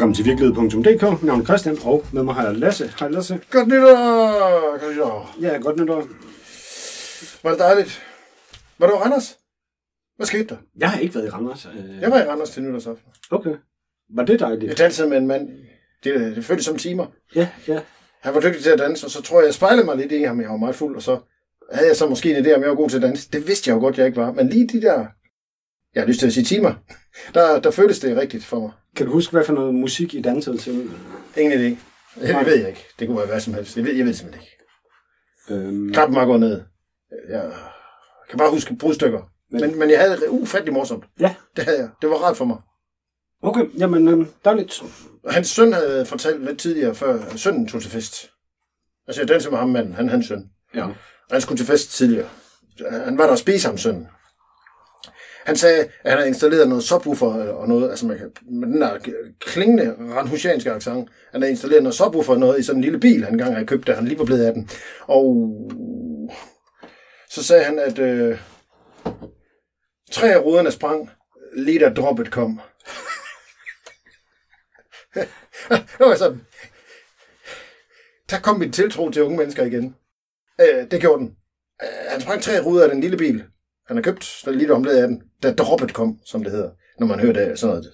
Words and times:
Velkommen 0.00 0.14
til 0.14 0.24
virkelighed.dk. 0.24 1.22
Navn 1.22 1.40
er 1.40 1.44
Christian, 1.44 1.78
og 1.84 2.06
med 2.12 2.22
mig 2.22 2.34
har 2.34 2.46
jeg 2.46 2.56
Lasse. 2.56 2.92
Hej 3.00 3.08
Lasse. 3.08 3.40
Godt 3.50 3.68
nytår! 3.68 4.78
Godt 4.80 4.92
nytår. 4.92 5.36
Ja, 5.40 5.56
godt 5.56 5.80
nytår. 5.80 6.08
Var 7.42 7.50
det 7.50 7.58
dejligt? 7.58 8.02
Var 8.78 8.86
du 8.86 8.92
i 8.92 8.96
Randers? 8.96 9.38
Hvad 10.16 10.26
skete 10.26 10.44
der? 10.44 10.56
Jeg 10.76 10.90
har 10.90 11.00
ikke 11.00 11.14
været 11.14 11.26
i 11.26 11.30
Randers. 11.30 11.66
Øh, 11.66 12.00
Jeg 12.00 12.10
var 12.10 12.18
i 12.22 12.26
Randers 12.28 12.50
til 12.50 12.62
nytårsaften. 12.62 13.12
Okay. 13.30 13.54
Var 14.14 14.24
det 14.24 14.40
dejligt? 14.40 14.68
Jeg 14.68 14.78
dansede 14.78 15.08
med 15.08 15.18
en 15.18 15.26
mand. 15.26 15.48
Det, 16.04 16.36
det 16.36 16.44
føltes 16.44 16.66
som 16.66 16.76
timer. 16.76 17.06
Ja, 17.36 17.48
ja. 17.68 17.80
Han 18.20 18.34
var 18.34 18.40
dygtig 18.40 18.62
til 18.62 18.70
at 18.70 18.78
danse, 18.78 19.06
og 19.06 19.10
så 19.10 19.22
tror 19.22 19.40
jeg, 19.40 19.46
jeg 19.46 19.54
spejlede 19.54 19.84
mig 19.86 19.96
lidt 19.96 20.12
i 20.12 20.22
ham. 20.22 20.40
Jeg 20.40 20.50
var 20.50 20.56
meget 20.56 20.74
fuld, 20.74 20.96
og 20.96 21.02
så 21.02 21.20
havde 21.72 21.88
jeg 21.88 21.96
så 21.96 22.08
måske 22.08 22.36
en 22.38 22.46
idé, 22.46 22.54
om 22.54 22.60
jeg 22.60 22.68
var 22.70 22.76
god 22.76 22.88
til 22.90 22.96
at 22.96 23.02
danse. 23.02 23.30
Det 23.32 23.46
vidste 23.46 23.68
jeg 23.70 23.74
jo 23.74 23.80
godt, 23.80 23.98
jeg 23.98 24.06
ikke 24.06 24.20
var. 24.20 24.32
Men 24.32 24.48
lige 24.48 24.68
de 24.68 24.82
der, 24.82 25.06
jeg 25.94 26.02
har 26.02 26.06
lyst 26.06 26.20
til 26.20 26.26
at 26.26 26.32
sige 26.32 26.44
timer, 26.44 26.74
der, 27.34 27.60
der 27.60 27.70
føltes 27.70 27.98
det 27.98 28.16
rigtigt 28.16 28.44
for 28.44 28.60
mig. 28.60 28.70
Kan 28.96 29.06
du 29.06 29.12
huske, 29.12 29.32
hvad 29.32 29.44
for 29.44 29.52
noget 29.52 29.74
musik 29.74 30.14
I 30.14 30.20
dansede 30.22 30.58
til? 30.58 30.90
Ingen 31.36 31.52
idé. 31.60 31.78
Det, 32.20 32.46
ved 32.46 32.58
jeg 32.58 32.68
ikke. 32.68 32.86
Det 32.98 33.06
kunne 33.08 33.18
være 33.18 33.26
hvad 33.26 33.40
som 33.40 33.54
helst. 33.54 33.76
Jeg 33.76 33.84
ved, 33.84 33.94
jeg 33.94 34.06
ved 34.06 34.14
simpelthen 34.14 34.42
ikke. 34.44 34.56
Øhm, 35.68 35.92
Klappen 35.92 36.16
var 36.16 36.24
gået 36.24 36.40
ned. 36.40 36.62
Jeg 37.28 37.52
kan 38.30 38.38
bare 38.38 38.50
huske 38.50 38.76
brudstykker. 38.76 39.22
Men- 39.50 39.60
Men, 39.60 39.78
men 39.78 39.90
jeg 39.90 40.00
havde 40.00 40.16
det 40.16 40.26
ufattelig 40.28 40.72
morsomt. 40.74 41.04
Ja. 41.20 41.34
Det 41.56 41.64
havde 41.64 41.78
jeg. 41.78 41.88
Det 42.02 42.10
var 42.10 42.16
rart 42.16 42.36
for 42.36 42.44
mig. 42.44 42.56
okay, 43.42 43.64
jamen 43.78 44.08
øhm, 44.08 44.26
dejligt. 44.44 44.82
Hans 45.28 45.48
søn 45.48 45.72
havde 45.72 46.06
fortalt 46.06 46.44
lidt 46.44 46.58
tidligere, 46.58 46.94
før 46.94 47.36
sønnen 47.36 47.68
tog 47.68 47.82
til 47.82 47.90
fest. 47.90 48.30
Altså, 49.06 49.20
jeg 49.22 49.28
dansede 49.28 49.50
med 49.50 49.58
ham 49.58 49.68
manden, 49.68 49.94
han 49.94 50.08
hans 50.08 50.26
søn. 50.26 50.42
Ja. 50.74 50.84
Og 50.84 50.94
han 51.30 51.40
skulle 51.40 51.58
til 51.58 51.66
fest 51.66 51.90
tidligere. 51.90 52.28
Han 52.90 53.18
var 53.18 53.24
der 53.24 53.30
og 53.32 53.38
spise 53.38 53.68
ham 53.68 53.78
sønnen. 53.78 54.06
Han 55.44 55.56
sagde, 55.56 55.80
at 55.80 56.10
han 56.10 56.18
havde 56.18 56.28
installeret 56.28 56.68
noget 56.68 56.84
subwoofer 56.84 57.52
og 57.52 57.68
noget, 57.68 57.90
altså 57.90 58.06
man 58.06 58.18
kan, 58.18 58.32
med 58.50 58.68
den 58.68 58.80
der 58.80 58.98
klingende 59.40 59.96
ranhusianske 60.00 60.72
accent. 60.72 61.08
Han 61.32 61.42
havde 61.42 61.50
installeret 61.50 61.82
noget 61.82 61.94
subwoofer 61.94 62.32
og 62.32 62.38
noget 62.38 62.58
i 62.58 62.62
sådan 62.62 62.78
en 62.78 62.84
lille 62.84 63.00
bil, 63.00 63.24
han 63.24 63.34
engang 63.34 63.54
havde 63.54 63.66
købt, 63.66 63.86
da 63.86 63.92
han 63.92 64.04
lige 64.04 64.18
var 64.18 64.24
blevet 64.24 64.44
af 64.44 64.54
den. 64.54 64.70
Og 65.02 65.50
så 67.30 67.44
sagde 67.44 67.64
han, 67.64 67.78
at 67.78 67.98
øh, 67.98 68.38
tre 70.12 70.32
af 70.32 70.44
ruderne 70.44 70.70
sprang, 70.70 71.10
lige 71.56 71.78
da 71.78 71.88
droppet 71.88 72.30
kom. 72.30 72.60
det 75.98 76.00
var 76.00 76.16
sådan, 76.16 76.40
der 78.30 78.40
kom 78.40 78.58
min 78.58 78.72
tiltro 78.72 79.10
til 79.10 79.22
unge 79.22 79.36
mennesker 79.36 79.64
igen. 79.64 79.96
Øh, 80.60 80.90
det 80.90 81.00
gjorde 81.00 81.22
den. 81.22 81.36
Øh, 81.82 82.10
han 82.10 82.20
sprang 82.20 82.42
tre 82.42 82.60
ruder 82.60 82.84
af 82.84 82.90
den 82.90 83.00
lille 83.00 83.16
bil. 83.16 83.44
Han 83.90 83.96
har 83.96 84.02
købt, 84.02 84.24
så 84.24 84.50
lige 84.50 84.74
omledet 84.74 85.02
af 85.02 85.08
den, 85.08 85.22
da 85.42 85.52
droppet 85.52 85.94
kom, 85.94 86.18
som 86.26 86.42
det 86.42 86.52
hedder. 86.52 86.70
Når 87.00 87.06
man 87.06 87.20
hører 87.20 87.32
det, 87.32 87.58
sådan 87.58 87.74
noget. 87.76 87.90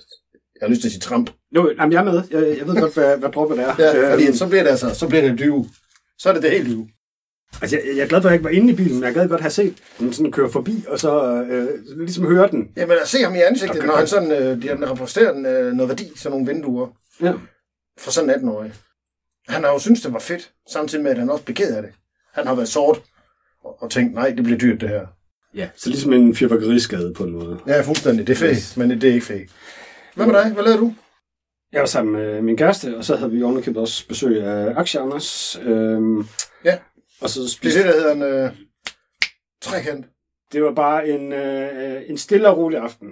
Jeg 0.60 0.66
har 0.66 0.68
lyst 0.68 0.80
til 0.80 0.88
at 0.88 0.92
sige 0.92 1.00
tramp. 1.00 1.30
Jo, 1.56 1.70
jamen, 1.78 1.92
jeg 1.92 2.00
er 2.00 2.04
med. 2.04 2.22
Jeg, 2.30 2.58
jeg 2.58 2.66
ved 2.68 2.80
godt, 2.80 2.94
hvad, 2.94 3.16
hvad 3.18 3.28
droppet 3.30 3.58
er. 3.58 3.74
Ja, 3.82 4.12
fordi 4.12 4.26
Øhm, 4.26 4.34
så 4.34 4.48
bliver 4.48 4.62
det 4.62 4.70
altså, 4.70 4.94
så 4.94 5.08
bliver 5.08 5.22
det 5.28 5.38
dyve. 5.38 5.66
Så 6.18 6.28
er 6.28 6.32
det 6.32 6.42
det 6.42 6.50
helt 6.50 6.66
dyve. 6.66 6.88
altså, 7.62 7.76
jeg, 7.76 7.96
jeg 7.96 8.02
er 8.04 8.08
glad 8.08 8.22
for, 8.22 8.28
at 8.28 8.32
jeg 8.32 8.34
ikke 8.34 8.44
var 8.44 8.50
inde 8.50 8.72
i 8.72 8.76
bilen, 8.76 8.94
men 8.94 9.04
jeg 9.04 9.14
gad 9.14 9.28
godt 9.28 9.40
have 9.40 9.50
set 9.50 9.74
den 9.98 10.12
sådan 10.12 10.32
køre 10.32 10.50
forbi, 10.50 10.84
og 10.88 10.98
så 11.00 11.42
øh, 11.42 11.68
ligesom 11.98 12.26
høre 12.26 12.48
den. 12.50 12.68
Jamen, 12.76 12.96
at 13.02 13.08
se 13.08 13.18
ham 13.22 13.34
i 13.34 13.38
ansigtet, 13.40 13.84
når 13.86 13.96
han 13.96 14.06
sådan, 14.06 14.30
øh, 14.32 14.62
de 14.62 14.68
han 14.68 14.90
repræsenterer 14.90 15.30
øh, 15.66 15.72
noget 15.72 15.88
værdi, 15.88 16.12
sådan 16.16 16.38
nogle 16.38 16.52
vinduer, 16.52 16.88
Ja. 17.22 17.32
for 17.98 18.10
sådan 18.10 18.30
en 18.30 18.36
18-årig. 18.36 18.72
Han 19.48 19.64
har 19.64 19.72
jo 19.72 19.78
syntes, 19.78 20.02
det 20.02 20.12
var 20.12 20.18
fedt, 20.18 20.52
samtidig 20.72 21.02
med, 21.04 21.10
at 21.10 21.18
han 21.18 21.30
også 21.30 21.44
blev 21.44 21.54
ked 21.54 21.76
af 21.76 21.82
det. 21.82 21.90
Han 22.34 22.46
har 22.46 22.54
været 22.54 22.68
sort 22.68 23.02
og, 23.64 23.82
og 23.82 23.90
tænkt, 23.90 24.14
nej, 24.14 24.30
det 24.30 24.44
bliver 24.44 24.58
dyrt, 24.58 24.80
det 24.80 24.88
her. 24.88 25.06
Ja. 25.56 25.68
Så 25.76 25.90
ligesom 25.90 26.12
en 26.12 26.34
fyrværkeriskade 26.36 27.12
på 27.14 27.24
en 27.24 27.32
måde. 27.32 27.58
Ja, 27.66 27.80
fuldstændig. 27.80 28.26
Det 28.26 28.32
er 28.32 28.36
fedt, 28.36 28.56
Yes. 28.56 28.76
men 28.76 28.90
det 28.90 29.04
er 29.04 29.14
ikke 29.14 29.26
fedt. 29.26 29.50
Hvad 30.14 30.26
med 30.26 30.34
dig? 30.34 30.50
Hvad 30.52 30.64
lavede 30.64 30.80
du? 30.80 30.94
Jeg 31.72 31.80
var 31.80 31.86
sammen 31.86 32.12
med 32.12 32.42
min 32.42 32.56
kæreste, 32.56 32.96
og 32.96 33.04
så 33.04 33.16
havde 33.16 33.30
vi 33.30 33.42
ovenikøbet 33.42 33.80
også 33.82 34.08
besøg 34.08 34.42
af 34.42 34.72
Aksje 34.76 35.00
Anders. 35.00 35.60
Øhm, 35.62 36.26
Ja. 36.64 36.78
Og 37.20 37.30
så 37.30 37.40
Det 37.40 37.46
er 37.46 37.50
spiste 37.50 37.78
det, 37.78 37.86
der 37.86 37.92
hedder 37.92 38.12
en 38.14 38.22
øh, 38.22 38.50
trekant. 39.62 40.06
Det 40.52 40.62
var 40.62 40.72
bare 40.74 41.08
en, 41.08 41.32
øh, 41.32 42.02
en 42.08 42.18
stille 42.18 42.48
og 42.48 42.58
rolig 42.58 42.78
aften, 42.78 43.08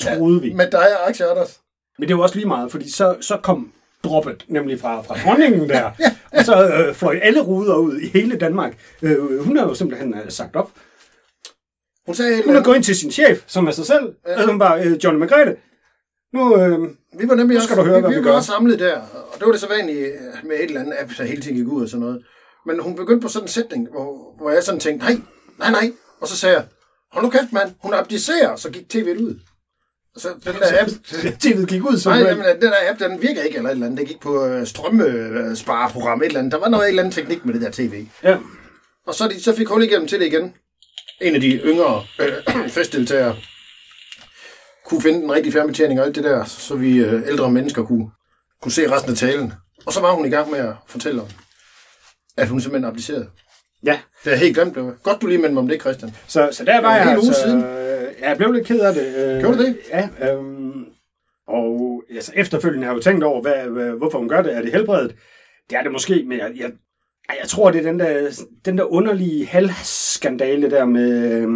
troede 0.00 0.42
vi. 0.42 0.52
Med 0.52 0.70
dig 0.70 1.00
og 1.00 1.08
Axel 1.08 1.26
Anders. 1.30 1.60
Men 1.98 2.08
det 2.08 2.16
var 2.16 2.22
også 2.22 2.34
lige 2.34 2.48
meget, 2.48 2.70
fordi 2.70 2.90
så, 2.90 3.16
så 3.20 3.36
kom 3.42 3.72
droppet, 4.04 4.44
nemlig 4.48 4.80
fra, 4.80 5.02
fra 5.02 5.16
dronningen 5.24 5.68
der. 5.68 5.90
Og 6.38 6.44
så 6.44 6.68
øh, 6.68 6.94
fløj 6.94 7.18
alle 7.22 7.40
ruder 7.40 7.76
ud 7.76 7.98
i 8.00 8.06
hele 8.08 8.36
Danmark. 8.38 8.76
Øh, 9.02 9.44
hun 9.44 9.56
har 9.56 9.64
jo 9.68 9.74
simpelthen 9.74 10.14
øh, 10.14 10.30
sagt 10.30 10.56
op. 10.56 10.70
Hun 12.06 12.14
sagde, 12.14 12.42
Hun 12.44 12.56
er 12.56 12.62
gået 12.62 12.76
ind 12.76 12.84
til 12.84 12.96
sin 12.96 13.10
chef, 13.10 13.42
som 13.46 13.66
er 13.66 13.70
sig 13.70 13.86
selv. 13.86 14.14
Ja. 14.26 14.42
Og 14.42 14.48
hun 14.48 14.58
bare, 14.58 14.84
øh, 14.84 15.04
Johnny 15.04 15.20
Margrethe, 15.20 15.56
nu, 16.34 16.56
øh, 16.60 16.78
vi 17.18 17.28
var 17.28 17.34
nemlig 17.34 17.56
også, 17.56 17.66
skal 17.66 17.78
du 17.78 17.82
høre, 17.82 17.96
vi, 17.96 18.00
hvad 18.00 18.10
vi 18.10 18.18
vi 18.18 18.24
var 18.24 18.32
også 18.32 18.52
samlet 18.52 18.78
der, 18.78 18.96
og 18.96 19.38
det 19.38 19.46
var 19.46 19.52
det 19.52 19.60
så 19.60 19.68
vanlige 19.68 20.12
med 20.44 20.56
et 20.56 20.62
eller 20.64 20.80
andet 20.80 20.94
app, 21.00 21.10
der 21.18 21.24
hele 21.24 21.42
tiden 21.42 21.56
gik 21.56 21.66
ud 21.66 21.82
og 21.82 21.88
sådan 21.88 22.00
noget. 22.00 22.22
Men 22.66 22.80
hun 22.80 22.96
begyndte 22.96 23.22
på 23.24 23.28
sådan 23.28 23.44
en 23.44 23.48
sætning, 23.48 23.88
hvor, 23.90 24.36
hvor 24.38 24.50
jeg 24.50 24.62
sådan 24.62 24.80
tænkte, 24.80 25.06
nej, 25.06 25.16
nej, 25.58 25.70
nej. 25.70 25.92
Og 26.20 26.28
så 26.28 26.36
sagde 26.36 26.56
jeg, 26.56 26.64
hold 27.12 27.24
nu 27.24 27.30
kæft, 27.30 27.52
mand, 27.52 27.70
hun 27.82 27.94
abdicerer, 27.94 28.56
så 28.56 28.70
gik 28.70 28.94
tv'et 28.94 29.22
ud. 29.22 29.40
Og 30.14 30.20
så 30.20 30.28
den 30.44 30.54
der 30.54 30.82
app, 30.82 30.90
tv'et 31.44 31.66
gik 31.66 31.84
ud, 31.84 31.96
så 31.98 32.10
Nej, 32.10 32.18
jamen, 32.18 32.44
den 32.44 32.62
der 32.62 32.90
app, 32.90 33.00
den 33.00 33.22
virker 33.22 33.42
ikke 33.42 33.56
eller 33.56 33.70
et 33.70 33.74
eller 33.74 33.86
andet. 33.86 34.00
Det 34.00 34.08
gik 34.08 34.20
på 34.20 34.46
øh, 34.46 34.66
strømmespareprogram, 34.66 36.20
et 36.20 36.26
eller 36.26 36.38
andet. 36.38 36.52
Der 36.52 36.58
var 36.58 36.68
noget 36.68 36.84
et 36.84 36.88
eller 36.88 37.02
andet 37.02 37.14
teknik 37.14 37.44
med 37.44 37.54
det 37.54 37.62
der 37.62 37.70
tv. 37.70 38.06
Ja. 38.22 38.38
Og 39.06 39.14
så, 39.14 39.28
de, 39.28 39.42
så 39.42 39.56
fik 39.56 39.68
hul 39.68 39.82
igennem 39.82 40.08
til 40.08 40.20
det 40.20 40.26
igen. 40.26 40.54
En 41.20 41.34
af 41.34 41.40
de 41.40 41.50
yngre 41.64 42.04
øh, 42.20 42.68
festdeltagere 42.76 43.36
kunne 44.84 45.02
finde 45.02 45.20
den 45.20 45.32
rigtige 45.32 45.52
fjernbetjening 45.52 46.00
og 46.00 46.06
alt 46.06 46.14
det 46.16 46.24
der, 46.24 46.44
så 46.44 46.74
vi 46.76 46.96
øh, 46.98 47.28
ældre 47.28 47.50
mennesker 47.50 47.82
kunne, 47.84 48.10
kunne 48.62 48.72
se 48.72 48.90
resten 48.90 49.10
af 49.12 49.16
talen. 49.16 49.52
Og 49.86 49.92
så 49.92 50.00
var 50.00 50.12
hun 50.12 50.26
i 50.26 50.30
gang 50.30 50.50
med 50.50 50.58
at 50.58 50.74
fortælle 50.86 51.20
om, 51.22 51.28
at 52.36 52.48
hun 52.48 52.60
simpelthen 52.60 52.88
abdicerede. 52.90 53.28
ja. 53.84 54.00
Det 54.24 54.32
er 54.32 54.36
helt 54.36 54.54
glemt. 54.56 54.74
Det 54.74 54.82
var 54.84 54.94
godt, 55.02 55.22
du 55.22 55.26
lige 55.26 55.38
mindede 55.38 55.52
mig 55.54 55.60
om 55.60 55.68
det, 55.68 55.80
Christian. 55.80 56.16
Så, 56.26 56.48
så 56.52 56.64
der 56.64 56.74
var 56.74 56.80
var 56.82 56.96
jeg 56.96 57.02
en 57.12 57.16
altså... 57.18 57.32
siden. 57.44 57.64
øh, 57.64 57.86
Ja, 58.20 58.28
jeg 58.28 58.36
blev 58.36 58.52
lidt 58.52 58.66
ked 58.66 58.80
af 58.80 58.94
det. 58.94 59.06
øh, 59.16 59.40
Gjorde 59.40 59.58
du 59.58 59.62
det? 59.62 59.76
Ja. 59.90 60.08
Øhm, 60.32 60.84
og 61.48 62.02
altså, 62.14 62.32
efterfølgende 62.36 62.86
har 62.86 62.92
jeg 62.92 62.96
jo 62.96 63.02
tænkt 63.02 63.24
over, 63.24 63.42
hvad, 63.42 63.90
hvorfor 63.98 64.18
hun 64.18 64.28
gør 64.28 64.42
det. 64.42 64.56
Er 64.56 64.62
det 64.62 64.72
helbredet? 64.72 65.14
Det 65.70 65.78
er 65.78 65.82
det 65.82 65.92
måske, 65.92 66.24
men 66.28 66.38
jeg, 66.38 66.52
jeg, 66.56 66.70
jeg 67.42 67.48
tror, 67.48 67.70
det 67.70 67.78
er 67.78 67.90
den 67.90 67.98
der, 68.00 68.42
den 68.64 68.78
der 68.78 68.92
underlige 68.92 69.46
halvskandale 69.46 70.70
der 70.70 70.84
med, 70.84 71.32
øhm, 71.32 71.50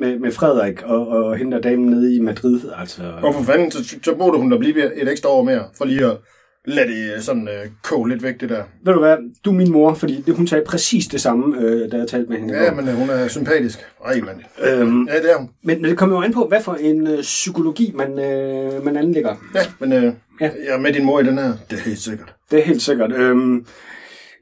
med, 0.00 0.18
med 0.18 0.32
Frederik 0.32 0.82
og, 0.82 1.08
og 1.08 1.36
hende 1.36 1.52
der 1.56 1.62
damen 1.62 1.86
nede 1.90 2.16
i 2.16 2.20
Madrid. 2.20 2.60
Altså, 2.80 3.02
Og 3.22 3.34
for 3.34 3.42
fanden, 3.42 3.70
så, 3.70 3.96
så 4.02 4.14
burde 4.14 4.38
hun 4.38 4.50
da 4.50 4.58
blive 4.58 5.02
et 5.02 5.08
ekstra 5.08 5.28
år 5.28 5.42
mere, 5.44 5.64
for 5.78 5.84
lige 5.84 6.06
at 6.06 6.16
lade 6.64 6.88
det 6.88 7.14
øh, 7.16 7.20
sådan 7.20 7.48
øh, 7.48 7.70
koge 7.82 8.08
lidt 8.08 8.22
væk, 8.22 8.40
det 8.40 8.48
der. 8.48 8.62
ved 8.84 8.92
du 8.94 8.98
hvad, 9.00 9.16
du 9.44 9.50
er 9.50 9.54
min 9.54 9.72
mor, 9.72 9.94
fordi 9.94 10.22
det, 10.26 10.34
hun 10.34 10.46
sagde 10.46 10.64
præcis 10.66 11.06
det 11.06 11.20
samme, 11.20 11.60
øh, 11.60 11.92
da 11.92 11.96
jeg 11.96 12.08
talte 12.08 12.30
med 12.30 12.38
hende. 12.38 12.54
Ja, 12.64 12.72
men 12.74 12.88
øh, 12.88 12.94
hun 12.94 13.10
er 13.10 13.28
sympatisk. 13.28 13.78
Ej, 14.04 14.20
mand. 14.20 14.40
Øhm, 14.80 15.08
Ja, 15.08 15.14
det 15.14 15.30
er 15.32 15.36
hun. 15.38 15.48
men, 15.62 15.80
men 15.82 15.90
det 15.90 15.98
kommer 15.98 16.16
jo 16.16 16.22
an 16.22 16.32
på, 16.32 16.46
hvad 16.48 16.62
for 16.62 16.74
en 16.74 17.06
øh, 17.06 17.20
psykologi 17.20 17.92
man, 17.94 18.18
øh, 18.18 18.84
man 18.84 18.96
anlægger. 18.96 19.34
Ja, 19.54 19.60
men 19.80 19.92
øh, 19.92 20.02
Ja. 20.02 20.10
ja. 20.40 20.50
jeg 20.66 20.74
er 20.74 20.78
med 20.78 20.92
din 20.92 21.04
mor 21.04 21.20
i 21.20 21.24
den 21.24 21.38
her. 21.38 21.52
Det 21.70 21.78
er 21.78 21.82
helt 21.82 21.98
sikkert. 21.98 22.34
Det 22.50 22.58
er 22.58 22.62
helt 22.64 22.82
sikkert. 22.82 23.12
Øhm, 23.12 23.66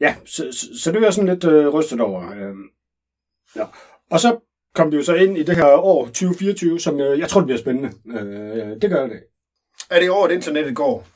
ja, 0.01 0.17
så, 0.25 0.53
så, 0.53 0.67
så 0.83 0.93
det 0.93 1.01
var 1.01 1.07
jeg 1.07 1.15
sådan 1.15 1.31
lidt 1.31 1.45
øh, 1.45 1.69
rystet 1.69 2.01
over. 2.01 2.31
Øhm, 2.31 2.65
ja. 3.57 3.65
Og 4.11 4.21
så 4.21 4.39
kom 4.75 4.93
vi 4.93 4.97
jo 4.97 5.03
så 5.03 5.15
ind 5.15 5.39
i 5.39 5.43
det 5.43 5.57
her 5.57 5.67
år 5.67 6.07
2024, 6.07 6.81
som 6.81 7.01
øh, 7.01 7.19
jeg 7.19 7.29
tror, 7.29 7.41
det 7.41 7.47
bliver 7.47 7.59
spændende. 7.59 7.91
Øh, 8.07 8.83
det 8.83 8.91
gør 8.91 9.07
det. 9.07 9.21
Er 9.91 10.01
det 10.01 10.11
over, 10.11 10.27
at 10.27 10.33
internettet 10.33 10.77
går? 10.77 11.07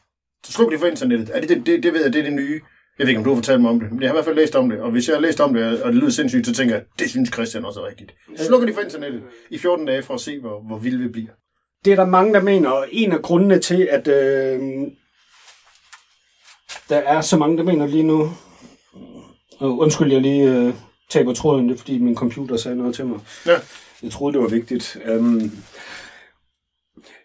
Så 0.46 0.52
sluk 0.52 0.70
lige 0.70 0.80
for 0.80 0.86
internettet. 0.86 1.30
Er 1.34 1.40
det, 1.40 1.48
det, 1.48 1.66
det, 1.66 1.82
det 1.82 1.92
ved 1.92 2.02
jeg, 2.02 2.12
det 2.12 2.18
er 2.18 2.24
det 2.24 2.32
nye. 2.32 2.60
Jeg 2.98 3.06
ved 3.06 3.08
ikke, 3.08 3.18
om 3.18 3.24
du 3.24 3.30
har 3.30 3.36
fortalt 3.36 3.60
mig 3.60 3.70
om 3.70 3.80
det, 3.80 3.92
men 3.92 4.02
jeg 4.02 4.08
har 4.08 4.14
i 4.14 4.16
hvert 4.16 4.24
fald 4.24 4.36
læst 4.36 4.56
om 4.56 4.70
det. 4.70 4.80
Og 4.80 4.90
hvis 4.90 5.08
jeg 5.08 5.16
har 5.16 5.20
læst 5.20 5.40
om 5.40 5.54
det, 5.54 5.82
og 5.82 5.92
det 5.92 6.00
lyder 6.00 6.10
sindssygt, 6.10 6.46
så 6.46 6.54
tænker 6.54 6.74
jeg, 6.74 6.84
det 6.98 7.10
synes 7.10 7.30
Christian 7.32 7.64
også 7.64 7.80
er 7.80 7.86
rigtigt. 7.86 8.14
Slukker 8.36 8.66
de 8.66 8.74
for 8.74 8.80
internettet 8.80 9.22
i 9.50 9.58
14 9.58 9.86
dage 9.86 10.02
for 10.02 10.14
at 10.14 10.20
se, 10.20 10.40
hvor, 10.40 10.60
hvor 10.60 10.78
vilde 10.78 10.98
vi 10.98 11.08
bliver. 11.08 11.30
Det 11.84 11.92
er 11.92 11.96
der 11.96 12.06
mange, 12.06 12.34
der 12.34 12.42
mener, 12.42 12.70
og 12.70 12.86
en 12.92 13.12
af 13.12 13.22
grundene 13.22 13.58
til, 13.58 13.88
at 13.90 14.08
øh, 14.08 14.60
der 16.88 16.96
er 16.96 17.20
så 17.20 17.36
mange, 17.36 17.56
der 17.56 17.62
mener 17.62 17.86
lige 17.86 18.02
nu, 18.02 18.30
og 19.58 19.78
undskyld, 19.78 20.12
jeg 20.12 20.20
lige 20.20 20.50
øh, 20.50 20.74
taber 21.10 21.34
tråden, 21.34 21.68
det 21.68 21.74
er 21.74 21.78
fordi 21.78 21.98
min 21.98 22.14
computer 22.14 22.56
sagde 22.56 22.76
noget 22.76 22.94
til 22.94 23.06
mig. 23.06 23.20
Ja. 23.46 23.56
Jeg 24.02 24.10
troede, 24.10 24.32
det 24.32 24.42
var 24.42 24.48
vigtigt. 24.48 24.96
Um, 25.10 25.52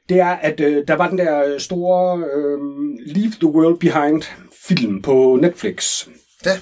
det 0.09 0.19
er, 0.19 0.29
at 0.29 0.59
øh, 0.59 0.87
der 0.87 0.95
var 0.95 1.09
den 1.09 1.17
der 1.17 1.57
store 1.57 2.17
øh, 2.17 2.59
Leave 3.15 3.33
the 3.41 3.47
World 3.47 3.79
Behind 3.79 4.23
film 4.67 5.01
på 5.01 5.37
Netflix. 5.41 6.07
Ja, 6.45 6.59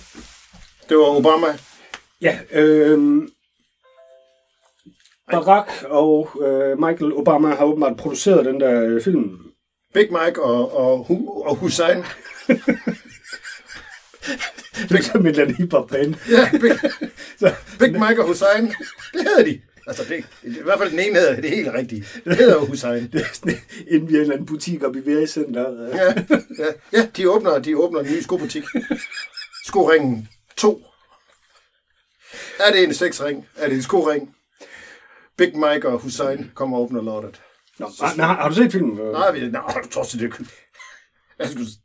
det 0.90 0.98
var 0.98 1.18
Obama. 1.18 1.48
Ja, 2.22 2.40
øh, 2.52 3.22
Barack 5.32 5.84
og 5.84 6.30
øh, 6.42 6.80
Michael 6.80 7.14
Obama 7.14 7.56
har 7.56 7.66
åbenbart 7.66 7.98
produceret 7.98 8.46
den 8.46 8.60
der 8.60 8.82
øh, 8.82 9.02
film. 9.02 9.38
Big 9.94 10.08
Mike 10.12 10.44
og, 10.44 10.78
og, 10.78 11.10
og 11.46 11.56
Hussein. 11.56 12.04
Det 14.90 15.10
er 15.10 15.20
et 15.20 15.28
eller 15.28 15.42
andet 15.42 15.58
hiphop 15.58 15.90
band. 15.90 16.16
Ja, 16.30 16.50
Big, 16.52 16.72
Så, 17.40 17.54
Big 17.80 17.92
Mike 17.92 18.22
og 18.22 18.28
Hussein. 18.28 18.66
Det 19.14 19.22
hedder 19.22 19.44
de. 19.44 19.62
Altså, 19.88 20.04
det, 20.10 20.26
i 20.44 20.62
hvert 20.64 20.80
fald 20.80 20.92
den 20.92 21.00
ene 21.00 21.20
hedder 21.20 21.42
det 21.42 21.50
helt 21.50 21.74
rigtige. 21.74 22.06
Det 22.26 22.38
hedder 22.38 22.58
Hussein. 22.58 23.10
Det 23.14 23.22
er 23.22 23.26
sådan, 23.34 23.58
inden 23.88 24.10
vi 24.10 24.14
er 24.14 24.18
en 24.18 24.22
eller 24.22 24.34
anden 24.34 24.48
butik 24.48 24.84
oppe 24.84 25.00
i 25.00 25.06
Verincenter. 25.06 25.88
Ja, 25.88 26.14
ja, 26.60 26.72
ja 26.94 27.08
de, 27.18 27.30
åbner, 27.30 27.60
de 27.60 27.78
åbner 27.78 28.00
en 28.00 28.06
ny 28.06 28.20
skobutik. 28.22 28.64
Skoringen 29.66 30.28
2. 30.58 30.84
Er 32.60 32.72
det 32.72 32.84
en 32.84 32.94
sexring? 32.94 33.48
Er 33.56 33.68
det 33.68 33.76
en 33.76 33.82
skoring? 33.82 34.36
Big 35.38 35.58
Mike 35.58 35.88
og 35.88 36.00
Hussein 36.00 36.52
kommer 36.56 36.78
og 36.78 36.84
åbner 36.84 37.02
lortet. 37.02 37.42
Nå, 37.80 37.90
nej, 38.18 38.26
har, 38.26 38.42
har 38.42 38.50
du 38.50 38.56
set 38.56 38.72
filmen? 38.72 38.96
Nej, 39.12 39.32
vi, 39.32 39.48
nej, 39.50 39.62
du 39.84 39.90
tror 39.90 40.04
det 40.04 40.34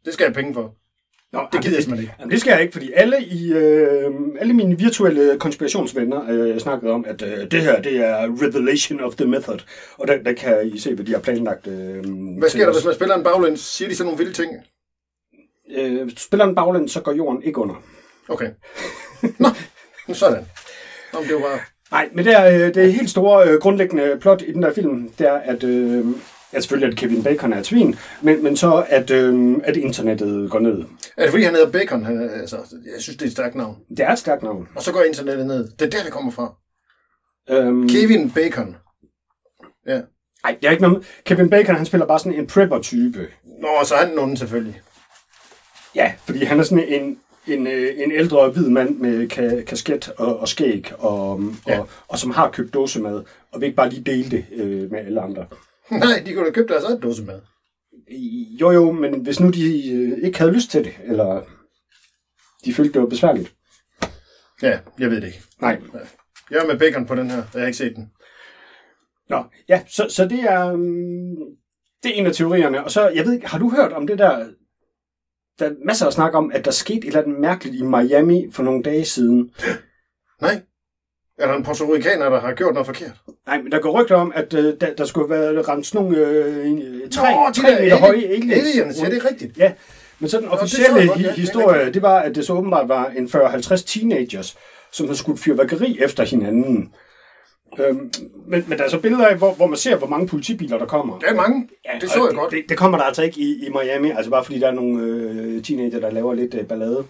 det 0.05 0.13
skal 0.15 0.25
jeg 0.25 0.29
have 0.29 0.35
penge 0.35 0.55
for. 0.55 0.75
Nå, 1.37 1.47
Det 1.53 1.63
gider 1.63 1.77
jeg 1.77 1.83
simpelthen 1.83 2.03
ikke. 2.05 2.15
Jamen, 2.21 2.31
det 2.31 2.41
skal 2.41 2.51
jeg 2.51 2.61
ikke, 2.63 2.73
fordi 2.73 2.93
alle, 2.95 3.17
i, 3.25 3.53
øh, 3.53 4.11
alle 4.41 4.53
mine 4.53 4.79
virtuelle 4.79 5.39
konspirationsvenner 5.39 6.31
øh, 6.31 6.59
snakkede 6.61 6.93
om, 6.93 7.05
at 7.09 7.23
øh, 7.23 7.51
det 7.51 7.63
her, 7.63 7.83
det 7.83 7.97
er 7.97 8.17
revelation 8.43 9.01
of 9.01 9.15
the 9.15 9.27
method. 9.27 9.59
Og 9.99 10.09
der, 10.09 10.23
der 10.23 10.33
kan 10.33 10.71
I 10.75 10.79
se, 10.79 10.95
hvad 10.95 11.05
de 11.05 11.13
har 11.13 11.21
planlagt. 11.21 11.67
Øh, 11.67 12.05
Hvad 12.39 12.49
sker 12.49 12.65
der, 12.67 12.73
hvis 12.73 12.85
man 12.85 12.95
spiller 12.95 13.15
en 13.15 13.25
baglæns? 13.25 13.61
Siger 13.61 13.89
de 13.89 13.95
så 13.97 14.05
nogle 14.05 14.19
vilde 14.19 14.33
ting? 14.33 14.53
Øh, 15.77 16.11
spiller 16.17 16.45
en 16.47 16.55
baglænd, 16.55 16.89
så 16.89 17.01
går 17.01 17.13
jorden 17.13 17.43
ikke 17.43 17.59
under. 17.59 17.83
Okay. 18.29 18.51
Nå, 19.39 19.49
sådan. 20.13 20.45
Men 21.13 21.23
det 21.23 21.35
var 21.35 21.41
bare... 21.41 21.59
Nej, 21.91 22.09
men 22.15 22.25
det 22.25 22.33
er 22.33 22.67
øh, 22.67 22.75
det 22.75 22.93
helt 22.93 23.11
store 23.11 23.49
øh, 23.49 23.61
grundlæggende 23.61 24.19
plot 24.21 24.43
i 24.43 24.53
den 24.53 24.63
der 24.63 24.73
film, 24.73 25.09
det 25.19 25.29
er, 25.29 25.33
at, 25.33 25.65
øh, 25.65 26.05
at 26.53 26.63
selvfølgelig 26.63 26.93
at 26.93 26.99
Kevin 26.99 27.23
Bacon 27.23 27.53
er 27.53 27.59
et 27.59 27.67
svin, 27.67 27.97
men, 28.23 28.43
men 28.43 28.57
så 28.57 28.85
at, 28.89 29.11
øh, 29.11 29.57
at 29.65 29.77
internettet 29.77 30.51
går 30.51 30.59
ned. 30.59 30.85
Er 31.17 31.23
det 31.23 31.31
fordi, 31.31 31.43
han 31.45 31.55
hedder 31.55 31.71
Bacon? 31.73 32.05
Han, 32.05 32.31
altså, 32.31 32.57
jeg 32.95 33.03
synes, 33.03 33.17
det 33.17 33.23
er 33.23 33.27
et 33.27 33.33
stærkt 33.33 33.55
navn. 33.55 33.77
Det 33.91 34.01
er 34.01 34.11
et 34.13 34.19
stærkt 34.19 34.43
navn. 34.43 34.69
Og 34.75 34.83
så 34.83 34.93
går 34.93 35.03
internettet 35.03 35.47
ned. 35.47 35.69
Det 35.79 35.83
er 35.87 35.91
der, 35.91 36.03
det 36.05 36.13
kommer 36.13 36.33
fra. 36.33 36.55
Øhm, 37.51 37.89
Kevin 37.89 38.31
Bacon. 38.31 38.77
Ja. 39.87 40.01
Nej, 40.45 40.57
det 40.61 40.67
er 40.67 40.71
ikke 40.71 40.83
noget. 40.83 41.07
Kevin 41.25 41.51
Bacon, 41.51 41.77
han 41.77 41.87
spiller 41.87 42.07
bare 42.07 42.19
sådan 42.19 42.39
en 42.39 42.47
prepper-type. 42.47 43.27
Nå, 43.61 43.69
så 43.85 43.95
er 43.95 44.07
han 44.07 44.15
nogen 44.15 44.37
selvfølgelig. 44.37 44.81
Ja, 45.95 46.13
fordi 46.27 46.45
han 46.45 46.59
er 46.59 46.63
sådan 46.63 46.85
en, 46.89 47.19
en, 47.47 47.67
øh, 47.67 47.93
en 47.97 48.13
ældre 48.13 48.49
hvid 48.51 48.69
mand 48.69 48.97
med 48.99 49.33
ka- 49.33 49.63
kasket 49.65 50.09
og, 50.19 50.39
og 50.39 50.49
skæg, 50.49 50.93
og, 50.99 51.43
Ja. 51.69 51.79
og, 51.81 51.89
og 52.09 52.19
som 52.19 52.31
har 52.31 52.51
købt 52.51 52.75
dåsemad, 52.75 53.23
og 53.53 53.61
vil 53.61 53.67
ikke 53.67 53.77
bare 53.77 53.89
lige 53.91 54.03
dele 54.03 54.31
det 54.31 54.45
øh, 54.53 54.91
med 54.91 54.99
alle 54.99 55.21
andre. 55.21 55.47
Nej, 55.91 56.23
de 56.27 56.35
kunne 56.35 56.47
da 56.47 56.51
købe 56.51 56.73
deres 56.73 56.85
eget 56.85 57.03
dåse 57.03 57.25
med. 57.25 57.41
Jo 58.61 58.71
jo, 58.71 58.93
men 58.93 59.21
hvis 59.21 59.41
nu 59.41 59.51
de 59.51 59.91
øh, 59.93 60.19
ikke 60.23 60.39
havde 60.39 60.53
lyst 60.53 60.71
til 60.71 60.85
det, 60.85 60.93
eller 61.05 61.43
de 62.65 62.75
følte, 62.75 62.93
det 62.93 63.01
var 63.01 63.09
besværligt. 63.09 63.55
Ja, 64.63 64.79
jeg 64.99 65.11
ved 65.11 65.21
det 65.21 65.27
ikke. 65.27 65.43
Nej. 65.61 65.81
Jeg 66.51 66.59
er 66.59 66.67
med 66.67 66.79
Bacon 66.79 67.07
på 67.07 67.15
den 67.15 67.31
her. 67.31 67.43
Jeg 67.55 67.61
har 67.61 67.67
ikke 67.67 67.79
set 67.79 67.97
den. 67.97 68.11
Nå, 69.29 69.45
ja, 69.69 69.83
så, 69.87 70.07
så 70.11 70.25
det 70.25 70.41
er 70.41 70.73
um, 70.73 71.37
det 72.03 72.11
er 72.11 72.15
en 72.15 72.27
af 72.27 72.33
teorierne. 72.33 72.85
Og 72.85 72.91
så, 72.91 73.09
jeg 73.09 73.25
ved 73.25 73.33
ikke, 73.33 73.47
har 73.47 73.59
du 73.59 73.71
hørt 73.71 73.93
om 73.93 74.07
det 74.07 74.19
der, 74.19 74.49
der 75.59 75.67
er 75.67 75.75
masser 75.85 76.07
af 76.07 76.13
snak 76.13 76.35
om, 76.35 76.51
at 76.55 76.65
der 76.65 76.71
skete 76.71 76.99
et 76.99 77.07
eller 77.07 77.23
andet 77.23 77.41
mærkeligt 77.41 77.77
i 77.77 77.83
Miami 77.83 78.53
for 78.53 78.63
nogle 78.63 78.83
dage 78.83 79.05
siden. 79.05 79.51
Nej. 80.43 80.63
Er 81.39 81.47
der 81.47 81.55
en 81.55 81.63
Puerto 81.63 81.85
Ricaner, 81.95 82.29
der 82.31 82.41
har 82.41 82.53
gjort 82.55 82.75
noget 82.75 82.87
forkert? 82.87 83.13
Nej, 83.47 83.63
men 83.63 83.73
der 83.73 83.79
går 83.79 84.01
rygter 84.03 84.15
om, 84.17 84.33
at 84.35 84.55
øh, 84.55 84.75
der, 84.81 84.95
der 84.99 85.05
skulle 85.05 85.31
være 85.31 85.63
ramt 85.63 85.87
sådan 85.87 86.03
nogle 86.03 86.19
øh, 86.27 87.11
tre, 87.11 87.31
Nå, 87.35 87.41
de 87.55 87.61
tre 87.61 87.81
meter 87.83 87.97
høje 87.97 88.17
aliens. 88.25 88.53
aliens, 88.53 89.03
ja, 89.03 89.07
det 89.11 89.17
er 89.25 89.31
rigtigt. 89.31 89.59
Ja, 89.59 89.73
men 90.19 90.29
så 90.29 90.37
den 90.37 90.45
det 90.45 90.53
officielle 90.53 90.99
jeg 90.99 91.09
godt, 91.09 91.19
hi- 91.19 91.23
ja, 91.23 91.29
det 91.29 91.37
historie, 91.39 91.77
rigtigt. 91.79 91.95
det 91.95 92.03
var, 92.03 92.19
at 92.19 92.35
det 92.35 92.47
så 92.47 92.53
åbenbart 92.53 92.89
var 92.89 93.13
en 93.17 93.27
40-50 93.27 93.77
teenagers, 93.87 94.57
som 94.93 95.07
havde 95.07 95.19
skudt 95.19 95.41
fyrværkeri 95.41 95.99
efter 96.01 96.25
hinanden. 96.25 96.93
Øhm, 97.79 98.11
men, 98.47 98.65
men 98.69 98.79
der 98.79 98.85
er 98.85 98.89
så 98.89 98.99
billeder 99.01 99.27
af, 99.27 99.37
hvor, 99.37 99.53
hvor 99.55 99.67
man 99.67 99.77
ser, 99.77 99.97
hvor 99.97 100.07
mange 100.07 100.29
politibiler, 100.29 100.79
der 100.79 100.87
kommer. 100.87 101.19
Der 101.19 101.27
er 101.27 101.35
mange. 101.35 101.69
Ja, 101.85 101.99
det 102.01 102.11
så 102.11 102.27
jeg 102.27 102.35
godt. 102.35 102.51
Det, 102.53 102.63
det 102.69 102.77
kommer 102.77 102.99
der 102.99 103.05
altså 103.05 103.23
ikke 103.23 103.41
i, 103.41 103.67
i 103.67 103.69
Miami, 103.71 104.11
altså 104.11 104.31
bare 104.31 104.45
fordi 104.45 104.59
der 104.59 104.67
er 104.69 104.73
nogle 104.75 105.03
øh, 105.03 105.63
teenager, 105.63 106.01
der 106.01 106.11
laver 106.11 106.35
lidt 106.35 106.55
øh, 106.55 106.65
ballade. 106.67 107.05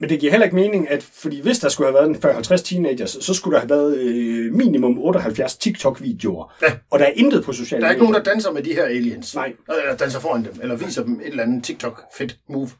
Men 0.00 0.10
det 0.10 0.20
giver 0.20 0.32
heller 0.32 0.44
ikke 0.44 0.56
mening, 0.56 0.90
at 0.90 1.02
fordi 1.02 1.40
hvis 1.42 1.58
der 1.58 1.68
skulle 1.68 1.86
have 1.86 1.94
været 1.94 2.08
en 2.08 2.16
40-50 2.56 2.56
teenagers, 2.56 3.16
så 3.20 3.34
skulle 3.34 3.54
der 3.54 3.60
have 3.60 3.70
været 3.70 3.96
øh, 3.96 4.54
minimum 4.54 4.98
78 4.98 5.56
TikTok-videoer. 5.56 6.54
Ja. 6.62 6.72
Og 6.90 6.98
der 6.98 7.04
er 7.04 7.12
intet 7.14 7.44
på 7.44 7.52
sociale 7.52 7.80
Der 7.80 7.86
er 7.86 7.90
ikke 7.90 8.02
nogen, 8.02 8.14
der 8.14 8.22
danser 8.22 8.52
med 8.52 8.62
de 8.62 8.74
her 8.74 8.84
aliens. 8.84 9.34
Nej. 9.34 9.52
Eller 9.68 9.96
danser 9.96 10.20
foran 10.20 10.44
dem, 10.44 10.52
eller 10.62 10.76
viser 10.76 11.02
dem 11.04 11.20
et 11.20 11.26
eller 11.26 11.42
andet 11.42 11.64
TikTok-fedt 11.64 12.36
move. 12.48 12.70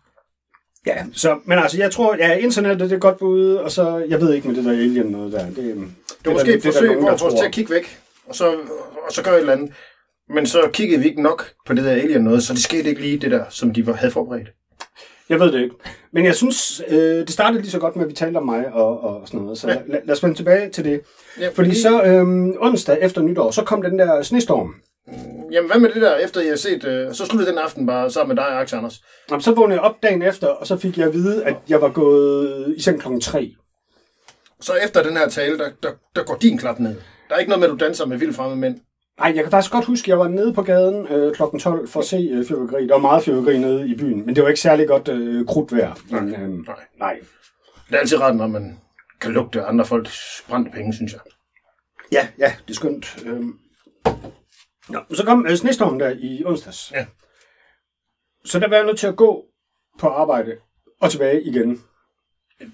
Ja, 0.87 1.05
så, 1.13 1.39
men 1.45 1.59
altså, 1.59 1.79
jeg 1.79 1.91
tror, 1.91 2.17
ja, 2.17 2.37
internettet 2.37 2.91
det 2.91 2.97
er 2.97 3.01
godt 3.01 3.19
bud, 3.19 3.55
og 3.55 3.71
så, 3.71 4.07
jeg 4.09 4.21
ved 4.21 4.35
ikke 4.35 4.49
med 4.49 4.57
det 4.57 4.65
der 4.65 4.71
alien 4.71 5.07
noget 5.07 5.33
der. 5.33 5.47
Det, 5.47 5.57
det, 5.57 5.65
Det 5.65 5.87
var 6.25 6.33
måske 6.33 6.55
et 6.55 6.63
forsøg 6.63 6.99
på 7.01 7.07
at 7.07 7.21
få 7.21 7.27
os 7.27 7.35
til 7.35 7.47
at 7.47 7.53
kigge 7.53 7.75
væk, 7.75 7.99
og 8.27 8.35
så, 8.35 8.51
og 9.07 9.13
så 9.13 9.23
gøre 9.23 9.35
et 9.35 9.41
eller 9.41 9.53
andet. 9.53 9.73
Men 10.29 10.47
så 10.47 10.71
kiggede 10.73 11.03
vi 11.03 11.09
ikke 11.09 11.23
nok 11.23 11.53
på 11.67 11.75
det 11.75 11.85
der 11.85 11.91
alien 11.91 12.21
noget, 12.21 12.43
så 12.43 12.53
det 12.53 12.63
skete 12.63 12.89
ikke 12.89 13.01
lige 13.01 13.19
det 13.19 13.31
der, 13.31 13.45
som 13.51 13.75
de 13.75 13.85
havde 13.95 14.13
forberedt. 14.13 14.49
Jeg 15.29 15.41
ved 15.41 15.53
det 15.53 15.63
ikke. 15.63 15.75
Men 16.13 16.25
jeg 16.25 16.35
synes, 16.35 16.83
øh, 16.89 16.99
det 16.99 17.31
startede 17.31 17.61
lige 17.63 17.71
så 17.71 17.79
godt 17.79 17.97
med, 17.97 18.05
at 18.05 18.11
vi 18.11 18.15
talte 18.15 18.37
om 18.39 18.47
mig 18.47 18.67
og, 18.73 19.01
og 19.01 19.23
sådan 19.29 19.41
noget. 19.41 19.59
Så 19.59 19.69
Ja. 19.69 19.75
lad, 19.87 20.01
lad 20.05 20.15
os 20.17 20.23
vende 20.23 20.37
tilbage 20.37 20.71
til 20.71 20.85
det. 20.85 21.01
Ja, 21.41 21.49
Fordi 21.55 21.75
så 21.83 22.03
øh, 22.03 22.23
onsdag 22.61 22.99
efter 23.01 23.23
nytår, 23.23 23.51
så 23.51 23.65
kom 23.65 23.83
den 23.83 23.99
der 23.99 24.23
snestorm. 24.23 24.75
Jamen, 25.53 25.71
hvad 25.71 25.81
med 25.81 25.91
det 25.91 26.03
der, 26.03 26.17
efter 26.17 26.41
jeg 26.41 26.51
har 26.51 26.57
set... 26.57 26.85
Øh, 26.85 27.15
så 27.15 27.27
sluttede 27.27 27.51
den 27.51 27.59
aften 27.59 27.87
bare 27.87 28.11
sammen 28.11 28.37
med 28.37 28.45
dig, 28.45 28.53
Alex 28.53 28.73
Anders. 28.73 29.03
Jamen, 29.31 29.41
så 29.43 29.55
vågnede 29.55 29.75
jeg 29.81 29.85
op 29.85 30.03
dagen 30.03 30.23
efter, 30.23 30.47
og 30.47 30.67
så 30.67 30.77
fik 30.77 30.99
jeg 30.99 31.07
at 31.07 31.15
vide, 31.15 31.45
at 31.45 31.57
jeg 31.69 31.81
var 31.83 31.89
gået 31.89 32.75
i 32.77 32.83
seng 32.83 33.01
klokken 33.01 33.21
3. 33.21 33.55
Så 34.61 34.73
efter 34.85 35.03
den 35.03 35.17
her 35.17 35.29
tale, 35.29 35.59
der, 35.59 35.69
der, 35.83 35.91
der 36.17 36.25
går 36.25 36.35
din 36.43 36.59
klap 36.59 36.79
ned. 36.79 36.95
Der 37.29 37.35
er 37.35 37.39
ikke 37.39 37.51
noget 37.51 37.61
med, 37.61 37.69
at 37.69 37.81
du 37.81 37.85
danser 37.85 38.07
med 38.07 38.17
vildt 38.19 38.37
fremmede 38.37 38.61
mænd. 38.61 38.79
Nej, 39.19 39.33
jeg 39.35 39.45
kan 39.45 39.51
faktisk 39.51 39.73
godt 39.73 39.85
huske, 39.85 40.05
at 40.05 40.09
jeg 40.09 40.19
var 40.19 40.29
nede 40.29 40.55
på 40.55 40.63
gaden 40.63 41.07
øh, 41.07 41.35
klokken 41.35 41.61
12 41.61 41.89
for 41.89 42.01
at 42.01 42.07
se 42.07 42.17
øh, 42.17 42.47
fyrværkeri. 42.47 42.87
Der 42.87 42.95
var 42.95 43.01
meget 43.01 43.25
fyrværkeri 43.25 43.59
nede 43.59 43.89
i 43.89 43.97
byen, 43.97 44.27
men 44.27 44.37
det 44.37 44.43
var 44.43 44.49
ikke 44.49 44.61
særlig 44.61 44.89
godt 44.89 45.09
øh, 45.09 45.47
krudtvejr. 45.47 45.95
Men, 46.11 46.35
øh, 46.35 46.67
Nej. 46.67 46.87
nej. 46.99 47.21
Det 47.89 47.95
er 47.95 47.99
altid 47.99 48.21
rart, 48.21 48.37
når 48.37 48.47
man 48.47 48.81
kan 49.21 49.33
lugte 49.33 49.63
andre 49.63 49.85
folks 49.85 50.45
brændte 50.49 50.71
penge, 50.71 50.95
synes 50.95 51.13
jeg. 51.13 51.21
Ja, 52.13 52.29
ja, 52.39 52.53
det 52.69 52.71
er 52.71 52.75
skønt. 52.75 53.25
Øhm. 53.27 53.59
Nå, 54.89 55.01
så 55.15 55.25
kom 55.25 55.47
øh, 55.47 55.57
snestormen 55.57 56.01
der 56.01 56.15
i 56.19 56.43
onsdags. 56.45 56.93
Ja. 56.93 57.07
Så 58.45 58.59
der 58.59 58.69
var 58.69 58.77
jeg 58.77 58.87
nødt 58.87 58.99
til 58.99 59.07
at 59.07 59.17
gå 59.17 59.45
på 59.99 60.09
arbejde 60.09 60.57
og 61.01 61.11
tilbage 61.11 61.43
igen. 61.43 61.83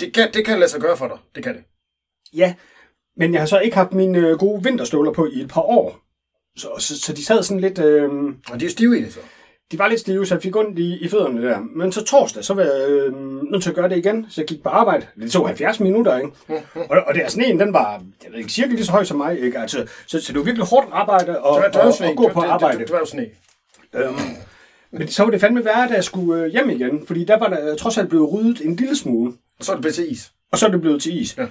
Det 0.01 0.15
kan, 0.15 0.33
det 0.35 0.47
kan 0.47 0.59
lade 0.59 0.71
sig 0.71 0.81
gøre 0.81 0.97
for 0.97 1.09
dig. 1.09 1.19
Det 1.35 1.45
kan 1.45 1.55
det. 1.55 1.65
Ja, 2.35 2.55
men 3.17 3.33
jeg 3.33 3.41
har 3.41 3.47
så 3.47 3.59
ikke 3.59 3.77
haft 3.77 3.93
mine 3.93 4.19
øh, 4.19 4.39
gode 4.39 4.65
vinterstøvler 4.65 5.13
på 5.13 5.27
i 5.27 5.41
et 5.41 5.49
par 5.49 5.63
år. 5.63 6.04
Så, 6.57 6.69
så, 6.79 7.01
så 7.01 7.13
de 7.13 7.25
sad 7.25 7.43
sådan 7.43 7.61
lidt... 7.61 7.79
Øh, 7.79 8.11
Og 8.51 8.61
de 8.61 8.65
er 8.67 8.71
stive 8.71 8.99
i 8.99 9.03
det, 9.05 9.13
så. 9.13 9.19
de 9.73 9.79
var 9.79 9.89
lidt 9.89 10.01
stive, 10.01 10.27
så 10.27 10.35
jeg 10.35 10.43
fik 10.43 10.57
ondt 10.57 10.79
i, 10.79 10.99
i 11.05 11.09
fødderne 11.09 11.43
der. 11.49 11.59
Men 11.77 11.93
så 11.93 12.05
torsdag, 12.05 12.45
så 12.45 12.55
var 12.55 12.63
jeg 12.63 12.89
øh, 12.89 13.13
nødt 13.51 13.63
til 13.63 13.71
at 13.71 13.77
gøre 13.77 13.89
det 13.89 13.97
igen, 13.97 14.27
så 14.31 14.41
jeg 14.41 14.49
gik 14.49 14.63
på 14.63 14.69
arbejde. 14.69 15.07
Det 15.21 15.31
tog 15.33 15.47
70 15.47 15.81
minutter, 15.81 16.17
ikke? 16.19 16.31
Og, 16.91 16.97
og 17.07 17.15
der 17.15 17.29
sneen, 17.29 17.61
den 17.61 17.73
var, 17.73 18.03
jeg 18.25 18.33
ved 18.33 18.39
ikke, 18.39 18.53
cirka 18.53 18.69
lige 18.71 18.85
så 18.85 18.93
høj 18.93 19.05
som 19.05 19.17
mig, 19.17 19.41
ikke? 19.41 19.59
Altså, 19.59 19.87
så, 20.07 20.21
så 20.21 20.33
det 20.33 20.39
var 20.39 20.45
virkelig 20.45 20.67
hårdt 20.67 20.89
arbejde 20.93 21.39
og, 21.43 21.63
Det 21.65 21.75
var 21.75 21.81
og, 21.81 21.95
og 22.11 22.17
gå 22.17 22.29
på 22.29 22.41
det- 22.41 22.47
arbejde. 22.49 22.79
Det, 22.79 22.87
det, 22.87 22.95
dværgsne. 22.95 23.27
Øhm, 23.95 24.15
men 24.93 25.09
så 25.09 25.23
var 25.25 25.31
det 25.31 25.41
fandme 25.41 25.65
værre, 25.65 25.89
da 25.89 25.95
jeg 25.95 26.05
skulle 26.05 26.43
øh, 26.45 26.51
hjem 26.51 26.71
igen, 26.71 27.07
fordi 27.07 27.25
der 27.25 27.39
var 27.39 27.49
der 27.49 27.77
trods 27.77 27.99
alt 27.99 28.09
blevet 28.09 28.33
ryddet 28.33 28.61
en 28.67 28.77
lille 28.77 28.97
smule, 28.97 29.33
Og 29.59 29.65
så 29.65 29.73
er 29.73 29.77
det 29.77 29.81
blevet 29.83 29.95
til 29.95 30.13
is. 30.13 30.33
og 30.53 30.59
så 30.59 30.67
er 30.67 30.71
det 30.71 30.81
blevet 30.81 31.03
til 31.03 31.21
is. 31.21 31.39
Ja. 31.39 31.47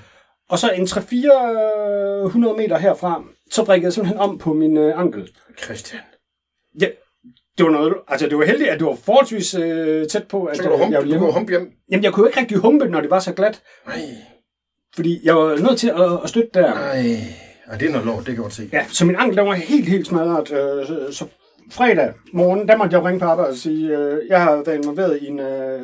Og 0.50 0.60
så 0.60 0.70
en 0.72 0.84
300-400 0.84 2.58
meter 2.58 2.78
herfra, 2.78 3.24
så 3.54 3.66
brækkede 3.66 3.86
jeg 3.86 3.94
simpelthen 3.94 4.20
om 4.20 4.38
på 4.38 4.54
min 4.54 4.78
øh, 4.78 5.00
ankel. 5.00 5.30
Christian. 5.64 6.02
Ja, 6.82 6.88
det 7.58 7.66
var 7.66 7.72
noget, 7.72 7.94
altså 8.08 8.30
det 8.30 8.38
var 8.38 8.46
heldigt, 8.46 8.70
at 8.70 8.80
det 8.80 8.88
var 8.88 8.96
forholdsvis 8.96 9.54
øh, 9.56 10.08
tæt 10.08 10.28
på, 10.28 10.46
at 10.46 10.58
Så 10.58 10.64
du 10.64 10.74
øh, 10.74 10.80
humpe, 10.80 10.98
jeg 10.98 11.20
du 11.20 11.32
humpe 11.32 11.52
hjem. 11.52 11.72
Jamen, 11.92 12.04
jeg 12.04 12.14
kunne 12.14 12.28
ikke 12.30 12.40
rigtig 12.40 12.58
humpe, 12.58 12.86
når 12.86 13.02
det 13.02 13.10
var 13.10 13.20
så 13.20 13.34
glat, 13.34 13.62
Nej, 13.88 14.00
fordi 14.96 15.20
jeg 15.24 15.36
var 15.36 15.58
nødt 15.58 15.80
til 15.80 15.90
at, 15.90 16.20
at 16.24 16.30
støtte 16.30 16.50
der. 16.54 16.74
nej. 16.74 17.16
Ej, 17.68 17.78
det 17.78 17.88
er 17.88 17.92
noget 17.92 18.06
lort, 18.06 18.18
det 18.18 18.26
kan 18.26 18.34
jeg 18.34 18.42
godt 18.42 18.54
se. 18.54 18.70
Ja, 18.74 18.86
så 18.90 19.06
min 19.06 19.16
ankel, 19.16 19.38
den 19.38 19.48
var 19.48 19.54
helt, 19.54 19.88
helt 19.88 20.08
smadret. 20.08 20.52
Øh, 20.52 20.88
så, 20.88 21.08
så 21.12 21.26
fredag 21.72 22.14
morgen, 22.34 22.68
der 22.68 22.78
måtte 22.78 22.96
jeg 22.96 23.06
ringe 23.06 23.20
på 23.20 23.26
arbejde 23.26 23.50
og 23.50 23.56
sige, 23.56 23.98
øh, 23.98 24.28
jeg 24.30 24.44
har 24.44 24.64
været 24.66 24.84
involveret 24.84 25.20
i 25.22 25.28
en 25.28 25.40
øh, 25.40 25.82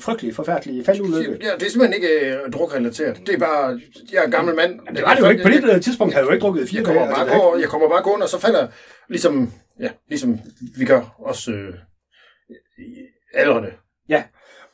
frygtelig, 0.00 0.34
forfærdelig 0.34 0.86
faldulykke. 0.86 1.38
Ja, 1.40 1.50
det 1.58 1.66
er 1.66 1.70
simpelthen 1.70 2.02
ikke 2.02 2.26
øh, 2.26 2.52
drukrelateret. 2.52 3.20
Det 3.26 3.34
er 3.34 3.38
bare, 3.38 3.80
jeg 4.12 4.18
er 4.18 4.24
en 4.24 4.30
gammel 4.30 4.54
mand. 4.54 4.80
Det 4.96 5.02
var 5.02 5.14
det 5.14 5.20
jo 5.20 5.28
ikke. 5.28 5.42
På 5.42 5.48
det 5.48 5.82
tidspunkt 5.82 6.14
havde 6.14 6.24
jeg 6.24 6.30
jo 6.30 6.34
ikke 6.34 6.42
drukket 6.42 6.68
fire 6.68 6.78
Jeg 6.78 6.86
kommer, 6.86 7.06
bare 7.06 7.20
altså, 7.20 7.38
gå, 7.38 7.56
jeg 7.60 7.68
kommer 7.68 7.88
bare 7.88 8.02
gående, 8.02 8.24
og 8.24 8.28
så 8.28 8.40
falder 8.40 8.66
ligesom, 9.08 9.52
ja, 9.80 9.88
ligesom 10.08 10.38
vi 10.78 10.84
gør 10.84 11.14
også 11.18 11.50
øh, 11.50 11.74
aldrene. 13.34 13.68
Ja, 14.08 14.22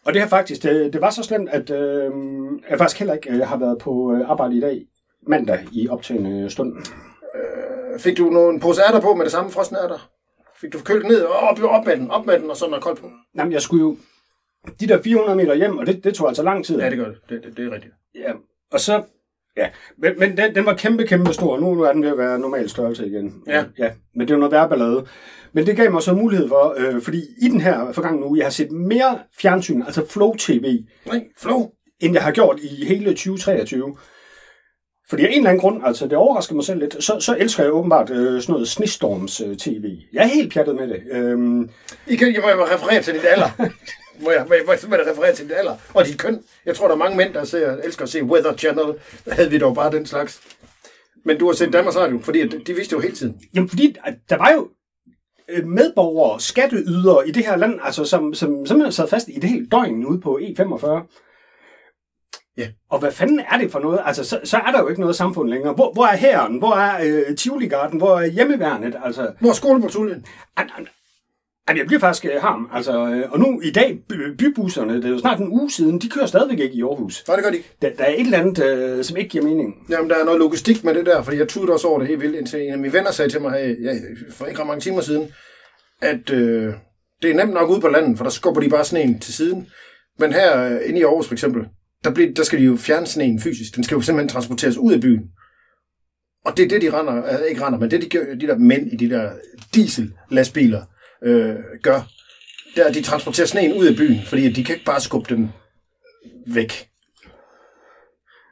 og 0.05 0.13
det 0.13 0.23
har 0.23 0.29
faktisk, 0.29 0.63
det, 0.63 0.93
det 0.93 1.01
var 1.01 1.11
så 1.11 1.23
slemt, 1.23 1.49
at 1.49 1.71
øh, 1.71 2.11
jeg 2.71 2.79
faktisk 2.79 2.99
heller 2.99 3.15
ikke 3.15 3.31
øh, 3.31 3.41
har 3.41 3.57
været 3.57 3.79
på 3.79 4.15
øh, 4.15 4.31
arbejde 4.31 4.57
i 4.57 4.61
dag, 4.61 4.83
mandag, 5.29 5.59
i 5.73 5.89
optagende 5.89 6.51
stund. 6.51 6.73
Fik 7.99 8.17
du 8.17 8.31
nogle 8.31 8.61
pose 8.61 8.83
ærter 8.89 9.01
på 9.01 9.15
med 9.15 9.25
det 9.25 9.33
samme 9.33 9.51
frosne 9.51 9.79
ærter? 9.79 10.11
Fik 10.61 10.73
du 10.73 10.79
kølet 10.79 11.07
ned 11.07 11.23
og 11.23 11.35
op, 11.35 11.63
op 11.63 11.87
med 11.87 11.97
den, 11.97 12.11
op 12.11 12.27
med 12.27 12.39
den, 12.39 12.51
og 12.51 12.57
så 12.57 12.69
noget 12.69 12.85
koldt 12.85 13.01
på? 13.01 13.11
Jamen, 13.39 13.53
jeg 13.53 13.63
skulle 13.63 13.81
jo 13.81 13.97
de 14.81 14.89
der 14.89 15.03
400 15.03 15.37
meter 15.37 15.55
hjem, 15.55 15.79
og 15.79 15.87
det, 15.87 16.05
det 16.05 16.15
tog 16.15 16.29
altså 16.29 16.43
lang 16.43 16.65
tid. 16.65 16.81
Ja, 16.81 16.91
det 16.91 16.99
gør 16.99 17.05
det. 17.09 17.17
Det, 17.29 17.45
det, 17.45 17.57
det 17.57 17.67
er 17.67 17.71
rigtigt. 17.71 17.95
Ja, 18.15 18.33
og 18.73 18.81
så 18.81 19.03
Ja, 19.57 19.69
men, 19.99 20.19
men 20.19 20.37
den, 20.37 20.55
den 20.55 20.67
var 20.67 20.75
kæmpe, 20.75 21.07
kæmpe 21.07 21.33
stor. 21.33 21.61
Nu, 21.61 21.75
nu 21.75 21.83
er 21.83 21.93
den 21.93 22.03
ved 22.03 22.11
at 22.11 22.19
være 22.19 22.39
normal 22.39 22.69
størrelse 22.69 23.07
igen. 23.07 23.43
Ja. 23.47 23.65
ja 23.79 23.91
men 24.15 24.21
det 24.21 24.31
er 24.31 24.35
jo 24.35 24.41
noget 24.41 24.53
værre 24.53 24.69
ballade. 24.69 25.07
Men 25.53 25.67
det 25.67 25.77
gav 25.77 25.93
mig 25.93 26.03
så 26.03 26.15
mulighed 26.15 26.49
for, 26.49 26.75
øh, 26.77 27.03
fordi 27.03 27.19
i 27.43 27.49
den 27.49 27.61
her 27.61 27.93
forgangne 27.93 28.27
uge, 28.27 28.39
jeg 28.39 28.47
har 28.47 28.51
set 28.51 28.73
mere 28.73 29.19
fjernsyn, 29.41 29.83
altså 29.83 30.07
Flow 30.07 30.35
TV, 30.39 30.85
Nej, 31.07 31.25
flow. 31.39 31.71
end 32.01 32.15
jeg 32.15 32.23
har 32.23 32.33
gjort 32.33 32.61
i 32.61 32.85
hele 32.85 33.11
2023. 33.11 33.97
Fordi 35.09 35.25
af 35.25 35.29
en 35.31 35.37
eller 35.37 35.51
anden 35.51 35.61
grund, 35.61 35.83
altså 35.85 36.05
det 36.07 36.13
overrasker 36.13 36.55
mig 36.55 36.65
selv 36.65 36.81
lidt, 36.81 37.05
så, 37.05 37.21
så 37.21 37.37
elsker 37.39 37.63
jeg 37.63 37.73
åbenbart 37.73 38.11
øh, 38.11 38.43
sådan 38.43 38.53
noget 38.53 38.69
snestorms 38.69 39.41
øh, 39.41 39.57
tv. 39.57 39.99
Jeg 40.13 40.23
er 40.23 40.27
helt 40.27 40.53
pjattet 40.53 40.75
med 40.75 40.89
det. 40.89 41.03
Øhm, 41.11 41.71
I 42.07 42.17
kan, 42.17 42.35
jeg 42.35 42.43
må 42.43 42.49
jo 42.49 42.65
referere 42.65 43.03
til 43.03 43.15
dit 43.15 43.25
alder. 43.25 43.51
må 44.25 44.31
jeg, 44.31 44.45
må 44.49 44.55
jeg, 44.55 44.79
må 44.89 44.95
jeg 44.95 45.07
referere 45.11 45.35
til 45.35 45.45
dit 45.45 45.55
alder. 45.57 45.77
Og 45.95 46.07
dit 46.07 46.19
køn. 46.19 46.43
Jeg 46.67 46.77
tror, 46.77 46.87
der 46.87 46.95
er 46.95 46.99
mange 46.99 47.17
mænd, 47.17 47.35
der 47.35 47.45
ser, 47.45 47.77
elsker 47.77 48.03
at 48.03 48.09
se 48.09 48.25
Weather 48.25 48.57
Channel. 48.57 48.95
Der 49.25 49.35
havde 49.35 49.51
vi 49.51 49.59
dog 49.59 49.75
bare 49.75 49.91
den 49.91 50.07
slags. 50.07 50.41
Men 51.25 51.39
du 51.39 51.47
har 51.47 51.53
set 51.53 51.73
Danmarks 51.73 51.97
Radio, 51.97 52.21
fordi 52.23 52.41
at 52.41 52.55
de 52.67 52.75
vidste 52.75 52.93
jo 52.93 53.01
hele 53.01 53.15
tiden. 53.15 53.41
Jamen, 53.55 53.69
fordi 53.69 53.97
der 54.31 54.37
var 54.37 54.53
jo 54.53 54.69
øh, 55.49 55.67
medborgere, 55.67 56.41
skatteydere 56.41 57.29
i 57.29 57.33
det 57.33 57.47
her 57.47 57.57
land, 57.57 57.81
altså, 57.83 58.05
som, 58.05 58.35
som 58.35 58.67
simpelthen 58.67 58.93
sad 58.93 59.09
fast 59.09 59.29
i 59.29 59.41
det 59.41 59.51
hele 59.51 59.67
døgn 59.67 60.07
ude 60.07 60.21
på 60.21 60.39
E45. 60.43 60.87
Ja. 62.59 62.69
Og 62.91 62.99
hvad 62.99 63.13
fanden 63.13 63.41
er 63.53 63.59
det 63.59 63.73
for 63.73 63.79
noget? 63.79 64.01
Altså, 64.05 64.25
så, 64.25 64.41
så 64.45 64.57
er 64.57 64.71
der 64.71 64.81
jo 64.81 64.89
ikke 64.89 65.01
noget 65.01 65.17
samfund 65.17 65.49
længere. 65.49 65.73
Hvor, 65.73 65.93
hvor 65.93 66.05
er 66.05 66.17
hæren? 66.17 66.59
Hvor 66.59 66.75
er 66.75 67.05
øh, 67.05 67.37
Tivoli-garden? 67.37 67.99
Hvor 67.99 68.19
er 68.21 68.27
hjemmeværnet? 68.27 68.97
Altså, 69.05 69.33
Hvor 69.41 69.51
er 69.51 69.55
skolepatruljen? 69.55 70.25
an, 71.69 71.77
jeg 71.77 71.87
bliver 71.87 72.01
faktisk 72.01 72.25
øh, 72.25 72.43
harm. 72.43 72.69
Altså, 72.73 73.07
øh, 73.09 73.33
og 73.33 73.39
nu 73.39 73.61
i 73.61 73.71
dag, 73.71 73.99
by, 74.09 74.15
bybusserne, 74.39 74.97
det 74.97 75.05
er 75.05 75.09
jo 75.09 75.19
snart 75.19 75.41
en 75.41 75.49
uge 75.49 75.71
siden, 75.71 75.99
de 75.99 76.09
kører 76.09 76.27
stadigvæk 76.27 76.59
ikke 76.59 76.75
i 76.75 76.83
Aarhus. 76.83 77.25
Nej, 77.29 77.37
det 77.37 77.45
gør 77.45 77.51
de 77.51 77.57
ikke. 77.57 77.77
Der, 77.83 77.91
der 77.99 78.05
er 78.05 78.13
et 78.13 78.21
eller 78.21 78.39
andet, 78.39 78.65
øh, 78.65 79.05
som 79.05 79.17
ikke 79.17 79.31
giver 79.31 79.45
mening. 79.45 79.75
Jamen, 79.91 80.11
der 80.11 80.17
er 80.17 80.25
noget 80.25 80.41
logistik 80.41 80.85
med 80.85 80.95
det 80.95 81.07
der, 81.07 81.23
fordi 81.23 81.37
jeg 81.39 81.49
tudede 81.49 81.73
også 81.73 81.89
over 81.89 81.99
det 81.99 82.09
helt 82.09 82.21
vildt, 82.21 82.37
indtil 82.37 82.61
en 82.61 82.73
af 82.73 82.79
mine 82.79 82.93
venner 82.93 83.11
sagde 83.11 83.31
til 83.31 83.41
mig 83.41 83.53
her, 83.53 83.75
ja, 83.83 83.93
for 84.31 84.47
ikke 84.47 84.61
ret 84.61 84.67
mange 84.67 84.81
timer 84.81 85.01
siden, 85.01 85.33
at 86.03 86.31
øh, 86.31 86.75
det 87.23 87.31
er 87.31 87.35
nemt 87.35 87.55
nok 87.55 87.71
ude 87.71 87.81
på 87.81 87.89
landet, 87.89 88.17
for 88.17 88.25
der 88.25 88.31
skubber 88.31 88.61
de 88.61 88.69
bare 88.69 88.85
sneen 88.85 89.19
til 89.19 89.35
siden. 89.35 89.67
Men 90.19 90.33
her 90.33 90.65
øh, 90.65 90.81
inde 90.85 91.01
i 91.01 91.03
Aarhus 91.03 91.27
for 91.27 91.35
eksempel, 91.35 91.67
der, 92.05 92.11
bliver, 92.15 92.33
der 92.35 92.43
skal 92.43 92.59
de 92.59 92.65
jo 92.65 92.77
fjerne 92.77 93.07
sneen 93.07 93.41
fysisk. 93.41 93.75
Den 93.77 93.85
skal 93.85 93.95
jo 93.95 94.01
simpelthen 94.01 94.29
transporteres 94.29 94.77
ud 94.77 94.93
af 94.93 95.01
byen. 95.01 95.31
Og 96.45 96.57
det 96.57 96.65
er 96.65 96.69
det, 96.69 96.83
de 96.83 96.99
render, 96.99 97.23
altså 97.23 97.45
ikke 97.45 97.65
render, 97.67 97.79
men 97.79 97.91
det 97.91 98.03
de, 98.03 98.09
gør, 98.09 98.35
de 98.35 98.47
der 98.47 98.57
mænd 98.59 98.93
i 98.93 98.97
de 98.97 99.11
der 99.11 99.33
diesel-lastbiler 99.75 100.85
øh, 101.23 101.55
gør, 101.83 102.01
der 102.77 102.93
de 102.93 103.03
transporterer 103.03 103.47
sneen 103.47 103.73
ud 103.73 103.87
af 103.87 103.97
byen, 103.97 104.21
fordi 104.27 104.53
de 104.53 104.65
kan 104.65 104.75
ikke 104.75 104.85
bare 104.87 105.01
skubbe 105.01 105.35
den 105.35 105.53
væk. 106.47 106.89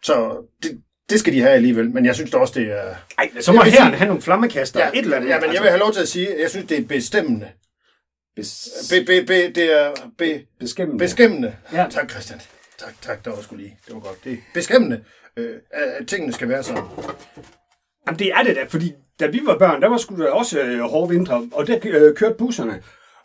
Så 0.03 0.47
det, 0.63 0.83
det 1.11 1.21
skal 1.21 1.33
de 1.33 1.41
have 1.41 1.53
alligevel, 1.53 1.91
men 1.91 2.05
jeg 2.07 2.15
synes 2.15 2.31
da 2.31 2.37
også, 2.37 2.61
det 2.61 2.71
er... 2.71 2.95
Ej, 3.19 3.31
så 3.41 3.53
må 3.53 3.63
Jeg 3.65 3.73
sige- 3.73 3.83
have 3.83 4.07
nogle 4.09 4.23
flammekaster. 4.23 4.81
Ja, 4.81 4.89
et 4.95 4.99
eller 4.99 5.17
andet. 5.17 5.29
ja, 5.29 5.35
men 5.35 5.43
jeg 5.43 5.49
altså, 5.49 5.63
vil 5.63 5.71
have 5.71 5.81
lov 5.81 5.93
til 5.93 6.01
at 6.01 6.09
sige, 6.09 6.35
at 6.35 6.41
jeg 6.41 6.51
synes, 6.51 6.67
det 6.67 6.79
er 6.79 6.85
bestemmende. 6.85 7.49
bes- 8.41 8.91
Be, 8.91 9.05
be, 9.05 9.27
be, 9.27 9.53
det 9.53 9.73
er 9.83 9.95
be, 10.19 10.47
beskæmmende. 10.61 10.99
beskæmmende. 10.99 11.57
Ja. 11.73 11.87
Tak, 11.91 12.11
Christian. 12.11 12.41
Tak, 12.85 12.95
tak, 13.03 13.25
det 13.25 13.33
var 13.33 13.43
sgu 13.43 13.57
lige. 13.57 13.79
Det 13.87 13.95
var 13.95 14.01
godt. 14.01 14.25
Det 14.25 14.33
er 14.33 14.37
beskæmmende, 14.55 15.05
øh, 15.37 15.57
at, 15.71 16.07
tingene 16.07 16.33
skal 16.33 16.49
være 16.49 16.63
sådan. 16.63 16.85
Jamen, 18.07 18.19
det 18.19 18.33
er 18.33 18.43
det 18.43 18.57
da, 18.57 18.65
fordi 18.65 18.93
da 19.21 19.27
vi 19.27 19.41
var 19.45 19.59
børn, 19.59 19.83
der 19.83 19.89
var 19.89 19.97
sgu 19.97 20.23
da 20.23 20.31
også 20.31 20.61
øh, 20.61 20.81
hårde 20.81 21.09
vintre, 21.09 21.49
og 21.53 21.67
der 21.67 21.79
øh, 21.85 22.17
kørte 22.17 22.35
busserne. 22.39 22.83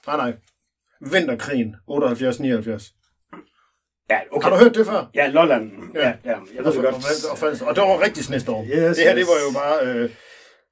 Nej, 0.08 0.18
nej. 0.18 0.34
Vinterkrigen, 1.12 1.76
78-79. 1.92 2.94
Ja, 4.10 4.20
okay. 4.32 4.44
Har 4.44 4.58
du 4.58 4.64
hørt 4.64 4.76
det 4.76 4.86
før? 4.86 5.10
Ja, 5.16 5.28
Lolland. 5.28 5.72
Ja, 5.96 6.14
ja, 6.26 6.36
jeg 6.56 6.66
ved 6.66 6.72
det 6.72 6.86
og, 6.86 6.94
godt. 6.94 7.26
og, 7.26 7.50
og, 7.62 7.68
og 7.68 7.76
det 7.76 7.84
var 7.84 8.02
rigtig 8.02 8.24
snestorm. 8.24 8.66
Yes, 8.66 8.98
det 8.98 9.06
her, 9.06 9.16
det 9.16 9.26
var 9.26 9.40
jo 9.48 9.54
bare 9.54 9.88
øh, 9.88 10.10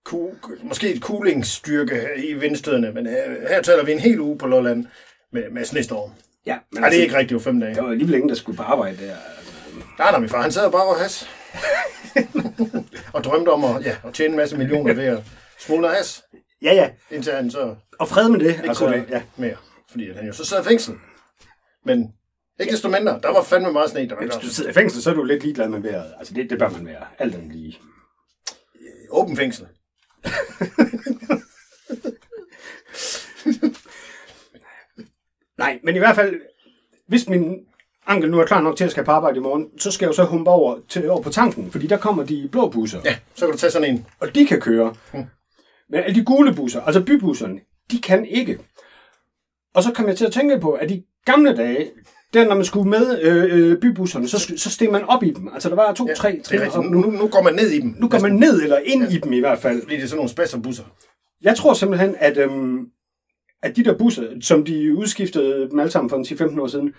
ku, 0.05 0.33
måske 0.63 0.93
et 0.93 1.01
kulingsstyrke 1.01 2.09
i 2.17 2.33
vindstødene, 2.33 2.91
men 2.91 3.05
her, 3.07 3.47
her 3.49 3.61
taler 3.61 3.85
vi 3.85 3.91
en 3.91 3.99
hel 3.99 4.19
uge 4.19 4.37
på 4.37 4.47
Lolland 4.47 4.85
med, 5.31 5.49
med 5.49 5.65
snestorm. 5.65 6.11
Ja, 6.45 6.57
men 6.71 6.81
Nej, 6.81 6.89
det 6.89 6.99
er 6.99 7.03
ikke 7.03 7.17
rigtigt, 7.17 7.29
det 7.29 7.35
var 7.45 7.51
fem 7.51 7.59
dage. 7.59 7.75
Der 7.75 7.81
var 7.81 7.91
alligevel 7.91 8.15
ingen, 8.15 8.29
der 8.29 8.35
skulle 8.35 8.57
på 8.57 8.63
arbejde 8.63 8.97
der. 9.07 9.15
Altså. 9.37 9.51
Nej, 9.99 10.11
nej, 10.11 10.19
min 10.19 10.29
far, 10.29 10.41
han 10.41 10.51
sad 10.51 10.71
bare 10.71 10.83
og 10.87 10.99
has. 10.99 11.29
og 13.13 13.23
drømte 13.23 13.49
om 13.49 13.63
at, 13.63 13.85
ja, 13.85 13.95
at 14.03 14.13
tjene 14.13 14.29
en 14.31 14.37
masse 14.37 14.57
millioner 14.57 14.93
ved 14.93 15.03
at 15.03 15.23
smuldre 15.59 15.89
has, 15.89 16.23
Ja, 16.61 16.73
ja. 16.73 16.89
indtil 17.11 17.33
han 17.33 17.51
så 17.51 17.75
Og 17.99 18.07
fred 18.07 18.29
med 18.29 18.39
det. 18.39 18.47
ikke 18.47 18.67
altså, 18.67 18.85
kunne 18.85 18.97
det 18.97 19.05
ja. 19.09 19.21
mere. 19.37 19.55
Fordi 19.91 20.09
at 20.09 20.15
han 20.15 20.25
jo 20.25 20.33
så 20.33 20.45
sad 20.45 20.61
i 20.61 20.63
fængsel. 20.63 20.95
Men 21.85 22.13
ikke 22.59 22.71
desto 22.71 22.89
mindre, 22.89 23.19
der 23.23 23.33
var 23.33 23.43
fandme 23.43 23.71
meget 23.71 23.89
sne. 23.89 24.09
Der 24.09 24.15
var 24.15 24.21
Hvis 24.21 24.35
du 24.35 24.47
sidder 24.47 24.69
i 24.69 24.73
fængsel, 24.73 25.01
så 25.01 25.09
er 25.09 25.13
du 25.13 25.23
lidt 25.23 25.43
ligeglad 25.43 25.69
med 25.69 25.79
vejret. 25.79 26.13
Altså, 26.19 26.33
det, 26.33 26.49
det 26.49 26.59
bør 26.59 26.69
man 26.69 26.85
være. 26.85 27.05
Alt 27.19 27.35
andet 27.35 27.51
lige. 27.51 27.79
åben 29.09 29.37
fængsel. 29.37 29.67
Nej, 35.57 35.79
men 35.83 35.95
i 35.95 35.99
hvert 35.99 36.15
fald, 36.15 36.35
hvis 37.07 37.29
min 37.29 37.55
ankel 38.07 38.31
nu 38.31 38.39
er 38.39 38.45
klar 38.45 38.61
nok 38.61 38.77
til 38.77 38.83
at 38.83 38.91
skal 38.91 39.05
på 39.05 39.11
arbejde 39.11 39.37
i 39.37 39.41
morgen, 39.41 39.79
så 39.79 39.91
skal 39.91 40.05
jeg 40.05 40.09
jo 40.09 40.13
så 40.13 40.23
humpe 40.23 40.49
over, 40.49 40.79
til, 40.89 41.09
over 41.09 41.21
på 41.21 41.29
tanken, 41.29 41.71
fordi 41.71 41.87
der 41.87 41.97
kommer 41.97 42.23
de 42.23 42.49
blå 42.51 42.69
busser. 42.69 42.99
Ja, 43.05 43.15
så 43.35 43.45
kan 43.45 43.51
du 43.51 43.57
tage 43.57 43.71
sådan 43.71 43.93
en. 43.93 44.05
og 44.19 44.35
de 44.35 44.45
kan 44.45 44.61
køre. 44.61 44.95
Men 45.89 45.99
alle 46.03 46.15
de 46.15 46.25
gule 46.25 46.55
busser, 46.55 46.81
altså 46.81 47.03
bybusserne, 47.03 47.59
de 47.91 48.01
kan 48.01 48.25
ikke. 48.25 48.59
Og 49.73 49.83
så 49.83 49.91
kom 49.91 50.07
jeg 50.07 50.17
til 50.17 50.25
at 50.25 50.31
tænke 50.31 50.59
på, 50.59 50.71
at 50.71 50.91
i 50.91 51.03
gamle 51.25 51.55
dage, 51.55 51.91
der 52.33 52.47
når 52.47 52.55
man 52.55 52.65
skulle 52.65 52.89
med 52.89 53.21
øh, 53.21 53.71
øh, 53.71 53.77
bybusserne, 53.81 54.27
så, 54.27 54.53
så 54.57 54.69
steg 54.71 54.91
man 54.91 55.03
op 55.03 55.23
i 55.23 55.31
dem. 55.31 55.47
Altså 55.53 55.69
der 55.69 55.75
var 55.75 55.93
to, 55.93 56.07
ja, 56.07 56.13
tre 56.13 56.41
trin. 56.43 56.59
Nu, 56.75 56.99
nu, 56.99 57.11
nu 57.11 57.27
går 57.27 57.41
man 57.41 57.53
ned 57.53 57.69
i 57.69 57.81
dem. 57.81 57.95
Nu 57.99 58.09
går 58.09 58.19
man 58.19 58.35
ned 58.35 58.61
eller 58.61 58.77
ind 58.77 59.11
i 59.11 59.17
dem 59.17 59.33
i 59.33 59.39
hvert 59.39 59.59
fald. 59.59 59.81
Fordi 59.81 59.95
det 59.95 60.03
er 60.03 60.07
sådan 60.07 60.17
nogle 60.17 60.29
spasserbusser. 60.29 60.83
Jeg 61.41 61.55
tror 61.55 61.73
simpelthen, 61.73 62.15
at, 62.19 62.37
øhm, 62.37 62.85
at 63.65 63.75
de 63.75 63.83
der 63.83 63.97
busser, 63.97 64.23
som 64.41 64.63
de 64.65 64.95
udskiftede 64.97 65.67
dem 65.71 65.79
alle 65.79 65.91
sammen 65.91 66.09
for 66.09 66.17
en 66.17 66.23
10-15 66.55 66.61
år 66.61 66.67
siden, 66.67 66.93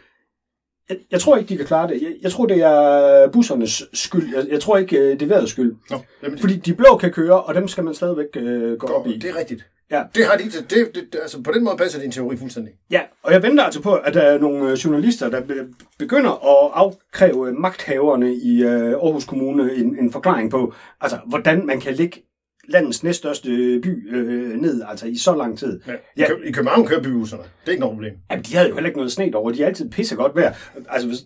jeg, 0.89 0.97
jeg 1.11 1.21
tror 1.21 1.37
ikke, 1.37 1.49
de 1.49 1.57
kan 1.57 1.67
klare 1.67 1.89
det. 1.89 2.03
Jeg, 2.03 2.11
jeg 2.23 2.31
tror, 2.33 2.47
det 2.47 2.63
er 2.63 3.29
bussernes 3.31 3.83
skyld. 3.93 4.35
Jeg, 4.37 4.47
jeg 4.51 4.61
tror 4.61 4.77
ikke, 4.77 4.97
øh, 4.99 5.13
det 5.13 5.23
er 5.23 5.27
vejrets 5.27 5.51
skyld. 5.53 5.75
Nå, 5.91 5.97
jamen, 6.23 6.39
Fordi 6.39 6.57
de 6.57 6.75
blå 6.75 6.97
kan 6.97 7.13
køre, 7.13 7.43
og 7.43 7.55
dem 7.55 7.69
skal 7.69 7.85
man 7.85 7.95
stadigvæk 7.95 8.27
øh, 8.37 8.79
gå 8.79 8.87
op 8.87 9.07
i. 9.07 9.19
det 9.19 9.31
er 9.31 9.37
rigtigt. 9.39 9.67
Ja. 9.91 10.03
Det 10.15 10.25
har 10.27 10.37
de, 10.37 10.45
det, 10.45 10.71
det, 10.71 10.95
det, 10.95 11.19
altså 11.23 11.43
på 11.43 11.53
den 11.53 11.65
måde 11.65 11.77
passer 11.77 12.01
din 12.01 12.11
teori 12.11 12.37
fuldstændig. 12.37 12.73
Ja, 12.91 13.01
og 13.23 13.33
jeg 13.33 13.43
venter 13.43 13.65
altså 13.65 13.83
på, 13.83 13.95
at 13.95 14.15
der 14.15 14.21
er 14.23 14.39
nogle 14.39 14.71
øh, 14.71 14.77
journalister, 14.77 15.31
der 15.31 15.41
be- 15.41 15.69
begynder 15.99 16.31
at 16.31 16.71
afkræve 16.75 17.53
magthaverne 17.53 18.35
i 18.35 18.63
øh, 18.63 18.91
Aarhus 18.91 19.25
Kommune 19.25 19.75
en, 19.75 19.99
en 19.99 20.13
forklaring 20.13 20.51
på, 20.51 20.75
altså, 21.01 21.19
hvordan 21.27 21.67
man 21.67 21.81
kan 21.81 21.95
lægge 21.95 22.23
landets 22.69 23.03
næststørste 23.03 23.49
by 23.83 24.17
øh, 24.17 24.61
ned, 24.61 24.83
altså 24.89 25.07
i 25.07 25.17
så 25.17 25.35
lang 25.37 25.59
tid. 25.59 25.81
Ja. 25.87 25.93
Ja. 26.17 26.25
I, 26.25 26.29
Kø- 26.29 26.43
I 26.49 26.53
København 26.53 26.87
kører 26.87 27.03
bybusserne. 27.03 27.43
Det 27.43 27.51
er 27.67 27.71
ikke 27.71 27.81
noget 27.81 27.95
problem. 27.95 28.13
Jamen, 28.31 28.45
de 28.45 28.55
havde 28.57 28.69
jo 28.69 28.75
heller 28.75 28.89
ikke 28.89 28.99
noget 28.99 29.13
sne 29.13 29.31
over. 29.35 29.51
De 29.51 29.63
er 29.63 29.67
altid 29.67 29.91
pisse 29.91 30.17
godt 30.17 30.37
vejr. 30.37 30.55
Altså, 30.89 31.09
hvis... 31.09 31.19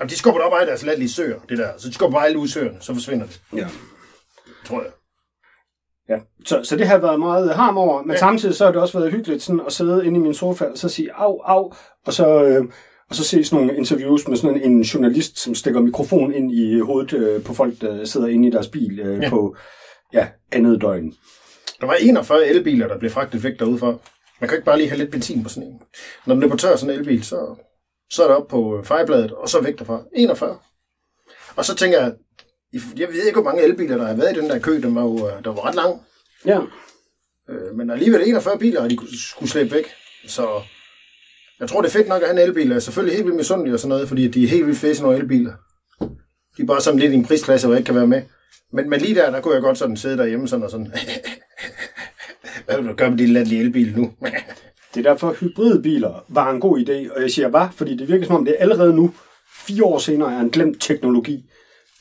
Jamen, 0.00 0.08
de 0.10 0.16
skubber 0.16 0.40
det 0.40 0.46
op 0.46 0.58
af 0.60 0.66
deres 0.66 0.84
latterlige 0.86 1.08
søer, 1.10 1.38
det 1.48 1.58
der. 1.58 1.68
Så 1.78 1.88
de 1.88 1.94
skubber 1.94 2.18
bare 2.18 2.26
alle 2.26 2.38
ud 2.38 2.48
søerne, 2.48 2.76
så 2.80 2.94
forsvinder 2.94 3.26
det, 3.26 3.40
Ja. 3.56 3.66
tror 4.66 4.82
jeg. 4.82 4.90
Ja. 6.08 6.18
Så, 6.44 6.60
så 6.64 6.76
det 6.76 6.86
har 6.86 6.98
været 6.98 7.18
meget 7.18 7.54
harm 7.54 7.78
over, 7.78 8.02
men 8.02 8.10
ja. 8.10 8.16
Samtidig 8.18 8.54
så 8.54 8.64
har 8.64 8.72
det 8.72 8.80
også 8.80 8.98
været 8.98 9.12
hyggeligt 9.12 9.42
sådan 9.42 9.60
at 9.66 9.72
sidde 9.72 10.06
inde 10.06 10.16
i 10.16 10.22
min 10.22 10.34
sofa 10.34 10.64
og 10.64 10.78
så 10.78 10.88
sige 10.88 11.12
au, 11.14 11.40
au, 11.44 11.72
og 12.06 12.12
så, 12.12 12.44
øh, 12.44 12.64
og 13.10 13.14
så 13.14 13.24
se 13.24 13.44
sådan 13.44 13.64
nogle 13.66 13.78
interviews 13.78 14.28
med 14.28 14.36
sådan 14.36 14.62
en, 14.62 14.82
journalist, 14.82 15.38
som 15.38 15.54
stikker 15.54 15.80
mikrofon 15.80 16.32
ind 16.34 16.52
i 16.52 16.80
hovedet 16.80 17.12
øh, 17.12 17.44
på 17.44 17.54
folk, 17.54 17.80
der 17.80 18.04
sidder 18.04 18.26
inde 18.26 18.48
i 18.48 18.50
deres 18.50 18.68
bil 18.68 19.00
øh. 19.00 19.22
Ja. 19.22 19.30
på 19.30 19.56
ja, 20.12 20.28
andet 20.52 20.80
døgn. 20.80 21.14
Der 21.80 21.86
var 21.86 21.94
41 21.94 22.46
elbiler, 22.46 22.88
der 22.88 22.98
blev 22.98 23.10
fragtet 23.10 23.44
væk 23.44 23.58
derude 23.58 23.78
for. 23.78 24.02
Man 24.40 24.48
kan 24.48 24.56
ikke 24.58 24.64
bare 24.64 24.78
lige 24.78 24.88
have 24.88 24.98
lidt 24.98 25.10
benzin 25.10 25.42
på 25.42 25.48
sådan 25.48 25.68
en. 25.68 25.80
Når 26.26 26.34
den 26.34 26.44
er 26.44 26.48
på 26.48 26.56
tør, 26.56 26.76
sådan 26.76 26.94
en 26.94 27.00
elbil, 27.00 27.24
så, 27.24 27.56
så 28.10 28.22
er 28.22 28.26
det 28.28 28.36
op 28.36 28.48
på 28.48 28.82
fejrebladet, 28.84 29.32
og 29.32 29.48
så 29.48 29.60
væk 29.60 29.78
derfra. 29.78 30.02
41. 30.14 30.58
Og 31.56 31.64
så 31.64 31.74
tænker 31.74 32.00
jeg, 32.00 32.12
jeg 32.96 33.08
ved 33.08 33.26
ikke, 33.26 33.40
hvor 33.40 33.50
mange 33.50 33.62
elbiler, 33.62 33.96
der 33.96 34.06
har 34.06 34.14
været 34.14 34.36
i 34.36 34.40
den 34.40 34.50
der 34.50 34.58
kø. 34.58 34.80
Den 34.82 34.94
var 34.94 35.02
jo 35.02 35.28
øh, 35.28 35.44
der 35.44 35.50
var 35.52 35.66
ret 35.66 35.74
lang. 35.74 36.02
Ja. 36.46 36.60
Øh, 37.50 37.74
Men 37.76 37.90
alligevel 37.90 38.28
41 38.28 38.58
biler, 38.58 38.82
og 38.82 38.90
de 38.90 38.98
skulle 39.28 39.50
slæbe 39.50 39.70
væk. 39.70 39.84
Så 40.26 40.62
jeg 41.60 41.68
tror, 41.68 41.80
det 41.80 41.88
er 41.88 41.92
fedt 41.92 42.08
nok 42.08 42.22
at 42.22 42.28
have 42.28 42.42
en 42.42 42.48
elbil. 42.48 42.68
Jeg 42.68 42.76
er 42.76 42.80
selvfølgelig 42.80 43.16
helt 43.16 43.26
vildt 43.26 43.36
misundelig 43.36 43.74
og 43.74 43.80
sådan 43.80 43.88
noget, 43.88 44.08
fordi 44.08 44.28
de 44.28 44.44
er 44.44 44.48
helt 44.48 44.66
vildt 44.66 44.78
sådan 44.78 45.02
nogle 45.02 45.18
elbiler. 45.18 45.52
De 46.56 46.62
er 46.62 46.66
bare 46.66 46.80
sådan 46.80 47.00
lidt 47.00 47.12
i 47.12 47.14
en 47.14 47.24
prisklasse, 47.24 47.66
hvor 47.66 47.74
jeg 47.74 47.80
ikke 47.80 47.86
kan 47.86 47.94
være 47.94 48.06
med. 48.06 48.22
Men, 48.72 48.90
men 48.90 49.00
lige 49.00 49.14
der, 49.14 49.30
der 49.30 49.40
kunne 49.40 49.54
jeg 49.54 49.62
godt 49.62 49.78
sådan 49.78 49.96
sidde 49.96 50.16
derhjemme 50.16 50.48
sådan 50.48 50.64
og 50.64 50.70
sådan. 50.70 50.92
Hvad 52.64 52.76
vil 52.76 52.86
du 52.88 52.94
gøre 52.94 53.10
med 53.10 53.18
din 53.18 53.28
latterlige 53.28 53.60
elbil 53.60 53.96
nu? 53.96 54.12
Det 54.94 55.06
er 55.06 55.10
derfor, 55.10 55.32
hybridbiler 55.32 56.24
var 56.28 56.50
en 56.50 56.60
god 56.60 56.78
idé, 56.78 57.16
og 57.16 57.22
jeg 57.22 57.30
siger 57.30 57.48
var, 57.48 57.70
fordi 57.76 57.96
det 57.96 58.08
virker 58.08 58.26
som 58.26 58.34
om, 58.36 58.44
det 58.44 58.54
er 58.58 58.62
allerede 58.62 58.94
nu, 58.94 59.14
fire 59.52 59.84
år 59.84 59.98
senere, 59.98 60.34
er 60.34 60.40
en 60.40 60.50
glemt 60.50 60.82
teknologi. 60.82 61.44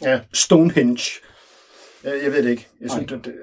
ja, 0.01 0.19
Stonehenge. 0.33 1.11
jeg, 2.03 2.13
jeg 2.23 2.31
ved 2.31 2.43
det 2.43 2.49
ikke. 2.49 2.67
Jeg 2.81 2.91
synes, 2.91 3.07
det, 3.11 3.25
det, 3.25 3.33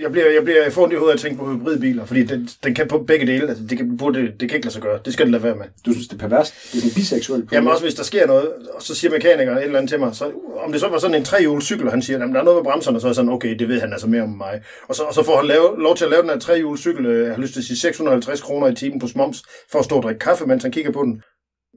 Jeg 0.00 0.12
bliver, 0.12 0.30
jeg 0.30 0.44
bliver 0.44 0.62
jeg 0.62 0.72
får 0.72 0.82
ondt 0.82 0.92
i 0.92 0.96
hovedet 0.96 1.12
af 1.12 1.16
at 1.16 1.20
tænke 1.20 1.38
på 1.38 1.52
hybridbiler, 1.52 2.04
fordi 2.04 2.24
den, 2.24 2.48
den 2.64 2.74
kan 2.74 2.88
på 2.88 2.98
begge 2.98 3.26
dele. 3.26 3.48
Altså, 3.48 3.64
det, 3.70 3.78
kan, 3.78 3.96
burde, 3.96 4.20
det 4.20 4.48
kan 4.48 4.56
ikke 4.56 4.66
lade 4.66 4.72
sig 4.72 4.82
gøre. 4.82 4.98
Det 5.04 5.12
skal 5.12 5.26
det 5.26 5.32
lade 5.32 5.42
være 5.42 5.56
med. 5.56 5.64
Du 5.86 5.92
synes, 5.92 6.08
det 6.08 6.14
er 6.14 6.28
perverst? 6.28 6.54
Det 6.72 6.78
er 6.78 6.80
sådan 6.80 6.94
biseksuelt. 6.94 7.52
Jamen 7.52 7.68
en 7.68 7.72
også 7.72 7.84
hvis 7.84 7.94
der 7.94 8.02
sker 8.02 8.26
noget, 8.26 8.48
og 8.74 8.82
så 8.82 8.94
siger 8.94 9.10
mekanikeren 9.10 9.58
et 9.58 9.64
eller 9.64 9.78
andet 9.78 9.90
til 9.90 10.00
mig, 10.00 10.16
så, 10.16 10.30
om 10.64 10.72
det 10.72 10.80
så 10.80 10.88
var 10.88 10.98
sådan 10.98 11.16
en 11.16 11.24
trehjulet 11.24 11.64
cykel, 11.64 11.86
og 11.86 11.92
han 11.92 12.02
siger, 12.02 12.16
at 12.16 12.28
der 12.32 12.40
er 12.40 12.44
noget 12.44 12.56
med 12.56 12.64
bremserne, 12.64 13.00
så 13.00 13.06
er 13.06 13.10
jeg 13.10 13.14
sådan, 13.14 13.30
okay, 13.30 13.58
det 13.58 13.68
ved 13.68 13.80
han 13.80 13.92
altså 13.92 14.06
mere 14.06 14.22
om 14.22 14.28
mig. 14.28 14.60
Og 14.88 14.94
så, 14.94 15.02
og 15.02 15.14
så 15.14 15.22
får 15.22 15.36
han 15.36 15.46
lave, 15.46 15.82
lov 15.82 15.96
til 15.96 16.04
at 16.04 16.10
lave 16.10 16.22
den 16.22 16.30
her 16.30 16.38
trehjulet 16.38 16.80
cykel, 16.80 17.06
øh, 17.06 17.26
jeg 17.26 17.34
har 17.34 17.42
lyst 17.42 17.52
til 17.52 17.60
at 17.60 17.64
sige 17.64 17.76
650 17.76 18.40
kroner 18.40 18.68
i 18.68 18.74
timen 18.74 18.98
på 18.98 19.06
smoms, 19.06 19.42
for 19.72 19.78
at 19.78 19.84
stå 19.84 19.96
og 19.96 20.02
drikke 20.02 20.18
kaffe, 20.18 20.46
mens 20.46 20.62
han 20.62 20.72
kigger 20.72 20.92
på 20.92 21.02
den. 21.02 21.22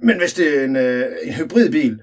Men 0.04 0.18
hvis 0.18 0.34
det 0.34 0.60
er 0.60 0.64
en, 0.66 0.76
øh, 0.76 1.06
en 1.24 1.34
hybridbil, 1.34 2.00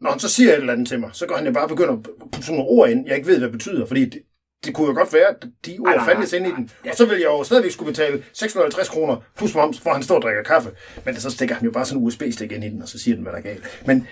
når 0.00 0.10
han 0.10 0.20
så 0.20 0.28
siger 0.28 0.52
et 0.52 0.58
eller 0.58 0.72
andet 0.72 0.88
til 0.88 1.00
mig, 1.00 1.10
så 1.12 1.26
går 1.26 1.36
han 1.36 1.46
jo 1.46 1.52
bare 1.52 1.68
begynde 1.68 1.92
at 1.92 1.98
putte 2.02 2.46
sådan 2.46 2.56
nogle 2.56 2.70
ord 2.70 2.90
ind, 2.90 3.06
jeg 3.06 3.16
ikke 3.16 3.28
ved, 3.28 3.38
hvad 3.38 3.48
det 3.48 3.52
betyder, 3.52 3.86
fordi 3.86 4.04
det, 4.04 4.20
det 4.64 4.74
kunne 4.74 4.86
jo 4.86 4.94
godt 4.94 5.12
være, 5.12 5.26
at 5.28 5.36
de 5.66 5.76
ord 5.80 6.04
fandtes 6.04 6.32
ind 6.32 6.46
i 6.46 6.50
den. 6.50 6.70
Og 6.90 6.96
så 6.96 7.04
ville 7.06 7.20
jeg 7.20 7.26
jo 7.26 7.44
stadigvæk 7.44 7.72
skulle 7.72 7.92
betale 7.92 8.22
650 8.32 8.88
kroner 8.88 9.16
plus 9.36 9.54
moms, 9.54 9.80
for 9.80 9.90
han 9.90 10.02
står 10.02 10.14
og 10.16 10.22
drikker 10.22 10.42
kaffe. 10.42 10.70
Men 11.04 11.16
så 11.16 11.30
stikker 11.30 11.54
han 11.54 11.64
jo 11.64 11.70
bare 11.70 11.84
sådan 11.84 12.00
en 12.02 12.06
USB-stik 12.06 12.52
ind 12.52 12.64
i 12.64 12.68
den, 12.68 12.82
og 12.82 12.88
så 12.88 12.98
siger 12.98 13.14
den, 13.14 13.22
hvad 13.22 13.32
der 13.32 13.38
er 13.38 13.42
galt. 13.42 13.82
Men, 13.86 14.08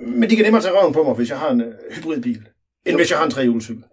men 0.00 0.30
de 0.30 0.36
kan 0.36 0.44
nemmere 0.44 0.62
tage 0.62 0.74
røven 0.74 0.92
på 0.92 1.02
mig, 1.02 1.14
hvis 1.14 1.30
jeg 1.30 1.38
har 1.38 1.50
en 1.50 1.60
øh, 1.60 1.74
hybridbil, 1.90 2.48
end 2.86 2.96
hvis 2.96 3.10
jeg 3.10 3.18
har 3.18 3.24
en 3.24 3.30
trehjulscykel. 3.30 3.84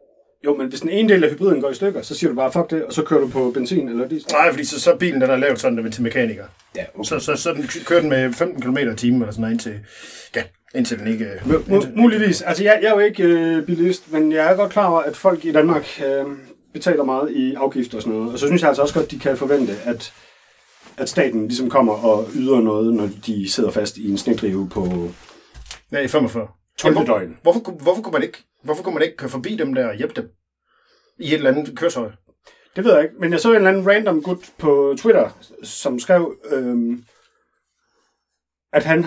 Jo, 0.45 0.55
men 0.57 0.67
hvis 0.67 0.79
den 0.81 0.89
ene 0.89 1.13
del 1.13 1.23
af 1.23 1.29
hybriden 1.29 1.61
går 1.61 1.69
i 1.69 1.73
stykker, 1.73 2.01
så 2.01 2.15
siger 2.15 2.29
du 2.29 2.35
bare, 2.35 2.51
fuck 2.51 2.69
det, 2.69 2.85
og 2.85 2.93
så 2.93 3.03
kører 3.03 3.19
du 3.19 3.27
på 3.27 3.51
benzin 3.51 3.89
eller 3.89 4.07
diesel. 4.07 4.31
Nej, 4.31 4.51
fordi 4.51 4.63
så, 4.63 4.79
så 4.79 4.95
bilen, 4.95 5.21
den 5.21 5.29
er 5.29 5.35
lavet 5.35 5.59
sådan, 5.59 5.77
den 5.77 5.85
er 5.87 5.91
til 5.91 6.03
mekaniker. 6.03 6.45
Ja, 6.75 6.85
Så, 7.03 7.19
så, 7.19 7.35
så 7.35 7.53
den 7.53 7.63
kører 7.85 7.99
den 8.01 8.09
med 8.09 8.33
15 8.33 8.61
km 8.61 8.77
i 8.77 8.95
timen, 8.95 9.21
eller 9.21 9.31
sådan 9.31 9.41
noget, 9.41 9.53
indtil, 9.53 9.79
ja, 10.35 10.43
indtil 10.75 10.99
den 10.99 11.07
ikke... 11.07 11.25
øh, 11.25 11.41
Mu- 11.41 11.95
muligvis. 11.95 12.41
Altså, 12.41 12.63
jeg, 12.63 12.79
jeg 12.81 12.87
er 12.89 12.93
jo 12.93 12.99
ikke 12.99 13.23
øh, 13.23 13.65
bilist, 13.65 14.11
men 14.11 14.31
jeg 14.31 14.51
er 14.51 14.55
godt 14.55 14.71
klar 14.71 14.87
over, 14.89 14.99
at 15.01 15.15
folk 15.17 15.45
i 15.45 15.51
Danmark 15.51 16.01
øh, 16.05 16.25
betaler 16.73 17.03
meget 17.03 17.31
i 17.31 17.53
afgifter 17.53 17.97
og 17.97 18.01
sådan 18.01 18.17
noget. 18.17 18.33
Og 18.33 18.39
så 18.39 18.47
synes 18.47 18.61
jeg 18.61 18.67
altså 18.67 18.81
også 18.81 18.93
godt, 18.93 19.11
de 19.11 19.19
kan 19.19 19.37
forvente, 19.37 19.73
at, 19.85 20.13
at 20.97 21.09
staten 21.09 21.47
ligesom 21.47 21.69
kommer 21.69 21.93
og 21.93 22.27
yder 22.35 22.59
noget, 22.61 22.93
når 22.93 23.09
de 23.25 23.49
sidder 23.49 23.71
fast 23.71 23.97
i 23.97 24.11
en 24.11 24.17
snedrive 24.17 24.69
på 24.69 25.09
Ja, 25.91 25.99
i 25.99 26.07
45. 26.07 26.47
12 26.77 26.93
hvor, 26.95 27.03
døgn. 27.03 27.37
hvorfor, 27.41 27.59
kunne- 27.59 27.77
hvorfor, 27.81 28.01
kunne 28.01 28.13
man 28.13 28.23
ikke, 28.23 28.37
hvorfor 28.63 28.83
kunne 28.83 28.93
man 28.93 29.03
ikke 29.03 29.17
køre 29.17 29.29
forbi 29.29 29.55
dem 29.55 29.73
der 29.73 29.87
og 29.87 29.95
hjælpe 29.95 30.13
dem? 30.21 30.29
I 31.19 31.27
et 31.27 31.33
eller 31.33 31.51
andet 31.51 31.77
køretøj? 31.77 32.11
Det 32.75 32.83
ved 32.83 32.93
jeg 32.93 33.03
ikke, 33.03 33.15
men 33.19 33.31
jeg 33.31 33.39
så 33.39 33.49
en 33.49 33.55
eller 33.55 33.69
anden 33.69 33.87
random 33.87 34.21
gut 34.21 34.37
på 34.57 34.95
Twitter, 34.97 35.29
som 35.63 35.99
skrev, 35.99 36.35
øhm, 36.51 37.03
at 38.73 38.83
han 38.85 39.05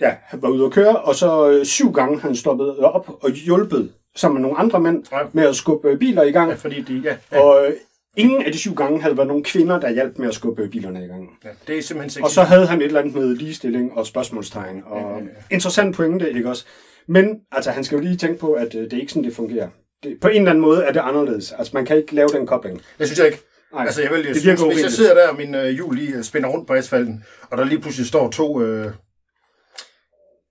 ja, 0.00 0.14
han 0.24 0.42
var 0.42 0.48
ude 0.48 0.64
at 0.64 0.72
køre, 0.72 0.96
og 1.00 1.14
så 1.14 1.50
øh, 1.50 1.64
syv 1.64 1.92
gange 1.92 2.20
han 2.20 2.36
stoppede 2.36 2.78
op 2.78 3.10
og 3.22 3.30
hjulpet 3.30 3.92
sammen 4.16 4.40
med 4.40 4.42
nogle 4.48 4.58
andre 4.58 4.80
mænd 4.80 5.04
Ja. 5.12 5.18
med 5.32 5.44
at 5.48 5.56
skubbe 5.56 5.88
øh, 5.88 5.98
biler 5.98 6.22
i 6.22 6.30
gang. 6.32 6.50
Ja, 6.50 6.56
fordi 6.56 6.80
de... 6.82 7.02
Ja, 7.04 7.16
ja, 7.32 7.40
Og 7.40 7.66
øh, 7.66 7.72
ingen 8.16 8.42
af 8.42 8.52
de 8.52 8.58
syv 8.58 8.74
gange 8.74 9.02
havde 9.02 9.16
været 9.16 9.28
nogle 9.28 9.44
kvinder, 9.44 9.80
der 9.80 9.90
hjalp 9.90 10.18
med 10.18 10.28
at 10.28 10.34
skubbe 10.34 10.68
bilerne 10.68 11.04
i 11.04 11.08
gang. 11.08 11.28
ja, 11.44 11.48
det 11.66 11.78
er 11.78 11.82
simpelthen 11.82 12.10
sexy. 12.10 12.22
Og 12.22 12.30
så 12.30 12.42
havde 12.42 12.66
han 12.66 12.78
et 12.80 12.84
eller 12.86 13.00
andet 13.00 13.14
med 13.14 13.36
ligestilling 13.36 13.92
og 13.98 14.06
spørgsmålstegn. 14.06 14.82
Og 14.86 15.00
Ja, 15.00 15.08
ja, 15.08 15.14
ja. 15.14 15.20
interessant 15.50 15.96
pointe, 15.96 16.32
ikke 16.32 16.48
også? 16.48 16.64
Men 17.08 17.36
altså, 17.52 17.70
han 17.70 17.84
skal 17.84 17.96
jo 17.96 18.02
lige 18.02 18.16
tænke 18.16 18.38
på, 18.40 18.52
at 18.52 18.74
øh, 18.74 18.82
det 18.82 18.92
er 18.92 19.00
ikke 19.00 19.12
sådan, 19.12 19.24
det 19.24 19.34
fungerer. 19.36 19.68
Det, 20.02 20.16
på 20.20 20.28
en 20.28 20.36
eller 20.36 20.50
anden 20.50 20.62
måde 20.62 20.82
er 20.84 20.92
det 20.92 21.00
anderledes. 21.00 21.52
Altså, 21.52 21.70
man 21.74 21.86
kan 21.86 21.96
ikke 21.96 22.14
lave 22.14 22.28
den 22.28 22.46
kobling. 22.46 22.80
Jeg 22.98 23.06
synes 23.06 23.18
jeg 23.18 23.26
ikke. 23.26 23.38
Nej, 23.74 23.84
altså, 23.84 24.02
jeg 24.02 24.10
vil, 24.10 24.18
jeg 24.18 24.34
det 24.34 24.40
synes, 24.42 24.60
hvis 24.62 24.82
jeg 24.82 24.90
sidder 24.90 25.14
der, 25.14 25.28
og 25.28 25.36
min 25.36 25.54
øh, 25.54 25.66
hjul 25.68 25.94
lige 25.96 26.16
øh, 26.16 26.22
spænder 26.22 26.48
rundt 26.48 26.66
på 26.66 26.74
asfalten, 26.74 27.24
og 27.50 27.58
der 27.58 27.64
lige 27.64 27.80
pludselig 27.80 28.06
står 28.06 28.30
to 28.30 28.60
øh, 28.62 28.90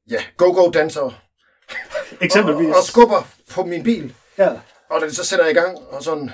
ja, 0.10 0.24
go-go-dansere 0.38 1.03
og, 1.03 1.13
Eksempelvis. 2.22 2.75
og, 2.75 2.83
skubber 2.83 3.27
på 3.51 3.63
min 3.65 3.83
bil, 3.83 4.13
Ja. 4.38 4.50
og 4.89 5.01
da 5.01 5.05
det 5.05 5.15
så 5.15 5.25
sætter 5.25 5.48
i 5.48 5.53
gang, 5.53 5.77
og 5.89 6.03
sådan, 6.03 6.31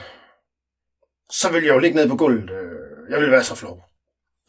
så 1.32 1.50
vil 1.52 1.64
jeg 1.64 1.74
jo 1.74 1.80
ligge 1.80 1.96
ned 1.98 2.10
på 2.10 2.16
gulvet. 2.16 2.50
Øh, 2.50 3.12
jeg 3.12 3.20
vil 3.22 3.32
være 3.32 3.44
så 3.44 3.56
flov. 3.56 3.84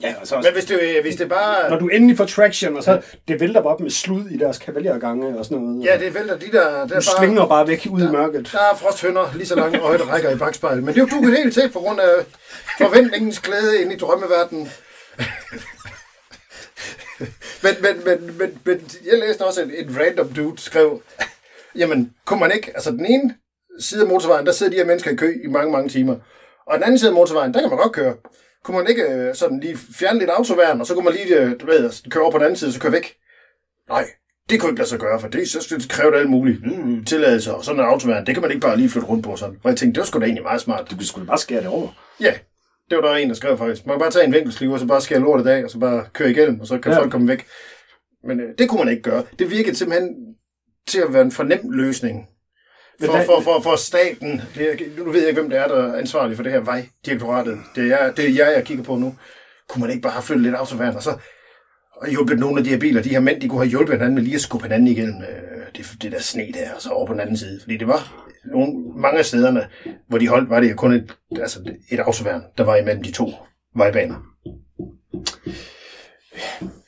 Ja, 0.02 0.14
og 0.20 0.26
så 0.26 0.36
Men 0.40 0.52
hvis 0.52 0.64
det, 0.64 1.02
hvis 1.02 1.16
det 1.16 1.28
bare... 1.28 1.70
når 1.70 1.78
du 1.78 1.88
endelig 1.88 2.16
får 2.16 2.24
traction, 2.24 2.76
og 2.76 2.82
så 2.82 3.02
det 3.28 3.40
vælter 3.40 3.62
bare 3.62 3.72
op 3.74 3.80
med 3.80 3.90
slud 3.90 4.26
i 4.30 4.38
deres 4.38 4.58
kavaliergange 4.58 5.38
og 5.38 5.44
sådan 5.44 5.58
noget. 5.58 5.84
Ja, 5.84 5.98
det 5.98 6.14
vælter 6.14 6.38
de 6.38 6.52
der... 6.52 6.70
der 6.78 6.86
du 6.86 6.94
er 6.94 7.00
slinger 7.00 7.46
bare 7.46 7.68
væk 7.68 7.86
ud 7.90 8.00
i 8.02 8.06
mørket. 8.08 8.48
Der 8.52 8.58
er 8.58 8.76
frosthønder 8.76 9.30
lige 9.34 9.46
så 9.46 9.54
lange 9.54 9.80
øje, 9.80 9.98
der 9.98 10.04
rækker 10.04 10.30
i 10.30 10.36
bagspejlet. 10.36 10.84
Men 10.84 10.94
det 10.94 11.00
er 11.00 11.06
jo 11.10 11.16
duket 11.18 11.36
helt 11.36 11.54
til 11.54 11.70
på 11.72 11.78
grund 11.78 12.00
af 12.00 12.10
forventningens 12.78 13.40
glæde 13.40 13.82
ind 13.82 13.92
i 13.92 13.96
drømmeverdenen. 13.96 14.68
men, 17.64 17.74
men, 17.82 18.04
men, 18.04 18.38
men, 18.38 18.58
men, 18.64 18.90
jeg 19.04 19.18
læste 19.18 19.44
også, 19.44 19.60
at 19.60 19.68
en 19.74 19.98
random 20.00 20.28
dude 20.28 20.62
skrev, 20.62 21.02
jamen, 21.76 22.12
kunne 22.24 22.40
man 22.40 22.52
ikke, 22.54 22.72
altså 22.74 22.90
den 22.90 23.06
ene 23.06 23.34
side 23.78 24.02
af 24.02 24.08
motorvejen, 24.08 24.46
der 24.46 24.52
sidder 24.52 24.72
de 24.72 24.78
her 24.78 24.84
mennesker 24.84 25.10
i 25.10 25.16
kø 25.16 25.40
i 25.44 25.46
mange, 25.46 25.72
mange 25.72 25.88
timer. 25.88 26.16
Og 26.66 26.74
den 26.74 26.82
anden 26.82 26.98
side 26.98 27.10
af 27.10 27.14
motorvejen, 27.14 27.54
der 27.54 27.60
kan 27.60 27.70
man 27.70 27.78
godt 27.78 27.92
køre. 27.92 28.14
Kunne 28.64 28.76
man 28.76 28.88
ikke 28.88 29.02
øh, 29.02 29.34
sådan 29.34 29.60
lige 29.60 29.76
fjerne 29.76 30.18
lidt 30.18 30.30
autoværn, 30.30 30.80
og 30.80 30.86
så 30.86 30.94
kunne 30.94 31.04
man 31.04 31.14
lige, 31.14 31.40
øh, 31.40 31.60
du 31.60 31.66
ved, 31.66 32.10
køre 32.10 32.22
over 32.22 32.32
på 32.32 32.38
den 32.38 32.44
anden 32.44 32.56
side, 32.56 32.72
så 32.72 32.80
køre 32.80 32.92
væk? 32.92 33.16
Nej, 33.88 34.04
det 34.50 34.60
kunne 34.60 34.70
ikke 34.70 34.78
lade 34.78 34.88
sig 34.88 34.98
gøre, 34.98 35.20
for 35.20 35.28
det, 35.28 35.48
så 35.48 35.74
det 35.78 35.88
kræver 35.88 36.10
det 36.10 36.18
alt 36.18 36.30
muligt. 36.30 36.66
Mm, 36.66 37.04
tilladelser 37.04 37.52
og 37.52 37.64
sådan 37.64 37.80
en 37.80 37.86
autoværn, 37.86 38.26
det 38.26 38.34
kan 38.34 38.42
man 38.42 38.50
ikke 38.50 38.60
bare 38.60 38.76
lige 38.76 38.88
flytte 38.88 39.08
rundt 39.08 39.24
på 39.24 39.36
sådan. 39.36 39.58
Og 39.62 39.70
jeg 39.70 39.78
tænkte, 39.78 39.94
det 39.94 40.00
var 40.00 40.06
sgu 40.06 40.18
da 40.18 40.24
egentlig 40.24 40.42
meget 40.42 40.60
smart. 40.60 40.90
Du 40.90 41.06
skulle 41.06 41.26
bare 41.26 41.38
skære 41.38 41.60
det 41.60 41.68
over. 41.68 41.88
Ja, 42.20 42.34
det 42.90 42.96
var 42.98 43.02
der 43.08 43.14
en, 43.14 43.28
der 43.28 43.34
skrev 43.34 43.58
faktisk. 43.58 43.86
Man 43.86 43.94
kan 43.94 44.00
bare 44.00 44.10
tage 44.10 44.24
en 44.24 44.32
vinkelsliv, 44.32 44.70
og 44.72 44.78
så 44.80 44.86
bare 44.86 45.00
skære 45.00 45.18
lortet 45.20 45.46
af, 45.46 45.64
og 45.64 45.70
så 45.70 45.78
bare 45.78 46.04
køre 46.12 46.30
igennem, 46.30 46.60
og 46.60 46.66
så 46.66 46.78
kan 46.78 46.92
Ja. 46.92 46.98
folk 46.98 47.10
komme 47.10 47.28
væk. 47.28 47.46
Men 48.24 48.40
øh, 48.40 48.48
det 48.58 48.68
kunne 48.68 48.84
man 48.84 48.88
ikke 48.92 49.02
gøre. 49.02 49.22
Det 49.38 49.50
virkede 49.50 49.76
simpelthen 49.76 50.14
til 50.88 51.00
at 51.00 51.12
være 51.12 51.22
en 51.22 51.32
fornem 51.32 51.70
løsning. 51.70 52.26
For, 53.04 53.12
for, 53.26 53.40
for, 53.40 53.60
for 53.60 53.76
staten, 53.76 54.42
det 54.54 54.70
er, 54.72 54.76
nu 55.04 55.10
ved 55.10 55.20
jeg 55.20 55.28
ikke, 55.28 55.40
hvem 55.40 55.50
det 55.50 55.58
er, 55.58 55.68
der 55.68 55.92
er 55.92 55.98
ansvarlig 55.98 56.36
for 56.36 56.42
det 56.42 56.52
her 56.52 56.60
vejdirektoratet. 56.60 57.58
Det 57.76 57.92
er, 57.92 58.12
det 58.12 58.24
er 58.24 58.28
jeg, 58.46 58.52
jeg 58.56 58.64
kigger 58.64 58.84
på 58.84 58.96
nu. 58.96 59.14
Kunne 59.68 59.80
man 59.80 59.90
ikke 59.90 60.02
bare 60.02 60.12
have 60.12 60.22
flyttet 60.22 60.42
lidt 60.42 60.54
autoværn, 60.54 60.96
og 60.96 61.02
så 61.02 61.10
og 62.00 62.08
hjulpet 62.08 62.38
nogle 62.38 62.58
af 62.58 62.64
de 62.64 62.70
her 62.70 62.78
biler, 62.78 63.02
de 63.02 63.08
her 63.08 63.20
mænd, 63.20 63.40
de 63.40 63.48
kunne 63.48 63.60
have 63.60 63.70
hjulpet 63.70 63.94
hinanden 63.94 64.14
med 64.14 64.22
lige 64.22 64.34
at 64.34 64.40
skubbe 64.40 64.66
hinanden 64.66 64.88
igennem 64.88 65.22
øh, 65.22 65.66
det, 65.76 66.02
det 66.02 66.12
der 66.12 66.20
sne 66.20 66.52
der, 66.54 66.74
og 66.74 66.82
så 66.82 66.90
over 66.90 67.06
på 67.06 67.12
den 67.12 67.20
anden 67.20 67.36
side. 67.36 67.60
Fordi 67.60 67.76
det 67.76 67.86
var 67.86 68.26
nogle, 68.44 68.72
mange 68.96 69.18
af 69.18 69.24
stederne, 69.24 69.68
hvor 70.08 70.18
de 70.18 70.28
holdt, 70.28 70.50
var 70.50 70.60
det 70.60 70.76
kun 70.76 70.92
et, 70.92 71.16
altså 71.40 71.74
et 71.90 72.00
autoværn, 72.00 72.42
der 72.58 72.64
var 72.64 72.76
imellem 72.76 73.02
de 73.02 73.12
to 73.12 73.32
vejbaner. 73.76 74.16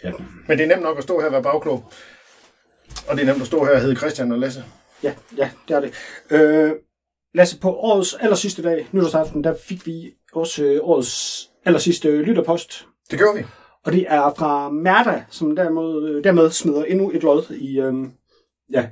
Ja. 0.05 0.13
Men 0.49 0.59
det 0.59 0.65
er 0.65 0.69
nemt 0.69 0.83
nok 0.83 0.99
at 0.99 1.03
stå 1.03 1.21
her 1.21 1.27
og 1.27 1.33
være 1.33 1.43
bagklog. 1.43 1.93
Og 3.09 3.17
det 3.17 3.23
er 3.23 3.27
nemt 3.27 3.41
at 3.41 3.47
stå 3.47 3.65
her 3.65 3.73
og 3.73 3.81
hedde 3.81 3.97
Christian 3.97 4.33
og 4.33 4.39
Lasse. 4.39 4.65
Ja, 5.03 5.15
ja, 5.37 5.51
det 5.69 5.77
er 5.77 5.81
det. 5.81 5.93
Øh, 6.31 6.73
Lasse, 7.35 7.61
på 7.61 7.75
årets 7.77 8.15
aller 8.15 8.37
sidste 8.37 8.63
dag, 8.63 8.89
nytårsaften, 8.93 9.45
der 9.45 9.55
fik 9.65 9.87
vi 9.87 10.15
også 10.33 10.65
øh, 10.65 10.81
årets 10.83 11.51
aller 11.65 11.81
sidste 11.81 12.23
lytterpost. 12.23 12.87
Det 13.11 13.19
gjorde 13.19 13.39
vi. 13.39 13.45
Og 13.87 13.93
det 13.93 14.05
er 14.09 14.35
fra 14.39 14.71
Merda, 14.71 15.25
som 15.31 15.57
dermed, 15.57 16.09
øh, 16.09 16.25
dermed 16.25 16.51
smider 16.51 16.85
endnu 16.85 17.11
et 17.15 17.23
lod 17.23 17.51
i, 17.55 17.81
øh, 17.81 17.95
ja, 18.73 18.87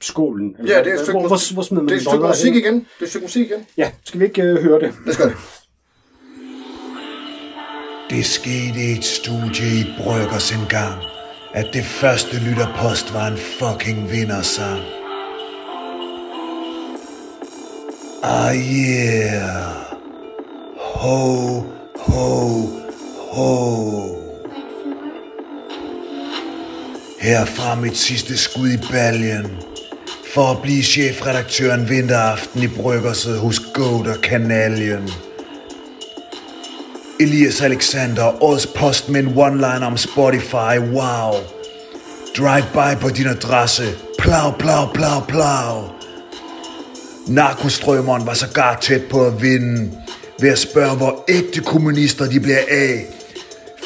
skålen. 0.00 0.56
Eller 0.58 0.76
Ja, 0.76 0.84
det 0.84 0.90
er 0.90 0.94
et 0.94 1.00
stykke, 1.00 1.20
hvor, 1.20 1.28
hvor, 1.28 1.54
hvor 1.54 1.62
smider 1.62 1.82
man 1.82 1.88
det 1.88 1.94
er 1.94 1.98
et 1.98 2.06
stykke 2.06 2.26
musik 2.26 2.52
hen? 2.54 2.62
igen. 2.62 2.74
Det 2.74 2.86
er 3.00 3.04
et 3.04 3.08
stykke 3.08 3.24
musik 3.24 3.46
igen. 3.50 3.66
Ja, 3.76 3.90
skal 4.04 4.20
vi 4.20 4.24
ikke 4.24 4.42
øh, 4.42 4.62
høre 4.62 4.80
det? 4.80 4.94
Lad 5.04 5.12
os 5.12 5.16
gøre 5.16 5.28
det. 5.28 5.36
Det 8.10 8.24
skete 8.24 8.78
i 8.88 8.98
et 8.98 9.04
studie 9.04 9.66
i 9.80 9.84
Bryggers 10.02 10.52
engang, 10.52 11.02
at 11.54 11.66
det 11.72 11.84
første 11.84 12.36
lytterpost 12.48 13.14
var 13.14 13.26
en 13.26 13.36
fucking 13.36 14.10
vindersang. 14.12 14.80
Ah 18.22 18.54
yeah. 18.56 19.76
Ho, 20.76 21.18
ho, 21.96 22.66
ho. 23.36 24.16
Herfra 27.20 27.74
mit 27.74 27.96
sidste 27.96 28.36
skud 28.36 28.68
i 28.68 28.76
baljen. 28.92 29.46
For 30.34 30.50
at 30.50 30.62
blive 30.62 30.82
chefredaktøren 30.82 31.88
vinteraften 31.88 32.62
i 32.62 32.66
Bryggerset 32.66 33.38
hos 33.38 33.60
Goat 33.74 34.06
og 34.06 34.20
Kanalien. 34.22 35.10
Elias 37.20 37.62
Alexander, 37.62 38.42
årets 38.42 38.66
post 38.66 39.08
med 39.08 39.20
en 39.20 39.28
one-liner 39.28 39.84
om 39.84 39.96
Spotify, 39.96 40.78
wow. 40.92 41.34
Drive-by 42.38 43.00
på 43.00 43.08
din 43.08 43.26
adresse, 43.26 43.84
plau, 44.18 44.50
plau, 44.50 44.86
plau, 44.94 45.20
plau. 45.28 45.84
Narkostrømmeren 47.26 48.26
var 48.26 48.34
sågar 48.34 48.78
tæt 48.80 49.02
på 49.10 49.26
at 49.26 49.42
vinde, 49.42 49.90
ved 50.40 50.50
at 50.50 50.58
spørge, 50.58 50.96
hvor 50.96 51.24
ægte 51.28 51.60
kommunister 51.60 52.30
de 52.30 52.40
bliver 52.40 52.64
af. 52.70 53.15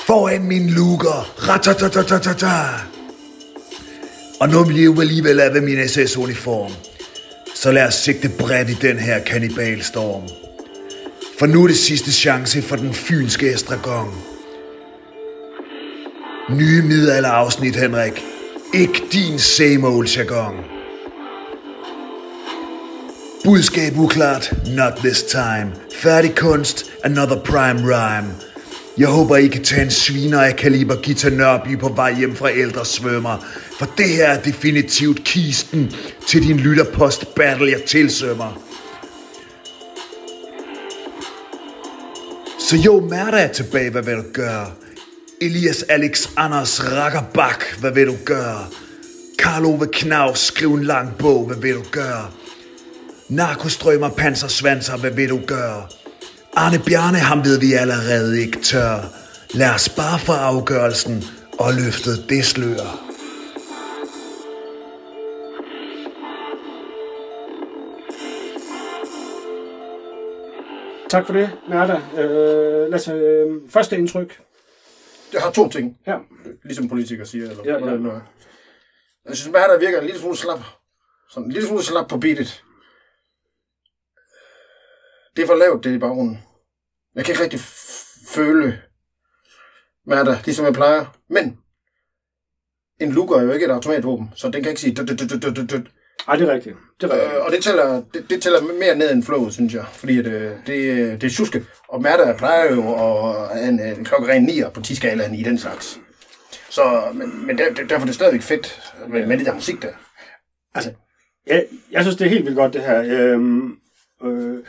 Foran 0.06 0.42
min 0.42 0.70
luger, 0.70 1.48
ratatatatata. 1.48 2.56
Og 4.40 4.48
nu 4.48 4.64
vil 4.64 4.76
jeg 4.76 4.84
jo 4.84 5.00
alligevel 5.00 5.40
af 5.40 5.54
ved 5.54 5.60
min 5.60 5.88
SS-uniform. 5.88 6.72
Så 7.54 7.72
lad 7.72 7.86
os 7.86 7.94
sigte 7.94 8.28
bredt 8.28 8.70
i 8.70 8.74
den 8.74 8.98
her 8.98 9.18
kanibalstorm. 9.18 10.22
For 11.38 11.46
nu 11.46 11.62
er 11.62 11.66
det 11.66 11.76
sidste 11.76 12.12
chance 12.12 12.62
for 12.62 12.76
den 12.76 12.94
fynske 12.94 13.52
estragon. 13.52 14.14
Nye 16.50 16.82
middelalderafsnit, 16.82 17.76
Henrik. 17.76 18.24
Ikke 18.74 19.02
din 19.12 19.38
same 19.38 19.86
old 19.86 20.08
jargon. 20.08 20.54
Budskab 23.44 23.98
uklart, 23.98 24.52
not 24.66 24.92
this 24.96 25.22
time. 25.22 25.72
Færdig 25.96 26.34
kunst, 26.34 26.90
another 27.04 27.36
prime 27.44 27.80
rhyme. 27.82 28.49
Jeg 28.98 29.08
håber, 29.08 29.36
I 29.36 29.46
kan 29.46 29.64
tage 29.64 29.82
en 29.82 29.90
sviner 29.90 30.40
af 30.40 30.56
kaliber 30.56 30.96
Gita 30.96 31.28
Nørby 31.28 31.78
på 31.78 31.88
vej 31.88 32.14
hjem 32.18 32.36
fra 32.36 32.52
ældre 32.52 32.86
svømmer. 32.86 33.46
For 33.78 33.86
det 33.98 34.08
her 34.08 34.26
er 34.28 34.42
definitivt 34.42 35.24
kisten 35.24 35.92
til 36.26 36.42
din 36.42 36.56
lytterpost 36.56 37.34
battle, 37.34 37.70
jeg 37.70 37.82
tilsømmer. 37.82 38.62
Så 42.58 42.76
jo, 42.76 43.00
Mærda 43.00 43.36
er 43.36 43.52
tilbage, 43.52 43.90
hvad 43.90 44.02
vil 44.02 44.14
du 44.14 44.24
gøre? 44.32 44.72
Elias 45.40 45.82
Alex 45.82 46.28
Anders 46.36 46.84
Rakkerbak, 46.84 47.64
hvad 47.80 47.92
vil 47.92 48.06
du 48.06 48.16
gøre? 48.24 48.66
Karl 49.38 49.64
Ove 49.64 49.86
Knav, 49.92 50.36
skriv 50.36 50.74
en 50.74 50.84
lang 50.84 51.18
bog, 51.18 51.46
hvad 51.46 51.56
vil 51.56 51.74
du 51.74 51.84
gøre? 51.90 52.30
Narkostrømmer, 53.28 54.08
pansersvanser, 54.08 54.96
hvad 54.96 55.10
vil 55.10 55.28
du 55.28 55.40
gøre? 55.46 55.86
Arne 56.56 56.78
Bjarne, 56.78 57.18
ham 57.18 57.44
ved 57.44 57.60
vi 57.60 57.72
allerede 57.72 58.40
ikke 58.40 58.60
tør. 58.62 59.00
Lad 59.54 59.70
os 59.74 59.88
bare 59.88 60.18
få 60.18 60.32
afgørelsen 60.32 61.24
og 61.58 61.74
løftet 61.74 62.24
det 62.28 62.44
slør. 62.44 63.06
Tak 71.10 71.26
for 71.26 71.32
det, 71.32 71.50
Nærda. 71.68 72.00
Øh, 72.22 72.90
Lasse, 72.90 73.12
øh, 73.12 73.46
første 73.70 73.96
indtryk. 73.98 74.40
Jeg 75.32 75.42
har 75.42 75.50
to 75.50 75.68
ting, 75.68 75.96
Ja. 76.06 76.16
ligesom 76.64 76.88
politikere 76.88 77.26
siger. 77.26 77.50
Eller 77.50 77.62
Ja, 77.64 77.72
ja. 77.72 77.78
hvordan 77.78 78.06
er. 78.06 78.20
Jeg 79.28 79.36
synes, 79.36 79.52
Bertha 79.52 79.76
virker 79.80 79.98
en 80.00 80.04
lille 80.06 80.20
smule 80.20 80.36
slap. 80.36 80.58
Sådan 81.30 81.46
en 81.46 81.52
lille 81.52 81.68
smule 81.68 81.82
slap 81.84 82.08
på 82.08 82.18
beatet. 82.18 82.62
Det 85.40 85.44
er 85.46 85.52
for 85.52 85.54
lavt, 85.56 85.84
det 85.84 85.94
i 85.94 85.98
baggrunden. 85.98 86.38
Jeg 87.14 87.24
kan 87.24 87.32
ikke 87.32 87.42
rigtig 87.42 87.60
føle 88.34 88.78
Mærta, 90.06 90.38
ligesom 90.44 90.64
jeg 90.64 90.74
plejer. 90.74 91.16
Men 91.30 91.58
en 93.00 93.12
luger 93.12 93.38
er 93.38 93.42
jo 93.42 93.52
ikke 93.52 93.66
et 93.66 93.70
automatvåben, 93.70 94.30
så 94.36 94.50
den 94.50 94.62
kan 94.62 94.70
ikke 94.70 94.80
sige... 94.80 94.94
dut, 94.94 95.08
dut, 95.08 95.18
dut, 95.30 95.42
dut, 95.42 95.56
dut, 95.56 95.70
dut. 95.70 95.90
Ej, 96.28 96.36
det 96.36 96.48
er 96.48 96.54
rigtigt. 96.54 96.76
Det 97.00 97.10
er 97.10 97.14
rigtigt. 97.14 97.34
Øh, 97.36 97.44
og 97.44 97.52
det 97.52 97.62
tæller, 97.64 98.02
det, 98.14 98.30
det 98.30 98.42
tæller 98.42 98.60
mere 98.78 98.94
ned 98.96 99.12
end 99.12 99.22
flowet, 99.22 99.52
synes 99.52 99.74
jeg. 99.74 99.84
Fordi 99.92 100.18
at, 100.18 100.26
øh, 100.26 100.50
det, 100.66 101.20
det 101.20 101.24
er 101.24 101.30
tjuske. 101.30 101.64
Og 101.88 102.02
Mærta 102.02 102.34
plejer 102.38 102.74
jo 102.74 102.94
at 103.52 103.68
en, 103.68 103.80
en 103.80 104.04
klokkeren 104.04 104.42
9 104.42 104.60
på 104.74 104.80
10-skalaen 104.80 105.34
i 105.34 105.42
den 105.42 105.58
slags. 105.58 106.00
Så, 106.70 107.02
men, 107.14 107.46
men 107.46 107.58
der, 107.58 107.74
der- 107.74 107.86
derfor 107.86 108.00
er 108.02 108.06
det 108.06 108.14
stadigvæk 108.14 108.42
fedt 108.42 108.92
med, 109.08 109.26
med 109.26 109.38
det 109.38 109.46
der 109.46 109.54
musik 109.54 109.82
der. 109.82 109.92
Altså, 110.74 110.92
jeg, 111.46 111.66
jeg 111.90 112.02
synes, 112.02 112.16
det 112.16 112.24
er 112.24 112.30
helt 112.30 112.44
vildt 112.44 112.56
godt, 112.58 112.72
det 112.72 112.82
her. 112.82 113.02
Øhm, 113.06 113.76
øh, 114.24 114.64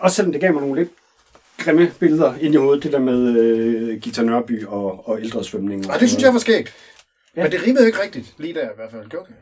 også 0.00 0.16
selvom 0.16 0.32
det 0.32 0.40
gav 0.40 0.52
mig 0.52 0.62
nogle 0.62 0.80
lidt 0.80 0.90
grimme 1.58 1.92
billeder 2.00 2.34
ind 2.40 2.54
i 2.54 2.56
hovedet, 2.56 2.82
det 2.82 2.92
der 2.92 2.98
med 2.98 3.36
øh, 3.38 4.00
Gita 4.00 4.22
Nørby 4.22 4.64
og, 4.66 5.08
og 5.08 5.20
ældresvømning. 5.20 5.90
Og 5.90 6.00
det 6.00 6.08
synes 6.08 6.22
jeg 6.24 6.32
var 6.32 6.38
skægt. 6.38 6.74
Ja. 7.36 7.42
Men 7.42 7.52
det 7.52 7.66
rimede 7.66 7.86
ikke 7.86 8.02
rigtigt, 8.02 8.34
lige 8.38 8.54
der 8.54 8.62
i 8.64 8.74
hvert 8.76 8.90
fald. 8.90 9.08
Gjorde 9.08 9.26
det? 9.28 9.34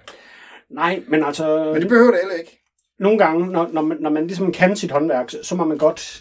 Nej, 0.70 1.02
men 1.08 1.24
altså, 1.24 1.70
Men 1.72 1.82
det 1.82 1.88
behøver 1.88 2.10
det 2.10 2.20
heller 2.22 2.34
ikke. 2.36 2.60
nogle 2.98 3.18
gange, 3.18 3.46
når, 3.46 3.68
når, 3.72 3.82
man, 3.82 3.96
når 4.00 4.10
man 4.10 4.26
ligesom 4.26 4.52
kan 4.52 4.76
sit 4.76 4.90
håndværk, 4.90 5.30
så- 5.42 5.54
må 5.54 5.64
man 5.64 5.78
godt 5.78 6.20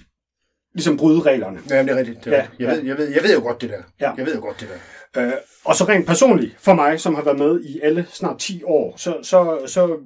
ligesom 0.74 0.98
bryde 0.98 1.22
reglerne. 1.22 1.60
Ja, 1.70 1.84
det 1.84 1.90
er 1.90 1.96
rigtigt. 1.96 2.26
Det 2.26 2.34
er 2.34 2.38
Ja. 2.38 2.42
Jeg, 2.42 2.50
ja. 2.60 2.72
ved, 2.74 2.84
jeg, 2.84 2.98
ved, 2.98 3.08
jeg 3.08 3.24
ved 3.24 3.34
jo 3.36 3.42
godt 3.42 3.62
det 3.62 3.70
der. 3.70 3.82
Ja. 4.02 4.12
Jeg 4.18 4.26
ved 4.26 4.36
jo 4.36 4.42
godt 4.42 4.60
det 4.60 4.70
der. 5.16 5.28
Øh, 5.28 5.34
og 5.66 5.76
så 5.76 5.84
rent 5.84 6.08
personligt, 6.08 6.56
for 6.60 6.74
mig, 6.74 7.00
som 7.00 7.16
har 7.16 7.24
været 7.24 7.40
med 7.40 7.62
i 7.64 7.80
alle 7.84 8.06
snart 8.12 8.40
10 8.40 8.64
år, 8.64 8.94
så, 8.98 9.18
så, 9.24 9.60
så 9.68 9.98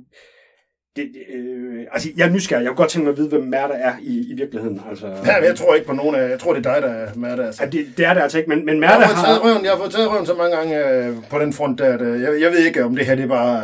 det, 0.96 1.10
øh, 1.36 1.84
altså, 1.92 2.10
jeg 2.18 2.28
er 2.28 2.32
nysgerrig. 2.32 2.64
Jeg 2.64 2.70
kunne 2.70 2.78
godt 2.78 2.90
tænke 2.90 3.04
mig 3.06 3.12
at 3.12 3.18
vide, 3.18 3.30
hvem 3.30 3.44
Mærta 3.44 3.74
er 3.74 3.94
i, 4.02 4.32
i 4.32 4.34
virkeligheden. 4.38 4.82
Altså, 4.90 5.08
Ja, 5.08 5.40
men 5.40 5.44
jeg 5.48 5.56
tror 5.56 5.76
ikke 5.76 5.88
på 5.88 5.94
nogen 5.94 6.16
af... 6.16 6.30
Jeg 6.30 6.40
tror, 6.40 6.54
det 6.54 6.66
er 6.66 6.74
dig, 6.74 6.82
der 6.82 6.90
er 7.32 7.36
der. 7.36 7.46
Altså. 7.46 7.64
ja, 7.64 7.70
det, 7.70 7.88
det 7.98 8.06
er 8.06 8.14
det 8.14 8.22
altså 8.22 8.38
ikke, 8.38 8.50
men, 8.50 8.60
men 8.66 8.70
Jeg 8.70 8.80
Mærta 8.80 9.06
har, 9.06 9.26
taget 9.26 9.44
røven, 9.44 9.64
jeg 9.64 9.72
har 9.72 9.78
fået 9.78 9.92
taget 9.92 10.12
røven 10.12 10.26
så 10.26 10.34
mange 10.34 10.56
gange 10.58 10.88
øh, 10.88 11.16
på 11.30 11.40
den 11.40 11.54
front 11.54 11.80
der. 11.80 11.94
At, 11.94 12.02
øh, 12.02 12.22
jeg, 12.22 12.42
jeg 12.42 12.52
ved 12.52 12.60
ikke, 12.66 12.84
om 12.86 12.96
det 12.96 13.06
her 13.06 13.16
det 13.16 13.24
er 13.24 13.28
bare 13.28 13.58
øh, 13.58 13.64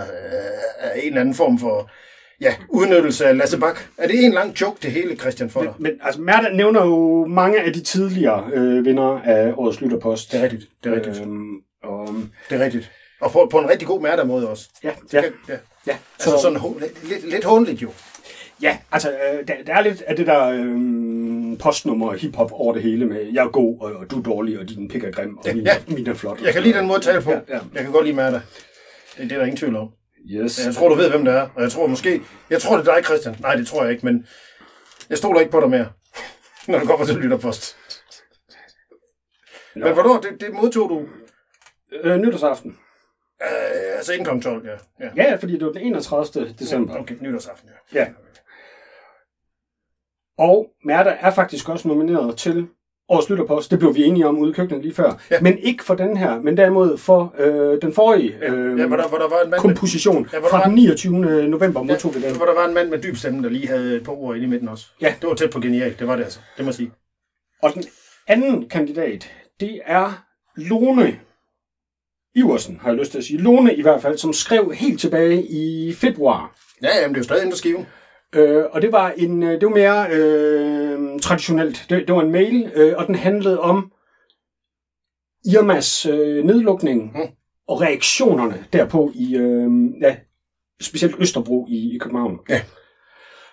er 0.79 0.91
en 0.93 1.07
eller 1.07 1.21
anden 1.21 1.35
form 1.35 1.59
for 1.59 1.89
ja, 2.41 2.53
udnyttelse 2.69 3.25
af 3.25 3.37
Lasse 3.37 3.59
Bak. 3.59 3.79
Er 3.97 4.07
det 4.07 4.25
en 4.25 4.31
lang 4.33 4.61
joke, 4.61 4.77
det 4.81 4.91
hele, 4.91 5.15
Christian, 5.15 5.49
for 5.49 5.61
dig? 5.61 5.73
Men 5.79 5.91
altså, 6.03 6.21
Mærta 6.21 6.49
nævner 6.53 6.85
jo 6.85 7.25
mange 7.25 7.59
af 7.61 7.73
de 7.73 7.81
tidligere 7.83 8.43
øh, 8.53 8.85
vinder 8.85 9.21
af 9.25 9.53
årets 9.57 9.81
lytterpost. 9.81 10.31
Det 10.31 10.39
er 10.39 10.43
rigtigt. 10.43 10.63
Det 10.83 10.91
er 10.91 10.95
rigtigt. 10.95 11.21
Øhm, 11.21 11.55
og, 11.83 12.07
Det 12.49 12.61
er 12.61 12.65
rigtigt. 12.65 12.91
Og 13.21 13.31
på, 13.31 13.47
på 13.51 13.59
en 13.59 13.69
rigtig 13.69 13.87
god 13.87 14.01
mærdermåde 14.01 14.49
også. 14.49 14.69
ja, 14.83 14.91
Ja. 15.13 15.21
ja, 15.49 15.55
ja. 15.88 15.97
Altså 16.13 16.38
sådan 16.41 16.58
hå- 16.58 16.80
lidt, 17.04 17.30
lidt, 17.30 17.43
håndligt 17.43 17.82
jo. 17.82 17.91
Ja, 18.62 18.78
altså, 18.91 19.12
øh, 19.12 19.47
der, 19.47 19.54
der 19.67 19.73
er 19.76 19.82
lidt 19.82 20.02
af 20.02 20.15
det 20.15 20.28
der 20.28 20.45
øh, 20.47 21.60
postnummer 21.60 22.13
hiphop 22.13 22.52
over 22.54 22.73
det 22.73 22.84
hele 22.84 23.06
med, 23.06 23.26
jeg 23.34 23.43
er 23.43 23.50
god, 23.50 23.80
og, 23.82 23.91
og 23.95 24.12
du 24.12 24.19
er 24.19 24.23
dårlig, 24.23 24.60
og 24.60 24.69
din 24.69 24.88
pik 24.88 25.04
er 25.04 25.12
grim, 25.12 25.38
og 25.38 25.45
Ja, 25.45 25.54
min, 25.54 25.63
ja. 25.65 25.71
min 25.88 26.08
er 26.08 26.13
flot. 26.13 26.41
Jeg 26.41 26.54
kan 26.54 26.63
lide 26.63 26.78
den 26.78 26.88
måde 26.88 26.97
at 26.97 27.04
tale 27.04 27.21
på. 27.21 27.32
Ja, 27.32 27.39
ja. 27.50 27.60
Jeg 27.73 27.84
kan 27.84 27.91
godt 27.91 28.06
lide 28.06 28.15
mærder. 28.15 28.39
Det, 29.17 29.23
det 29.23 29.32
er 29.32 29.38
der 29.38 29.45
ingen 29.45 29.58
tvivl 29.58 29.76
om. 29.76 29.89
Yes. 30.32 30.65
Jeg 30.65 30.76
tror, 30.76 30.89
du 30.89 30.95
ved, 30.95 31.10
hvem 31.10 31.26
det 31.26 31.34
er. 31.34 31.47
Og 31.56 31.62
jeg 31.62 31.71
tror 31.71 31.88
måske... 31.88 32.21
Jeg 32.50 32.62
tror, 32.62 32.78
det 32.78 32.88
er 32.88 32.95
dig, 32.95 33.04
Christian. 33.06 33.36
Nej, 33.39 33.56
det 33.56 33.67
tror 33.67 33.84
jeg 33.84 33.91
ikke, 33.93 34.06
men... 34.06 34.26
Jeg 35.10 35.17
stoler 35.17 35.39
ikke 35.39 35.52
på 35.52 35.60
dig 35.60 35.69
mere, 35.69 35.88
når 36.67 36.80
det 36.80 36.88
kommer 36.88 37.06
til 37.06 37.15
lytterpost. 37.15 37.78
Men 39.76 39.93
hvornår? 39.93 40.19
Det, 40.19 40.30
det 40.41 40.54
modtog 40.54 40.89
du... 40.89 41.06
Øh, 42.04 42.17
nytårsaften. 42.17 42.78
Øh, 43.43 43.97
altså 43.97 44.12
kl. 44.23 44.39
12, 44.41 44.65
ja. 44.67 45.06
ja. 45.06 45.10
Ja, 45.30 45.36
fordi 45.36 45.54
det 45.54 45.65
var 45.65 45.71
den 45.71 45.82
31. 45.82 46.54
december. 46.60 46.97
Okay, 47.00 47.15
nytårsaften, 47.21 47.69
ja. 47.93 48.00
Ja. 48.00 48.08
Og 50.38 50.69
Mærta 50.86 51.10
er 51.10 51.32
faktisk 51.32 51.69
også 51.69 51.88
nomineret 51.88 52.38
til 52.38 52.67
Årets 53.10 53.30
Lytterpost. 53.30 53.71
Det 53.71 53.80
blev 53.80 53.95
vi 53.95 54.04
enige 54.04 54.28
om 54.28 54.38
ude 54.38 54.52
i 54.52 54.54
køkkenet 54.54 54.82
lige 54.84 54.93
før. 54.93 55.21
Ja. 55.32 55.41
Men 55.41 55.58
ikke 55.58 55.84
for 55.84 55.95
den 55.95 56.17
her, 56.17 56.41
men 56.41 56.58
derimod 56.58 56.97
for 56.97 57.36
øh, 57.38 57.82
den 57.82 57.93
forrige 57.93 58.36
øh, 58.41 58.80
Ja, 58.80 58.88
hvor 58.88 58.97
der, 58.97 59.08
hvor 59.08 59.17
der 59.17 59.30
var 59.30 59.41
en 59.43 59.50
mand 59.50 59.62
komposition. 59.62 60.30
Ja, 60.34 60.39
hvor 60.39 60.47
der 60.47 60.50
fra 60.50 60.58
var- 60.58 60.65
den 60.65 60.76
29. 60.76 61.47
november 61.47 61.82
modtog 61.84 62.15
vi 62.15 62.21
den. 62.21 62.36
hvor 62.36 62.45
der 62.45 62.54
var 62.54 62.65
en 62.67 62.73
mand 62.73 62.89
med 62.89 63.02
dyb 63.02 63.15
stemme, 63.15 63.43
der 63.43 63.50
lige 63.50 63.67
havde 63.67 63.95
et 63.97 64.04
par 64.04 64.12
ord 64.12 64.36
inde 64.36 64.47
i 64.47 64.50
midten 64.50 64.67
også. 64.69 64.88
Ja. 65.02 65.15
Det 65.21 65.30
var 65.30 65.36
tæt 65.36 65.50
på 65.50 65.60
genialt, 65.60 66.00
det 66.00 66.08
var 66.08 66.15
det 66.15 66.23
altså. 66.23 66.39
Det 66.58 66.65
må 66.65 66.69
jeg 66.69 66.76
sige. 66.76 66.91
Og 67.63 67.73
den 67.73 67.84
anden 68.28 68.69
kandidat, 68.69 69.32
det 69.60 69.82
er 69.86 70.23
Lone 70.56 71.19
Iversen, 72.38 72.80
har 72.82 72.89
jeg 72.89 72.97
lyst 72.97 73.12
til 73.12 73.17
at 73.17 73.23
sige. 73.23 73.39
Lone 73.39 73.76
i 73.76 73.82
hvert 73.82 74.02
fald, 74.02 74.17
som 74.17 74.34
skrev 74.34 74.71
helt 74.76 75.00
tilbage 75.00 75.43
i 75.43 75.93
februar. 75.93 76.56
Ja, 76.84 76.89
jamen 77.02 77.10
det 77.10 77.15
er 77.15 77.19
jo 77.19 77.23
stadig 77.23 77.41
inden 77.41 77.52
for 77.54 77.58
skiven. 77.58 77.86
Øh, 78.36 78.63
og 78.71 78.82
det 78.82 78.91
var 78.91 79.13
en, 79.17 79.43
øh, 79.43 79.52
det 79.62 79.63
var 79.63 79.69
mere 79.76 80.08
øh, 80.12 81.19
traditionelt. 81.19 81.86
Det, 81.89 82.08
det 82.08 82.15
var 82.15 82.21
en 82.21 82.32
mail, 82.32 82.71
øh, 82.76 82.93
og 82.97 83.08
den 83.08 83.15
handlede 83.15 83.60
om 83.60 83.91
Irmas 85.45 86.06
øh, 86.06 86.45
nedlukning 86.45 87.12
Mm. 87.15 87.28
og 87.67 87.82
reaktionerne 87.82 88.65
derpå 88.73 89.12
i 89.15 89.36
øh, 89.36 89.69
ja, 90.02 90.15
specielt 90.82 91.15
Østerbro 91.19 91.67
i, 91.69 91.95
i 91.95 91.97
København. 91.97 92.39
Ja. 92.50 92.62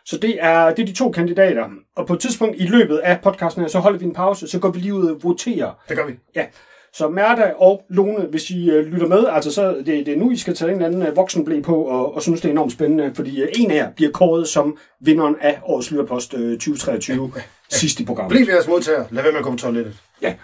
Så 0.07 0.18
det 0.18 0.37
er, 0.40 0.75
det 0.75 0.83
er 0.83 0.87
de 0.87 0.92
to 0.92 1.11
kandidater. 1.11 1.68
Og 1.97 2.07
på 2.07 2.12
et 2.14 2.20
tidspunkt 2.20 2.57
i 2.59 2.66
løbet 2.66 2.99
af 2.99 3.20
podcasten 3.20 3.62
her, 3.62 3.68
så 3.68 3.79
holder 3.79 3.99
vi 3.99 4.05
en 4.05 4.12
pause, 4.14 4.49
så 4.49 4.59
går 4.59 4.70
vi 4.70 4.79
lige 4.81 4.94
ud 4.94 5.07
og 5.09 5.23
voterer. 5.23 5.83
Det 5.88 5.97
gør 5.97 6.07
vi. 6.07 6.12
Ja. 6.37 6.47
Så 6.94 7.09
Mærta 7.09 7.52
og 7.57 7.85
Lone, 7.88 8.26
hvis 8.26 8.50
I 8.50 8.70
øh, 8.70 8.87
lytter 8.87 9.07
med, 9.07 9.26
altså 9.30 9.52
så 9.52 9.74
det, 9.87 9.87
det 9.87 10.09
er 10.09 10.16
nu, 10.16 10.30
I 10.30 10.37
skal 10.37 10.54
tage 10.54 10.72
en 10.72 10.83
anden 10.83 11.02
øh, 11.02 11.16
voksenblæ 11.16 11.61
på 11.61 11.83
og, 11.83 12.14
og 12.14 12.22
synes, 12.22 12.40
det 12.40 12.48
er 12.48 12.52
enormt 12.52 12.72
spændende, 12.72 13.14
fordi 13.14 13.42
øh, 13.42 13.48
en 13.54 13.70
af 13.70 13.76
jer 13.76 13.90
bliver 13.90 14.11
kåret 14.12 14.48
som 14.48 14.78
vinderen 15.00 15.37
af 15.40 15.59
årets 15.62 15.90
lytterpost 15.90 16.35
øh, 16.35 16.52
2023 16.52 17.33
sidst 17.70 18.00
i 18.00 18.04
programmet. 18.04 18.30
Bliv 18.30 18.46
jeres 18.48 18.68
modtager. 18.68 19.04
Lad 19.11 19.22
være 19.22 19.33
med 19.33 19.38
at 19.38 19.44
gå 19.44 19.50
på 19.50 19.57
toilettet. 19.57 19.96
Ja. 20.22 20.35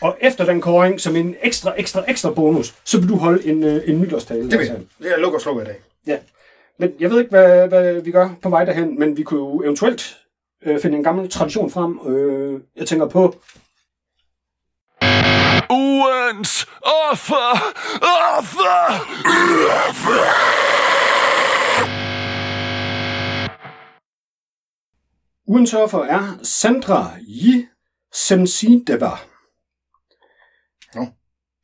Og 0.00 0.16
efter 0.20 0.44
den 0.44 0.60
kåring, 0.60 1.00
som 1.00 1.16
en 1.16 1.34
ekstra, 1.42 1.74
ekstra, 1.76 2.04
ekstra 2.08 2.30
bonus, 2.30 2.74
så 2.84 3.00
vil 3.00 3.08
du 3.08 3.16
holde 3.16 3.46
en, 3.46 3.64
øh, 3.64 3.82
en 3.86 4.00
nytårstale. 4.00 4.50
Det 4.50 4.58
vil 4.58 4.66
jeg. 4.66 4.80
Jeg 5.00 5.18
lukker 5.18 5.38
og 5.38 5.42
slukker 5.42 5.62
i 5.62 5.66
dag. 5.66 5.76
Ja. 6.06 6.18
Men 6.78 6.92
jeg 7.00 7.10
ved 7.10 7.18
ikke, 7.18 7.30
hvad, 7.30 7.68
hvad 7.68 8.00
vi 8.00 8.10
gør 8.10 8.28
på 8.42 8.48
vej 8.48 8.64
derhen, 8.64 8.98
men 8.98 9.16
vi 9.16 9.22
kunne 9.22 9.40
jo 9.40 9.62
eventuelt 9.62 10.16
øh, 10.66 10.80
finde 10.80 10.96
en 10.96 11.04
gammel 11.04 11.28
tradition 11.28 11.70
frem. 11.70 11.98
Øh, 12.06 12.60
jeg 12.76 12.86
tænker 12.86 13.06
på 13.06 13.34
Ugens 15.72 16.66
offer! 16.82 17.48
Offer! 18.36 18.82
Ugen 25.46 25.66
surfer 25.66 26.04
er 26.04 26.38
Sandra 26.42 27.10
Yi 27.20 27.66
Semsideva. 28.12 29.10
Nå. 30.94 31.06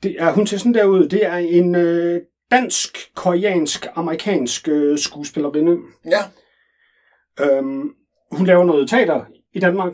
Det 0.03 0.17
er, 0.19 0.33
hun 0.33 0.47
ser 0.47 0.59
sådan 0.59 0.75
der 0.75 0.85
ud. 0.85 1.09
Det 1.09 1.27
er 1.27 1.37
en 1.37 1.75
øh, 1.75 2.23
dansk, 2.51 3.15
koreansk, 3.15 3.87
amerikansk 3.95 4.69
øh, 4.69 4.99
skuespillerinde. 4.99 5.79
Ja. 6.05 6.21
Øhm, 7.41 7.95
hun 8.33 8.47
laver 8.47 8.65
noget 8.65 8.91
teater 8.91 9.25
i 9.53 9.61
Danmark. 9.61 9.93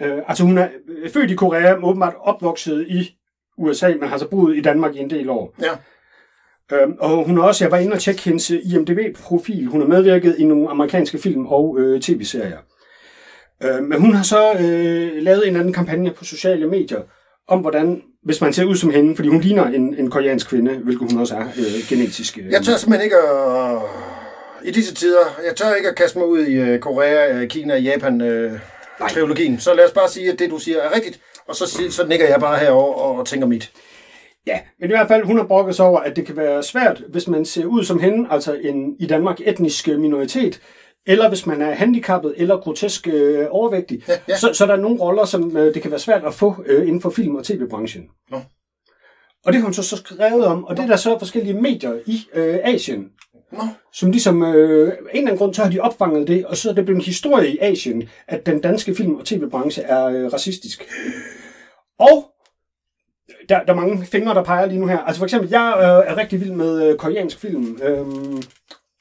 Øh, 0.00 0.22
altså 0.28 0.44
hun 0.44 0.58
er 0.58 0.68
øh, 0.88 1.10
født 1.10 1.30
i 1.30 1.34
Korea, 1.34 1.74
men 1.74 1.84
åbenbart 1.84 2.14
opvokset 2.20 2.86
i 2.88 3.17
USA, 3.58 3.88
men 4.00 4.08
har 4.08 4.18
så 4.18 4.28
boet 4.28 4.56
i 4.56 4.60
Danmark 4.60 4.94
i 4.96 4.98
en 4.98 5.10
del 5.10 5.30
år. 5.30 5.54
Ja. 5.62 5.70
Øhm, 6.76 6.96
og 7.00 7.24
hun 7.24 7.36
har 7.36 7.44
også, 7.44 7.64
jeg 7.64 7.72
var 7.72 7.78
inde 7.78 7.92
og 7.92 8.00
tjekke 8.00 8.22
hendes 8.22 8.50
IMDb-profil. 8.50 9.66
Hun 9.66 9.80
har 9.80 9.88
medvirket 9.88 10.36
i 10.38 10.44
nogle 10.44 10.70
amerikanske 10.70 11.18
film 11.18 11.46
og 11.46 11.76
øh, 11.80 12.00
tv-serier. 12.00 12.58
Øh, 13.62 13.82
men 13.82 14.00
hun 14.00 14.14
har 14.14 14.22
så 14.22 14.52
øh, 14.52 15.22
lavet 15.22 15.48
en 15.48 15.56
anden 15.56 15.72
kampagne 15.72 16.10
på 16.10 16.24
sociale 16.24 16.66
medier 16.66 17.00
om, 17.48 17.60
hvordan, 17.60 18.02
hvis 18.24 18.40
man 18.40 18.52
ser 18.52 18.64
ud 18.64 18.76
som 18.76 18.90
hende, 18.90 19.16
fordi 19.16 19.28
hun 19.28 19.40
ligner 19.40 19.66
en, 19.66 19.94
en 19.98 20.10
koreansk 20.10 20.48
kvinde, 20.48 20.74
hvilket 20.74 21.12
hun 21.12 21.20
også 21.20 21.34
er 21.36 21.44
øh, 21.58 21.88
genetisk. 21.88 22.38
Øh, 22.38 22.52
Jeg 22.52 22.62
tør 22.62 22.76
simpelthen 22.76 23.04
ikke 23.04 23.16
at... 23.16 23.78
I 24.64 24.70
disse 24.70 24.94
tider, 24.94 25.40
jeg 25.46 25.56
tør 25.56 25.74
ikke 25.74 25.88
at 25.88 25.94
kaste 25.96 26.18
mig 26.18 26.28
ud 26.28 26.40
i 26.46 26.54
øh, 26.54 26.78
Korea, 26.78 27.34
øh, 27.34 27.48
Kina, 27.48 27.76
Japan 27.76 28.20
øh, 28.20 28.52
trilogien. 29.10 29.60
Så 29.60 29.74
lad 29.74 29.84
os 29.84 29.90
bare 29.92 30.08
sige, 30.08 30.32
at 30.32 30.38
det 30.38 30.50
du 30.50 30.58
siger 30.58 30.78
er 30.78 30.94
rigtigt, 30.94 31.20
og 31.48 31.56
så, 31.56 31.82
så 31.90 32.06
nikker 32.06 32.28
jeg 32.28 32.40
bare 32.40 32.58
herover 32.58 32.94
og 32.94 33.26
tænker 33.26 33.46
mit. 33.46 33.72
Ja, 34.46 34.58
men 34.80 34.90
i 34.90 34.92
hvert 34.92 35.08
fald, 35.08 35.24
hun 35.24 35.36
har 35.36 35.46
brokket 35.46 35.76
sig 35.76 35.86
over, 35.86 36.00
at 36.00 36.16
det 36.16 36.26
kan 36.26 36.36
være 36.36 36.62
svært, 36.62 37.02
hvis 37.08 37.28
man 37.28 37.44
ser 37.44 37.64
ud 37.64 37.84
som 37.84 38.00
hende, 38.00 38.28
altså 38.30 38.54
en 38.54 38.96
i 38.98 39.06
Danmark 39.06 39.40
etnisk 39.40 39.88
øh, 39.88 40.00
minoritet, 40.00 40.60
eller 41.06 41.28
hvis 41.28 41.46
man 41.46 41.62
er 41.62 41.74
handicappet 41.74 42.34
eller 42.36 42.56
grotesk 42.56 43.08
øh, 43.08 43.46
overvægtig. 43.50 44.02
Ja, 44.08 44.14
ja. 44.28 44.36
Så, 44.36 44.52
så 44.52 44.66
der 44.66 44.72
er 44.72 44.80
nogle 44.80 45.00
roller, 45.00 45.24
som 45.24 45.56
øh, 45.56 45.74
det 45.74 45.82
kan 45.82 45.90
være 45.90 46.00
svært 46.00 46.24
at 46.24 46.34
få 46.34 46.64
øh, 46.66 46.82
inden 46.82 47.00
for 47.00 47.10
film- 47.10 47.36
og 47.36 47.44
tv-branchen. 47.44 48.04
Nå. 48.30 48.40
Og 49.44 49.52
det 49.52 49.54
har 49.54 49.64
hun 49.64 49.74
så, 49.74 49.82
så 49.82 49.96
skrevet 49.96 50.44
om, 50.44 50.64
og 50.64 50.76
det 50.76 50.82
er 50.82 50.86
der 50.86 50.96
så 50.96 51.18
forskellige 51.18 51.60
medier 51.60 51.92
i 52.06 52.26
øh, 52.34 52.58
Asien, 52.64 53.08
Nå, 53.52 53.62
som 53.92 54.10
ligesom, 54.10 54.42
øh, 54.42 54.88
af 54.88 54.92
en 54.92 55.08
eller 55.12 55.26
anden 55.28 55.38
grund, 55.38 55.54
så 55.54 55.62
har 55.62 55.70
de 55.70 55.80
opfanget 55.80 56.28
det, 56.28 56.46
og 56.46 56.56
så 56.56 56.70
er 56.70 56.74
det 56.74 56.84
blevet 56.84 56.98
en 56.98 57.04
historie 57.04 57.48
i 57.54 57.58
Asien, 57.60 58.08
at 58.26 58.46
den 58.46 58.60
danske 58.60 58.94
film- 58.94 59.14
og 59.14 59.24
tv-branche 59.24 59.82
er 59.82 60.04
øh, 60.04 60.32
racistisk. 60.32 60.88
Og 61.98 62.30
der, 63.48 63.64
der 63.64 63.72
er 63.72 63.76
mange 63.76 64.06
fingre, 64.06 64.34
der 64.34 64.44
peger 64.44 64.66
lige 64.66 64.80
nu 64.80 64.86
her. 64.86 64.98
Altså 64.98 65.18
for 65.18 65.26
eksempel, 65.26 65.50
jeg 65.50 65.74
øh, 65.76 66.12
er 66.12 66.16
rigtig 66.16 66.40
vild 66.40 66.52
med 66.52 66.82
øh, 66.90 66.96
koreansk 66.98 67.38
film. 67.38 67.78
Øhm, 67.82 68.42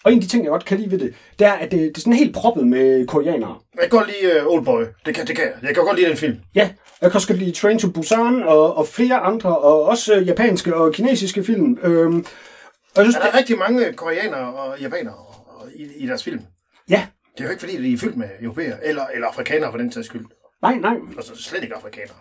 og 0.04 0.12
en 0.12 0.18
af 0.18 0.22
de 0.22 0.28
ting, 0.28 0.44
jeg 0.44 0.50
godt 0.52 0.66
kan 0.66 0.78
lide 0.78 0.92
ved 0.92 1.00
det, 1.00 1.14
det 1.40 1.48
er, 1.48 1.52
at 1.54 1.72
det, 1.72 1.80
det 1.80 1.98
er 1.98 2.02
sådan 2.02 2.14
helt 2.14 2.36
proppet 2.36 2.68
med 2.68 3.08
koreanere. 3.08 3.60
jeg 3.76 3.82
kan 3.82 3.90
godt 4.00 4.08
lide 4.08 4.46
uh, 4.48 4.54
Oldboy. 4.54 4.84
Det 5.06 5.16
kan, 5.16 5.28
det 5.28 5.36
kan 5.36 5.46
jeg. 5.46 5.54
Jeg 5.64 5.76
kan 5.76 5.84
godt 5.86 5.98
lide 6.00 6.10
den 6.10 6.18
film. 6.18 6.38
Ja, 6.56 6.70
jeg 7.02 7.12
kan 7.12 7.16
også 7.16 7.28
godt 7.28 7.40
lide 7.40 7.52
Train 7.52 7.80
to 7.80 7.90
Busan 7.92 8.44
og, 8.44 8.78
og 8.78 8.88
flere 8.88 9.16
andre, 9.20 9.58
og 9.58 9.84
også 9.84 10.16
øh, 10.16 10.28
japanske 10.28 10.76
og 10.76 10.94
kinesiske 10.94 11.44
film. 11.44 11.78
Øhm, 11.84 12.18
og 12.96 13.04
jeg 13.04 13.06
synes, 13.06 13.16
Er 13.16 13.22
der 13.22 13.38
rigtig 13.38 13.58
mange 13.58 13.94
koreanere 13.94 14.54
og 14.54 14.80
japanere 14.80 15.14
og- 15.16 15.68
i, 15.76 15.84
i 16.04 16.08
deres 16.08 16.24
film? 16.24 16.42
ja, 16.90 17.08
Det 17.34 17.40
er 17.40 17.44
jo 17.44 17.50
ikke 17.52 17.60
fordi, 17.60 17.84
de 17.84 17.94
er 17.94 17.98
fyldt 17.98 18.18
med 18.18 18.28
europæere, 18.42 18.86
eller, 18.86 19.06
eller 19.14 19.28
afrikanere 19.28 19.72
for 19.72 19.78
den 19.78 19.92
sags 19.92 20.06
skyld. 20.08 20.26
nej, 20.62 20.76
nej, 20.76 20.96
Altså 21.18 21.32
slet 21.44 21.64
ikke 21.64 21.76
afrikanere. 21.76 22.16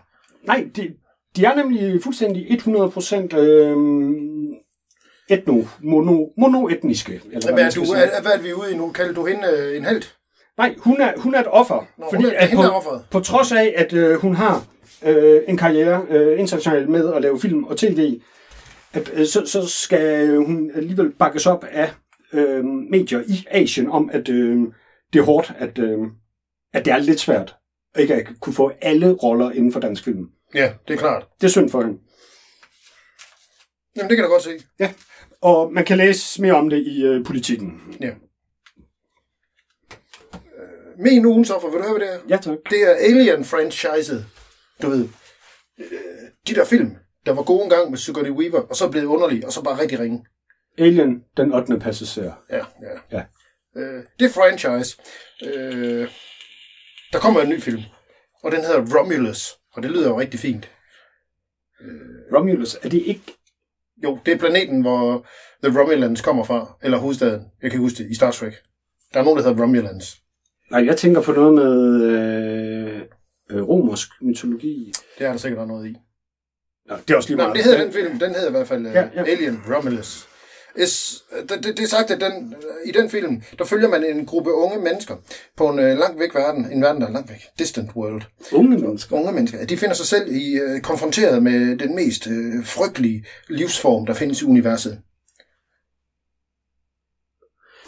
Nej, 0.47 0.67
de, 0.75 0.93
de 1.35 1.45
er 1.45 1.55
nemlig 1.55 2.03
fuldstændig 2.03 2.47
100% 2.51 3.37
øhm, 3.37 4.53
etno, 5.29 5.63
mono, 5.83 6.25
monoetniske. 6.37 7.13
Eller 7.31 7.39
hvad 7.41 7.53
Hvad 7.53 7.63
er, 7.65 7.69
du, 7.71 7.81
er, 7.81 8.21
hvad 8.21 8.31
er 8.31 8.41
vi 8.41 8.53
ude 8.53 8.73
i 8.73 8.77
nu? 8.77 8.91
Kalder 8.91 9.13
du 9.13 9.25
hende 9.25 9.43
øh, 9.57 9.77
en 9.77 9.85
held? 9.85 10.03
Nej, 10.57 10.75
hun 10.77 11.01
er, 11.01 11.13
hun 11.17 11.35
er 11.35 11.39
et 11.39 11.47
offer. 11.47 11.85
Nå, 11.97 12.05
fordi 12.09 12.23
hun 12.23 12.33
er- 12.33 12.39
at 12.39 12.49
på, 12.55 12.61
er 12.61 12.69
offeret. 12.69 13.01
på 13.11 13.19
trods 13.19 13.51
af, 13.51 13.73
at 13.77 13.93
øh, 13.93 14.15
hun 14.19 14.35
har 14.35 14.65
øh, 15.05 15.41
en 15.47 15.57
karriere 15.57 16.05
øh, 16.09 16.39
internationalt 16.39 16.89
med 16.89 17.13
at 17.13 17.21
lave 17.21 17.39
film 17.39 17.63
og 17.63 17.77
tv, 17.77 18.19
at, 18.93 19.11
øh, 19.13 19.25
så, 19.25 19.45
så 19.45 19.67
skal 19.67 20.37
hun 20.37 20.71
alligevel 20.75 21.11
bakkes 21.11 21.45
op 21.45 21.65
af 21.71 21.93
øh, 22.33 22.65
medier 22.65 23.19
i 23.27 23.45
Asien 23.51 23.89
om, 23.89 24.09
at 24.13 24.29
øh, 24.29 24.59
det 25.13 25.19
er 25.19 25.23
hårdt, 25.23 25.53
at, 25.59 25.79
øh, 25.79 25.97
at 26.73 26.85
det 26.85 26.93
er 26.93 26.97
lidt 26.97 27.19
svært 27.19 27.55
ikke 27.99 28.13
at 28.15 28.27
kunne 28.39 28.53
få 28.53 28.71
alle 28.81 29.11
roller 29.13 29.51
inden 29.51 29.71
for 29.71 29.79
dansk 29.79 30.03
film. 30.03 30.25
Ja, 30.53 30.73
det 30.87 30.93
er 30.93 30.97
klart. 30.97 31.27
Det 31.41 31.47
er 31.47 31.51
synd 31.51 31.69
for 31.69 31.81
hende. 31.81 31.99
Jamen, 33.95 34.09
det 34.09 34.17
kan 34.17 34.23
jeg 34.23 34.29
da 34.29 34.33
godt 34.33 34.43
se. 34.43 34.59
Ja, 34.79 34.93
og 35.41 35.73
man 35.73 35.85
kan 35.85 35.97
læse 35.97 36.41
mere 36.41 36.53
om 36.53 36.69
det 36.69 36.77
i 36.87 37.03
øh, 37.03 37.25
politikken. 37.25 37.97
Ja. 38.01 38.11
Min 40.99 41.25
ugen, 41.25 41.45
så 41.45 41.59
for, 41.61 41.69
vil 41.69 41.79
du 41.79 41.83
høre, 41.83 41.97
hvad 41.97 42.07
det 42.07 42.15
er? 42.15 42.19
Ja, 42.29 42.37
tak. 42.37 42.57
Det 42.69 42.83
er 42.83 42.95
Alien-franchiset. 42.95 44.25
Du 44.81 44.89
ved, 44.89 45.09
øh, 45.79 45.87
de 46.47 46.55
der 46.55 46.65
film, 46.65 46.95
der 47.25 47.31
var 47.33 47.43
gode 47.43 47.63
engang 47.63 47.89
med 47.89 47.97
Sigourney 47.97 48.31
Weaver, 48.31 48.61
og 48.61 48.75
så 48.75 48.89
blev 48.89 49.01
det 49.01 49.07
underlige, 49.07 49.45
og 49.45 49.53
så 49.53 49.63
bare 49.63 49.79
rigtig 49.79 49.99
ringe. 49.99 50.25
Alien, 50.77 51.23
den 51.37 51.53
8. 51.53 51.79
passager. 51.79 52.33
Ja, 52.49 52.57
ja. 52.57 53.17
Ja. 53.17 53.23
Øh, 53.77 54.03
det 54.19 54.25
er 54.25 54.29
franchise. 54.29 54.97
Øh, 55.43 56.09
der 57.13 57.19
kommer 57.19 57.41
en 57.41 57.49
ny 57.49 57.61
film, 57.61 57.81
og 58.43 58.51
den 58.51 58.61
hedder 58.61 58.99
Romulus, 58.99 59.53
og 59.77 59.83
det 59.83 59.91
lyder 59.91 60.09
jo 60.09 60.19
rigtig 60.19 60.39
fint. 60.39 60.71
Romulus, 62.35 62.77
er 62.83 62.89
det 62.89 63.01
ikke... 63.05 63.23
Jo, 64.03 64.19
det 64.25 64.33
er 64.33 64.37
planeten, 64.37 64.81
hvor 64.81 65.25
The 65.63 65.79
Romulans 65.79 66.21
kommer 66.21 66.43
fra, 66.43 66.77
eller 66.83 66.97
hovedstaden. 66.97 67.45
Jeg 67.61 67.71
kan 67.71 67.79
huske 67.79 68.03
det, 68.03 68.11
i 68.11 68.15
Star 68.15 68.31
Trek. 68.31 68.53
Der 69.13 69.19
er 69.19 69.23
nogen, 69.23 69.39
der 69.39 69.47
hedder 69.47 69.63
Romulans. 69.63 70.17
Nej, 70.71 70.85
jeg 70.85 70.97
tænker 70.97 71.21
på 71.21 71.31
noget 71.31 71.53
med 71.53 72.01
øh, 72.01 73.01
øh, 73.49 73.67
romersk 73.67 74.09
mytologi. 74.21 74.93
Det 75.19 75.27
er 75.27 75.31
der 75.31 75.37
sikkert 75.37 75.67
noget 75.67 75.87
i. 75.87 75.95
Nå, 76.85 76.95
det 76.95 77.11
er 77.13 77.15
også 77.15 77.29
lige 77.29 77.37
Nå, 77.37 77.43
meget. 77.43 77.49
men 77.49 77.57
det 77.57 77.63
hedder 77.63 77.83
den 77.83 77.93
film. 77.93 78.19
Den 78.19 78.29
hedder 78.35 78.47
i 78.47 78.51
hvert 78.51 78.67
fald 78.67 78.85
ja, 78.87 78.91
ja. 79.01 79.09
ja. 79.15 79.23
Alien 79.23 79.61
Romulus. 79.75 80.27
Es, 80.77 81.23
det, 81.49 81.63
det, 81.63 81.79
er 81.79 81.87
sagt, 81.87 82.11
at 82.11 82.21
den, 82.21 82.55
i 82.85 82.91
den 82.91 83.09
film, 83.09 83.41
der 83.57 83.65
følger 83.65 83.89
man 83.89 84.03
en 84.03 84.25
gruppe 84.25 84.53
unge 84.53 84.79
mennesker 84.79 85.15
på 85.57 85.69
en 85.69 85.79
uh, 85.79 85.85
langt 85.85 86.19
væk 86.19 86.35
verden. 86.35 86.71
En 86.71 86.81
verden, 86.81 87.01
der 87.01 87.07
er 87.07 87.11
langt 87.11 87.29
væk. 87.29 87.41
Distant 87.59 87.95
world. 87.95 88.21
Unge 88.51 88.77
mennesker. 88.77 89.15
Unge 89.15 89.31
mennesker. 89.31 89.65
De 89.65 89.77
finder 89.77 89.95
sig 89.95 90.05
selv 90.05 90.31
i 90.31 90.61
uh, 90.61 90.81
konfronteret 90.81 91.43
med 91.43 91.77
den 91.77 91.95
mest 91.95 92.27
uh, 92.27 92.65
frygtelige 92.65 93.25
livsform, 93.49 94.05
der 94.05 94.13
findes 94.13 94.41
i 94.41 94.45
universet. 94.45 94.99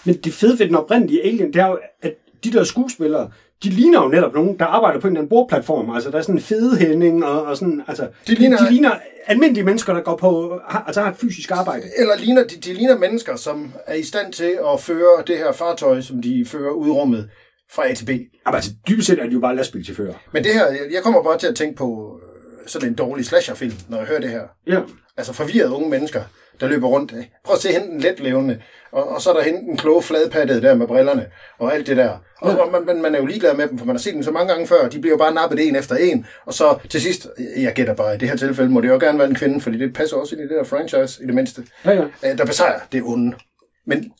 Men 0.05 0.15
det 0.15 0.33
fede 0.33 0.59
ved 0.59 0.67
den 0.67 0.75
oprindelige 0.75 1.23
Alien, 1.23 1.53
det 1.53 1.61
er 1.61 1.67
jo, 1.67 1.79
at 2.01 2.13
de 2.43 2.51
der 2.51 2.63
skuespillere, 2.63 3.31
de 3.63 3.69
ligner 3.69 4.03
jo 4.03 4.07
netop 4.07 4.33
nogen, 4.33 4.59
der 4.59 4.65
arbejder 4.65 4.99
på 4.99 5.07
en 5.07 5.11
eller 5.13 5.19
anden 5.19 5.29
bordplatform. 5.29 5.89
Altså, 5.89 6.11
der 6.11 6.17
er 6.17 6.21
sådan 6.21 6.35
en 6.35 6.41
fede 6.41 6.77
hænding 6.77 7.25
og, 7.25 7.43
og 7.43 7.57
sådan, 7.57 7.81
altså... 7.87 8.07
De 8.27 8.35
ligner- 8.35 8.57
de, 8.57 8.65
de 8.65 8.71
ligner 8.71 8.91
almindelige 9.27 9.63
mennesker, 9.65 9.93
der 9.93 10.01
går 10.01 10.17
på, 10.17 10.59
har, 10.67 10.83
altså 10.87 11.01
har 11.01 11.11
et 11.11 11.17
fysisk 11.17 11.51
arbejde. 11.51 11.83
Eller 11.97 12.17
ligner, 12.17 12.43
de, 12.43 12.55
de 12.55 12.73
ligner 12.73 12.97
mennesker, 12.97 13.35
som 13.35 13.73
er 13.87 13.93
i 13.95 14.03
stand 14.03 14.33
til 14.33 14.57
at 14.73 14.79
føre 14.79 15.23
det 15.27 15.37
her 15.37 15.51
fartøj, 15.51 16.01
som 16.01 16.21
de 16.21 16.45
fører 16.47 16.71
ud 16.71 16.89
rummet 16.89 17.29
fra 17.71 17.89
A 17.89 17.93
til 17.93 18.05
B. 18.05 18.09
Jamen, 18.09 18.55
altså, 18.55 18.71
dybest 18.87 19.07
set 19.07 19.19
er 19.19 19.25
de 19.25 19.33
jo 19.33 19.39
bare 19.39 19.55
lastbilchauffører. 19.55 20.13
Men 20.33 20.43
det 20.43 20.53
her, 20.53 20.65
jeg, 20.65 20.79
jeg 20.93 21.03
kommer 21.03 21.23
bare 21.23 21.37
til 21.37 21.47
at 21.47 21.55
tænke 21.55 21.75
på 21.75 22.19
øh, 22.23 22.67
sådan 22.67 22.89
en 22.89 22.93
dårlig 22.95 23.25
slasherfilm, 23.25 23.73
når 23.89 23.97
jeg 23.97 24.07
hører 24.07 24.19
det 24.19 24.29
her. 24.29 24.41
Ja. 24.67 24.79
Altså 25.19 25.33
forvirrede 25.33 25.71
unge 25.71 25.89
mennesker, 25.89 26.23
der 26.59 26.67
løber 26.67 26.87
rundt. 26.87 27.13
Prøv 27.43 27.55
at 27.55 27.61
se 27.61 27.71
hende 27.71 27.87
den 27.87 27.99
letlevende, 27.99 28.61
og, 28.91 29.09
og 29.09 29.21
så 29.21 29.29
er 29.29 29.33
der 29.33 29.43
hende 29.43 29.59
den 29.59 29.77
kloge 29.77 30.01
fladpattede 30.03 30.61
der 30.61 30.75
med 30.75 30.87
brillerne, 30.87 31.25
og 31.57 31.73
alt 31.73 31.87
det 31.87 31.97
der. 31.97 32.17
Og 32.41 32.51
ja. 32.51 32.65
man, 32.65 32.85
man, 32.85 33.01
man 33.01 33.15
er 33.15 33.19
jo 33.19 33.25
ligeglad 33.25 33.53
med 33.55 33.67
dem, 33.67 33.77
for 33.77 33.85
man 33.85 33.95
har 33.95 33.99
set 33.99 34.13
dem 34.13 34.23
så 34.23 34.31
mange 34.31 34.53
gange 34.53 34.67
før. 34.67 34.89
De 34.89 34.99
bliver 34.99 35.13
jo 35.13 35.17
bare 35.17 35.33
nappet 35.33 35.67
en 35.67 35.75
efter 35.75 35.95
en, 35.95 36.25
og 36.45 36.53
så 36.53 36.77
til 36.89 37.01
sidst, 37.01 37.27
jeg 37.57 37.73
gætter 37.73 37.93
bare, 37.93 38.15
i 38.15 38.17
det 38.17 38.29
her 38.29 38.35
tilfælde 38.35 38.71
må 38.71 38.81
det 38.81 38.87
jo 38.87 38.97
gerne 38.99 39.19
være 39.19 39.27
en 39.29 39.35
kvinde, 39.35 39.61
fordi 39.61 39.77
det 39.77 39.93
passer 39.93 40.17
også 40.17 40.35
ind 40.35 40.43
i 40.43 40.47
det 40.47 40.57
der 40.57 40.63
franchise, 40.63 41.23
i 41.23 41.25
det 41.25 41.35
mindste, 41.35 41.63
Ja, 41.85 41.91
ja. 41.91 42.03
øh, 42.31 42.37
der 42.37 42.45
besejrer 42.45 42.79
det 42.91 43.03
onde. 43.03 43.37
Men 43.85 44.11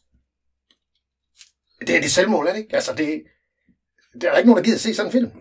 det 1.80 1.96
er 1.96 2.02
det 2.02 2.12
selvmål, 2.12 2.48
er 2.48 2.52
det 2.52 2.60
ikke? 2.60 2.76
Altså, 2.76 2.94
det, 2.98 3.22
der 4.22 4.32
er 4.32 4.38
ikke 4.38 4.50
nogen, 4.50 4.64
der 4.64 4.66
gider 4.66 4.78
se 4.78 4.94
sådan 4.94 5.08
en 5.08 5.12
film. 5.12 5.32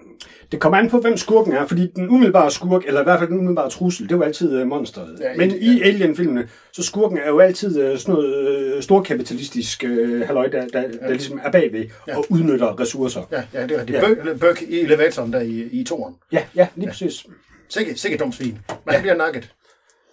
Det 0.53 0.61
kommer 0.61 0.79
an 0.79 0.91
på, 0.91 1.01
hvem 1.01 1.17
skurken 1.17 1.53
er, 1.53 1.67
fordi 1.67 1.87
den 1.97 2.09
umiddelbare 2.09 2.51
skurk, 2.51 2.87
eller 2.87 3.01
i 3.01 3.05
hvert 3.05 3.19
fald 3.19 3.29
den 3.31 3.39
umiddelbare 3.39 3.71
trussel, 3.71 4.09
det 4.09 4.13
er 4.13 4.17
jo 4.17 4.23
altid 4.23 4.61
uh, 4.63 4.67
monsteret. 4.69 5.17
Ja, 5.21 5.31
Ja, 5.31 5.37
Men 5.37 5.51
det- 5.51 5.59
i 5.63 5.83
Alien-filmene, 5.83 6.49
så 6.73 6.83
skurken 6.83 7.19
er 7.19 7.29
jo 7.29 7.39
altid 7.39 7.69
uh, 7.93 7.99
sådan 7.99 8.15
noget 8.15 8.75
uh, 8.77 8.83
storkapitalistisk 8.83 9.85
uh, 9.89 10.21
halløj, 10.21 10.49
der, 10.49 10.67
der, 10.69 10.81
ja. 10.81 10.89
der 10.89 11.09
ligesom 11.11 11.41
er 11.45 11.51
bagved 11.51 11.87
Ja. 12.09 12.17
og 12.17 12.25
udnytter 12.31 12.81
ressourcer. 12.81 13.23
Ja, 13.33 13.43
ja 13.55 13.63
det 13.63 13.71
er 13.71 13.81
rigtigt. 13.81 13.99
Ja. 14.03 14.09
Ja. 14.09 14.37
Bøk, 14.41 14.63
i 14.63 14.81
elevatoren 14.81 15.33
der 15.33 15.41
i, 15.41 15.69
i 15.73 15.85
toren. 15.85 16.15
Ja, 16.33 16.45
ja, 16.55 16.69
lige 16.75 16.87
ja. 16.87 16.91
præcis. 16.91 17.27
Sikke, 17.69 17.95
sikke 17.95 18.17
dum 18.19 18.33
svin. 18.33 18.49
Men 18.69 18.77
ja. 18.87 18.93
han 18.93 19.01
bliver 19.03 19.17
nakket. 19.17 19.53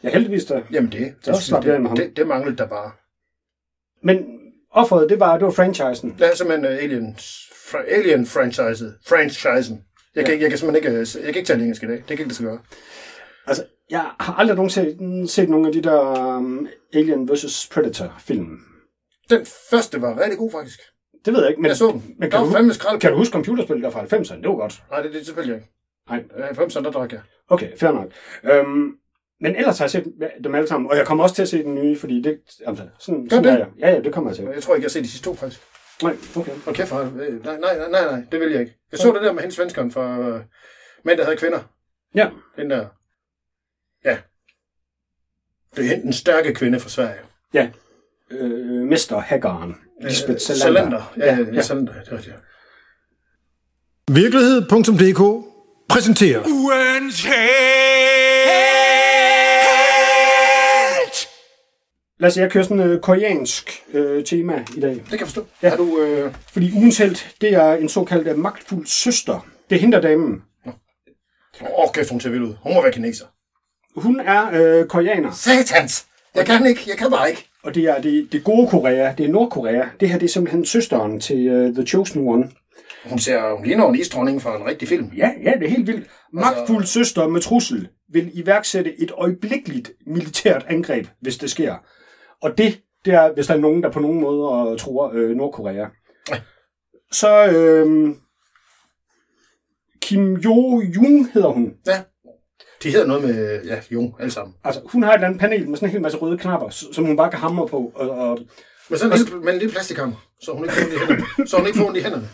Ja, 0.04 0.10
heldigvis 0.10 0.46
da. 0.46 0.62
Jamen 0.72 0.92
det, 0.92 1.14
med 1.28 1.72
ham. 1.88 1.96
det, 1.96 2.06
det, 2.06 2.18
det 2.18 2.28
manglede 2.28 2.58
der 2.58 2.68
bare. 2.68 2.92
Men 4.04 4.26
offeret, 4.72 5.10
det 5.10 5.20
var, 5.20 5.38
det 5.38 5.46
var 5.46 5.52
franchisen. 5.52 6.16
Det 6.20 6.28
er 6.32 6.36
simpelthen 6.36 6.66
uh, 6.66 6.84
Aliens, 6.84 7.50
fra, 7.72 7.78
Alien 7.88 8.26
franchiset. 8.26 8.96
Franchisen. 9.08 9.82
Jeg, 10.16 10.24
ja. 10.24 10.30
kan, 10.30 10.42
jeg 10.42 10.50
kan 10.50 10.58
simpelthen 10.58 10.94
ikke, 10.94 11.00
øh, 11.00 11.08
jeg 11.16 11.34
kan 11.34 11.36
ikke 11.36 11.48
tale 11.48 11.62
engelsk 11.62 11.84
i 11.84 11.86
dag. 11.86 11.96
Det 11.96 12.06
kan 12.08 12.14
ikke 12.20 12.28
det 12.28 12.36
skal 12.36 12.48
gøre. 12.48 12.60
Altså, 13.48 13.64
jeg 13.90 14.06
har 14.20 14.34
aldrig 14.34 14.56
nogensinde 14.56 15.28
set, 15.28 15.32
set 15.32 15.50
nogle 15.50 15.68
af 15.68 15.74
de 15.74 15.82
der 15.82 16.36
um, 16.38 16.68
Alien 16.94 17.30
vs. 17.32 17.70
Predator-film. 17.74 18.60
Den 19.30 19.46
første 19.70 20.02
var 20.02 20.20
rigtig 20.20 20.38
god 20.38 20.52
faktisk. 20.52 20.80
Det 21.26 21.34
ved 21.34 21.42
jeg 21.42 21.50
ikke, 21.50 21.62
men, 21.62 21.70
Jeg 21.70 21.78
så 21.78 21.88
den. 21.88 22.16
men 22.20 22.32
kan, 22.32 22.40
du, 22.40 22.52
fandme 22.52 22.74
skrald. 22.74 23.00
kan 23.00 23.12
du 23.12 23.18
huske 23.18 23.32
computerspillet 23.34 23.84
der 23.84 23.90
fra 23.90 24.04
90'erne? 24.04 24.42
Det 24.42 24.50
var 24.50 24.56
godt. 24.56 24.84
Nej, 24.92 25.02
det, 25.02 25.14
det 25.14 25.22
er 25.22 25.26
selvfølgelig 25.26 25.56
ikke. 25.56 25.68
Nej. 26.10 26.24
Øh, 26.38 26.46
90'erne, 26.46 26.84
der 26.84 26.92
drak 26.92 27.12
jeg. 27.12 27.22
Okay, 27.50 27.78
fair 27.78 27.92
nok. 27.92 28.12
Øhm, 28.44 28.92
men 29.42 29.56
ellers 29.56 29.78
har 29.78 29.86
jeg 29.86 29.92
set 29.92 30.14
dem 30.44 30.56
alle 30.56 30.68
sammen, 30.68 30.90
og 30.92 30.98
jeg 30.98 31.06
kommer 31.06 31.24
også 31.24 31.36
til 31.36 31.42
at 31.42 31.50
se 31.50 31.64
den 31.64 31.76
nye, 31.76 31.98
fordi 31.98 32.22
det, 32.22 32.40
altså, 32.66 32.84
sådan, 33.00 33.30
sådan 33.30 33.44
det? 33.44 33.52
er 33.52 33.58
jeg. 33.58 33.68
Ja, 33.80 33.90
ja, 33.90 34.00
det 34.02 34.14
kommer 34.14 34.30
jeg 34.30 34.36
til. 34.36 34.46
Jeg 34.54 34.64
tror 34.64 34.76
ikke, 34.76 34.84
jeg 34.84 34.88
har 34.88 34.90
set 34.90 35.04
de 35.04 35.10
sidste 35.10 35.26
to 35.26 35.34
faktisk. 35.36 35.62
Nej, 36.04 36.18
okay. 36.36 36.52
Og 36.66 36.74
kæft, 36.74 36.90
for, 36.90 37.00
øh, 37.00 37.46
nej, 37.46 37.58
nej, 37.58 37.78
nej, 37.78 37.90
nej, 37.90 38.12
nej, 38.12 38.24
det 38.32 38.40
vil 38.40 38.52
jeg 38.52 38.62
ikke. 38.62 38.78
Jeg 38.92 39.00
så 39.00 39.14
det 39.14 39.22
der 39.22 39.32
med 39.32 39.42
hendes 39.42 39.56
svenskeren 39.56 39.92
fra 39.92 40.20
øh, 40.20 40.42
Mænd, 41.04 41.18
der 41.18 41.24
havde 41.24 41.38
kvinder. 41.38 41.60
Ja, 42.16 42.30
Den 42.58 42.70
der. 42.70 42.88
Ja. 44.06 44.18
Det 45.76 45.86
er 45.86 45.90
hende 45.90 46.04
den 46.04 46.14
stærke 46.14 46.54
kvinde 46.54 46.80
fra 46.80 46.90
Sverige. 46.90 47.20
Ja. 47.54 47.70
Øh, 48.32 48.88
Mester 48.88 49.20
Haggaren. 49.20 49.76
Lisbeth 50.02 50.40
Salander. 50.40 51.14
Ja, 51.18 51.36
ja. 51.36 51.46
ja. 51.54 51.62
Salander. 51.62 51.94
Det 51.94 52.08
er 52.12 52.18
rigtigt. 52.18 52.36
Virkelighed.dk 54.08 55.46
præsenterer 55.90 56.40
Uanset! 56.40 57.32
Lad 62.20 62.30
os 62.30 62.38
jeg 62.38 62.52
kører 62.52 62.64
sådan 62.64 62.80
et 62.80 62.86
øh, 62.86 63.00
koreansk 63.00 63.84
øh, 63.94 64.24
tema 64.24 64.66
i 64.78 64.80
dag. 64.80 64.92
Det 64.92 65.04
kan 65.10 65.20
jeg 65.20 65.28
forstå. 65.28 65.46
Ja. 65.64 65.70
Er 65.70 65.78
du... 65.78 66.00
Øh... 66.00 66.34
Fordi 66.54 66.72
ugens 66.76 66.98
held, 66.98 67.40
det 67.42 67.54
er 67.54 67.74
en 67.74 67.90
såkaldt 67.90 68.28
øh, 68.28 68.38
magtfuld 68.38 68.86
søster. 68.86 69.48
Det 69.70 69.76
er 69.76 69.80
hende, 69.80 69.92
der 69.92 70.04
er 70.04 70.08
damen. 70.08 70.42
Åh, 71.62 71.68
oh, 71.74 71.92
kæft, 71.94 72.10
hun 72.10 72.20
ser 72.20 72.30
vild 72.30 72.44
ud. 72.44 72.54
Hun 72.64 72.74
må 72.74 72.82
være 72.82 72.92
kineser. 72.92 73.26
Hun 73.96 74.20
er 74.20 74.50
øh, 74.54 74.88
koreaner, 74.88 75.32
Satans! 75.32 76.06
Jeg 76.36 76.46
kan 76.46 76.66
ikke. 76.66 76.82
Jeg 76.88 76.98
kan 76.98 77.12
bare 77.12 77.30
ikke. 77.30 77.50
og 77.64 77.76
det 77.76 77.84
er 77.84 78.02
det, 78.02 78.28
det 78.32 78.44
gode 78.44 78.68
Korea. 78.68 79.14
Det 79.18 79.26
er 79.26 79.30
Nordkorea. 79.30 79.86
Det 80.00 80.10
her 80.10 80.18
det 80.18 80.26
er 80.26 80.30
simpelthen 80.30 80.66
søsteren 80.66 81.20
til 81.20 81.68
uh, 81.68 81.76
The 81.76 81.88
Chosen 81.88 82.28
One. 82.28 82.50
Hun 83.06 83.20
ser... 83.20 83.56
Hun 83.56 83.66
ligner 83.66 83.90
en 83.90 83.96
isdronning 83.96 84.42
fra 84.42 84.58
en 84.58 84.66
rigtig 84.66 84.88
film. 84.88 85.12
Ja, 85.18 85.32
ja, 85.44 85.52
det 85.52 85.66
er 85.66 85.70
helt 85.70 85.88
vildt. 85.88 86.08
Magtfuld 86.34 86.86
søster 86.86 87.28
med 87.28 87.42
trussel 87.42 87.88
vil 88.10 88.32
iværksætte 88.34 89.02
et 89.02 89.12
øjeblikkeligt 89.12 89.92
militært 90.08 90.66
angreb, 90.70 91.08
hvis 91.22 91.38
det 91.38 91.52
sker. 91.52 91.76
Og 92.42 92.58
det, 92.58 92.82
det 93.06 93.14
er, 93.14 93.34
hvis 93.34 93.48
der 93.48 93.54
er 93.54 93.58
nogen, 93.58 93.84
der 93.84 93.92
på 93.92 94.00
nogen 94.00 94.22
måde 94.22 94.78
tror 94.78 95.12
øh, 95.14 95.30
Nordkorea. 95.30 95.86
Så 97.12 97.46
øh, 97.46 98.16
Kim 100.02 100.34
Jo-jung 100.34 101.32
hedder 101.34 101.50
hun. 101.50 101.74
Ja. 101.88 102.04
De 102.84 102.92
hedder 102.92 103.08
noget 103.08 103.24
med... 103.24 103.64
Ja, 103.66 103.82
Jung, 103.92 104.16
alle 104.20 104.32
sammen. 104.32 104.56
Altså, 104.64 104.82
hun 104.86 105.04
har 105.04 105.12
et 105.12 105.16
eller 105.16 105.28
andet 105.28 105.40
panel 105.42 105.70
med 105.70 105.78
sådan 105.78 105.90
en 105.90 105.92
hel 105.92 106.02
masse 106.02 106.18
røde 106.18 106.38
knapper, 106.38 106.70
som 106.70 107.06
hun 107.06 107.18
bare 107.18 107.30
kan 107.30 107.40
hamre 107.40 107.68
på. 107.68 107.92
Og, 107.96 108.10
og, 108.10 108.40
Men 108.90 109.00
sådan 109.00 109.14
en 109.14 109.18
lille, 109.20 109.40
men 109.40 109.50
en 109.50 109.60
lille 109.60 109.72
plastikhammer, 109.72 110.16
så 110.42 110.52
hun 110.52 110.64
ikke 110.64 110.76
får 110.76 110.86
ondt 110.86 110.94
i 110.94 110.98
hænderne. 110.98 111.48
Så 111.50 111.58
hun 111.58 111.68
ikke 111.68 111.78
får 111.80 111.86
ondt 111.88 111.98
i 111.98 112.02
hænderne. 112.02 112.30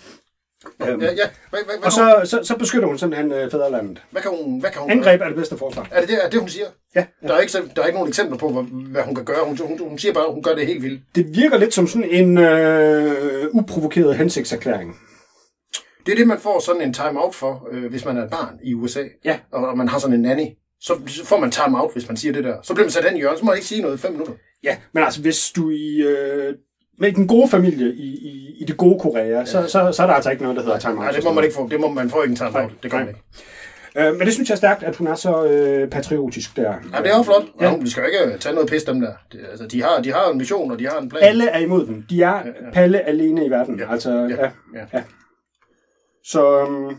Øhm, 0.87 1.01
Ja, 1.01 1.05
ja. 1.05 1.27
Hvad, 1.49 1.59
hvad, 1.65 1.75
hvad, 1.77 1.85
og 1.85 1.91
så, 1.91 2.21
så, 2.25 2.43
så 2.43 2.57
beskytter 2.57 2.87
hun 2.87 2.97
simpelthen 2.97 3.31
øh, 3.31 3.51
fædrelandet. 3.51 4.01
hvad 4.11 4.21
kan 4.21 4.31
hun, 4.31 4.59
hvad 4.59 4.71
kan 4.71 4.81
hun 4.81 4.91
Angreb 4.91 5.21
er 5.21 5.25
det 5.25 5.35
bedste 5.35 5.57
forsvar. 5.57 5.83
gøre? 5.83 5.93
Er 5.97 5.99
det 5.99 6.09
det, 6.09 6.25
er 6.25 6.29
det 6.29 6.39
hun 6.39 6.49
siger? 6.49 6.65
Ja, 6.95 7.05
Der 7.21 7.33
er 7.33 7.39
ikke, 7.39 7.57
der 7.75 7.81
er 7.81 7.85
ikke 7.85 7.97
nogen 7.97 8.09
eksempler 8.09 8.37
på, 8.37 8.49
hvad, 8.49 8.63
hvad 8.63 9.03
hun 9.03 9.15
kan 9.15 9.25
gøre. 9.25 9.45
Hun, 9.45 9.57
hun, 9.57 9.79
hun 9.89 9.97
siger 9.97 10.13
bare, 10.13 10.25
at 10.25 10.33
hun 10.33 10.43
gør 10.43 10.55
det 10.55 10.67
helt 10.67 10.83
vildt. 10.83 11.01
Det 11.15 11.25
virker 11.35 11.57
lidt 11.57 11.73
som 11.73 11.87
sådan 11.87 12.09
en 12.09 12.37
øh, 12.37 13.47
uprovokeret 13.53 14.15
hensigtserklæring. 14.15 14.95
Det 16.05 16.11
er 16.11 16.15
det, 16.15 16.27
man 16.27 16.39
får 16.39 16.59
sådan 16.59 16.81
en 16.81 16.93
time-out 16.93 17.35
for, 17.35 17.67
øh, 17.71 17.85
hvis 17.89 18.05
man 18.05 18.17
er 18.17 18.23
et 18.23 18.29
barn 18.29 18.59
i 18.63 18.73
USA. 18.73 19.03
Ja. 19.25 19.39
Og, 19.51 19.67
og 19.67 19.77
man 19.77 19.87
har 19.87 19.99
sådan 19.99 20.13
en 20.15 20.21
nanny. 20.21 20.47
Så, 20.81 20.93
så 21.07 21.25
får 21.25 21.39
man 21.39 21.51
time-out, 21.51 21.93
hvis 21.93 22.07
man 22.07 22.17
siger 22.17 22.33
det 22.33 22.43
der. 22.43 22.55
Så 22.63 22.73
bliver 22.73 22.85
man 22.85 22.91
sat 22.91 23.05
hen 23.05 23.15
i 23.17 23.19
hjørnet, 23.19 23.39
så 23.39 23.45
må 23.45 23.51
man 23.51 23.57
ikke 23.57 23.67
sige 23.67 23.81
noget 23.81 23.97
i 23.97 24.01
fem 24.01 24.11
minutter. 24.11 24.33
Ja, 24.63 24.77
men 24.93 25.03
altså 25.03 25.21
hvis 25.21 25.51
du 25.55 25.69
i... 25.69 26.01
Øh, 26.01 26.53
med 27.01 27.11
den 27.11 27.27
gode 27.27 27.49
familie 27.49 27.93
i, 27.93 28.07
i, 28.07 28.55
i 28.61 28.65
det 28.67 28.77
gode 28.77 28.99
Korea, 28.99 29.25
ja. 29.39 29.45
så, 29.45 29.61
så, 29.67 29.91
så 29.91 30.03
er 30.03 30.07
der 30.07 30.13
altså 30.13 30.29
ikke 30.31 30.43
noget, 30.43 30.57
der 30.57 30.63
hedder 30.63 30.79
time 30.79 30.95
Nej, 30.95 31.11
det 31.11 31.23
må 31.23 31.33
man 31.33 31.43
ikke 31.43 31.55
få. 31.55 31.67
Det 31.71 31.79
må, 31.79 31.89
man 31.89 32.09
får 32.09 32.23
ikke 32.23 32.31
en 32.31 32.35
time-out. 32.37 32.71
Det 32.83 32.91
gør 32.91 32.97
man 32.97 33.07
ikke. 33.07 33.19
Øh, 33.95 34.15
men 34.15 34.25
det 34.25 34.33
synes 34.33 34.49
jeg 34.49 34.55
er 34.55 34.57
stærkt, 34.57 34.83
at 34.83 34.95
hun 34.95 35.07
er 35.07 35.15
så 35.15 35.45
øh, 35.45 35.89
patriotisk 35.89 36.55
der. 36.55 36.73
Ja, 36.93 36.97
det 37.03 37.11
er 37.11 37.17
jo 37.17 37.23
flot. 37.23 37.43
Ja. 37.61 37.71
Ja. 37.71 37.77
Vi 37.77 37.89
skal 37.89 38.03
jo 38.03 38.07
ikke 38.07 38.37
tage 38.39 38.55
noget 38.55 38.69
pis 38.69 38.83
dem 38.83 39.01
der. 39.01 39.11
Det, 39.31 39.39
altså, 39.51 39.67
de, 39.67 39.83
har, 39.83 40.01
de 40.01 40.11
har 40.11 40.31
en 40.31 40.37
mission, 40.37 40.71
og 40.71 40.79
de 40.79 40.87
har 40.87 40.99
en 40.99 41.09
plan. 41.09 41.23
Alle 41.23 41.47
er 41.47 41.59
imod 41.59 41.85
dem. 41.85 42.03
De 42.09 42.21
er 42.23 42.41
Palle 42.73 43.07
alene 43.07 43.45
i 43.45 43.49
verden. 43.49 43.79
Ja. 43.79 43.91
Altså, 43.91 44.11
Ja. 44.11 44.27
ja. 44.27 44.49
Ja. 44.75 44.85
ja. 44.93 45.03
Så... 46.25 46.65
Um, 46.65 46.95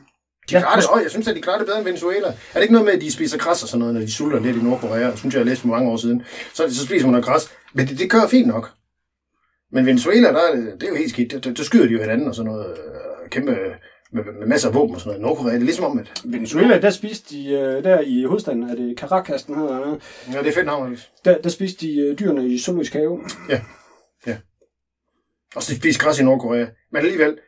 De 0.51 0.55
klarer 0.55 0.77
det, 0.77 0.87
og 0.91 1.03
jeg 1.03 1.11
synes, 1.11 1.29
at 1.29 1.37
de 1.37 1.41
klarer 1.43 1.59
det 1.59 1.67
bedre 1.67 1.79
end 1.79 1.87
Venezuela. 1.87 2.27
Er 2.29 2.33
det 2.55 2.63
ikke 2.63 2.73
noget 2.73 2.85
med, 2.87 2.95
at 2.95 3.01
de 3.01 3.13
spiser 3.13 3.39
græs 3.39 3.63
og 3.63 3.69
sådan 3.69 3.79
noget, 3.79 3.95
når 3.95 4.01
de 4.01 4.13
sulter 4.13 4.41
lidt 4.41 4.57
i 4.57 4.61
Nordkorea? 4.61 5.07
Det 5.11 5.19
synes 5.19 5.35
jeg, 5.35 5.39
jeg 5.39 5.47
læste 5.47 5.61
for 5.61 5.69
mange 5.69 5.91
år 5.91 5.97
siden. 5.97 6.23
Så, 6.55 6.75
så 6.75 6.85
spiser 6.87 7.07
man 7.07 7.13
noget 7.13 7.25
græs. 7.25 7.51
Men 7.75 7.87
det, 7.87 7.99
det 7.99 8.11
kører 8.11 8.29
fint 8.29 8.47
nok. 8.47 8.71
Men 9.73 9.87
Venezuela, 9.87 10.29
der 10.29 10.41
er 10.41 10.57
det, 10.57 10.75
det 10.81 10.83
er 10.83 10.91
jo 10.91 10.97
helt 10.97 11.11
skidt. 11.11 11.33
Der, 11.33 11.41
der, 11.41 11.53
der 11.53 11.63
skyder 11.63 11.87
de 11.87 11.93
jo 11.93 12.01
hinanden 12.01 12.29
og 12.29 12.35
sådan 12.35 12.53
noget. 12.53 12.67
Øh, 12.67 13.31
kæmpe 13.31 13.51
med, 14.13 14.25
med, 14.25 14.47
masser 14.47 14.69
af 14.69 14.75
våben 14.75 14.95
og 14.95 15.01
sådan 15.01 15.09
noget. 15.09 15.23
Nordkorea, 15.23 15.55
det 15.55 15.61
er 15.61 15.65
ligesom 15.65 15.85
om, 15.85 15.99
at 15.99 16.23
Venezuela, 16.25 16.81
der 16.81 16.91
spiste 16.91 17.35
de, 17.35 17.49
øh, 17.49 17.85
der 17.85 18.01
i 18.01 18.25
hovedstaden, 18.25 18.63
er 18.63 18.75
det 18.75 18.99
Caracas, 18.99 19.43
den 19.43 19.55
hedder, 19.55 19.79
noget. 19.79 20.03
ja, 20.33 20.39
det 20.39 20.49
er 20.49 20.53
fedt 20.53 20.67
navn. 20.67 20.99
der, 21.25 21.39
der 21.39 21.49
spiste 21.49 21.87
de 21.87 21.99
øh, 22.01 22.19
dyrene 22.19 22.49
i 22.49 22.59
zoologisk 22.59 22.93
have. 22.93 23.21
Ja. 23.49 23.61
ja. 24.27 24.37
Og 25.55 25.63
så 25.63 25.73
de 25.73 25.79
spiser 25.79 26.01
græs 26.01 26.21
i 26.21 26.25
Nordkorea. 26.25 26.67
Men 26.93 26.97
alligevel, 26.97 27.39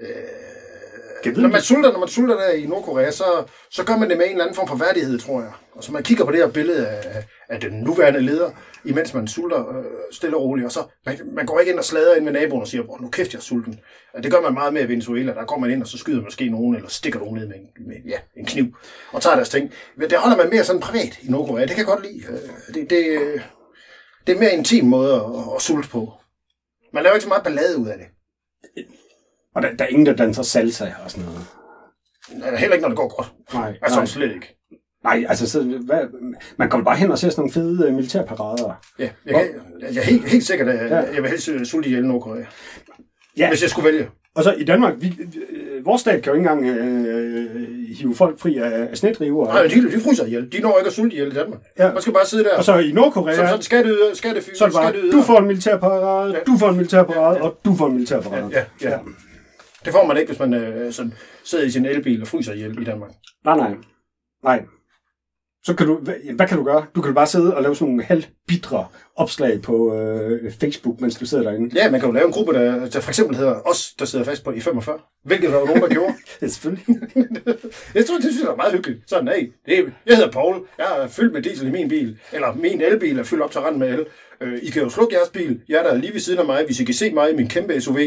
øh, 0.00 0.08
når 1.26 1.48
man 1.48 1.62
sulter, 1.62 1.92
når 1.92 1.98
man 1.98 2.08
sulter 2.08 2.34
der 2.34 2.50
i 2.50 2.66
Nordkorea, 2.66 3.10
så, 3.10 3.24
så 3.70 3.84
gør 3.84 3.96
man 3.96 4.08
det 4.10 4.16
med 4.18 4.26
en 4.26 4.32
eller 4.32 4.44
anden 4.44 4.56
form 4.56 4.68
for 4.68 4.76
værdighed, 4.76 5.18
tror 5.18 5.40
jeg. 5.40 5.52
Og 5.72 5.84
så 5.84 5.92
man 5.92 6.02
kigger 6.02 6.24
på 6.24 6.30
det 6.32 6.40
her 6.40 6.48
billede 6.50 6.88
af, 6.88 7.24
af 7.48 7.60
den 7.60 7.72
nuværende 7.72 8.20
leder, 8.20 8.50
imens 8.84 9.14
man 9.14 9.28
sulter 9.28 9.78
øh, 9.78 9.84
stille 10.12 10.36
og 10.36 10.42
roligt, 10.42 10.66
og 10.66 10.72
så 10.72 10.80
man, 11.06 11.18
man 11.34 11.46
går 11.46 11.60
ikke 11.60 11.70
ind 11.72 11.78
og 11.78 11.84
slader 11.84 12.14
ind 12.14 12.24
med 12.24 12.32
naboen 12.32 12.62
og 12.62 12.68
siger, 12.68 12.90
"Åh, 12.90 13.00
nu 13.02 13.08
kæft, 13.10 13.32
jeg 13.32 13.38
er 13.38 13.42
sulten. 13.42 13.80
Ja, 14.14 14.20
det 14.20 14.32
gør 14.32 14.40
man 14.40 14.54
meget 14.54 14.72
med 14.72 14.82
i 14.84 14.88
Venezuela. 14.88 15.34
Der 15.34 15.44
går 15.44 15.58
man 15.58 15.70
ind, 15.70 15.82
og 15.82 15.88
så 15.88 15.98
skyder 15.98 16.16
man 16.16 16.24
måske 16.24 16.48
nogen, 16.50 16.76
eller 16.76 16.88
stikker 16.88 17.18
nogen 17.18 17.34
ned 17.38 17.46
med 17.48 17.56
en, 17.56 17.86
med, 17.88 17.96
ja, 18.06 18.18
en 18.36 18.46
kniv, 18.46 18.76
og 19.12 19.22
tager 19.22 19.36
deres 19.36 19.48
ting. 19.48 19.72
Men 19.96 20.10
det 20.10 20.18
holder 20.18 20.36
man 20.36 20.50
mere 20.50 20.64
sådan 20.64 20.82
privat 20.82 21.18
i 21.22 21.30
Nordkorea. 21.30 21.62
Det 21.62 21.70
kan 21.70 21.78
jeg 21.78 21.86
godt 21.86 22.02
lide. 22.06 22.22
Øh, 22.28 22.74
Det, 22.74 22.90
det, 22.90 22.90
det 24.26 24.32
er 24.32 24.36
en 24.36 24.40
mere 24.40 24.52
intim 24.54 24.84
måde 24.84 25.14
at, 25.14 25.20
at, 25.20 25.54
at 25.56 25.62
sulte 25.62 25.88
på. 25.88 26.12
Man 26.92 27.02
laver 27.02 27.14
ikke 27.14 27.22
så 27.22 27.28
meget 27.28 27.44
ballade 27.44 27.78
ud 27.78 27.88
af 27.88 27.98
det. 27.98 28.06
Og 29.58 29.62
der, 29.64 29.76
der 29.78 29.84
er 29.84 29.88
ingen, 29.88 30.06
der 30.06 30.12
danser 30.16 30.42
salsa 30.42 30.84
og 31.04 31.10
sådan 31.10 31.24
noget. 31.24 32.58
Heller 32.58 32.74
ikke, 32.74 32.82
når 32.82 32.88
det 32.88 32.96
går 32.98 33.16
godt. 33.16 33.32
Nej, 33.54 33.74
Altså 33.82 33.98
nej. 33.98 34.06
slet 34.06 34.34
ikke. 34.34 34.58
nej 35.04 35.24
altså, 35.28 35.50
så, 35.50 35.62
hvad, 35.62 36.00
man 36.56 36.70
kommer 36.70 36.84
bare 36.84 36.96
hen 36.96 37.10
og 37.10 37.18
ser 37.18 37.28
sådan 37.30 37.40
nogle 37.40 37.52
fede 37.52 37.88
øh, 37.88 37.94
militærparader. 37.94 38.80
Ja, 38.98 39.08
jeg, 39.26 39.34
kan, 39.34 39.44
jeg 39.94 39.96
er 40.00 40.04
helt, 40.04 40.28
helt 40.28 40.44
sikkert, 40.46 40.68
at 40.68 40.90
Ja. 40.90 40.96
ja. 40.96 41.14
jeg 41.14 41.22
vil 41.22 41.30
helst 41.30 41.48
øh, 41.48 41.64
sulte 41.64 41.88
ihjel 41.88 42.04
Nordkorea. 42.06 42.44
Ja, 43.36 43.48
Hvis 43.48 43.62
jeg 43.62 43.70
skulle 43.70 43.88
vælge. 43.92 44.08
og 44.34 44.44
så 44.44 44.52
i 44.52 44.64
Danmark, 44.64 44.94
vi, 44.98 45.16
øh, 45.18 45.86
vores 45.86 46.00
stat 46.00 46.22
kan 46.22 46.32
jo 46.32 46.38
ikke 46.38 46.50
engang 46.50 46.78
øh, 46.78 47.66
hive 47.98 48.14
folk 48.14 48.38
fri 48.40 48.56
af, 48.58 48.88
af 48.90 48.96
snedriver. 48.96 49.46
Nej, 49.46 49.62
de, 49.62 49.92
de 49.92 50.00
fryser 50.00 50.24
ihjel. 50.26 50.52
De 50.52 50.60
når 50.60 50.78
ikke 50.78 50.86
at 50.86 50.92
sulte 50.92 51.16
ihjel 51.16 51.32
i 51.32 51.34
Danmark. 51.34 51.60
Ja. 51.78 51.86
Ja. 51.86 51.92
Man 51.92 52.02
skal 52.02 52.12
bare 52.14 52.26
sidde 52.26 52.44
der. 52.44 52.56
Og 52.56 52.64
så 52.64 52.78
i 52.78 52.92
Nordkorea, 52.92 53.34
så, 53.34 53.56
så 53.56 53.62
skal 53.62 53.84
det, 53.84 53.98
skal 54.14 54.34
det, 54.34 54.44
så 54.58 54.64
det 54.66 54.74
bare, 54.74 54.92
du 55.12 55.22
får 55.22 55.38
en 55.38 55.46
militærparade, 55.46 56.32
Ja. 56.34 56.38
du 56.46 56.56
får 56.58 56.68
en 56.68 56.76
militærparade, 56.76 57.40
og 57.42 57.58
du 57.64 57.74
får 57.74 57.86
en 57.86 57.92
militærparade. 57.92 58.48
Ja, 58.52 58.62
ja, 58.82 58.90
ja. 58.90 58.98
Det 59.84 59.92
får 59.92 60.06
man 60.06 60.16
ikke, 60.16 60.32
hvis 60.32 60.40
man 60.40 60.54
øh, 60.54 60.92
sådan, 60.92 61.14
sidder 61.44 61.64
i 61.64 61.70
sin 61.70 61.86
elbil 61.86 62.22
og 62.22 62.28
fryser 62.28 62.52
ihjel 62.52 62.82
i 62.82 62.84
Danmark. 62.84 63.10
Nej, 63.44 63.56
nej. 63.56 63.74
Nej. 64.44 64.62
Så 65.64 65.74
kan 65.74 65.86
du, 65.86 65.98
hvad, 65.98 66.14
hvad 66.36 66.46
kan 66.46 66.58
du 66.58 66.64
gøre? 66.64 66.86
Du 66.94 67.00
kan 67.00 67.14
bare 67.14 67.26
sidde 67.26 67.56
og 67.56 67.62
lave 67.62 67.76
sådan 67.76 67.88
nogle 67.88 68.04
halvbitre 68.04 68.86
opslag 69.16 69.62
på 69.62 69.94
øh, 69.94 70.52
Facebook, 70.60 71.00
mens 71.00 71.16
du 71.16 71.26
sidder 71.26 71.44
derinde. 71.44 71.74
Ja, 71.74 71.90
man 71.90 72.00
kan 72.00 72.08
jo 72.08 72.12
lave 72.12 72.26
en 72.26 72.32
gruppe, 72.32 72.52
der, 72.52 72.88
der 72.88 73.00
for 73.00 73.10
eksempel 73.10 73.36
hedder 73.36 73.60
os, 73.60 73.94
der 73.98 74.04
sidder 74.04 74.24
fast 74.24 74.44
på 74.44 74.52
i 74.52 74.60
45. 74.60 74.98
Hvilket 75.24 75.50
der 75.50 75.58
var 75.58 75.66
nogen, 75.66 75.82
der 75.82 75.88
gjorde. 75.88 76.14
Ja, 76.42 76.46
selvfølgelig. 76.48 76.86
Jeg 77.94 78.06
tror, 78.06 78.16
det 78.16 78.24
synes 78.24 78.42
jeg 78.42 78.52
er 78.52 78.56
meget 78.56 78.72
hyggeligt. 78.72 79.00
Sådan, 79.06 79.28
hey, 79.28 79.52
det 79.66 79.78
er, 79.78 79.82
jeg 80.06 80.16
hedder 80.16 80.30
Paul, 80.30 80.66
jeg 80.78 80.86
er 80.98 81.08
fyldt 81.08 81.32
med 81.32 81.42
diesel 81.42 81.68
i 81.68 81.70
min 81.70 81.88
bil, 81.88 82.18
eller 82.32 82.54
min 82.54 82.80
elbil 82.80 83.18
er 83.18 83.22
fyldt 83.22 83.42
op 83.42 83.50
til 83.50 83.60
randen 83.60 83.80
med 83.80 83.88
el. 83.88 84.06
Øh, 84.40 84.58
I 84.62 84.70
kan 84.70 84.82
jo 84.82 84.88
slukke 84.88 85.16
jeres 85.16 85.28
bil, 85.28 85.60
jeg 85.68 85.78
er 85.78 85.82
der 85.82 85.94
lige 85.94 86.12
ved 86.12 86.20
siden 86.20 86.38
af 86.38 86.46
mig, 86.46 86.64
hvis 86.66 86.80
I 86.80 86.84
kan 86.84 86.94
se 86.94 87.12
mig 87.12 87.30
i 87.30 87.36
min 87.36 87.48
kæmpe 87.48 87.80
SUV, 87.80 87.98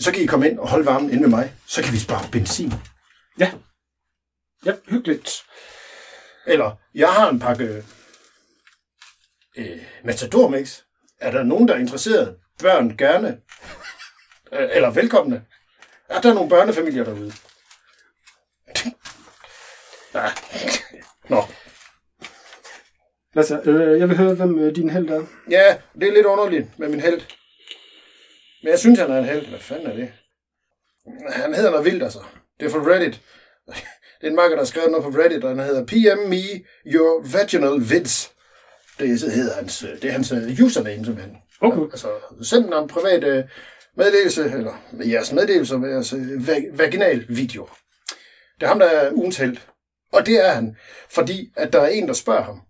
så 0.00 0.12
kan 0.12 0.22
I 0.22 0.26
komme 0.26 0.48
ind 0.48 0.58
og 0.58 0.68
holde 0.68 0.86
varmen 0.86 1.10
inde 1.10 1.22
med 1.22 1.30
mig, 1.30 1.52
så 1.66 1.82
kan 1.82 1.92
vi 1.92 1.98
spare 1.98 2.28
benzin. 2.32 2.72
Ja. 3.38 3.52
Ja, 4.66 4.72
hyggeligt. 4.88 5.42
Eller, 6.46 6.76
jeg 6.94 7.08
har 7.08 7.30
en 7.30 7.40
pakke 7.40 7.84
øh, 9.56 9.78
Matador 10.04 10.48
Mix. 10.48 10.80
Er 11.20 11.30
der 11.30 11.42
nogen, 11.42 11.68
der 11.68 11.74
er 11.74 11.78
interesseret? 11.78 12.36
Børn 12.58 12.96
gerne. 12.96 13.40
Øh, 14.52 14.68
eller 14.72 14.90
velkomne. 14.90 15.44
Er 16.08 16.20
der 16.20 16.34
nogle 16.34 16.50
børnefamilier 16.50 17.04
derude? 17.04 17.32
ja. 20.14 20.32
Nå. 21.28 21.42
Lasse, 23.34 23.60
øh, 23.64 24.00
jeg 24.00 24.08
vil 24.08 24.16
høre, 24.16 24.34
hvem 24.34 24.58
øh, 24.58 24.76
din 24.76 24.90
held 24.90 25.08
er. 25.08 25.26
Ja, 25.50 25.76
det 26.00 26.08
er 26.08 26.12
lidt 26.12 26.26
underligt 26.26 26.78
med 26.78 26.88
min 26.88 27.00
held. 27.00 27.20
Men 28.62 28.70
jeg 28.70 28.78
synes, 28.78 28.98
han 28.98 29.10
er 29.10 29.18
en 29.18 29.24
held. 29.24 29.46
Hvad 29.46 29.58
fanden 29.58 29.86
er 29.86 29.94
det? 29.96 30.12
Han 31.28 31.54
hedder 31.54 31.70
noget 31.70 31.84
vildt, 31.84 32.02
altså. 32.02 32.18
Det 32.60 32.66
er 32.66 32.70
fra 32.70 32.78
Reddit. 32.92 33.20
Det 34.20 34.26
er 34.26 34.30
en 34.30 34.36
makker, 34.36 34.56
der 34.56 34.62
har 34.62 34.66
skrevet 34.66 34.90
noget 34.90 35.04
på 35.12 35.20
Reddit, 35.20 35.44
og 35.44 35.50
han 35.50 35.58
hedder 35.58 35.84
PM 35.86 36.28
me 36.28 36.42
your 36.86 37.32
vaginal 37.32 37.90
vids. 37.90 38.32
Det 38.98 39.08
hedder 39.08 39.54
hans, 39.54 39.78
det 39.78 40.04
er 40.04 40.12
hans 40.12 40.32
øh, 40.32 40.60
username, 40.64 41.04
simpelthen. 41.04 41.36
Okay. 41.60 41.82
Altså, 41.82 42.08
send 42.42 42.74
en 42.74 42.88
privat 42.88 43.24
øh, 43.24 43.44
meddelelse, 43.96 44.44
eller 44.44 44.74
jeres 45.04 45.32
meddelelse 45.32 45.78
med 45.78 45.90
jeres 45.90 46.12
øh, 46.12 46.20
va- 46.20 46.76
vaginal 46.76 47.24
video. 47.28 47.68
Det 48.54 48.62
er 48.62 48.68
ham, 48.68 48.78
der 48.78 48.86
er 48.86 49.12
ugens 49.12 49.36
held. 49.36 49.56
Og 50.12 50.26
det 50.26 50.46
er 50.46 50.50
han, 50.50 50.76
fordi 51.10 51.52
at 51.56 51.72
der 51.72 51.80
er 51.80 51.88
en, 51.88 52.08
der 52.08 52.14
spørger 52.14 52.42
ham. 52.42 52.60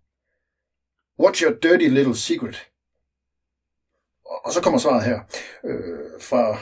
What's 1.21 1.45
your 1.45 1.55
dirty 1.63 1.87
little 1.89 2.17
secret? 2.17 2.67
Og 4.45 4.53
så 4.53 4.61
kommer 4.61 4.79
svaret 4.79 5.05
her. 5.05 5.21
Øh, 5.65 6.21
fra 6.21 6.59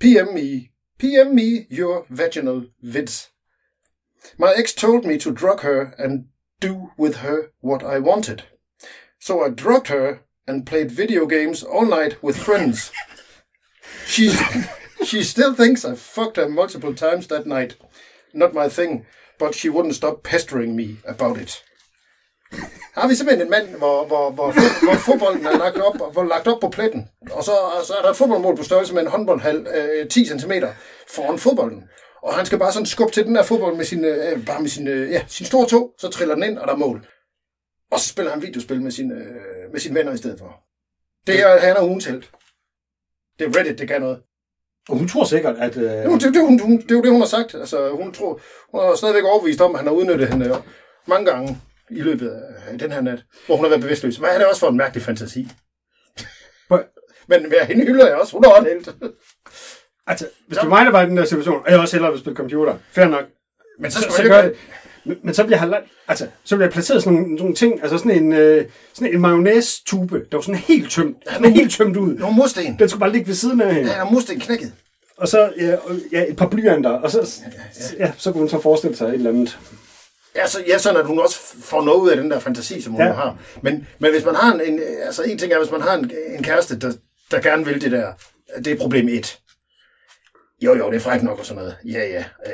PM 0.00 0.34
me, 0.34 0.68
PM 0.98 1.34
me 1.34 1.66
your 1.70 2.06
vaginal 2.08 2.68
vids. 2.82 3.30
My 4.36 4.48
ex 4.56 4.74
told 4.74 5.04
me 5.04 5.18
to 5.18 5.30
drug 5.30 5.60
her 5.60 5.90
and 5.98 6.24
do 6.62 6.90
with 6.98 7.16
her 7.16 7.38
what 7.62 7.82
I 7.82 7.98
wanted. 7.98 8.42
So 9.20 9.46
I 9.46 9.50
drugged 9.50 9.88
her 9.88 10.18
and 10.46 10.66
played 10.66 10.90
video 10.90 11.26
games 11.26 11.62
all 11.62 11.86
night 11.86 12.22
with 12.22 12.36
friends. 12.36 12.92
She, 14.06 14.30
she 15.04 15.22
still 15.22 15.54
thinks 15.54 15.84
I 15.84 15.94
fucked 15.94 16.36
her 16.36 16.48
multiple 16.48 16.94
times 16.94 17.26
that 17.26 17.46
night. 17.46 17.76
Not 18.32 18.54
my 18.54 18.68
thing, 18.68 19.06
but 19.38 19.54
she 19.54 19.68
wouldn't 19.68 19.94
stop 19.94 20.22
pestering 20.22 20.76
me 20.76 20.98
about 21.04 21.38
it. 21.38 21.62
Har 22.94 23.08
vi 23.08 23.14
simpelthen 23.14 23.46
en 23.46 23.50
mand, 23.50 23.68
hvor, 23.68 24.04
hvor, 24.06 24.30
hvor, 24.30 24.52
hvor 24.84 24.94
fodbolden 24.94 25.46
er 25.46 25.58
lagt 25.58 25.76
op, 25.76 26.12
hvor 26.12 26.24
lagt 26.24 26.46
op 26.48 26.60
på 26.60 26.68
pletten. 26.68 27.08
Og 27.32 27.44
så, 27.44 27.52
og 27.52 27.84
så 27.84 27.94
er 27.98 28.02
der 28.02 28.10
et 28.10 28.16
fodboldmål 28.16 28.56
på 28.56 28.62
størrelse 28.62 28.94
med 28.94 29.02
en 29.02 29.08
håndboldhal 29.08 29.66
øh, 29.74 30.08
10 30.08 30.24
cm 30.26 30.52
foran 31.14 31.38
fodbolden. 31.38 31.84
Og 32.22 32.34
han 32.34 32.46
skal 32.46 32.58
bare 32.58 32.72
sådan 32.72 32.86
skubbe 32.86 33.12
til 33.12 33.26
den 33.26 33.34
der 33.34 33.42
fodbold 33.42 33.76
med 33.76 33.84
sin, 33.84 34.04
øh, 34.04 34.46
bare 34.46 34.60
med 34.60 34.68
sin, 34.68 34.88
øh, 34.88 35.10
ja, 35.10 35.22
sin 35.28 35.46
store 35.46 35.66
tog, 35.66 35.94
så 35.98 36.08
triller 36.08 36.34
den 36.34 36.44
ind, 36.44 36.58
og 36.58 36.66
der 36.68 36.72
er 36.74 36.78
mål. 36.78 37.06
Og 37.90 38.00
så 38.00 38.08
spiller 38.08 38.32
han 38.32 38.42
videospil 38.42 38.82
med, 38.82 38.90
sin, 38.90 39.12
øh, 39.12 39.72
med 39.72 39.80
sine 39.80 39.94
venner 39.94 40.12
i 40.12 40.16
stedet 40.16 40.38
for. 40.38 40.60
Det 41.26 41.40
er, 41.42 41.58
han 41.58 41.76
er 41.76 41.82
ugens 41.82 42.04
held. 42.04 42.22
Det 43.38 43.46
er 43.46 43.58
Reddit, 43.60 43.78
det 43.78 43.88
kan 43.88 44.00
noget. 44.00 44.18
Og 44.88 44.96
hun 44.96 45.08
tror 45.08 45.24
sikkert, 45.24 45.56
at... 45.58 45.76
Øh, 45.76 45.82
Det, 45.82 45.98
er 45.98 46.04
jo- 46.04 46.18
det, 46.18 46.34
det, 46.34 46.42
hun, 46.42 46.60
hun, 46.60 46.76
det 46.78 46.90
er 46.90 46.94
jo 46.94 47.02
det, 47.02 47.10
hun 47.10 47.20
har 47.20 47.28
sagt. 47.28 47.54
Altså, 47.54 47.90
hun, 47.90 48.12
tror, 48.12 48.40
hun 48.70 48.80
er 48.80 48.94
stadigvæk 48.94 49.24
overbevist 49.24 49.60
om, 49.60 49.74
at 49.74 49.78
han 49.78 49.86
har 49.86 49.94
udnyttet 49.94 50.28
hende 50.28 50.46
øh, 50.46 50.56
mange 51.06 51.26
gange 51.32 51.60
i 51.90 52.00
løbet 52.00 52.28
af 52.68 52.78
den 52.78 52.92
her 52.92 53.00
nat, 53.00 53.24
hvor 53.46 53.56
hun 53.56 53.64
har 53.64 53.70
været 53.70 53.82
bevidstløs. 53.82 54.16
Hvad 54.16 54.28
er 54.28 54.38
det 54.38 54.46
også 54.46 54.60
for 54.60 54.68
en 54.68 54.76
mærkelig 54.76 55.02
fantasi? 55.02 55.48
Men 57.28 57.52
ja, 57.52 57.66
hende 57.66 57.84
hylder 57.84 58.06
jeg 58.06 58.16
også. 58.16 58.32
Hun 58.32 58.44
er 58.44 58.48
også 58.48 58.68
helt. 58.68 58.88
altså, 60.06 60.26
hvis 60.46 60.58
det 60.58 60.70
var 60.70 60.76
mig, 60.76 60.84
der 60.86 60.92
var 60.92 61.02
i 61.02 61.06
den 61.06 61.16
der 61.16 61.24
situation, 61.24 61.62
og 61.66 61.70
jeg 61.70 61.80
også 61.80 61.96
hellere 61.96 62.12
vil 62.12 62.20
spille 62.20 62.36
computer, 62.36 62.76
fair 62.92 63.06
nok, 63.06 63.24
Men 63.80 63.90
så, 63.90 64.00
så 64.00 64.22
man 64.22 64.30
gør 64.30 64.42
det. 64.42 64.54
Men, 65.04 65.18
men 65.22 65.34
så 65.34 65.44
bliver 65.44 65.66
jeg, 65.66 65.82
altså, 66.08 66.26
så 66.44 66.56
bliver 66.56 66.66
jeg 66.66 66.72
placeret 66.72 67.02
sådan 67.02 67.18
nogle, 67.18 67.34
nogle 67.34 67.54
ting, 67.54 67.82
altså 67.82 67.98
sådan 67.98 68.10
en, 68.10 68.32
øh, 68.32 68.64
sådan 68.94 69.14
en 69.14 69.20
mayonnaise-tube, 69.20 70.18
der 70.30 70.36
var 70.36 70.40
sådan 70.40 70.54
helt 70.54 70.90
tømt, 70.90 71.16
sådan 71.32 71.52
helt 71.52 71.72
tømt 71.72 71.96
ud. 71.96 72.14
Nogle 72.14 72.36
mursten. 72.36 72.78
Den 72.78 72.88
skulle 72.88 73.00
bare 73.00 73.12
ligge 73.12 73.26
ved 73.26 73.34
siden 73.34 73.60
af 73.60 73.74
hende. 73.74 73.90
Ja, 73.90 73.98
der 73.98 74.10
mursten 74.10 74.40
knækket. 74.40 74.72
Og 75.16 75.28
så 75.28 75.52
ja, 75.60 75.76
og, 75.76 75.96
ja, 76.12 76.24
et 76.28 76.36
par 76.36 76.48
blyanter, 76.48 76.90
og 76.90 77.10
så, 77.10 77.40
ja, 77.98 78.12
så 78.16 78.32
kunne 78.32 78.40
hun 78.40 78.48
så 78.48 78.60
forestille 78.60 78.96
sig 78.96 79.08
et 79.08 79.14
eller 79.14 79.30
andet. 79.30 79.58
Ja, 80.38 80.46
så, 80.46 80.64
ja, 80.66 80.78
sådan 80.78 81.00
at 81.00 81.06
hun 81.06 81.18
også 81.18 81.38
får 81.62 81.82
noget 81.84 81.98
ud 82.00 82.10
af 82.10 82.16
den 82.16 82.30
der 82.30 82.38
fantasi, 82.38 82.80
som 82.80 82.92
hun 82.92 83.02
Ja. 83.02 83.12
har. 83.12 83.38
Men, 83.62 83.86
men 83.98 84.10
hvis 84.12 84.24
man 84.24 84.34
har 84.34 84.52
en, 84.54 84.60
en, 84.60 84.80
altså 85.02 85.22
en 85.22 85.38
ting 85.38 85.52
er, 85.52 85.58
hvis 85.58 85.70
man 85.70 85.80
har 85.80 85.94
en, 85.94 86.10
en 86.28 86.42
kæreste, 86.42 86.78
der, 86.78 86.92
der 87.30 87.40
gerne 87.40 87.64
vil 87.64 87.80
det 87.80 87.92
der, 87.92 88.12
det 88.56 88.66
er 88.66 88.76
problem 88.78 89.08
et. 89.08 89.38
Jo, 90.62 90.74
jo, 90.76 90.90
det 90.90 90.96
er 90.96 91.00
frækt 91.00 91.22
nok 91.22 91.38
og 91.38 91.46
sådan 91.46 91.62
noget. 91.62 91.76
Ja, 91.84 92.06
ja. 92.06 92.24
øh, 92.46 92.52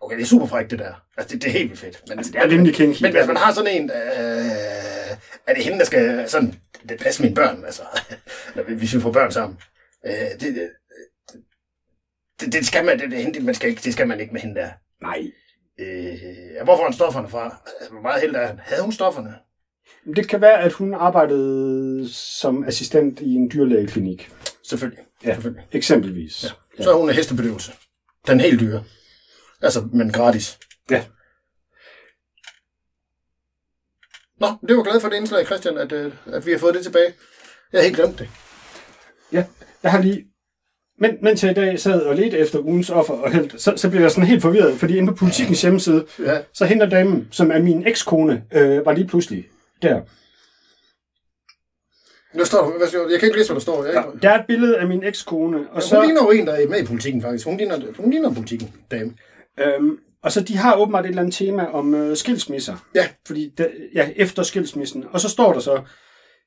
Okay, 0.00 0.16
det 0.16 0.22
er 0.22 0.26
super 0.26 0.46
frækt, 0.46 0.70
det 0.70 0.78
der. 0.78 0.92
Altså, 1.16 1.34
det, 1.34 1.42
det 1.42 1.48
er 1.48 1.52
helt 1.52 1.68
vildt 1.70 1.80
fedt. 1.80 2.02
Men, 2.08 2.18
Altså, 2.18 2.32
det 2.32 2.40
er 2.40 2.48
rimelig 2.48 2.74
kinky. 2.74 3.02
Men 3.02 3.12
hvis 3.12 3.26
man 3.26 3.36
har 3.36 3.52
sådan 3.54 3.70
en, 3.82 3.90
øh, 3.90 5.16
er 5.46 5.54
det 5.54 5.64
hende, 5.64 5.78
der 5.78 5.84
skal 5.84 6.28
sådan, 6.28 6.54
det 6.88 7.00
passer 7.00 7.22
mine 7.22 7.34
børn, 7.34 7.64
altså, 7.64 7.82
når 8.54 8.62
vi- 8.62 8.74
hvis 8.74 8.94
vi 8.94 9.00
får 9.00 9.12
børn 9.12 9.32
sammen. 9.32 9.58
Øh, 10.06 10.12
det, 10.12 10.40
det, 10.40 10.70
det, 12.40 12.52
det, 12.52 12.66
skal 12.66 12.84
man, 12.84 12.98
det, 12.98 13.34
det, 13.34 13.44
man 13.44 13.54
skal 13.54 13.68
ikke, 13.70 13.80
det 13.84 13.92
skal 13.92 14.08
man 14.08 14.20
ikke 14.20 14.32
med 14.32 14.40
hende 14.40 14.60
der. 14.60 14.68
Nej, 15.02 15.22
Øh, 15.80 16.64
hvor 16.64 16.76
får 16.76 16.84
han 16.84 16.92
stofferne 16.92 17.28
fra? 17.28 17.56
Hvor 17.90 18.00
meget 18.00 18.20
held 18.20 18.34
er 18.34 18.46
han? 18.46 18.58
Havde 18.62 18.82
hun 18.82 18.92
stofferne? 18.92 19.34
Det 20.16 20.28
kan 20.28 20.40
være, 20.40 20.60
at 20.60 20.72
hun 20.72 20.94
arbejdede 20.94 22.08
som 22.12 22.64
assistent 22.64 23.20
i 23.20 23.34
en 23.34 23.50
dyrlægeklinik. 23.50 24.32
Selvfølgelig. 24.62 25.04
Ja, 25.24 25.34
Selvfølgelig. 25.34 25.66
eksempelvis. 25.72 26.44
Ja. 26.78 26.82
Så 26.84 26.90
er 26.90 26.94
hun 26.94 27.08
en 27.08 27.14
hestebedøvelse. 27.14 27.72
Den 28.26 28.40
helt 28.40 28.60
dyre. 28.60 28.84
Altså, 29.62 29.88
men 29.92 30.12
gratis. 30.12 30.58
Ja. 30.90 31.04
Nå, 34.40 34.46
det 34.68 34.76
var 34.76 34.82
glad 34.82 35.00
for 35.00 35.08
det 35.08 35.16
indslag, 35.16 35.46
Christian, 35.46 35.78
at, 35.78 35.92
øh, 35.92 36.12
at 36.26 36.46
vi 36.46 36.50
har 36.52 36.58
fået 36.58 36.74
det 36.74 36.82
tilbage. 36.82 37.14
Jeg 37.72 37.80
har 37.80 37.84
helt 37.84 37.96
glemt 37.96 38.18
det. 38.18 38.28
Ja, 39.32 39.46
jeg 39.82 39.90
har 39.90 40.02
lige... 40.02 40.26
Men, 40.98 41.10
mens 41.22 41.42
jeg 41.44 41.50
i 41.50 41.54
dag 41.54 41.80
sad 41.80 42.00
og 42.02 42.16
ledte 42.16 42.38
efter 42.38 42.58
ugens 42.58 42.90
offer 42.90 43.14
og 43.14 43.32
held, 43.32 43.58
så, 43.58 43.72
så 43.76 43.90
blev 43.90 44.00
jeg 44.00 44.10
sådan 44.10 44.24
helt 44.28 44.42
forvirret, 44.42 44.74
fordi 44.78 44.96
inde 44.96 45.08
på 45.08 45.14
politikens 45.14 45.62
hjemmeside, 45.62 46.06
Ja. 46.18 46.38
så 46.52 46.64
henter 46.64 46.86
damen, 46.88 47.28
som 47.30 47.50
er 47.50 47.58
min 47.58 47.86
ekskone, 47.86 48.44
øh, 48.52 48.86
var 48.86 48.92
lige 48.92 49.06
pludselig 49.06 49.48
der. 49.82 50.00
Nu 52.38 52.44
står 52.44 52.64
der, 52.70 52.78
hvad 52.78 52.88
skal 52.88 53.00
jeg, 53.00 53.10
jeg 53.10 53.20
kan 53.20 53.26
ikke 53.26 53.38
læse, 53.38 53.48
hvad 53.48 53.54
der 53.54 53.60
står. 53.60 53.84
Jeg, 53.84 54.04
Der 54.22 54.30
er 54.30 54.38
et 54.40 54.44
billede 54.48 54.78
af 54.78 54.86
min 54.86 55.04
ekskone, 55.04 55.56
og 55.58 55.64
og 55.76 55.82
så... 55.82 55.96
Hun 55.96 56.04
ligner 56.04 56.22
jo 56.22 56.30
en, 56.30 56.46
der 56.46 56.52
er 56.52 56.68
med 56.68 56.82
i 56.82 56.86
politikken, 56.86 57.22
faktisk. 57.22 57.46
Hun 57.46 57.56
ligner, 57.56 57.80
hun 57.98 58.10
ligner 58.10 58.34
politikken, 58.34 58.72
dame. 58.90 59.12
Øhm, 59.60 59.98
og 60.22 60.32
så 60.32 60.40
de 60.40 60.56
har 60.56 60.76
åbenbart 60.76 61.04
et 61.04 61.08
eller 61.08 61.22
andet 61.22 61.34
tema 61.34 61.66
om 61.66 61.94
øh, 61.94 62.16
skilsmisser. 62.16 62.76
Ja. 62.94 63.08
Fordi 63.26 63.52
der, 63.58 63.66
ja, 63.94 64.08
efter 64.16 64.42
skilsmissen. 64.42 65.04
Og 65.12 65.20
så 65.20 65.28
står 65.28 65.52
der 65.52 65.60
så, 65.60 65.82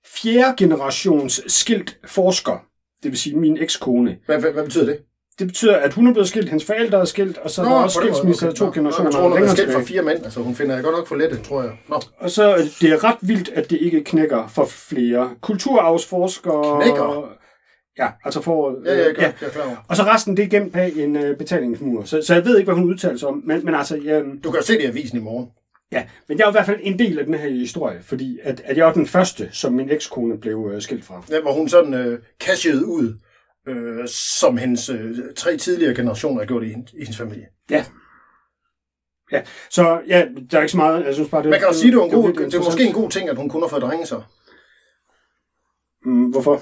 fjerde 0.07 0.53
generations 0.57 1.41
skilt 1.47 1.97
forsker. 2.05 2.65
Det 3.03 3.11
vil 3.11 3.17
sige 3.17 3.35
min 3.35 3.57
ekskone. 3.57 4.17
Hvad, 4.25 4.39
hvad, 4.39 4.51
hvad 4.51 4.63
betyder 4.63 4.85
det? 4.85 4.99
Det 5.39 5.47
betyder, 5.47 5.75
at 5.75 5.93
hun 5.93 6.07
er 6.07 6.13
blevet 6.13 6.27
skilt, 6.27 6.49
hendes 6.49 6.65
forældre 6.65 6.99
er 6.99 7.05
skilt, 7.05 7.37
og 7.37 7.49
så 7.49 7.61
er 7.61 7.65
der 7.65 7.75
også 7.75 7.99
skilsmisser 7.99 8.47
af 8.47 8.53
to 8.53 8.65
Nå, 8.65 8.71
generationer 8.71 9.09
Jeg 9.09 9.13
tror, 9.13 9.29
hun 9.29 9.43
er 9.43 9.47
skilt 9.47 9.73
fra 9.73 9.81
fire 9.81 10.01
mænd. 10.01 10.23
Altså, 10.23 10.39
hun 10.39 10.55
finder 10.55 10.75
jeg 10.75 10.83
godt 10.83 10.95
nok 10.95 11.07
for 11.07 11.15
lette, 11.15 11.37
tror 11.41 11.61
jeg. 11.61 11.71
Nå, 11.89 12.01
Og 12.19 12.31
så 12.31 12.55
øh, 12.55 12.63
det 12.81 12.89
er 12.91 13.03
ret 13.03 13.17
vildt, 13.21 13.49
at 13.49 13.69
det 13.69 13.77
ikke 13.81 14.03
knækker 14.03 14.47
for 14.47 14.65
flere 14.65 15.29
kulturarvsforskere. 15.41 16.81
Knækker? 16.81 17.29
Ja, 17.99 18.07
altså 18.25 18.41
for... 18.41 18.75
ja, 18.85 18.93
ja, 18.93 18.97
jeg, 18.97 19.15
ja. 19.17 19.21
jeg, 19.21 19.33
jeg 19.41 19.47
er 19.47 19.51
klar 19.51 19.63
over. 19.63 19.75
Og 19.87 19.95
så 19.95 20.03
resten, 20.03 20.37
det 20.37 20.45
er 20.45 20.49
gemt 20.49 20.73
bag 20.73 20.97
en 20.97 21.15
øh, 21.15 21.37
betalingsmur. 21.37 22.03
Så, 22.03 22.21
så 22.21 22.33
jeg 22.33 22.45
ved 22.45 22.57
ikke, 22.57 22.71
hvad 22.71 22.81
hun 22.81 22.89
udtaler 22.89 23.17
sig 23.17 23.27
om. 23.27 23.41
Men, 23.45 23.65
men 23.65 23.75
altså, 23.75 23.95
ja, 23.95 24.19
Du 24.43 24.51
kan 24.51 24.59
jo 24.59 24.65
se 24.65 24.73
det 24.73 24.81
i 24.81 24.85
avisen 24.85 25.17
i 25.17 25.21
morgen. 25.21 25.47
Ja, 25.91 26.07
men 26.27 26.37
jeg 26.37 26.45
er 26.45 26.49
i 26.49 26.51
hvert 26.51 26.65
fald 26.65 26.79
en 26.81 26.99
del 26.99 27.19
af 27.19 27.25
den 27.25 27.33
her 27.33 27.49
historie, 27.49 28.03
fordi 28.03 28.39
at, 28.43 28.61
at 28.65 28.77
jeg 28.77 28.85
var 28.85 28.93
den 28.93 29.07
første, 29.07 29.49
som 29.51 29.73
min 29.73 29.89
ekskone 29.89 30.39
blev 30.39 30.71
øh, 30.73 30.81
skilt 30.81 31.05
fra. 31.05 31.23
Ja, 31.29 31.41
hvor 31.41 31.53
hun 31.53 31.69
sådan 31.69 31.93
øh, 31.93 32.19
cashede 32.39 32.85
ud, 32.85 33.19
øh, 33.67 34.07
som 34.07 34.57
hendes 34.57 34.89
øh, 34.89 35.17
tre 35.35 35.57
tidligere 35.57 35.95
generationer 35.95 36.41
har 36.41 36.47
gjort 36.47 36.63
i, 36.63 36.67
i 36.67 36.99
hendes 36.99 37.17
familie. 37.17 37.47
Ja. 37.69 37.85
Ja, 39.31 39.41
så 39.69 40.01
ja, 40.07 40.27
der 40.51 40.57
er 40.57 40.61
ikke 40.61 40.71
så 40.71 40.77
meget, 40.77 41.05
jeg 41.05 41.13
synes 41.13 41.29
bare, 41.29 41.43
det 41.43 41.49
Man 41.49 41.59
kan 41.59 41.67
jo 41.67 41.73
sige, 41.73 41.91
det, 41.91 41.97
var 41.97 42.05
en 42.05 42.11
god, 42.11 42.25
virkelig 42.25 42.51
det 42.51 42.57
er 42.57 42.63
måske 42.63 42.83
en 42.83 42.93
god 42.93 43.09
ting, 43.09 43.29
at 43.29 43.37
hun 43.37 43.49
kun 43.49 43.61
har 43.61 43.69
fået 43.69 43.81
drenge 43.81 44.05
så. 44.05 44.21
Mm, 46.05 46.29
hvorfor? 46.29 46.61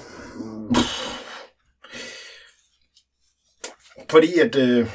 Fordi 4.10 4.38
at, 4.38 4.56
øh, 4.56 4.90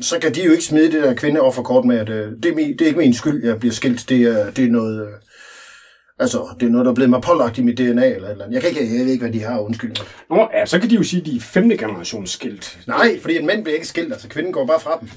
så 0.00 0.18
kan 0.18 0.34
de 0.34 0.44
jo 0.44 0.50
ikke 0.50 0.64
smide 0.64 0.92
det 0.92 1.02
der 1.02 1.14
kvindeofferkort 1.14 1.84
med, 1.84 1.98
at 1.98 2.08
øh, 2.08 2.32
det, 2.42 2.50
er 2.50 2.54
min, 2.54 2.72
det 2.72 2.80
er 2.80 2.86
ikke 2.86 2.98
min 2.98 3.14
skyld, 3.14 3.44
jeg 3.44 3.58
bliver 3.58 3.72
skilt. 3.72 4.08
Det 4.08 4.22
er, 4.22 4.50
det 4.50 4.64
er 4.64 4.70
noget... 4.70 5.06
Øh, 5.06 5.12
altså, 6.18 6.46
det 6.60 6.66
er 6.66 6.70
noget, 6.70 6.84
der 6.84 6.90
er 6.90 6.94
blevet 6.94 7.10
mig 7.10 7.22
pålagt 7.22 7.58
i 7.58 7.62
mit 7.62 7.78
DNA 7.78 7.84
eller 7.86 8.28
eller 8.28 8.44
andet. 8.44 8.54
Jeg, 8.54 8.60
kan 8.62 8.70
ikke, 8.70 8.96
jeg 8.98 9.04
ved 9.04 9.12
ikke, 9.12 9.24
hvad 9.24 9.32
de 9.32 9.42
har 9.42 9.60
undskyld. 9.60 9.96
Nå, 10.30 10.48
ja, 10.54 10.66
så 10.66 10.78
kan 10.78 10.90
de 10.90 10.94
jo 10.94 11.02
sige, 11.02 11.20
at 11.20 11.26
de 11.26 11.36
er 11.36 11.40
femte 11.40 11.76
generations 11.76 12.30
skilt. 12.30 12.78
Nej, 12.86 13.20
fordi 13.20 13.36
en 13.36 13.46
mænd 13.46 13.64
bliver 13.64 13.74
ikke 13.74 13.88
skilt, 13.88 14.12
altså 14.12 14.28
kvinden 14.28 14.52
går 14.52 14.66
bare 14.66 14.80
fra 14.80 14.98
dem. 15.00 15.08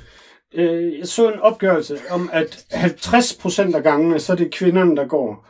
Øh, 0.53 0.99
jeg 0.99 1.07
så 1.07 1.31
en 1.31 1.39
opgørelse 1.39 1.99
om, 2.09 2.29
at 2.33 2.65
50% 2.73 3.75
af 3.75 3.83
gangene, 3.83 4.19
så 4.19 4.33
er 4.33 4.37
det 4.37 4.53
kvinderne, 4.53 4.95
der 4.95 5.07
går. 5.07 5.47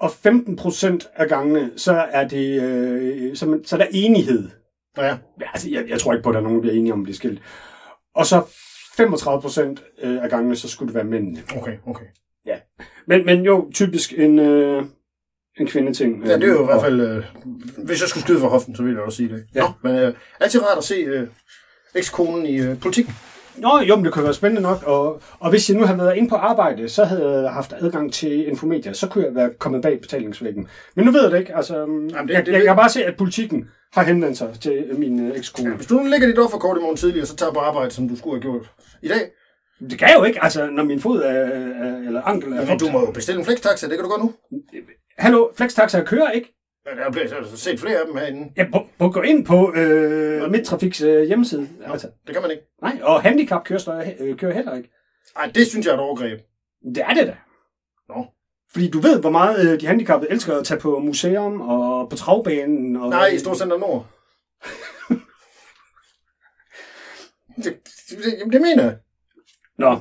Og 0.00 0.10
15% 0.10 1.12
af 1.16 1.28
gangene, 1.28 1.70
så 1.76 1.92
er 1.92 2.28
det 2.28 2.62
øh, 2.62 3.36
så, 3.36 3.46
man, 3.46 3.64
så 3.64 3.76
er 3.76 3.80
der 3.80 3.86
enighed. 3.92 4.48
Ja, 4.98 5.04
Ja, 5.40 5.46
altså, 5.52 5.70
jeg, 5.70 5.84
jeg 5.88 6.00
tror 6.00 6.12
ikke 6.12 6.22
på, 6.22 6.28
at 6.30 6.34
der 6.34 6.40
er 6.40 6.44
nogen, 6.44 6.56
der 6.56 6.60
bliver 6.62 6.74
enige 6.74 6.92
om 6.92 7.00
at 7.00 7.04
blive 7.04 7.16
skilt. 7.16 7.42
Og 8.14 8.26
så 8.26 8.40
35% 9.00 10.06
øh, 10.06 10.22
af 10.22 10.30
gangene, 10.30 10.56
så 10.56 10.68
skulle 10.68 10.86
det 10.88 10.94
være 10.94 11.04
mændene. 11.04 11.42
okay, 11.56 11.76
okay. 11.86 12.04
Men, 13.06 13.26
men 13.26 13.42
jo, 13.44 13.70
typisk 13.74 14.12
en, 14.18 14.38
øh, 14.38 14.82
en 15.60 15.66
kvindeting. 15.66 16.26
Ja, 16.26 16.34
det 16.36 16.44
er 16.44 16.48
jo 16.52 16.62
i 16.62 16.64
hvert 16.64 16.76
Og- 16.76 16.82
fald... 16.82 17.00
Øh, 17.00 17.24
hvis 17.84 18.00
jeg 18.00 18.08
skulle 18.08 18.24
skyde 18.24 18.40
for 18.40 18.48
hoften, 18.48 18.76
så 18.76 18.82
ville 18.82 18.96
jeg 18.98 19.04
også 19.06 19.16
sige 19.16 19.28
det. 19.28 19.44
Ja. 19.54 19.60
Nå, 19.60 19.66
men 19.82 19.96
øh, 19.96 20.14
altid 20.40 20.62
rart 20.62 20.78
at 20.78 20.84
se 20.84 20.94
øh, 20.94 21.28
ekskonen 21.94 22.46
i 22.46 22.56
øh, 22.60 22.80
politikken. 22.80 23.14
Nå, 23.56 23.78
jo, 23.88 23.96
men 23.96 24.04
det 24.04 24.12
kunne 24.12 24.24
være 24.24 24.34
spændende 24.34 24.62
nok. 24.62 24.82
Og, 24.82 25.22
og 25.38 25.50
hvis 25.50 25.70
jeg 25.70 25.78
nu 25.78 25.84
havde 25.84 25.98
været 25.98 26.16
inde 26.16 26.28
på 26.28 26.34
arbejde, 26.36 26.88
så 26.88 27.04
havde 27.04 27.40
jeg 27.42 27.50
haft 27.52 27.72
adgang 27.80 28.12
til 28.12 28.48
Infomedia, 28.48 28.92
så 28.92 29.08
kunne 29.08 29.24
jeg 29.24 29.34
være 29.34 29.50
kommet 29.58 29.82
bag 29.82 30.00
betalingsvæggen. 30.00 30.68
Men 30.96 31.04
nu 31.04 31.10
ved 31.10 31.22
jeg 31.22 31.30
det 31.32 31.38
ikke. 31.38 31.56
Altså, 31.56 31.78
Jamen, 31.78 32.10
det- 32.10 32.18
det, 32.18 32.28
det 32.28 32.32
jeg, 32.34 32.46
ved- 32.46 32.52
jeg, 32.52 32.58
jeg 32.60 32.66
kan 32.68 32.76
bare 32.76 32.88
se, 32.90 33.04
at 33.04 33.16
politikken 33.16 33.68
har 33.94 34.02
henvendt 34.04 34.38
sig 34.38 34.56
til 34.60 34.98
min 34.98 35.28
øh, 35.28 35.36
ekskone. 35.36 35.76
Hvis 35.76 35.86
du 35.86 35.98
lægger 36.04 36.26
dit 36.26 36.38
offerkort 36.38 36.76
i 36.78 36.80
morgen 36.80 36.96
tidlig, 36.96 37.22
og 37.22 37.28
så 37.28 37.36
tager 37.36 37.52
på 37.52 37.58
arbejde, 37.58 37.90
som 37.90 38.08
du 38.08 38.16
skulle 38.16 38.36
have 38.36 38.42
gjort 38.42 38.70
i 39.02 39.08
dag, 39.08 39.30
Det 39.90 39.98
kan 39.98 40.08
jeg 40.08 40.16
jo 40.18 40.24
ikke, 40.24 40.42
altså, 40.44 40.70
når 40.70 40.84
min 40.84 41.00
fod 41.00 41.22
er, 41.22 41.30
er 41.30 41.96
eller 41.98 42.22
ankel 42.22 42.52
er 42.52 42.66
men 42.66 42.78
du 42.78 42.90
må 42.90 43.00
jo 43.00 43.10
bestille 43.10 43.38
en 43.38 43.44
flextaxa, 43.44 43.88
det 43.88 43.96
kan 43.96 44.04
du 44.04 44.10
godt 44.10 44.22
nu. 44.22 44.34
Hallo, 45.18 45.48
Flextaxa 45.56 46.04
kører 46.04 46.30
ikke. 46.30 46.54
Ja, 46.86 46.90
Der 46.90 47.04
er 47.06 47.10
blevet 47.10 47.32
er 47.32 47.56
set 47.56 47.80
flere 47.80 47.98
af 47.98 48.06
dem 48.06 48.16
herinde. 48.16 48.52
Jeg 48.56 48.68
må, 48.72 48.86
må 49.00 49.12
gå 49.12 49.20
ind 49.22 49.46
på 49.46 49.72
øh, 49.74 50.50
Midtrafiks 50.50 51.02
øh, 51.02 51.22
hjemmeside. 51.22 51.68
Altså, 51.86 52.08
Det 52.26 52.34
kan 52.34 52.42
man 52.42 52.50
ikke. 52.50 52.62
nej, 52.82 52.98
og 53.02 53.22
handicap 53.22 53.64
kører, 53.64 54.12
øh, 54.20 54.36
kører 54.38 54.54
heller 54.54 54.76
ikke. 54.76 54.90
Nej, 55.36 55.50
det 55.54 55.66
synes 55.66 55.86
jeg 55.86 55.92
er 55.92 55.96
et 55.96 56.00
overgreb. 56.00 56.40
Det 56.94 57.02
er 57.02 57.14
det 57.14 57.26
da. 57.26 57.36
Nå. 58.08 58.26
Fordi 58.74 58.90
du 58.90 59.00
ved, 59.00 59.20
hvor 59.20 59.30
meget 59.30 59.72
øh, 59.72 59.80
de 59.80 59.86
handicappede 59.86 60.30
elsker 60.32 60.56
at 60.56 60.66
tage 60.66 60.80
på 60.80 60.98
museum 60.98 61.60
og 61.60 62.10
på 62.10 62.16
travbanen. 62.16 62.96
Og, 62.96 63.10
Nej, 63.10 63.26
i 63.26 63.38
Storcenter 63.38 63.78
Nord. 63.78 64.06
det, 67.64 67.76
det, 68.10 68.34
jamen, 68.38 68.52
det 68.52 68.60
mener 68.60 68.82
jeg. 68.82 68.96
Nå, 69.78 70.00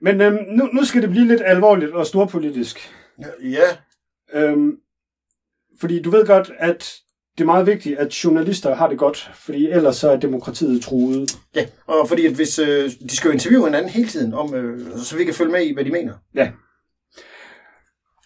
men 0.00 0.20
øhm, 0.20 0.38
nu, 0.48 0.64
nu 0.72 0.84
skal 0.84 1.02
det 1.02 1.10
blive 1.10 1.26
lidt 1.26 1.42
alvorligt 1.44 1.92
og 1.92 2.06
storpolitisk. 2.06 2.92
Ja, 3.42 3.76
Øhm, 4.34 4.76
fordi 5.80 6.02
du 6.02 6.10
ved 6.10 6.26
godt, 6.26 6.52
at 6.58 6.94
det 7.38 7.40
er 7.40 7.46
meget 7.46 7.66
vigtigt, 7.66 7.98
at 7.98 8.24
journalister 8.24 8.74
har 8.74 8.88
det 8.88 8.98
godt, 8.98 9.30
fordi 9.34 9.68
ellers 9.70 9.96
så 9.96 10.10
er 10.10 10.16
demokratiet 10.16 10.82
truet. 10.82 11.38
Ja, 11.54 11.66
og 11.86 12.08
fordi 12.08 12.26
at 12.26 12.32
hvis 12.32 12.58
øh, 12.58 12.90
de 12.90 13.16
skal 13.16 13.28
jo 13.28 13.32
interviewe 13.32 13.64
hinanden 13.64 13.90
hele 13.90 14.08
tiden, 14.08 14.34
om, 14.34 14.54
øh, 14.54 14.98
så 14.98 15.16
vi 15.16 15.24
kan 15.24 15.34
følge 15.34 15.52
med 15.52 15.66
i, 15.66 15.74
hvad 15.74 15.84
de 15.84 15.90
mener. 15.90 16.14
Ja. 16.34 16.50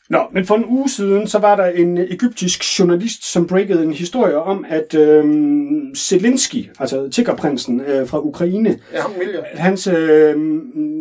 Nå, 0.08 0.28
men 0.32 0.44
for 0.44 0.54
en 0.54 0.64
uge 0.64 0.88
siden, 0.88 1.28
så 1.28 1.38
var 1.38 1.56
der 1.56 1.66
en 1.66 1.98
egyptisk 1.98 2.78
journalist, 2.78 3.24
som 3.24 3.46
breakede 3.46 3.82
en 3.82 3.92
historie 3.92 4.36
om, 4.36 4.64
at 4.68 4.94
øhm, 4.94 5.94
Zelensky, 5.94 6.70
altså 6.80 7.08
tiggerprinsen 7.08 7.80
øh, 7.80 8.06
fra 8.06 8.20
Ukraine, 8.20 8.80
Ja, 8.92 9.00
ham 9.00 9.12
at 9.52 9.58
hans 9.58 9.86
øh, 9.86 10.36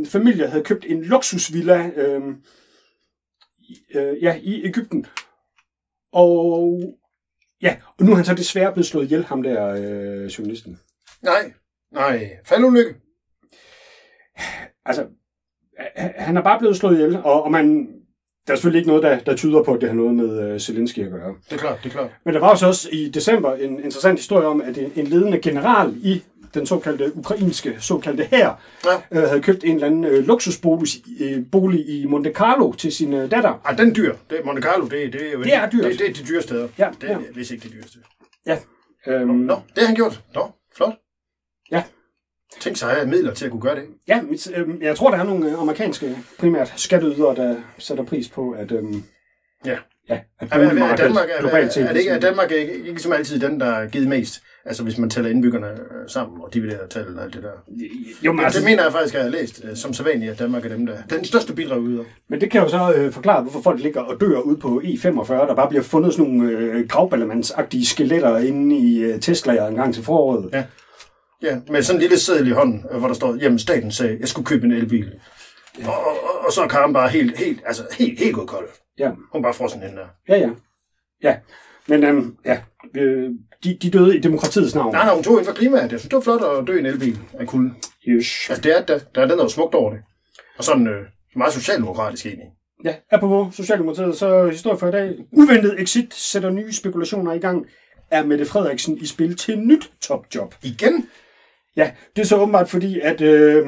familie 0.06 0.48
havde 0.48 0.64
købt 0.64 0.86
en 0.88 1.04
luksusvilla 1.04 1.90
øh, 1.96 2.22
øh, 3.96 4.24
ja, 4.24 4.40
i 4.42 4.66
Ægypten. 4.66 5.06
Og 6.12 6.82
ja, 7.62 7.76
og 8.00 8.06
nu 8.06 8.12
er 8.12 8.16
han 8.16 8.26
så 8.26 8.34
desværre 8.34 8.74
blevet 8.74 8.86
slået 8.86 9.06
ihjel, 9.06 9.26
ham 9.26 9.44
der 9.44 9.68
øh, 9.68 10.26
journalisten. 10.26 10.80
Nej, 11.22 11.54
nej. 11.92 12.30
Faldulykke. 12.46 12.96
Altså, 14.86 15.08
han 15.96 16.38
er 16.38 16.42
bare 16.42 16.60
blevet 16.60 16.78
slået 16.78 16.94
ihjel, 16.94 17.18
og, 17.18 17.44
og 17.44 17.52
man, 17.52 17.88
der 18.48 18.54
er 18.54 18.56
selvfølgelig 18.58 18.80
ikke 18.80 18.88
noget, 18.90 19.04
der, 19.04 19.20
der 19.20 19.36
tyder 19.36 19.64
på, 19.64 19.74
at 19.74 19.82
det 19.82 19.90
har 19.90 19.96
noget 19.96 20.16
med 20.16 20.54
øh, 20.54 20.60
Zelensky 20.60 21.00
at 21.00 21.12
gøre. 21.12 21.36
Det 21.50 21.54
er 21.56 21.58
klart, 21.58 21.78
det 21.84 21.90
er 21.90 21.94
klart. 21.94 22.10
Men 22.26 22.34
der 22.34 22.40
var 22.40 22.50
også 22.50 22.90
i 22.92 23.10
december 23.10 23.54
en 23.54 23.84
interessant 23.84 24.20
historie 24.20 24.48
om, 24.48 24.62
at 24.62 24.78
en, 24.78 24.92
en 24.96 25.08
ledende 25.08 25.40
general 25.42 25.94
i 26.04 26.22
den 26.54 26.66
såkaldte 26.66 27.18
ukrainske 27.18 27.76
såkaldte 27.80 28.24
her 28.24 28.54
Ja. 28.86 29.22
øh, 29.22 29.28
havde 29.28 29.42
købt 29.42 29.64
en 29.64 29.74
eller 29.76 29.88
anden 29.88 30.06
øh, 30.06 30.28
luksusbolig 30.28 30.90
øh, 31.20 31.44
bolig 31.52 31.90
i 31.90 32.06
Monte 32.06 32.32
Carlo 32.34 32.72
til 32.72 32.92
sin 32.92 33.14
øh, 33.14 33.32
datter. 33.32 33.62
Ej, 33.66 33.74
den 33.74 33.96
dyr. 33.96 34.16
Det, 34.30 34.38
Monte 34.46 34.62
Carlo, 34.62 34.84
det, 34.84 35.14
det 35.14 35.28
er 35.28 35.32
jo 35.32 35.44
Det 35.44 35.54
er 35.56 35.70
dyrt. 35.70 35.84
Det, 35.84 36.00
det 36.00 36.10
er 36.10 36.14
de 36.14 36.24
dyre 36.30 36.42
steder. 36.42 36.68
Ja, 36.78 36.90
det 37.02 37.08
ja. 37.08 37.14
er 37.14 37.20
vist 37.36 37.52
ikke 37.52 37.64
det 37.64 37.72
dyreste. 37.74 38.00
Ja. 38.46 38.58
Øhm, 39.08 39.30
Nå, 39.30 39.54
det 39.76 39.78
har 39.78 39.86
han 39.86 39.96
gjort. 39.96 40.22
Nå, 40.36 40.52
flot. 40.76 40.94
Ja. 41.72 41.84
Tænk 42.60 42.78
sig 42.78 42.98
at 43.02 43.08
midler 43.10 43.34
til 43.34 43.46
at 43.46 43.52
kunne 43.52 43.62
gøre 43.62 43.76
det. 43.76 43.84
Ja, 44.08 44.22
mit, 44.22 44.52
øh, 44.56 44.68
jeg 44.82 44.96
tror, 44.96 45.12
der 45.12 45.18
er 45.18 45.24
nogle 45.24 45.52
øh, 45.52 45.62
amerikanske 45.62 46.18
primært 46.40 46.74
skatteydere, 46.76 47.36
der 47.36 47.56
sætter 47.78 48.04
pris 48.04 48.30
på, 48.30 48.52
at, 48.52 48.72
øh, 48.72 48.84
Ja. 49.66 49.78
ja, 50.10 50.20
at 50.40 50.48
Er, 50.52 50.58
er, 50.58 50.62
er, 50.62 50.96
Danmark, 50.96 51.30
er, 51.30 51.48
er, 51.48 51.58
er, 51.58 51.70
det 51.70 51.78
ikke, 51.78 52.10
er 52.10 52.14
sådan- 52.14 52.22
Danmark 52.22 52.52
ikke, 52.52 52.74
ikke 52.88 53.02
som 53.02 53.12
altid 53.12 53.40
den, 53.40 53.60
der 53.60 53.66
er 53.66 53.88
givet 53.88 54.08
mest? 54.08 54.42
Altså 54.66 54.84
hvis 54.84 54.98
man 54.98 55.10
tæller 55.10 55.30
indbyggerne 55.32 55.68
øh, 55.68 56.10
sammen 56.10 56.42
og 56.42 56.54
dividerer 56.54 56.88
tallet 56.88 57.18
og 57.18 57.24
alt 57.24 57.34
det 57.34 57.44
der. 57.44 57.50
Jo, 58.24 58.32
men, 58.34 58.46
Altså, 58.46 58.60
det 58.60 58.66
mener 58.70 58.84
jeg 58.84 58.92
faktisk, 58.92 59.16
at 59.16 59.18
jeg 59.24 59.32
har 59.32 59.38
læst, 59.40 59.62
øh, 59.70 59.76
som 59.76 59.94
sædvanligt, 59.94 60.32
at 60.32 60.40
Danmark 60.40 60.66
er 60.66 60.70
dem, 60.70 60.86
der 60.86 60.94
er 60.94 61.02
den 61.16 61.26
største 61.26 61.54
bidrag 61.54 61.82
yder. 61.88 62.04
men 62.30 62.42
det 62.42 62.52
kan 62.52 62.62
jo 62.62 62.70
så 62.70 62.94
øh, 62.96 63.12
forklare, 63.12 63.42
hvorfor 63.42 63.62
folk 63.62 63.80
ligger 63.82 64.02
og 64.02 64.22
dør 64.22 64.40
ude 64.40 64.58
på 64.58 64.82
E45, 64.86 65.34
der 65.34 65.56
bare 65.56 65.70
bliver 65.70 65.84
fundet 65.84 66.14
sådan 66.14 66.32
nogle 66.34 66.52
øh, 66.52 66.88
gravballemandsagtige 66.88 67.86
skeletter 67.86 68.38
inde 68.38 68.78
i 68.78 69.00
øh, 69.00 69.16
Tesla'er 69.16 69.64
en 69.68 69.76
gang 69.76 69.94
til 69.94 70.04
foråret. 70.04 70.50
Ja. 70.54 70.64
Ja, 71.42 71.60
med 71.70 71.82
sådan 71.84 71.98
en 71.98 72.02
lille 72.02 72.20
seddel 72.20 72.48
i 72.48 72.52
hånden, 72.52 72.86
øh, 72.92 72.98
hvor 72.98 73.08
der 73.08 73.16
står, 73.16 73.36
jamen 73.36 73.60
staten 73.60 73.92
sagde, 73.92 74.18
jeg 74.20 74.28
skulle 74.28 74.46
købe 74.46 74.66
en 74.66 74.72
elbil. 74.72 75.12
Og, 75.86 75.94
og, 75.94 76.24
og, 76.24 76.46
og 76.46 76.54
så 76.54 76.62
er 76.64 76.68
Karen 76.68 76.94
bare 76.94 77.10
helt, 77.10 77.38
helt, 77.38 77.62
altså 77.66 77.84
helt, 77.98 78.20
helt 78.20 78.36
gået 78.36 78.48
kold. 78.50 78.70
Ja, 79.00 79.12
Hun 79.32 79.42
bare 79.42 79.54
frossen 79.54 79.82
hende 79.82 79.96
der. 79.96 80.08
ja, 80.30 80.38
ja. 80.38 80.50
ja. 81.24 81.38
Men 81.88 82.04
øhm, 82.04 82.38
ja, 82.46 82.60
øh, 82.96 83.30
de, 83.64 83.78
de 83.82 83.90
døde 83.92 84.18
i 84.18 84.20
demokratiets 84.20 84.76
navn. 84.76 84.94
Nej, 84.94 85.06
nej, 85.06 85.14
hun 85.14 85.24
tog 85.24 85.34
inden 85.34 85.46
for 85.46 85.54
klimaet. 85.54 85.92
Jeg 85.92 86.00
synes, 86.00 86.10
det 86.10 86.16
var 86.16 86.22
flot 86.22 86.42
at 86.44 86.68
dø 86.68 86.76
i 86.76 86.80
en 86.80 86.86
elbil 86.86 87.20
af 87.40 87.48
kulden. 87.48 87.76
Yes. 88.08 88.50
Altså, 88.50 88.62
det 88.62 88.78
er, 88.78 88.82
der, 88.86 89.00
der 89.16 89.22
er 89.22 89.36
noget 89.36 89.52
smukt 89.52 89.76
over 89.76 89.92
det. 89.92 90.00
Og 90.58 90.64
sådan 90.64 90.88
øh, 90.88 91.06
meget 91.36 91.54
socialdemokratisk 91.54 92.26
egentlig. 92.26 92.48
Ja, 92.86 92.96
apropos 93.12 93.56
Socialdemokratiet, 93.56 94.18
så 94.18 94.50
historie 94.50 94.78
for 94.78 94.88
i 94.88 94.92
dag. 94.92 95.16
Uventet 95.32 95.82
exit 95.82 96.14
sætter 96.14 96.50
nye 96.50 96.74
spekulationer 96.74 97.34
i 97.34 97.40
gang. 97.40 97.66
Er 98.12 98.26
Mette 98.26 98.46
Frederiksen 98.46 98.98
i 98.98 99.06
spil 99.06 99.36
til 99.38 99.60
nyt 99.60 99.92
topjob? 100.02 100.56
Igen? 100.64 101.10
Ja, 101.78 101.92
det 102.16 102.22
er 102.22 102.26
så 102.26 102.38
åbenbart 102.38 102.70
fordi, 102.70 103.00
at 103.00 103.22
øh, 103.22 103.66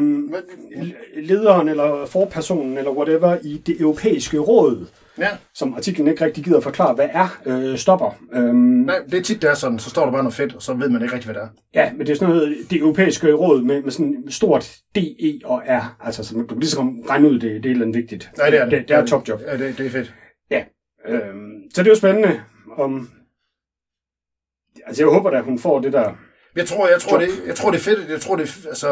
lederen 1.15 1.69
eller 1.69 2.05
forpersonen 2.05 2.77
eller 2.77 2.91
whatever 2.91 3.37
i 3.43 3.57
det 3.65 3.81
europæiske 3.81 4.37
råd, 4.39 4.87
Ja. 5.17 5.27
som 5.53 5.73
artiklen 5.73 6.07
ikke 6.07 6.25
rigtig 6.25 6.43
gider 6.43 6.59
forklare, 6.59 6.95
hvad 6.95 7.09
er, 7.11 7.41
øh, 7.45 7.77
stopper. 7.77 8.19
Øhm, 8.33 8.55
Nej, 8.55 8.99
det 9.11 9.13
er 9.13 9.21
tit, 9.21 9.41
det 9.41 9.49
er 9.49 9.53
sådan. 9.53 9.79
Så 9.79 9.89
står 9.89 10.05
der 10.05 10.11
bare 10.11 10.23
noget 10.23 10.33
fedt, 10.33 10.55
og 10.55 10.61
så 10.61 10.73
ved 10.73 10.89
man 10.89 11.01
ikke 11.01 11.13
rigtig, 11.15 11.31
hvad 11.31 11.41
det 11.41 11.49
er. 11.49 11.81
ja, 11.83 11.91
men 11.93 12.07
det 12.07 12.09
er 12.13 12.15
sådan 12.15 12.35
noget, 12.35 12.57
det 12.69 12.79
europæiske 12.79 13.33
råd 13.33 13.61
med, 13.61 13.81
med 13.83 13.91
sådan 13.91 14.23
stort 14.29 14.75
D, 14.95 14.97
E 14.97 15.39
og 15.45 15.61
R. 15.67 15.97
Altså, 16.05 16.23
så 16.23 16.33
du 16.35 16.45
kan 16.45 16.59
ligesom 16.59 17.01
regne 17.09 17.29
ud, 17.29 17.33
det, 17.33 17.41
det 17.41 17.51
er 17.51 17.55
et 17.59 17.65
eller 17.65 17.85
andet 17.85 17.97
vigtigt. 18.01 18.31
Nej, 18.37 18.49
det 18.49 18.59
er 18.59 18.63
det. 18.63 18.71
Det, 18.79 18.87
det 18.87 18.95
er 18.95 19.05
topjob. 19.05 19.41
Ja, 19.47 19.57
det, 19.57 19.77
det 19.77 19.85
er 19.85 19.89
fedt. 19.89 20.13
Ja. 20.51 20.63
Øhm, 21.07 21.51
så 21.73 21.81
det 21.83 21.87
er 21.87 21.91
jo 21.91 21.95
spændende 21.97 22.41
om... 22.77 23.09
Altså, 24.85 25.03
jeg 25.03 25.09
håber 25.13 25.29
da, 25.29 25.37
at 25.37 25.43
hun 25.43 25.59
får 25.59 25.79
det 25.79 25.93
der... 25.93 26.11
Jeg 26.55 26.67
tror, 26.67 26.87
jeg 26.87 27.01
tror, 27.01 27.17
det, 27.17 27.29
jeg 27.47 27.55
tror, 27.55 27.71
det 27.71 27.77
er 27.77 27.81
fedt. 27.83 28.09
Jeg 28.09 28.21
tror, 28.21 28.35
det 28.35 28.43
er, 28.65 28.69
altså, 28.69 28.91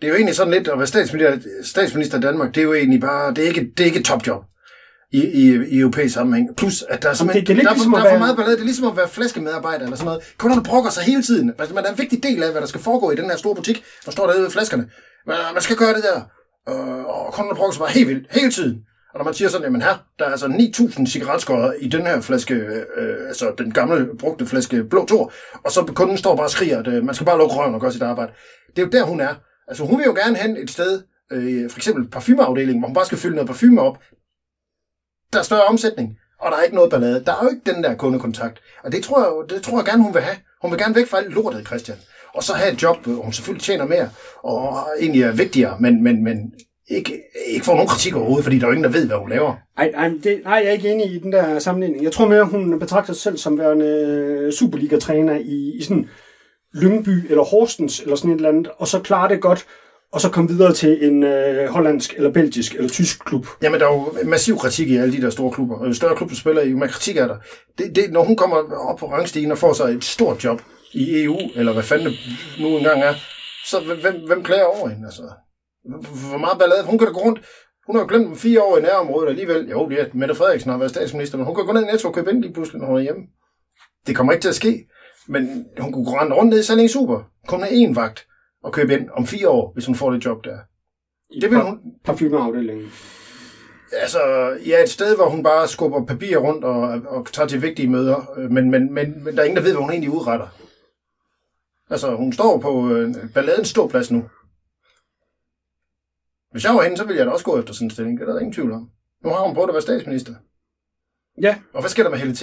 det 0.00 0.04
er 0.04 0.08
jo 0.08 0.14
egentlig 0.14 0.36
sådan 0.36 0.52
lidt 0.52 0.68
at 0.68 0.78
være 0.78 0.86
statsminister, 0.86 1.38
statsminister 1.64 2.18
i 2.18 2.20
Danmark. 2.20 2.54
Det 2.54 2.60
er 2.60 2.64
jo 2.64 2.74
egentlig 2.74 3.00
bare, 3.00 3.34
det 3.34 3.44
er 3.44 3.48
ikke, 3.48 3.60
det 3.76 3.80
er 3.80 3.84
ikke 3.84 3.98
et 3.98 4.04
topjob 4.04 4.42
i, 5.12 5.20
i, 5.24 5.54
i 5.68 5.78
europæisk 5.80 6.14
sammenhæng. 6.14 6.48
Plus, 6.56 6.82
at 6.88 7.02
der 7.02 7.08
er, 7.08 7.12
Jamen, 7.20 7.34
det- 7.34 7.34
simpelthen, 7.34 7.46
det 7.46 7.50
er 7.58 7.62
der, 7.62 7.70
er 7.70 7.74
ligesom 7.74 7.92
der 7.92 7.98
er 7.98 8.02
for 8.02 8.08
være- 8.08 8.18
meget 8.18 8.36
ballade. 8.36 8.56
Det 8.56 8.60
er 8.60 8.64
ligesom 8.64 8.86
at 8.86 8.96
være 8.96 9.08
flaskemedarbejder 9.08 9.84
eller 9.84 9.96
sådan 9.96 10.04
noget. 10.06 10.22
Kunderne 10.38 10.62
brokker 10.62 10.90
sig 10.90 11.02
hele 11.02 11.22
tiden. 11.22 11.52
Altså, 11.58 11.74
man 11.74 11.84
er 11.84 11.90
en 11.90 11.98
vigtig 11.98 12.22
del 12.22 12.42
af, 12.42 12.50
hvad 12.50 12.60
der 12.60 12.66
skal 12.66 12.80
foregå 12.80 13.10
i 13.10 13.16
den 13.16 13.30
her 13.30 13.36
store 13.36 13.54
butik, 13.54 13.84
der 14.04 14.10
står 14.10 14.26
derude 14.26 14.42
ved 14.42 14.50
flaskerne. 14.50 14.88
Man, 15.26 15.36
man 15.54 15.62
skal 15.62 15.76
gøre 15.76 15.94
det 15.94 16.02
der. 16.02 16.20
Øh, 16.68 17.04
og 17.04 17.32
kunderne 17.34 17.56
brokker 17.56 17.72
sig 17.74 17.80
bare 17.80 17.90
helt 17.90 18.08
vildt, 18.08 18.26
hele 18.30 18.50
tiden. 18.52 18.78
Og 19.12 19.18
når 19.18 19.24
man 19.24 19.34
siger 19.34 19.48
sådan, 19.48 19.64
jamen 19.64 19.82
her, 19.82 20.04
der 20.18 20.24
er 20.24 20.30
altså 20.30 20.46
9.000 20.46 21.06
cigaretskodder 21.06 21.72
i 21.72 21.88
den 21.88 22.06
her 22.06 22.20
flaske, 22.20 22.54
øh, 22.54 22.82
øh, 22.96 23.28
altså 23.28 23.54
den 23.58 23.72
gamle 23.72 24.08
brugte 24.18 24.46
flaske 24.46 24.84
blå 24.84 25.06
tor, 25.06 25.32
og 25.64 25.72
så 25.72 25.92
kunden 25.94 26.18
står 26.18 26.36
bare 26.36 26.46
og 26.46 26.50
skriger, 26.50 26.78
at 26.78 26.88
øh, 26.88 27.04
man 27.04 27.14
skal 27.14 27.24
bare 27.24 27.38
lukke 27.38 27.54
røven 27.54 27.74
og 27.74 27.80
gøre 27.80 27.92
sit 27.92 28.02
arbejde. 28.02 28.32
Det 28.76 28.78
er 28.78 28.86
jo 28.86 28.90
der, 28.90 29.02
hun 29.02 29.20
er. 29.20 29.34
Altså 29.68 29.84
hun 29.84 29.98
vil 29.98 30.04
jo 30.04 30.14
gerne 30.14 30.36
hen 30.36 30.56
et 30.56 30.70
sted, 30.70 31.02
øh, 31.32 31.70
for 31.70 31.78
eksempel 31.78 32.08
parfumeafdelingen, 32.08 32.80
hvor 32.80 32.88
hun 32.88 32.94
bare 32.94 33.06
skal 33.06 33.18
fylde 33.18 33.34
noget 33.34 33.48
parfume 33.48 33.80
op. 33.80 33.98
Der 35.32 35.38
er 35.38 35.42
større 35.42 35.64
omsætning, 35.64 36.18
og 36.40 36.50
der 36.50 36.58
er 36.58 36.62
ikke 36.62 36.76
noget 36.76 36.90
ballade. 36.90 37.24
Der 37.24 37.32
er 37.32 37.38
jo 37.42 37.48
ikke 37.48 37.74
den 37.74 37.84
der 37.84 37.94
kundekontakt. 37.94 38.60
Og 38.84 38.92
det 38.92 39.04
tror 39.04 39.20
jeg, 39.20 39.56
det 39.56 39.62
tror 39.62 39.78
jeg 39.78 39.84
gerne, 39.84 40.02
hun 40.02 40.14
vil 40.14 40.22
have. 40.22 40.36
Hun 40.62 40.70
vil 40.70 40.78
gerne 40.78 40.94
væk 40.94 41.06
fra 41.06 41.18
alt 41.18 41.34
lortet, 41.34 41.66
Christian. 41.66 41.98
Og 42.34 42.42
så 42.42 42.54
have 42.54 42.72
et 42.72 42.82
job, 42.82 43.06
hvor 43.06 43.22
hun 43.22 43.32
selvfølgelig 43.32 43.62
tjener 43.62 43.86
mere, 43.86 44.10
og 44.42 44.88
egentlig 45.00 45.22
er 45.22 45.32
vigtigere, 45.32 45.76
men, 45.80 46.02
men, 46.02 46.24
men 46.24 46.52
ikke, 46.90 47.22
ikke 47.46 47.64
får 47.64 47.74
nogen 47.74 47.88
kritik 47.88 48.16
overhovedet, 48.16 48.44
fordi 48.44 48.58
der 48.58 48.64
er 48.64 48.68
jo 48.68 48.72
ingen, 48.72 48.84
der 48.84 48.98
ved, 48.98 49.06
hvad 49.06 49.16
hun 49.16 49.30
laver. 49.30 49.54
Ej, 49.78 49.92
ej, 49.94 50.08
det, 50.08 50.40
nej, 50.44 50.54
jeg 50.54 50.66
er 50.66 50.72
ikke 50.72 50.92
enig 50.92 51.06
i 51.12 51.18
den 51.18 51.32
der 51.32 51.58
sammenligning. 51.58 52.04
Jeg 52.04 52.12
tror 52.12 52.28
mere, 52.28 52.44
hun 52.44 52.78
betragter 52.78 53.12
sig 53.12 53.22
selv 53.22 53.36
som 53.36 53.58
værende 53.58 53.86
øh, 53.86 54.52
Superliga-træner 54.52 55.36
i, 55.36 55.76
i 55.78 55.82
sådan 55.82 56.08
Lyngby 56.74 57.30
eller 57.30 57.42
Horsens 57.42 58.00
eller 58.00 58.16
sådan 58.16 58.30
et 58.30 58.36
eller 58.36 58.48
andet, 58.48 58.68
og 58.78 58.88
så 58.88 59.00
klarer 59.00 59.28
det 59.28 59.40
godt, 59.40 59.66
og 60.12 60.20
så 60.20 60.28
komme 60.28 60.50
videre 60.50 60.72
til 60.72 61.06
en 61.06 61.22
øh, 61.22 61.68
hollandsk 61.68 62.14
eller 62.16 62.32
belgisk 62.32 62.74
eller 62.74 62.88
tysk 62.88 63.24
klub. 63.24 63.46
Jamen, 63.62 63.80
der 63.80 63.86
er 63.86 63.92
jo 63.92 64.28
massiv 64.28 64.58
kritik 64.58 64.90
i 64.90 64.96
alle 64.96 65.16
de 65.16 65.22
der 65.22 65.30
store 65.30 65.52
klubber. 65.52 65.76
Og 65.76 65.88
jo 65.88 65.92
større 65.92 66.16
klubber 66.16 66.34
spiller, 66.34 66.64
jo 66.64 66.76
mere 66.76 66.88
kritik 66.88 67.16
er 67.16 67.26
der. 67.26 67.36
Det, 67.78 67.96
det, 67.96 68.12
når 68.12 68.24
hun 68.24 68.36
kommer 68.36 68.56
op 68.88 68.98
på 68.98 69.06
rangstigen 69.06 69.52
og 69.52 69.58
får 69.58 69.72
sig 69.72 69.84
et 69.84 70.04
stort 70.04 70.44
job 70.44 70.62
i 70.92 71.22
EU, 71.24 71.38
eller 71.54 71.72
hvad 71.72 71.82
fanden 71.82 72.06
det 72.06 72.18
nu 72.60 72.66
engang 72.68 73.02
er, 73.02 73.14
så 73.66 73.80
hvem, 74.02 74.14
hvem 74.26 74.42
klager 74.42 74.64
over 74.64 74.88
hende? 74.88 75.06
Altså, 75.06 75.22
hvor 75.84 76.38
meget 76.38 76.58
ballade? 76.58 76.84
Hun 76.84 76.98
kan 76.98 77.06
da 77.06 77.12
gå 77.12 77.20
rundt. 77.20 77.40
Hun 77.86 77.96
har 77.96 78.02
jo 78.02 78.08
glemt 78.08 78.26
om 78.26 78.36
fire 78.36 78.62
år 78.62 78.78
i 78.78 78.82
nærområdet 78.82 79.28
alligevel. 79.28 79.68
Jo, 79.68 79.88
det 79.88 80.00
er, 80.00 80.04
at 80.04 80.14
Mette 80.14 80.34
Frederiksen 80.34 80.70
har 80.70 80.78
været 80.78 80.90
statsminister, 80.90 81.38
men 81.38 81.46
hun 81.46 81.54
kan 81.54 81.66
gå 81.66 81.72
ned 81.72 81.82
i 81.82 81.86
Netto 81.86 82.08
og 82.08 82.14
købe 82.14 82.30
ind 82.30 82.42
lige 82.42 82.52
pludselig, 82.52 82.80
når 82.80 82.86
hun 82.88 82.96
er 82.96 83.00
hjemme. 83.00 83.22
Det 84.06 84.16
kommer 84.16 84.32
ikke 84.32 84.42
til 84.42 84.48
at 84.48 84.54
ske. 84.54 84.86
Men 85.28 85.66
hun 85.78 85.92
kunne 85.92 86.04
gå 86.04 86.10
rende 86.10 86.36
rundt 86.36 86.50
ned 86.50 86.60
i 86.60 86.62
Salling 86.62 86.90
Super. 86.90 87.22
Kun 87.48 87.60
med 87.60 87.68
én 87.68 87.94
vagt 87.94 88.26
og 88.62 88.72
købe 88.72 88.94
ind 88.94 89.10
om 89.10 89.26
fire 89.26 89.48
år, 89.48 89.72
hvis 89.72 89.86
hun 89.86 89.94
får 89.94 90.10
det 90.10 90.24
job 90.24 90.44
der. 90.44 90.58
I 91.30 91.40
Det 91.40 91.50
vil 91.50 91.60
hun, 91.60 91.80
Parfumeafdelingen. 92.04 92.92
Altså, 93.92 94.20
ja, 94.66 94.82
et 94.82 94.88
sted, 94.88 95.16
hvor 95.16 95.28
hun 95.28 95.42
bare 95.42 95.68
skubber 95.68 96.04
papir 96.04 96.36
rundt 96.36 96.64
og, 96.64 96.80
og 97.06 97.26
tager 97.32 97.46
til 97.46 97.62
vigtige 97.62 97.88
møder, 97.88 98.32
øh, 98.36 98.50
men, 98.50 98.70
men, 98.70 98.94
men, 98.94 99.24
men 99.24 99.34
der 99.34 99.40
er 99.40 99.44
ingen, 99.44 99.56
der 99.56 99.62
ved, 99.62 99.72
hvad 99.72 99.82
hun 99.82 99.90
egentlig 99.90 100.10
udretter. 100.10 100.46
Altså, 101.90 102.16
hun 102.16 102.32
står 102.32 102.58
på 102.58 102.90
øh, 102.90 103.14
balladens 103.34 103.68
ståplads 103.68 104.10
nu. 104.10 104.24
Hvis 106.52 106.64
jeg 106.64 106.74
var 106.74 106.82
hende, 106.82 106.96
så 106.96 107.04
ville 107.04 107.18
jeg 107.18 107.26
da 107.26 107.30
også 107.32 107.44
gå 107.44 107.58
efter 107.58 107.72
sådan 107.74 107.86
en 107.86 107.90
stilling. 107.90 108.20
Det 108.20 108.28
er 108.28 108.32
der 108.32 108.38
ingen 108.40 108.52
tvivl 108.52 108.72
om. 108.72 108.88
Nu 109.24 109.30
har 109.30 109.40
hun 109.46 109.54
prøvet 109.54 109.68
at 109.68 109.74
være 109.74 109.82
statsminister. 109.82 110.34
Ja, 111.42 111.56
Og 111.74 111.80
hvad 111.80 111.90
sker 111.90 112.02
der 112.02 112.10
med 112.10 112.18
Helle 112.18 112.34
T? 112.36 112.42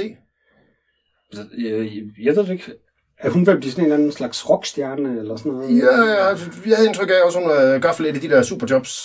altså, 1.31 1.45
jeg, 1.57 1.91
jeg 2.23 2.35
ved 2.35 2.43
det 2.43 2.49
ikke. 2.51 2.73
Er 3.19 3.29
hun 3.29 3.45
ved 3.45 3.53
at 3.53 3.59
blive 3.59 3.71
sådan 3.71 3.83
en 3.83 3.85
eller 3.85 3.97
anden 3.97 4.11
slags 4.11 4.49
rockstjerne 4.49 5.19
eller 5.19 5.35
sådan 5.35 5.51
noget? 5.51 5.77
Ja, 5.79 6.01
jeg, 6.01 6.37
jeg 6.67 6.75
havde 6.75 6.87
indtryk 6.87 7.09
af, 7.09 7.27
at 7.27 7.33
hun 7.33 7.49
havde 7.49 7.79
gaffet 7.79 8.05
lidt 8.05 8.17
i 8.23 8.27
de 8.27 8.33
der 8.33 8.41
superjobs. 8.43 9.03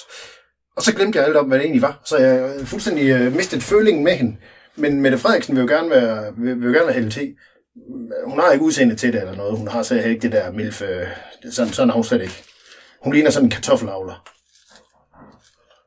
Og 0.77 0.83
så 0.83 0.95
glemte 0.95 1.19
jeg 1.19 1.27
alt 1.27 1.37
om, 1.37 1.47
hvad 1.47 1.59
det 1.59 1.65
egentlig 1.65 1.83
var. 1.83 2.01
Så 2.05 2.17
jeg 2.19 2.57
øh, 2.61 2.67
fuldstændig 2.67 3.11
øh, 3.11 3.37
mistet 3.37 3.63
følingen 3.63 4.05
med 4.05 4.13
hende. 4.13 4.37
Men 4.77 5.01
Mette 5.01 5.19
Frederiksen 5.19 5.57
vil 5.57 5.63
jo 5.63 5.69
gerne 5.69 5.91
være, 5.91 6.33
vil, 6.37 6.61
vil 6.61 6.67
jo 6.67 6.73
gerne 6.73 6.87
være 6.87 6.95
Helle 6.95 7.11
T. 7.11 7.19
Hun 8.25 8.41
har 8.41 8.53
ikke 8.53 8.65
udseende 8.65 8.95
til 8.97 9.13
det 9.13 9.21
eller 9.21 9.37
noget. 9.37 9.59
Hun 9.59 9.69
har 9.69 9.83
slet 9.83 10.07
ikke 10.07 10.23
det 10.23 10.33
der 10.33 10.53
milf. 10.53 10.83
Øh, 10.83 11.07
sådan, 11.51 11.73
sådan 11.73 11.89
har 11.89 11.95
hun 11.95 12.05
slet 12.05 12.23
ikke. 12.23 12.43
Hun 13.03 13.13
ligner 13.13 13.31
sådan 13.31 13.47
en 13.47 13.51
kartoffelavler. 13.51 14.32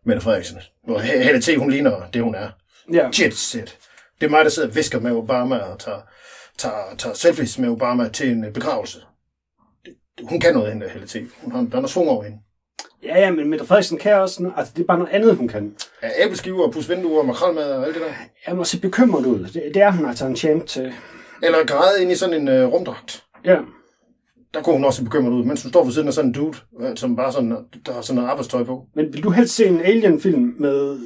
Mette 0.05 0.21
Frederiksen. 0.21 0.57
Hvor 0.85 0.99
He- 0.99 1.23
Helle 1.23 1.41
T, 1.41 1.57
hun 1.57 1.69
ligner 1.71 2.01
det, 2.13 2.21
hun 2.23 2.35
er. 2.35 2.49
Ja. 2.93 3.09
Jet 3.19 3.33
set. 3.33 3.77
Det 4.21 4.25
er 4.25 4.29
mig, 4.29 4.43
der 4.45 4.49
sidder 4.51 4.69
og 4.69 4.75
visker 4.75 4.99
med 4.99 5.11
Obama 5.11 5.57
og 5.57 5.79
tager, 5.79 5.99
tager, 6.57 6.95
tager 6.97 7.13
selfies 7.15 7.57
med 7.59 7.69
Obama 7.69 8.09
til 8.09 8.29
en 8.31 8.45
øh, 8.45 8.53
begravelse. 8.53 8.99
Hun 10.23 10.39
kan 10.39 10.53
noget, 10.53 10.71
hende 10.73 10.89
Helle 10.89 11.07
T. 11.07 11.15
Hun 11.41 11.51
har, 11.51 11.59
der 11.59 11.65
er 11.67 11.75
noget 11.75 11.89
svung 11.89 12.09
over 12.09 12.23
hende. 12.23 12.37
Ja, 13.03 13.19
ja, 13.19 13.31
men 13.31 13.49
Mette 13.49 13.65
Frederiksen 13.65 13.97
kan 13.97 14.13
også 14.15 14.51
altså 14.57 14.73
det 14.75 14.81
er 14.81 14.85
bare 14.87 14.97
noget 14.99 15.11
andet, 15.13 15.35
hun 15.35 15.47
kan. 15.47 15.75
Ja, 16.03 16.09
æbleskiver, 16.25 16.71
pusvinduer, 16.71 17.23
makrelmad 17.23 17.71
og 17.71 17.85
alt 17.85 17.93
det 17.95 18.01
der. 18.03 18.13
Jeg 18.47 18.55
må 18.55 18.63
se 18.63 18.79
bekymret 18.79 19.25
ud. 19.25 19.39
Det, 19.39 19.63
det 19.73 19.81
er 19.81 19.91
hun 19.91 20.05
altså 20.05 20.25
en 20.25 20.35
champ 20.35 20.65
til. 20.65 20.93
Eller 21.43 21.65
græde 21.65 22.01
ind 22.01 22.11
i 22.11 22.15
sådan 22.15 22.35
en 22.41 22.47
øh, 22.47 22.67
rumdragt. 22.67 23.23
Ja. 23.45 23.57
Der 24.55 24.61
kunne 24.61 24.75
hun 24.75 24.85
også 24.85 25.03
bekymret 25.03 25.31
ud, 25.33 25.43
mens 25.43 25.63
hun 25.63 25.69
står 25.69 25.83
ved 25.83 25.93
siden 25.93 26.07
af 26.07 26.13
sådan 26.13 26.29
en 26.29 26.33
dude, 26.33 26.57
øh, 26.81 26.97
som 26.97 27.15
bare 27.15 27.31
sådan, 27.31 27.51
der 27.85 27.93
har 27.93 28.01
sådan 28.01 28.15
noget 28.15 28.29
arbejdstøj 28.29 28.63
på. 28.63 28.85
Men 28.95 29.13
vil 29.13 29.23
du 29.23 29.29
helst 29.29 29.55
se 29.55 29.65
en 29.65 29.81
Alien-film 29.81 30.55
med 30.59 30.99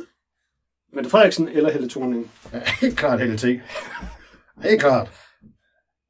Mette 0.94 1.10
Frederiksen 1.10 1.48
eller 1.48 1.72
Helle 1.72 1.90
Thorning? 1.90 2.32
Ja, 2.54 2.60
helt 2.82 2.98
klart 2.98 3.20
Helle 3.20 3.38
T. 3.38 3.44
Helt 4.64 4.80
klart. 4.80 5.12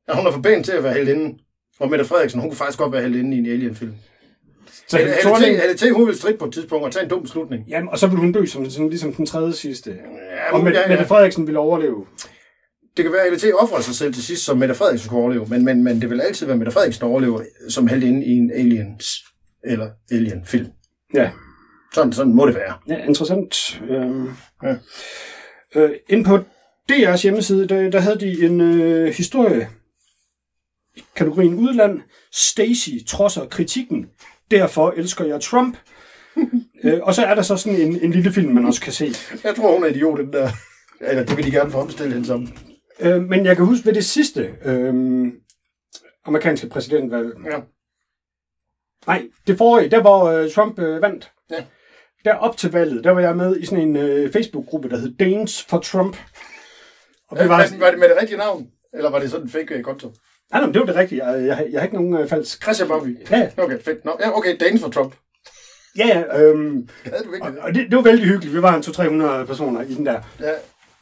Ja, 0.09 0.15
hun 0.15 0.27
er 0.27 0.31
for 0.31 0.41
pæn 0.41 0.63
til 0.63 0.71
at 0.71 0.83
være 0.83 0.93
helt 0.93 1.09
inde. 1.09 1.37
Og 1.79 1.89
Mette 1.89 2.05
Frederiksen, 2.05 2.41
hun 2.41 2.49
kunne 2.49 2.57
faktisk 2.57 2.79
godt 2.79 2.91
være 2.91 3.01
helt 3.01 3.15
inde 3.15 3.35
i 3.37 3.39
en 3.39 3.45
Alien-film. 3.45 3.93
Så 4.87 4.97
Helle, 4.97 5.11
Helle 5.11 5.29
Thorning, 5.29 5.61
Helle 5.61 5.77
T, 5.77 5.95
hun 5.95 6.07
vil 6.07 6.15
stride 6.15 6.37
på 6.37 6.45
et 6.45 6.53
tidspunkt 6.53 6.85
og 6.85 6.91
tage 6.91 7.03
en 7.03 7.09
dum 7.09 7.21
beslutning. 7.21 7.63
jamen, 7.67 7.89
og 7.89 7.99
så 7.99 8.07
vil 8.07 8.17
hun 8.17 8.31
dø 8.31 8.45
som, 8.45 8.69
som 8.69 8.89
ligesom 8.89 9.13
den 9.13 9.25
tredje 9.25 9.53
sidste. 9.53 9.91
Ja, 9.91 10.53
Og 10.53 10.63
Mette, 10.63 10.79
ja, 10.79 10.87
Mette 10.87 11.03
ja. 11.03 11.07
Frederiksen 11.07 11.47
vil 11.47 11.57
overleve. 11.57 12.05
Det 12.99 13.03
kan 13.05 13.13
være, 13.13 13.21
at 13.21 13.31
Helle 13.31 13.51
T 13.51 13.53
offrer 13.55 13.81
sig 13.81 13.95
selv 13.95 14.13
til 14.13 14.23
sidst, 14.23 14.45
som 14.45 14.57
Mette 14.57 14.75
Frederiksen 14.75 15.05
skulle 15.05 15.21
overleve. 15.21 15.45
Men, 15.49 15.65
men, 15.65 15.83
men 15.83 16.01
det 16.01 16.09
vil 16.09 16.21
altid 16.21 16.45
være 16.45 16.57
Mette 16.57 16.71
Frederiksen, 16.71 17.01
der 17.01 17.07
overlever 17.07 17.41
som 17.69 17.87
helt 17.87 18.03
inde 18.03 18.25
i 18.25 18.29
en 18.31 18.51
Aliens 18.53 19.23
eller 19.63 19.89
Alien-film. 20.11 20.67
Ja. 21.13 21.31
Sådan, 21.93 22.13
sådan 22.13 22.33
må 22.35 22.45
det 22.47 22.55
være. 22.55 22.73
Ja, 22.87 23.05
interessant. 23.05 23.81
Øhm, 23.89 24.29
Ja. 24.63 24.75
øh, 25.75 25.89
ind 26.09 26.25
på 26.25 26.39
DR's 26.91 27.21
hjemmeside, 27.21 27.67
der, 27.67 27.89
der 27.89 27.99
havde 27.99 28.19
de 28.19 28.45
en 28.45 28.61
øh, 28.61 29.13
historie 29.13 29.69
i 30.97 31.03
kategorien 31.15 31.53
udland. 31.53 31.99
Stacy 32.33 32.89
trodser 33.07 33.45
kritikken. 33.45 34.05
Derfor 34.51 34.93
elsker 34.97 35.25
jeg 35.25 35.41
Trump. 35.41 35.77
øh, 36.83 36.99
og 37.01 37.15
så 37.15 37.25
er 37.25 37.35
der 37.35 37.41
så 37.41 37.57
sådan 37.57 37.79
en, 37.81 37.99
en 38.01 38.11
lille 38.11 38.31
film, 38.31 38.53
man 38.53 38.65
også 38.65 38.81
kan 38.81 38.93
se. 38.93 39.11
Jeg 39.43 39.55
tror, 39.55 39.73
hun 39.73 39.83
er 39.83 39.87
idiot, 39.87 40.19
den 40.19 40.33
der. 40.33 40.49
Eller 41.01 41.25
det 41.25 41.37
vil 41.37 41.45
de 41.45 41.51
gerne 41.51 41.71
få 41.71 41.77
omstillet 41.77 42.13
hende 42.13 42.27
som. 42.27 42.47
Øh, 42.99 43.21
men 43.23 43.45
jeg 43.45 43.55
kan 43.55 43.65
huske 43.65 43.85
ved 43.85 43.93
det 43.93 44.05
sidste 44.05 44.55
øh, 44.65 44.93
amerikanske 46.25 46.69
præsidentvalg. 46.69 47.33
Ja. 47.51 47.59
Nej, 49.07 49.27
det 49.47 49.57
forrige, 49.57 49.89
der 49.89 50.01
hvor 50.01 50.23
øh, 50.25 50.51
Trump 50.51 50.79
øh, 50.79 51.01
vandt. 51.01 51.31
Ja. 51.51 51.63
Der 52.25 52.33
op 52.35 52.57
til 52.57 52.71
valget, 52.71 53.03
der 53.03 53.11
var 53.11 53.21
jeg 53.21 53.35
med 53.37 53.57
i 53.57 53.65
sådan 53.65 53.87
en 53.87 53.95
øh, 53.95 54.31
Facebook-gruppe, 54.31 54.89
der 54.89 54.97
hed 54.97 55.15
Danes 55.17 55.63
for 55.63 55.79
Trump. 55.79 56.17
Og 57.29 57.37
Var, 57.37 57.41
det 57.41 57.49
var, 57.49 57.57
var, 57.57 57.79
var 57.79 57.89
det 57.91 57.99
med 57.99 58.09
det 58.09 58.17
rigtige 58.21 58.37
navn? 58.37 58.67
Eller 58.93 59.09
var 59.09 59.19
det 59.19 59.29
sådan 59.31 59.45
en 59.45 59.49
fake 59.49 59.75
øh, 59.75 59.83
konto? 59.83 60.07
nej, 60.07 60.15
nej, 60.59 60.65
men 60.65 60.73
det 60.73 60.79
var 60.79 60.85
det 60.85 60.95
rigtige. 60.95 61.25
Jeg, 61.27 61.45
jeg, 61.47 61.67
jeg 61.71 61.79
har 61.81 61.85
ikke 61.85 61.95
nogen 61.95 62.13
øh, 62.17 62.27
falsk. 62.27 62.63
Christian 62.63 62.87
Bobby. 62.89 63.17
Ja, 63.31 63.49
Okay, 63.57 63.79
fedt. 63.81 64.05
Nå, 64.05 64.17
ja, 64.19 64.37
okay, 64.37 64.57
Danes 64.59 64.81
for 64.81 64.89
Trump. 64.89 65.15
ja, 65.97 66.07
ja 66.07 66.41
øhm, 66.41 66.89
Havde 67.03 67.23
du 67.23 67.31
virkelig 67.31 67.53
det? 67.53 67.61
og 67.61 67.73
det, 67.75 67.85
det 67.89 67.95
var 67.95 68.01
vældig 68.01 68.25
hyggeligt. 68.25 68.55
Vi 68.55 68.61
var 68.61 68.75
en 68.75 68.81
200-300 69.41 69.45
personer 69.45 69.81
i 69.81 69.93
den 69.93 70.05
der. 70.05 70.21
Ja. 70.39 70.51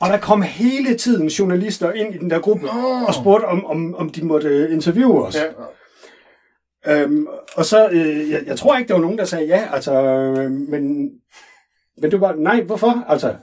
Og 0.01 0.09
der 0.09 0.17
kom 0.17 0.41
hele 0.41 0.97
tiden 0.97 1.27
journalister 1.27 1.91
ind 1.91 2.15
i 2.15 2.17
den 2.17 2.29
der 2.29 2.39
gruppe 2.39 2.65
Nå. 2.65 2.71
og 3.07 3.13
spurgte, 3.13 3.45
om, 3.45 3.65
om, 3.65 3.95
om 3.95 4.09
de 4.09 4.25
måtte 4.25 4.47
øh, 4.47 4.73
interviewe 4.73 5.25
os. 5.25 5.35
ja. 5.35 5.43
Øhm, 6.87 7.27
og 7.55 7.65
så, 7.65 7.89
øh, 7.89 8.29
jeg, 8.31 8.43
jeg 8.45 8.57
tror 8.57 8.77
ikke, 8.77 8.87
der 8.87 8.93
var 8.93 9.01
nogen, 9.01 9.17
der 9.17 9.25
sagde 9.25 9.45
ja, 9.45 9.67
altså, 9.73 9.93
øh, 10.03 10.51
men, 10.51 11.09
men 12.01 12.11
det 12.11 12.21
var, 12.21 12.33
nej, 12.35 12.61
hvorfor? 12.61 13.05
Altså, 13.09 13.35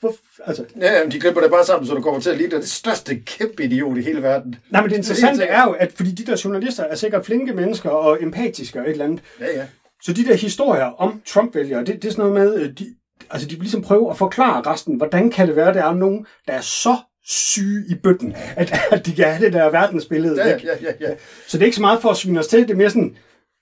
hvor, 0.00 0.14
altså, 0.44 0.64
Ja, 0.80 0.92
jamen, 0.98 1.12
de 1.12 1.20
klipper 1.20 1.40
det 1.40 1.50
bare 1.50 1.64
sammen, 1.64 1.86
så 1.88 1.94
du 1.94 2.00
kommer 2.00 2.20
til 2.20 2.30
at 2.30 2.36
ligne 2.38 2.56
det 2.56 2.68
største 2.68 3.16
kæmpe 3.26 3.64
idiot 3.64 3.98
i 3.98 4.02
hele 4.02 4.22
verden. 4.22 4.56
nej, 4.70 4.80
men 4.80 4.90
det 4.90 4.96
interessante 4.96 5.40
Det 5.40 5.50
er 5.52 5.56
er 5.56 5.64
jo, 5.64 5.70
at 5.72 5.92
fordi 5.92 6.10
de 6.10 6.26
der 6.26 6.40
journalister 6.44 6.84
er 6.84 6.94
sikkert 6.94 7.26
flinke 7.26 7.52
mennesker 7.52 7.90
og 7.90 8.22
empatiske 8.22 8.80
og 8.80 8.84
et 8.86 8.90
eller 8.90 9.04
andet, 9.04 9.20
Ja, 9.40 9.46
ja. 9.56 9.66
så 10.02 10.12
de 10.12 10.24
der 10.24 10.34
historier 10.34 10.84
om 10.84 11.22
Trump-vælgere, 11.26 11.84
det, 11.84 12.02
det 12.02 12.04
er 12.04 12.12
sådan 12.12 12.30
noget 12.30 12.50
med, 12.50 12.60
øh, 12.62 12.70
de, 12.78 12.86
altså 13.34 13.48
de 13.48 13.54
vil 13.54 13.62
ligesom 13.62 13.82
prøve 13.82 14.10
at 14.10 14.16
forklare 14.16 14.62
resten, 14.62 14.96
hvordan 14.96 15.30
kan 15.30 15.48
det 15.48 15.56
være, 15.56 15.68
at 15.68 15.74
der 15.74 15.84
er 15.84 15.94
nogen, 15.94 16.26
der 16.46 16.52
er 16.52 16.60
så 16.60 16.96
syge 17.26 17.84
i 17.88 17.94
bøtten, 17.94 18.36
at, 18.56 18.72
at 18.90 19.06
de 19.06 19.14
kan 19.14 19.24
have 19.24 19.44
det 19.44 19.52
der 19.52 19.70
verdensbillede 19.70 20.42
Ja, 20.42 20.48
ja, 20.48 20.56
ja, 20.64 20.74
ja, 20.80 21.08
ja. 21.08 21.14
Så 21.46 21.58
det 21.58 21.62
er 21.62 21.66
ikke 21.66 21.76
så 21.76 21.80
meget 21.80 22.02
for 22.02 22.08
at 22.08 22.16
svine 22.16 22.38
os 22.38 22.46
til, 22.46 22.60
det 22.60 22.70
er 22.70 22.74
mere 22.74 22.90
sådan, 22.90 23.16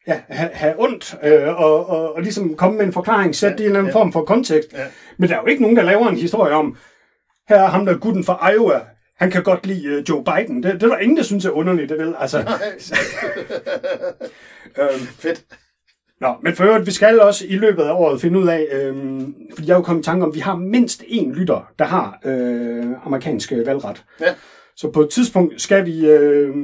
ja, 0.06 0.20
have, 0.28 0.50
have 0.52 0.74
ondt, 0.78 1.14
øh, 1.22 1.48
og, 1.48 1.86
og, 1.86 2.14
og 2.14 2.22
ligesom 2.22 2.56
komme 2.56 2.78
med 2.78 2.86
en 2.86 2.92
forklaring, 2.92 3.36
sætte 3.36 3.56
det 3.56 3.60
i 3.60 3.66
en 3.66 3.70
eller 3.70 3.78
anden 3.78 3.92
ja. 3.92 3.98
form 3.98 4.12
for 4.12 4.24
kontekst. 4.24 4.72
Ja. 4.72 4.86
Men 5.16 5.28
der 5.28 5.36
er 5.36 5.40
jo 5.40 5.46
ikke 5.46 5.62
nogen, 5.62 5.76
der 5.76 5.82
laver 5.82 6.08
en 6.08 6.16
historie 6.16 6.54
om, 6.54 6.76
her 7.48 7.56
er 7.56 7.66
ham 7.66 7.86
der 7.86 7.98
gutten 7.98 8.24
fra 8.24 8.50
Iowa, 8.50 8.80
han 9.18 9.30
kan 9.30 9.42
godt 9.42 9.66
lide 9.66 9.86
øh, 9.86 10.04
Joe 10.08 10.24
Biden. 10.24 10.62
Det, 10.62 10.74
det 10.74 10.82
er 10.82 10.88
der 10.88 10.98
ingen, 10.98 11.16
der 11.16 11.22
synes 11.22 11.44
er 11.44 11.50
underligt, 11.50 11.88
det 11.88 11.98
vel? 11.98 12.14
Altså, 12.18 12.38
øhm, 14.78 15.06
Fedt. 15.18 15.44
Nå, 16.22 16.34
men 16.42 16.54
for 16.56 16.64
øvrigt, 16.64 16.86
vi 16.86 16.90
skal 16.90 17.20
også 17.20 17.44
i 17.48 17.54
løbet 17.56 17.82
af 17.82 17.92
året 17.92 18.20
finde 18.20 18.38
ud 18.38 18.48
af, 18.48 18.66
øhm, 18.72 19.34
fordi 19.54 19.68
jeg 19.68 19.74
er 19.74 19.78
jo 19.78 19.82
kommet 19.82 20.02
i 20.02 20.04
tanke 20.06 20.24
om, 20.24 20.30
at 20.30 20.34
vi 20.34 20.40
har 20.40 20.56
mindst 20.56 21.02
én 21.02 21.32
lytter, 21.32 21.72
der 21.78 21.84
har 21.84 22.18
øh, 22.24 22.86
amerikansk 23.06 23.52
øh, 23.52 23.66
valgret. 23.66 24.04
Ja. 24.20 24.34
Så 24.76 24.90
på 24.90 25.00
et 25.00 25.10
tidspunkt 25.10 25.60
skal 25.62 25.86
vi 25.86 26.06
øh, 26.06 26.54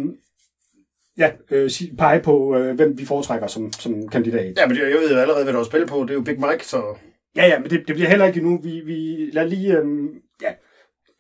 ja, 1.19 1.31
øh, 1.51 1.71
pege 1.99 2.21
på, 2.21 2.57
øh, 2.57 2.77
hvem 2.77 2.99
vi 2.99 3.05
foretrækker 3.07 3.47
som, 3.47 3.73
som 3.73 4.09
kandidat. 4.09 4.59
Ja, 4.59 4.67
men 4.67 4.77
det- 4.77 4.83
jeg 4.83 4.99
ved 5.01 5.11
jo 5.11 5.17
allerede, 5.19 5.45
hvad 5.45 5.53
du 5.53 5.59
har 5.59 5.65
spillet 5.65 5.89
på. 5.89 6.03
Det 6.03 6.11
er 6.11 6.15
jo 6.15 6.21
Big 6.21 6.41
Mike, 6.41 6.67
så... 6.67 6.83
Ja, 7.37 7.47
ja, 7.47 7.59
men 7.59 7.71
det, 7.71 7.85
det 7.89 7.97
bliver 7.97 8.09
heller 8.09 8.27
ikke 8.27 8.41
endnu. 8.41 8.61
Vi, 8.63 8.81
vi 8.81 9.31
lader 9.33 9.47
lige, 9.49 9.73
øh, 9.79 9.85
ja, 10.43 10.49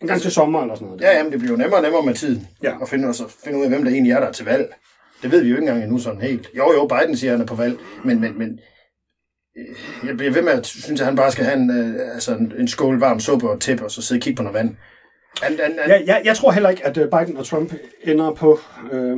en 0.00 0.06
gang 0.08 0.20
til 0.20 0.30
sommer 0.30 0.62
eller 0.62 0.74
sådan 0.74 0.86
noget. 0.86 1.00
Ja, 1.00 1.16
jamen, 1.16 1.32
det 1.32 1.40
bliver 1.40 1.52
jo 1.52 1.58
nemmere 1.58 1.78
og 1.78 1.82
nemmere 1.82 2.02
med 2.06 2.14
tiden. 2.14 2.48
Ja. 2.62 2.82
At 2.82 2.88
finde, 2.88 3.08
og 3.08 3.14
finde 3.44 3.58
ud 3.58 3.62
af, 3.64 3.68
hvem 3.70 3.84
der 3.84 3.90
egentlig 3.90 4.12
er 4.12 4.20
der 4.20 4.32
til 4.32 4.44
valg. 4.44 4.74
Det 5.22 5.30
ved 5.30 5.42
vi 5.42 5.48
jo 5.48 5.54
ikke 5.56 5.68
engang 5.68 5.82
endnu 5.82 5.98
sådan 5.98 6.20
helt. 6.20 6.48
Jo, 6.56 6.72
jo, 6.72 6.86
Biden 6.86 7.16
siger, 7.16 7.30
at 7.32 7.38
han 7.38 7.42
er 7.42 7.46
på 7.48 7.54
valg. 7.54 7.78
Men, 8.04 8.20
men, 8.20 8.38
men 8.38 8.60
øh, 9.58 10.08
jeg 10.08 10.16
bliver 10.16 10.32
ved 10.32 10.42
med 10.42 10.52
at 10.52 10.66
synes, 10.66 11.00
at 11.00 11.06
han 11.06 11.16
bare 11.16 11.32
skal 11.32 11.44
have 11.44 11.56
en, 11.58 11.70
øh, 11.70 12.14
altså 12.14 12.34
en, 12.34 12.52
en 12.58 12.68
skål 12.68 12.98
varm 13.00 13.20
suppe 13.20 13.50
og 13.50 13.60
tæppe, 13.60 13.84
og 13.84 13.90
så 13.90 14.02
sidde 14.02 14.18
og 14.18 14.22
kigge 14.22 14.36
på 14.36 14.42
noget 14.42 14.54
vand. 14.54 14.76
Han, 15.42 15.58
han, 15.62 15.78
han, 15.78 15.90
Ja, 15.90 16.02
jeg, 16.14 16.22
jeg 16.24 16.36
tror 16.36 16.50
heller 16.52 16.68
ikke, 16.70 16.86
at 16.86 16.96
øh, 16.96 17.04
Biden 17.10 17.36
og 17.36 17.46
Trump 17.46 17.74
ender 18.04 18.34
på 18.34 18.58
øh, 18.92 19.16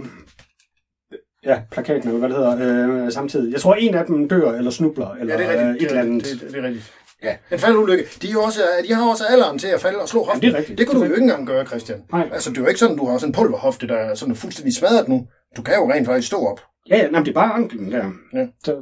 ja, 1.45 1.61
plakaten, 1.71 2.09
eller 2.09 2.19
hvad 2.19 2.29
det 2.29 2.37
hedder, 2.37 3.05
øh, 3.07 3.13
samtidig. 3.13 3.53
Jeg 3.53 3.61
tror, 3.61 3.75
en 3.75 3.95
af 3.95 4.07
dem 4.07 4.29
dør 4.29 4.53
eller 4.53 4.71
snubler, 4.71 5.15
eller 5.15 5.35
Ja, 5.35 5.41
det 5.41 5.47
er 5.59 5.63
øh, 5.63 5.69
rigtigt. 5.69 5.75
et 5.77 5.81
det, 5.81 5.87
eller 5.89 6.03
er, 6.03 6.07
andet. 6.07 6.25
det, 6.25 6.41
det, 6.41 6.51
det 6.53 6.59
er 6.59 6.67
rigtigt. 6.67 6.93
Ja. 7.23 7.37
En 7.53 7.59
faldulykke. 7.59 8.05
De, 8.23 8.29
er 8.29 8.33
jo 8.33 8.43
også, 8.43 8.61
de 8.89 8.95
har 8.95 9.11
også 9.11 9.25
alderen 9.25 9.59
til 9.59 9.67
at 9.69 9.81
falde 9.81 9.99
og 9.99 10.09
slå 10.09 10.25
hoften. 10.25 10.43
det 10.43 10.55
er 10.55 10.59
rigtigt. 10.59 10.79
det 10.79 10.87
kunne 10.87 11.01
Det 11.01 11.09
du 11.09 11.15
jo 11.15 11.15
ikke 11.15 11.23
engang 11.23 11.47
gøre, 11.47 11.67
Christian. 11.67 12.03
Nej. 12.13 12.29
Altså, 12.33 12.51
det 12.51 12.59
er 12.59 12.63
jo 12.63 12.69
ikke 12.69 12.81
sådan, 12.81 12.97
du 12.97 13.07
har 13.07 13.19
sådan 13.19 13.29
en 13.29 13.33
pulverhofte, 13.35 13.89
der 13.89 13.97
er 13.97 14.15
sådan 14.15 14.35
fuldstændig 14.37 14.75
smadret 14.77 15.09
nu. 15.09 15.27
Du 15.57 15.63
kan 15.63 15.75
jo 15.75 15.93
rent 15.93 16.07
faktisk 16.07 16.27
stå 16.29 16.37
op. 16.47 16.61
Ja, 16.91 16.97
ja, 16.97 17.03
nej, 17.03 17.11
men 17.21 17.25
det 17.25 17.31
er 17.31 17.35
bare 17.35 17.53
anklen 17.53 17.93
der. 17.93 18.05
Ja. 18.35 18.47
Så, 18.65 18.77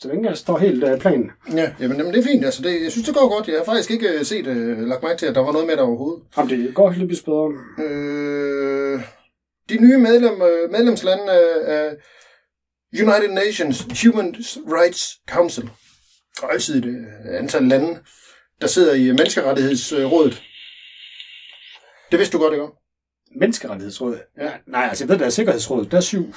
så 0.00 0.08
længe 0.08 0.28
jeg 0.28 0.36
står 0.36 0.58
helt 0.58 0.84
øh, 0.84 0.98
plan. 0.98 1.30
Ja, 1.54 1.72
jamen, 1.80 1.96
jamen 1.96 2.12
det 2.14 2.18
er 2.20 2.24
fint. 2.24 2.44
Altså, 2.44 2.62
det, 2.62 2.82
jeg 2.82 2.92
synes, 2.92 3.06
det 3.06 3.16
går 3.16 3.28
godt. 3.36 3.48
Jeg 3.48 3.56
har 3.58 3.64
faktisk 3.64 3.90
ikke 3.90 4.08
øh, 4.08 4.24
set, 4.24 4.46
øh, 4.46 4.78
lagt 4.78 5.02
mærke 5.02 5.18
til, 5.18 5.26
at 5.26 5.34
der 5.34 5.40
var 5.40 5.52
noget 5.52 5.66
med 5.66 5.76
der 5.76 5.82
overhovedet. 5.82 6.22
Jamen, 6.36 6.50
det 6.50 6.74
går 6.74 6.90
heldigvis 6.90 7.22
bedre. 7.22 7.52
Øh, 7.84 9.00
de 9.68 9.78
nye 9.80 9.98
medlem, 9.98 10.42
øh, 10.42 10.70
medlemslande 10.70 11.30
af 11.66 11.90
United 13.02 13.30
Nations 13.30 14.02
Human 14.04 14.34
Rights 14.78 15.04
Council, 15.28 15.70
et 16.76 16.84
øh, 16.84 17.38
antal 17.38 17.62
lande, 17.62 17.98
der 18.60 18.66
sidder 18.66 18.94
i 18.94 19.12
menneskerettighedsrådet. 19.12 20.42
Det 22.10 22.18
vidste 22.18 22.36
du 22.38 22.42
godt, 22.42 22.54
ikke? 22.54 22.66
Menneskerettighedsrådet? 23.40 24.22
Ja. 24.38 24.52
Nej, 24.66 24.86
altså 24.88 25.04
jeg 25.04 25.08
ved, 25.08 25.18
der 25.18 25.24
er 25.24 25.30
Sikkerhedsrådet. 25.30 25.90
Der 25.90 25.96
er 25.96 26.00
syv. 26.00 26.34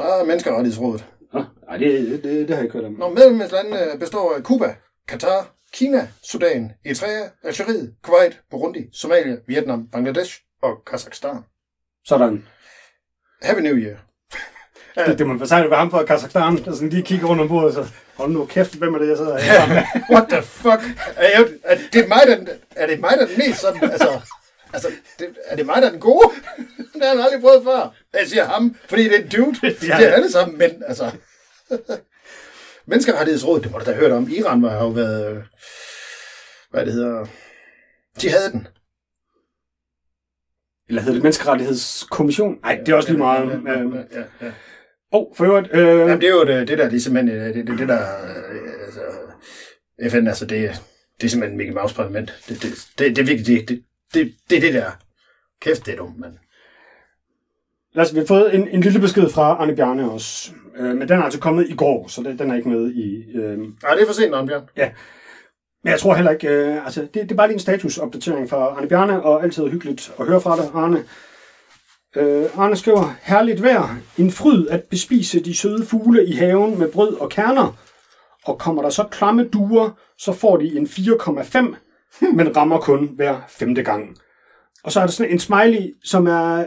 Ah, 0.00 0.26
menneskerettighedsrådet. 0.26 1.04
Nej, 1.34 1.76
det, 1.76 2.10
det, 2.10 2.24
det, 2.24 2.48
det 2.48 2.50
har 2.50 2.56
jeg 2.56 2.64
ikke 2.64 2.72
hørt 2.72 2.84
om. 2.84 2.92
Når 2.92 3.10
medlemslandene 3.10 3.98
består 3.98 4.34
af 4.34 4.42
Cuba, 4.42 4.76
Katar, 5.08 5.54
Kina, 5.72 6.08
Sudan, 6.22 6.72
Eritrea, 6.84 7.28
Algeriet, 7.42 7.94
Kuwait, 8.02 8.40
Burundi, 8.50 8.88
Somalia, 8.92 9.36
Vietnam, 9.46 9.88
Bangladesh 9.88 10.40
og 10.62 10.84
Kazakhstan. 10.86 11.36
Sådan. 12.04 12.46
Happy 13.42 13.60
New 13.60 13.76
Year. 13.76 13.96
Det, 15.06 15.18
det 15.18 15.26
må 15.26 15.34
være 15.34 15.48
sejt 15.48 15.64
at 15.64 15.70
være 15.70 15.78
ham 15.78 15.90
fra 15.90 16.04
Kazakhstan, 16.04 16.56
der 16.56 16.74
sådan 16.74 16.88
lige 16.88 17.02
kigger 17.02 17.26
rundt 17.26 17.42
om 17.42 17.48
bordet, 17.48 17.74
så 17.74 17.86
hold 18.16 18.30
nu 18.32 18.46
kæft, 18.46 18.74
hvem 18.74 18.94
er 18.94 18.98
det, 18.98 19.08
jeg 19.08 19.16
sidder 19.16 19.38
her? 19.38 19.84
What 20.10 20.28
the 20.28 20.42
fuck? 20.42 20.80
Er, 21.16 21.28
jeg, 21.38 21.46
er, 21.64 21.78
det 21.92 22.08
mig, 22.08 22.20
der, 22.26 22.52
er 22.76 22.86
det 22.86 23.00
mig, 23.00 23.10
der 23.10 23.22
er 23.22 23.26
den 23.26 23.38
mest 23.38 23.60
sådan, 23.60 23.90
altså, 23.90 24.20
altså 24.72 24.88
det, 25.18 25.26
er 25.44 25.56
det 25.56 25.66
mig, 25.66 25.76
der 25.82 25.86
er 25.86 25.90
den 25.90 26.00
gode? 26.00 26.30
det 26.94 27.02
har 27.02 27.08
han 27.08 27.20
aldrig 27.20 27.40
prøvet 27.40 27.64
før. 27.64 27.94
Jeg 28.12 28.26
siger 28.26 28.44
ham, 28.44 28.76
fordi 28.88 29.04
det 29.04 29.14
er 29.20 29.22
en 29.22 29.28
dude. 29.28 29.60
Det 29.60 29.88
Ja. 29.88 30.02
er 30.02 30.12
alle 30.14 30.30
sammen 30.32 30.58
mænd, 30.58 30.82
altså. 30.86 31.10
Menneskerettighedsrådet, 32.86 33.62
det 33.64 33.72
må 33.72 33.78
du 33.78 33.84
da 33.84 33.90
have 33.92 34.00
hørt 34.00 34.12
om. 34.12 34.28
Iran 34.30 34.62
var, 34.62 34.82
jo 34.82 34.88
været, 34.88 35.36
øh, 35.36 35.42
hvad 36.70 36.86
det 36.86 36.92
hedder, 36.92 37.26
de 38.20 38.30
havde 38.30 38.50
den. 38.52 38.66
Eller 40.88 41.02
hedder 41.02 41.14
det 41.14 41.22
Menneskerettighedskommission? 41.22 42.58
Nej, 42.62 42.74
det 42.86 42.88
er 42.88 42.96
også 42.96 43.08
lige 43.08 43.18
meget. 43.18 43.62
Ja, 43.66 43.72
ja, 43.72 43.84
Åh, 43.84 43.94
ja, 44.42 44.52
ja. 45.14 45.18
oh, 45.18 45.36
for 45.36 45.44
øvrigt, 45.44 45.68
øh, 45.72 45.98
Jamen, 45.98 46.20
det 46.20 46.28
er 46.28 46.32
jo 46.32 46.44
det, 46.44 46.68
det 46.68 46.78
der, 46.78 46.88
det 46.88 46.96
er 46.96 47.00
simpelthen, 47.00 47.40
øh, 47.40 47.54
det, 47.54 47.66
det, 47.66 47.78
det 47.78 47.88
der, 47.88 48.00
øh, 48.00 48.84
altså, 48.86 49.00
FN, 50.10 50.26
altså, 50.26 50.46
det, 50.46 50.82
det 51.20 51.24
er 51.24 51.28
simpelthen 51.28 51.58
Mickey 51.58 51.74
Mouse 51.74 51.94
parlament. 51.94 52.34
Det, 52.48 52.62
det, 52.62 52.88
det, 52.98 53.16
det 53.16 53.22
er 53.22 53.26
virkelig, 53.26 53.68
det, 53.68 53.68
det, 53.68 53.82
det, 54.14 54.34
det 54.50 54.56
er 54.56 54.60
det 54.60 54.74
der. 54.74 54.90
Kæft, 55.60 55.86
det 55.86 55.92
er 55.92 55.96
dumt, 55.96 56.18
mand. 56.18 56.34
Lad 57.94 58.04
os, 58.04 58.14
vi 58.14 58.18
har 58.18 58.26
fået 58.26 58.54
en, 58.54 58.68
en 58.68 58.80
lille 58.80 59.00
besked 59.00 59.28
fra 59.28 59.42
Arne 59.42 59.76
Bjarne 59.76 60.10
også. 60.10 60.52
Øh, 60.76 60.96
men 60.96 61.08
den 61.08 61.18
er 61.18 61.22
altså 61.22 61.40
kommet 61.40 61.68
i 61.68 61.74
går, 61.74 62.08
så 62.08 62.22
det, 62.22 62.38
den 62.38 62.50
er 62.50 62.54
ikke 62.54 62.68
med 62.68 62.92
i... 62.92 63.36
Øh, 63.36 63.58
Nej, 63.58 63.94
det 63.94 64.02
er 64.02 64.06
for 64.06 64.12
sent, 64.12 64.34
Arnbjørn. 64.34 64.68
men 65.84 65.90
jeg 65.90 66.00
tror 66.00 66.14
heller 66.14 66.30
ikke... 66.30 66.48
Øh, 66.48 66.84
altså, 66.84 67.00
det, 67.00 67.14
det 67.14 67.32
er 67.32 67.36
bare 67.36 67.46
lige 67.46 67.54
en 67.54 67.60
statusopdatering 67.60 68.50
fra 68.50 68.56
Arne 68.56 68.88
Bjarne, 68.88 69.22
og 69.22 69.42
altid 69.42 69.68
hyggeligt 69.68 70.14
at 70.18 70.26
høre 70.26 70.40
fra 70.40 70.56
dig, 70.56 70.70
Arne. 70.74 71.04
Øh, 72.16 72.58
Arne 72.58 72.76
skriver, 72.76 73.14
herligt 73.22 73.62
vejr. 73.62 73.96
En 74.18 74.30
fryd 74.30 74.66
at 74.68 74.82
bespise 74.82 75.40
de 75.40 75.56
søde 75.56 75.86
fugle 75.86 76.26
i 76.26 76.32
haven 76.32 76.78
med 76.78 76.92
brød 76.92 77.14
og 77.20 77.30
kerner. 77.30 77.76
Og 78.44 78.58
kommer 78.58 78.82
der 78.82 78.90
så 78.90 79.04
klamme 79.10 79.48
duer, 79.48 79.90
så 80.18 80.32
får 80.32 80.56
de 80.56 80.76
en 80.76 80.86
4,5, 80.86 81.74
men 82.34 82.56
rammer 82.56 82.80
kun 82.80 83.10
hver 83.16 83.40
femte 83.48 83.82
gang. 83.82 84.16
Og 84.84 84.92
så 84.92 85.00
er 85.00 85.06
der 85.06 85.12
sådan 85.12 85.32
en 85.32 85.38
smiley, 85.38 85.96
som 86.04 86.26
er 86.26 86.64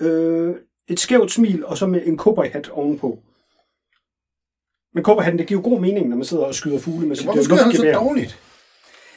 øh, 0.00 0.54
et 0.88 1.00
skævt 1.00 1.30
smil, 1.32 1.64
og 1.66 1.78
så 1.78 1.86
med 1.86 2.00
en 2.06 2.18
cowboyhat 2.18 2.68
ovenpå. 2.68 3.18
Men 4.94 5.04
cowboyhatten, 5.04 5.38
det 5.38 5.46
giver 5.46 5.60
jo 5.60 5.68
god 5.68 5.80
mening, 5.80 6.08
når 6.08 6.16
man 6.16 6.24
sidder 6.24 6.44
og 6.44 6.54
skyder 6.54 6.78
fugle 6.78 7.06
med 7.06 7.16
sit 7.16 7.24
Hvorfor 7.26 7.42
skyder 7.42 7.62
han 7.62 7.72
så 7.72 7.76
luftgevær. 7.76 7.94
dårligt? 7.98 8.38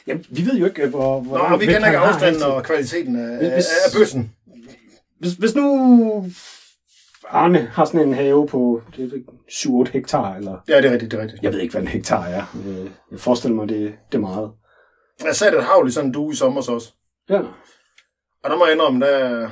Jamen, 0.06 0.24
vi 0.30 0.46
ved 0.46 0.58
jo 0.58 0.66
ikke, 0.66 0.86
hvor... 0.86 1.20
hvor 1.20 1.48
Nå, 1.50 1.56
vi 1.56 1.66
kender 1.66 1.86
ikke 1.86 1.98
afstanden 1.98 2.42
og 2.42 2.62
kvaliteten 2.64 3.16
af, 3.16 3.44
af, 3.46 3.52
Hvis- 3.54 3.66
af 3.86 3.98
bøssen. 3.98 4.32
Hvis, 5.18 5.32
hvis 5.32 5.54
nu 5.54 5.64
Arne 7.28 7.58
har 7.58 7.84
sådan 7.84 8.08
en 8.08 8.14
have 8.14 8.48
på 8.48 8.82
det, 8.96 9.10
det, 9.10 9.24
7-8 9.50 9.90
hektar, 9.92 10.34
eller 10.36 10.58
Ja, 10.68 10.76
det 10.76 10.84
er 10.84 10.92
rigtigt, 10.92 11.10
det 11.10 11.18
er 11.18 11.22
rigtigt. 11.22 11.42
jeg 11.42 11.52
ved 11.52 11.60
ikke, 11.60 11.72
hvad 11.72 11.82
en 11.82 11.88
hektar 11.88 12.24
er. 12.24 12.44
Øh, 12.66 12.90
Jeg 13.10 13.20
forestiller 13.20 13.56
mig, 13.56 13.68
det, 13.68 13.94
det 14.12 14.18
er 14.18 14.20
meget. 14.20 14.52
Jeg 15.24 15.36
satte 15.36 15.58
et 15.58 15.64
havl 15.64 15.88
i 15.88 15.90
sådan 15.90 16.08
en 16.08 16.14
due 16.14 16.32
i 16.32 16.36
sommer 16.36 16.70
også. 16.70 16.92
Ja. 17.30 17.38
Og 18.44 18.50
der 18.50 18.56
må 18.56 18.64
jeg 18.64 18.74
indrømme, 18.74 19.06
der, 19.06 19.50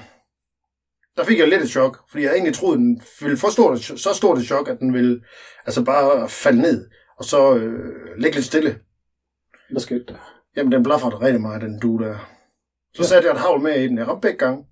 der 1.17 1.25
fik 1.25 1.39
jeg 1.39 1.49
lidt 1.49 1.63
et 1.63 1.69
chok, 1.71 1.99
fordi 2.11 2.25
jeg 2.25 2.33
egentlig 2.33 2.55
troede, 2.55 2.77
den 2.79 3.03
ville 3.21 3.37
få 3.37 3.51
stort, 3.51 3.81
så 3.81 4.11
stort 4.15 4.39
et 4.39 4.45
chok, 4.45 4.69
at 4.69 4.79
den 4.81 4.95
ville 4.95 5.25
altså 5.67 5.85
bare 5.85 6.29
falde 6.29 6.61
ned, 6.63 6.91
og 7.19 7.25
så 7.25 7.55
øh, 7.55 8.17
ligge 8.19 8.37
lidt 8.37 8.47
stille. 8.47 8.79
Hvad 9.71 9.81
skete 9.81 10.05
der? 10.09 10.39
Jamen, 10.57 10.73
den 10.73 10.83
blaffede 10.83 11.11
rigtig 11.17 11.41
meget, 11.41 11.63
den 11.63 11.81
due 11.81 12.03
der. 12.05 12.17
Så 12.95 13.03
Ja. 13.03 13.09
satte 13.09 13.29
jeg 13.29 13.35
et 13.35 13.41
havl 13.41 13.61
med 13.63 13.81
i 13.81 13.89
den. 13.89 13.99
Jeg 13.99 14.09
ramte 14.09 14.21
begge 14.29 14.39
gange. 14.39 14.65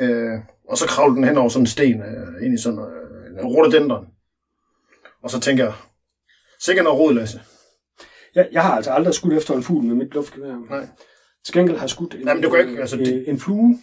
Øh, 0.00 0.38
og 0.68 0.78
så 0.78 0.86
kravlede 0.86 1.16
den 1.16 1.24
hen 1.28 1.38
over 1.38 1.48
sådan 1.48 1.62
en 1.62 1.66
sten, 1.66 2.02
øh, 2.02 2.44
ind 2.46 2.54
i 2.54 2.62
sådan 2.62 2.78
øh, 2.78 3.40
en 3.40 3.46
rhododendron. 3.46 4.06
Og 5.22 5.30
så 5.30 5.40
tænker 5.40 5.64
jeg, 5.64 5.72
sikkert 6.60 6.84
noget 6.84 7.00
rod, 7.00 7.14
Lasse. 7.14 7.40
Jeg, 8.34 8.48
jeg 8.52 8.62
har 8.62 8.76
altså 8.76 8.90
aldrig 8.90 9.14
skudt 9.14 9.32
efter 9.32 9.54
en 9.54 9.62
fugl 9.62 9.84
med 9.84 9.94
mit 9.94 10.14
luftgevær. 10.14 10.54
Nej. 10.70 10.86
Til 11.44 11.54
gengæld 11.54 11.76
har 11.76 11.82
jeg 11.84 11.90
skudt 11.90 12.14
en, 12.14 12.28
Jamen, 12.28 12.42
du 12.42 12.50
kan 12.50 12.68
ikke, 12.68 12.80
altså, 12.80 12.96
det- 12.96 13.28
en 13.28 13.40
flue. 13.40 13.78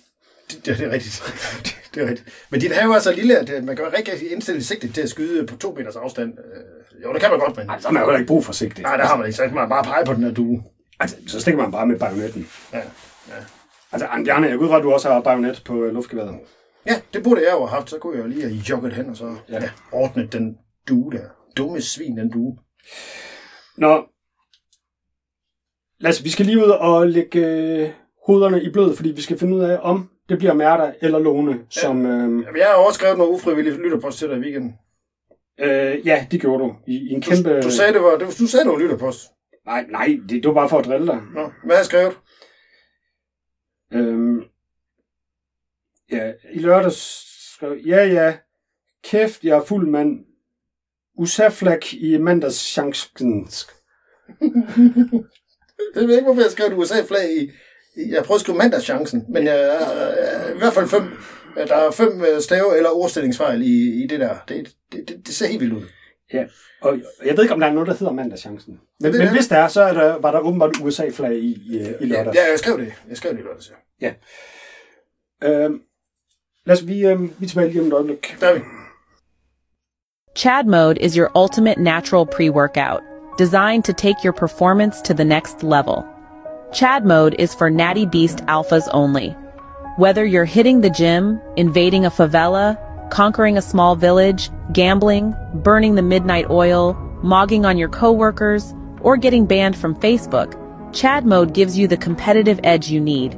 Det, 0.52 0.66
det, 0.66 0.78
det 0.78 0.86
er 0.88 0.92
rigtigt. 0.92 1.24
det 1.96 2.04
er 2.04 2.08
rigtigt. 2.10 2.30
Men 2.50 2.60
din 2.62 2.72
have 2.72 2.96
er 2.96 3.00
så 3.00 3.12
lille, 3.12 3.38
at 3.40 3.50
øh, 3.50 3.64
man 3.64 3.76
kan 3.76 3.86
rigtig 3.98 4.32
indstille 4.32 4.64
sigtet 4.64 4.94
til 4.94 5.02
at 5.02 5.10
skyde 5.10 5.48
på 5.48 5.56
to 5.58 5.72
meters 5.78 5.96
afstand. 5.96 6.34
Øh, 6.38 7.04
jo, 7.04 7.14
det 7.14 7.22
kan 7.22 7.30
man 7.32 7.40
godt, 7.40 7.58
men... 7.58 7.66
Nej, 7.66 7.80
så 7.82 7.88
har 7.88 7.94
man 7.94 8.04
jo 8.04 8.12
ikke 8.12 8.26
brug 8.28 8.46
for 8.46 8.54
sigte. 8.54 8.82
Nej, 8.82 8.98
der 8.98 9.06
har 9.06 9.18
man 9.18 9.26
ikke. 9.26 9.38
Så 9.38 9.44
kan 9.44 9.54
man 9.56 9.70
bare 9.70 9.84
pege 9.84 10.06
på 10.06 10.14
den 10.14 10.24
her 10.24 10.32
due. 10.32 10.64
Altså, 11.00 11.16
så 11.28 11.40
stikker 11.42 11.62
man 11.62 11.72
bare 11.72 11.88
med 11.88 12.00
bajonetten. 12.00 12.48
Ja. 12.74 12.82
Altså, 13.92 14.06
Arne 14.08 14.26
Bjarne, 14.26 14.48
jeg 14.48 14.58
går 14.58 14.64
ud 14.66 14.70
fra, 14.70 14.78
at 14.78 14.84
du 14.84 14.92
også 14.94 15.10
har 15.10 15.22
bajonet 15.22 15.62
på 15.66 15.84
øh, 15.84 15.94
luftgeværet. 15.94 16.40
ja, 16.86 17.02
det 17.14 17.24
burde 17.24 17.42
jeg 17.42 17.52
jo 17.54 17.58
have 17.66 17.70
haft. 17.70 17.90
Så 17.90 18.00
kunne 18.00 18.16
jeg 18.18 18.24
jo 18.24 18.30
lige 18.30 18.42
have 18.42 18.54
jogget 18.70 18.94
hen 18.94 19.10
og 19.10 19.18
så 19.18 19.26
Ja. 19.26 19.54
ja. 19.56 19.62
Ja, 19.64 19.70
ordnet 19.92 20.34
den 20.34 20.58
due 20.90 21.12
der. 21.12 21.24
Dumme 21.58 21.82
svin, 21.82 22.18
den 22.18 22.32
due. 22.32 22.58
Nå, 23.78 24.04
Lasse, 26.00 26.24
vi 26.24 26.30
skal 26.30 26.46
lige 26.46 26.58
ud 26.66 26.70
og 26.70 27.08
lægge 27.08 27.40
øh, 27.48 27.90
hovederne 28.28 28.64
i 28.64 28.70
blød, 28.70 28.96
fordi 28.96 29.10
vi 29.12 29.22
skal 29.22 29.40
finde 29.40 29.56
ud 29.56 29.62
af, 29.62 29.80
om 29.82 30.10
det 30.30 30.38
bliver 30.38 30.54
Mærta 30.54 30.94
eller 31.02 31.20
Lone, 31.20 31.60
som... 31.70 32.06
Øh, 32.06 32.12
Jamen, 32.22 32.58
jeg 32.58 32.66
har 32.68 32.74
også 32.74 32.98
skrevet 32.98 33.18
noget 33.18 33.32
ufrivilligt 33.32 33.78
lytterpost 33.78 34.18
til 34.20 34.30
dig 34.30 34.38
i 34.38 34.40
weekenden. 34.40 34.74
øh, 35.60 36.08
ja, 36.08 36.28
det 36.32 36.42
gjorde 36.42 36.64
du. 36.64 36.76
I, 36.88 36.96
i 36.96 37.10
en 37.14 37.22
kæmpe... 37.22 37.50
Du, 37.56 37.62
du 37.62 37.72
sagde, 37.72 37.94
det 37.94 38.02
var, 38.02 38.10
var- 38.10 38.18
du 38.40 38.48
sagde, 38.48 38.70
var 38.70 38.78
lytterpost. 38.80 39.22
Nej, 39.66 39.86
nej, 39.90 40.08
det, 40.30 40.44
det 40.44 40.46
var 40.48 40.54
bare 40.54 40.70
for 40.70 40.80
at 40.80 40.86
drille 40.86 41.08
dig. 41.08 41.22
Nå, 41.36 41.42
hvad 41.42 41.76
har 41.76 41.80
jeg 41.82 41.86
skrevet? 41.86 42.18
Øhm, 43.96 44.42
ja, 46.12 46.34
i 46.54 46.60
lørdags 46.60 47.26
skrev 47.56 47.78
ja, 47.86 48.06
ja, 48.06 48.38
kæft, 49.04 49.44
jeg 49.44 49.58
er 49.58 49.66
fuld 49.66 49.88
mand. 49.88 50.26
Usaflak 51.18 51.94
i 51.94 52.18
mandagschancen. 52.18 53.48
Jeg 55.96 56.08
ved 56.08 56.16
ikke, 56.16 56.24
hvorfor 56.24 56.42
jeg 56.42 56.52
skrev 56.52 56.68
et 56.68 56.78
USA-flag 56.78 57.38
i... 57.38 57.52
Jeg 58.12 58.24
prøvede 58.24 58.38
at 58.38 58.42
skrive 58.42 58.58
mandagschancen, 58.58 59.26
men 59.30 59.46
jeg, 59.46 59.58
jeg, 59.58 60.56
i 60.56 60.58
hvert 60.58 60.74
fald 60.74 60.88
fem, 60.88 61.04
der 61.56 61.76
er 61.76 61.92
fem 61.92 62.22
øh, 62.22 62.42
stave- 62.42 62.78
eller 62.78 62.90
ordstillingsfejl 62.90 63.62
i, 63.62 64.04
i 64.04 64.08
det 64.08 64.20
der. 64.20 64.36
Det, 64.48 64.76
det, 64.92 65.10
det, 65.10 65.28
det 65.28 65.36
ser 65.36 65.48
helt 65.48 65.62
vildt 65.62 65.74
ud. 65.74 65.84
Ja, 66.34 66.46
og 66.82 67.00
jeg 67.26 67.38
ved 67.38 67.44
ikke, 67.44 67.54
om 67.54 67.60
der 67.60 67.68
er 67.68 67.74
noget, 67.74 67.88
der 67.88 67.94
hedder 67.94 68.14
mandagschancen. 68.14 68.80
Men, 69.00 69.14
det 69.14 69.20
men 69.20 69.32
hvis 69.32 69.48
der 69.48 69.58
er, 69.58 69.68
så 69.68 69.82
er 69.82 69.94
der, 69.94 70.20
var 70.20 70.32
der 70.32 70.40
åbenbart 70.40 70.76
USA-flag 70.84 71.34
i, 71.34 71.62
i, 71.70 71.78
i 72.02 72.06
lørdags. 72.06 72.36
Ja, 72.38 72.50
jeg 72.50 72.60
skrev 72.60 72.80
det. 72.80 72.94
Jeg 73.10 73.18
skrev 73.18 73.32
det 73.32 73.40
i 73.40 73.44
lørdags, 73.44 73.70
ja. 73.70 73.76
Øhm, 75.44 75.82
lad 76.66 76.76
os, 76.76 76.88
vi, 76.88 77.06
øhm, 77.06 77.34
vi 77.40 77.46
er 77.46 77.50
tilbage 77.50 77.70
lige 77.70 77.82
om 77.82 77.88
et 77.88 77.94
øjeblik. 77.94 78.38
Der 78.40 78.48
er 78.48 78.54
vi. 78.54 78.62
Chad 80.36 80.66
Mode 80.66 81.02
is 81.02 81.16
your 81.16 81.32
ultimate 81.36 81.80
natural 81.80 82.26
pre 82.26 82.50
workout, 82.50 83.02
designed 83.38 83.84
to 83.86 83.94
take 83.94 84.24
your 84.26 84.34
performance 84.34 85.02
to 85.02 85.14
the 85.14 85.24
next 85.24 85.64
level. 85.64 86.04
Chad 86.74 87.06
Mode 87.06 87.36
is 87.40 87.56
for 87.56 87.70
Natty 87.70 88.06
Beast 88.06 88.40
alphas 88.48 88.88
only. 88.92 89.36
Whether 89.98 90.26
you're 90.26 90.54
hitting 90.58 90.82
the 90.82 90.90
gym, 90.90 91.40
invading 91.56 92.06
a 92.06 92.12
favela, 92.12 92.78
conquering 93.10 93.58
a 93.58 93.62
small 93.62 93.96
village, 93.96 94.50
gambling, 94.74 95.34
burning 95.64 95.96
the 95.96 96.02
midnight 96.02 96.50
oil, 96.50 96.96
mogging 97.24 97.66
on 97.66 97.78
your 97.78 97.90
coworkers, 97.90 98.74
or 99.02 99.16
getting 99.16 99.46
banned 99.46 99.78
from 99.78 99.96
Facebook, 99.96 100.52
Chad 100.94 101.26
Mode 101.26 101.54
gives 101.54 101.78
you 101.78 101.88
the 101.88 101.98
competitive 101.98 102.60
edge 102.64 102.90
you 102.90 103.00
need. 103.00 103.38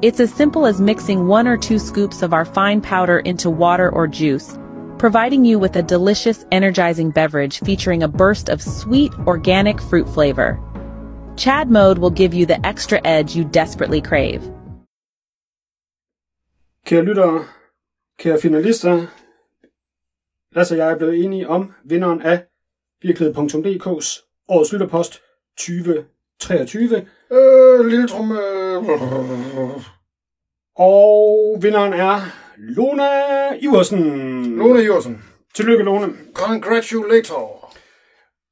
It's 0.00 0.20
as 0.20 0.32
simple 0.32 0.64
as 0.64 0.80
mixing 0.80 1.26
one 1.26 1.48
or 1.48 1.56
two 1.56 1.80
scoops 1.80 2.22
of 2.22 2.32
our 2.32 2.44
fine 2.44 2.80
powder 2.80 3.18
into 3.18 3.50
water 3.50 3.90
or 3.90 4.06
juice, 4.06 4.56
providing 4.96 5.44
you 5.44 5.58
with 5.58 5.74
a 5.74 5.82
delicious, 5.82 6.46
energizing 6.52 7.10
beverage 7.10 7.58
featuring 7.58 8.04
a 8.04 8.08
burst 8.08 8.48
of 8.48 8.62
sweet, 8.62 9.12
organic 9.26 9.80
fruit 9.80 10.08
flavor. 10.08 10.56
Chad 11.36 11.68
Mode 11.68 11.98
will 11.98 12.10
give 12.10 12.32
you 12.32 12.46
the 12.46 12.64
extra 12.64 13.00
edge 13.04 13.34
you 13.34 13.44
desperately 13.44 14.00
crave. 14.00 14.40
Kære 16.86 17.02
lyttere, 17.02 17.44
kære 18.18 18.40
finalister, 18.40 19.06
Lasse 20.54 20.74
og 20.74 20.78
jeg 20.78 20.90
er 20.90 20.98
blevet 20.98 21.24
enige 21.24 21.48
om 21.48 21.72
vinderen 21.84 22.22
af 22.22 22.44
virkelighed.dk's 23.02 24.22
årets 24.48 24.72
lytterpost 24.72 25.20
2023. 26.40 27.06
Øh, 27.32 27.86
lille 27.86 28.08
trum... 28.08 28.32
Øh, 28.32 28.76
Og 30.76 31.58
vinderen 31.60 31.92
er 31.92 32.20
Lona 32.58 33.08
Iversen. 33.60 34.02
Lone 34.56 34.80
Jorsen. 34.80 35.24
Tillykke, 35.54 35.84
Lone. 35.84 36.08
Congratulator. 36.34 37.74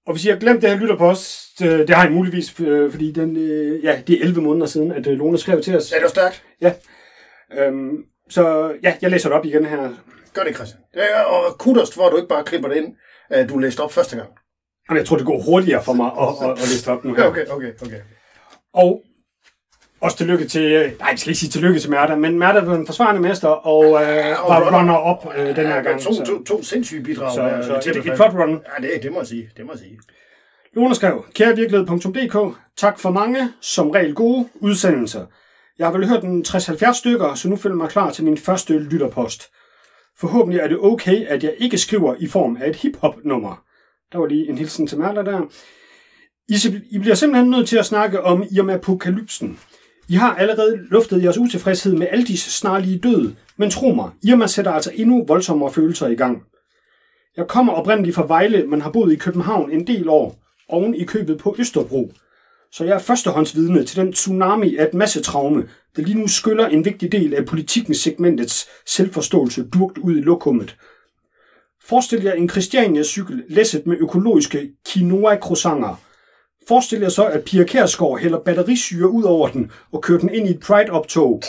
Og 0.07 0.13
hvis 0.13 0.25
I 0.25 0.29
har 0.29 0.37
glemt 0.37 0.63
det 0.63 0.71
her 0.71 0.77
lytterpost, 0.79 1.63
øh, 1.63 1.79
det 1.79 1.91
har 1.91 2.09
I 2.09 2.13
muligvis, 2.13 2.61
øh, 2.61 2.91
fordi 2.91 3.13
den, 3.13 3.37
øh, 3.37 3.85
ja, 3.85 4.03
det 4.07 4.19
er 4.19 4.25
11 4.25 4.41
måneder 4.43 4.67
siden, 4.67 4.93
at 4.93 5.07
Lone 5.07 5.39
skrev 5.39 5.63
til 5.63 5.77
os. 5.77 5.93
Ja, 5.93 5.97
det 5.97 6.03
var 6.03 6.09
stærkt. 6.09 6.45
Ja. 6.61 6.73
Øhm, 7.59 7.97
så 8.31 8.75
ja, 8.83 8.97
jeg 9.03 9.11
læser 9.11 9.29
det 9.29 9.39
op 9.39 9.45
igen 9.45 9.65
her. 9.67 9.91
Gør 10.35 10.43
det, 10.43 10.55
Christian. 10.55 10.81
Ja, 10.95 11.23
og 11.23 11.59
kudos 11.59 11.95
for, 11.95 12.03
at 12.07 12.13
du 12.13 12.17
ikke 12.17 12.29
bare 12.29 12.45
klipper 12.45 12.69
det 12.69 12.77
ind, 12.77 12.95
at 13.31 13.49
du 13.49 13.59
læste 13.59 13.81
op 13.81 13.93
første 13.93 14.17
gang. 14.17 14.29
Jeg 14.91 15.07
tror, 15.07 15.17
det 15.17 15.27
går 15.27 15.43
hurtigere 15.43 15.83
for 15.85 15.93
mig 15.93 16.07
at, 16.21 16.29
at, 16.43 16.51
at 16.51 16.59
læse 16.59 16.85
det 16.85 16.89
op 16.89 17.05
nu 17.05 17.15
her. 17.15 17.23
Ja, 17.23 17.29
okay, 17.31 17.47
okay, 17.47 17.73
okay. 17.83 18.01
Og 18.75 19.03
også 20.01 20.17
tillykke 20.17 20.45
til, 20.49 20.63
øh, 20.63 20.93
nej, 20.99 21.09
jeg 21.11 21.19
skal 21.19 21.31
ikke 21.31 21.39
sige 21.41 21.51
tillykke 21.51 21.81
til 21.81 21.91
Mærta, 21.91 22.15
men 22.15 22.39
Mærta 22.39 22.61
var 22.61 22.75
en 22.75 22.87
forsvarende 22.87 23.21
mester 23.21 23.49
og 23.49 23.85
øh, 23.85 23.99
var 24.49 24.79
runner-up 24.79 25.35
øh, 25.37 25.57
den 25.57 25.67
her 25.67 25.83
gang. 25.83 26.01
To, 26.01 26.13
så- 26.15 26.25
to, 26.25 26.43
to 26.45 26.63
sindssyge 26.63 27.03
bidrag. 27.03 27.35
Så- 27.35 27.41
der, 27.43 27.63
så 27.63 27.81
til 27.83 27.91
et- 27.97 28.05
det 28.05 28.13
et 28.13 28.17
flot 28.17 28.35
run. 28.35 28.51
Ja, 28.51 28.87
det, 28.87 29.03
det 29.03 29.13
må 29.13 29.19
jeg 29.19 29.27
sige. 29.27 29.51
Det 29.57 29.67
må 29.67 29.73
jeg 29.73 29.79
sige. 29.79 29.99
Lone 30.73 30.95
skrev, 30.95 31.25
kære 31.35 31.57
virkelighed.dk, 31.57 32.57
tak 32.77 32.99
for 32.99 33.11
mange, 33.11 33.49
som 33.61 33.91
regel 33.91 34.15
gode 34.15 34.49
udsendelser. 34.55 35.27
Jeg 35.79 35.87
har 35.87 35.93
vel 35.93 36.09
hørt 36.09 36.25
en 36.25 36.45
60-70 36.49 36.93
stykker, 36.93 37.35
så 37.35 37.49
nu 37.49 37.57
føler 37.57 37.75
jeg 37.75 37.79
mig 37.79 37.89
klar 37.91 38.11
til 38.11 38.25
min 38.25 38.39
første 38.39 38.79
lytterpost. 38.79 39.43
Forhåbentlig 40.19 40.61
er 40.61 40.69
det 40.69 40.79
okay, 40.81 41.27
at 41.27 41.45
jeg 41.45 41.55
ikke 41.59 41.79
skriver 41.79 42.15
i 42.19 42.27
form 42.29 42.59
af 42.61 42.69
et 42.69 42.77
hip-hop-nummer. 42.77 43.63
Der 44.13 44.19
var 44.19 44.27
lige 44.27 44.49
en 44.49 44.59
hilsen 44.59 44.87
til 44.87 44.99
Merla 44.99 45.23
der. 45.23 45.41
I, 46.49 46.83
I 46.91 46.99
bliver 46.99 47.15
simpelthen 47.15 47.51
nødt 47.51 47.69
til 47.69 47.77
at 47.77 47.87
snakke 47.87 48.23
om 48.23 48.45
Irma 48.57 48.75
Apokalypsen. 48.75 49.59
I 50.09 50.15
har 50.15 50.35
allerede 50.35 50.77
luftet 50.91 51.23
jeres 51.23 51.39
utilfredshed 51.39 51.95
med 51.95 52.07
Aldis 52.11 52.41
snarlige 52.41 52.99
død, 52.99 53.33
men 53.57 53.71
tro 53.71 53.93
mig, 53.93 54.11
Irma 54.23 54.47
sætter 54.47 54.73
altså 54.73 54.91
endnu 54.95 55.25
voldsommere 55.29 55.73
følelser 55.73 56.07
i 56.07 56.15
gang. 56.15 56.43
Jeg 57.37 57.47
kommer 57.49 57.73
oprindeligt 57.73 58.15
fra 58.15 58.27
Vejle, 58.27 58.67
men 58.67 58.81
har 58.81 58.91
boet 58.91 59.13
i 59.13 59.17
København 59.17 59.71
en 59.71 59.87
del 59.87 60.09
år, 60.09 60.39
oven 60.69 60.95
i 60.95 61.05
købet 61.05 61.39
på 61.39 61.57
Østerbro. 61.59 62.13
så 62.73 62.85
jeg 62.85 62.95
er 62.95 62.99
førstehåndsvidne 62.99 63.85
til 63.85 63.97
den 63.97 64.13
tsunami 64.13 64.77
af 64.77 64.87
et 64.87 64.95
massetraume, 64.95 65.69
der 65.97 66.03
lige 66.03 66.19
nu 66.19 66.29
skyller 66.29 66.67
en 66.67 66.85
vigtig 66.85 67.13
del 67.13 67.35
af 67.35 67.47
politikens 67.47 67.99
segmentets 67.99 68.69
selvforståelse 68.87 69.69
durgt 69.69 69.99
ud 69.99 70.17
i 70.17 70.21
lokummet. 70.21 70.77
Forestil 71.89 72.23
jer 72.23 72.33
en 72.33 72.51
Christiania-cykel 72.51 73.45
læsset 73.49 73.87
med 73.87 73.97
økologiske 74.01 74.71
quinoa-croissanter. 74.89 75.95
Forestil 76.69 77.01
jer 77.01 77.09
så, 77.09 77.27
at 77.27 77.45
Pia 77.45 77.65
Kærsgaard 77.65 78.19
hælder 78.19 78.39
batterisyre 78.39 79.09
ud 79.09 79.23
over 79.23 79.49
den 79.49 79.73
og 79.93 80.03
kører 80.03 80.19
den 80.19 80.35
ind 80.35 80.49
i 80.49 80.51
et 80.51 80.61
Pride-optog. 80.61 81.43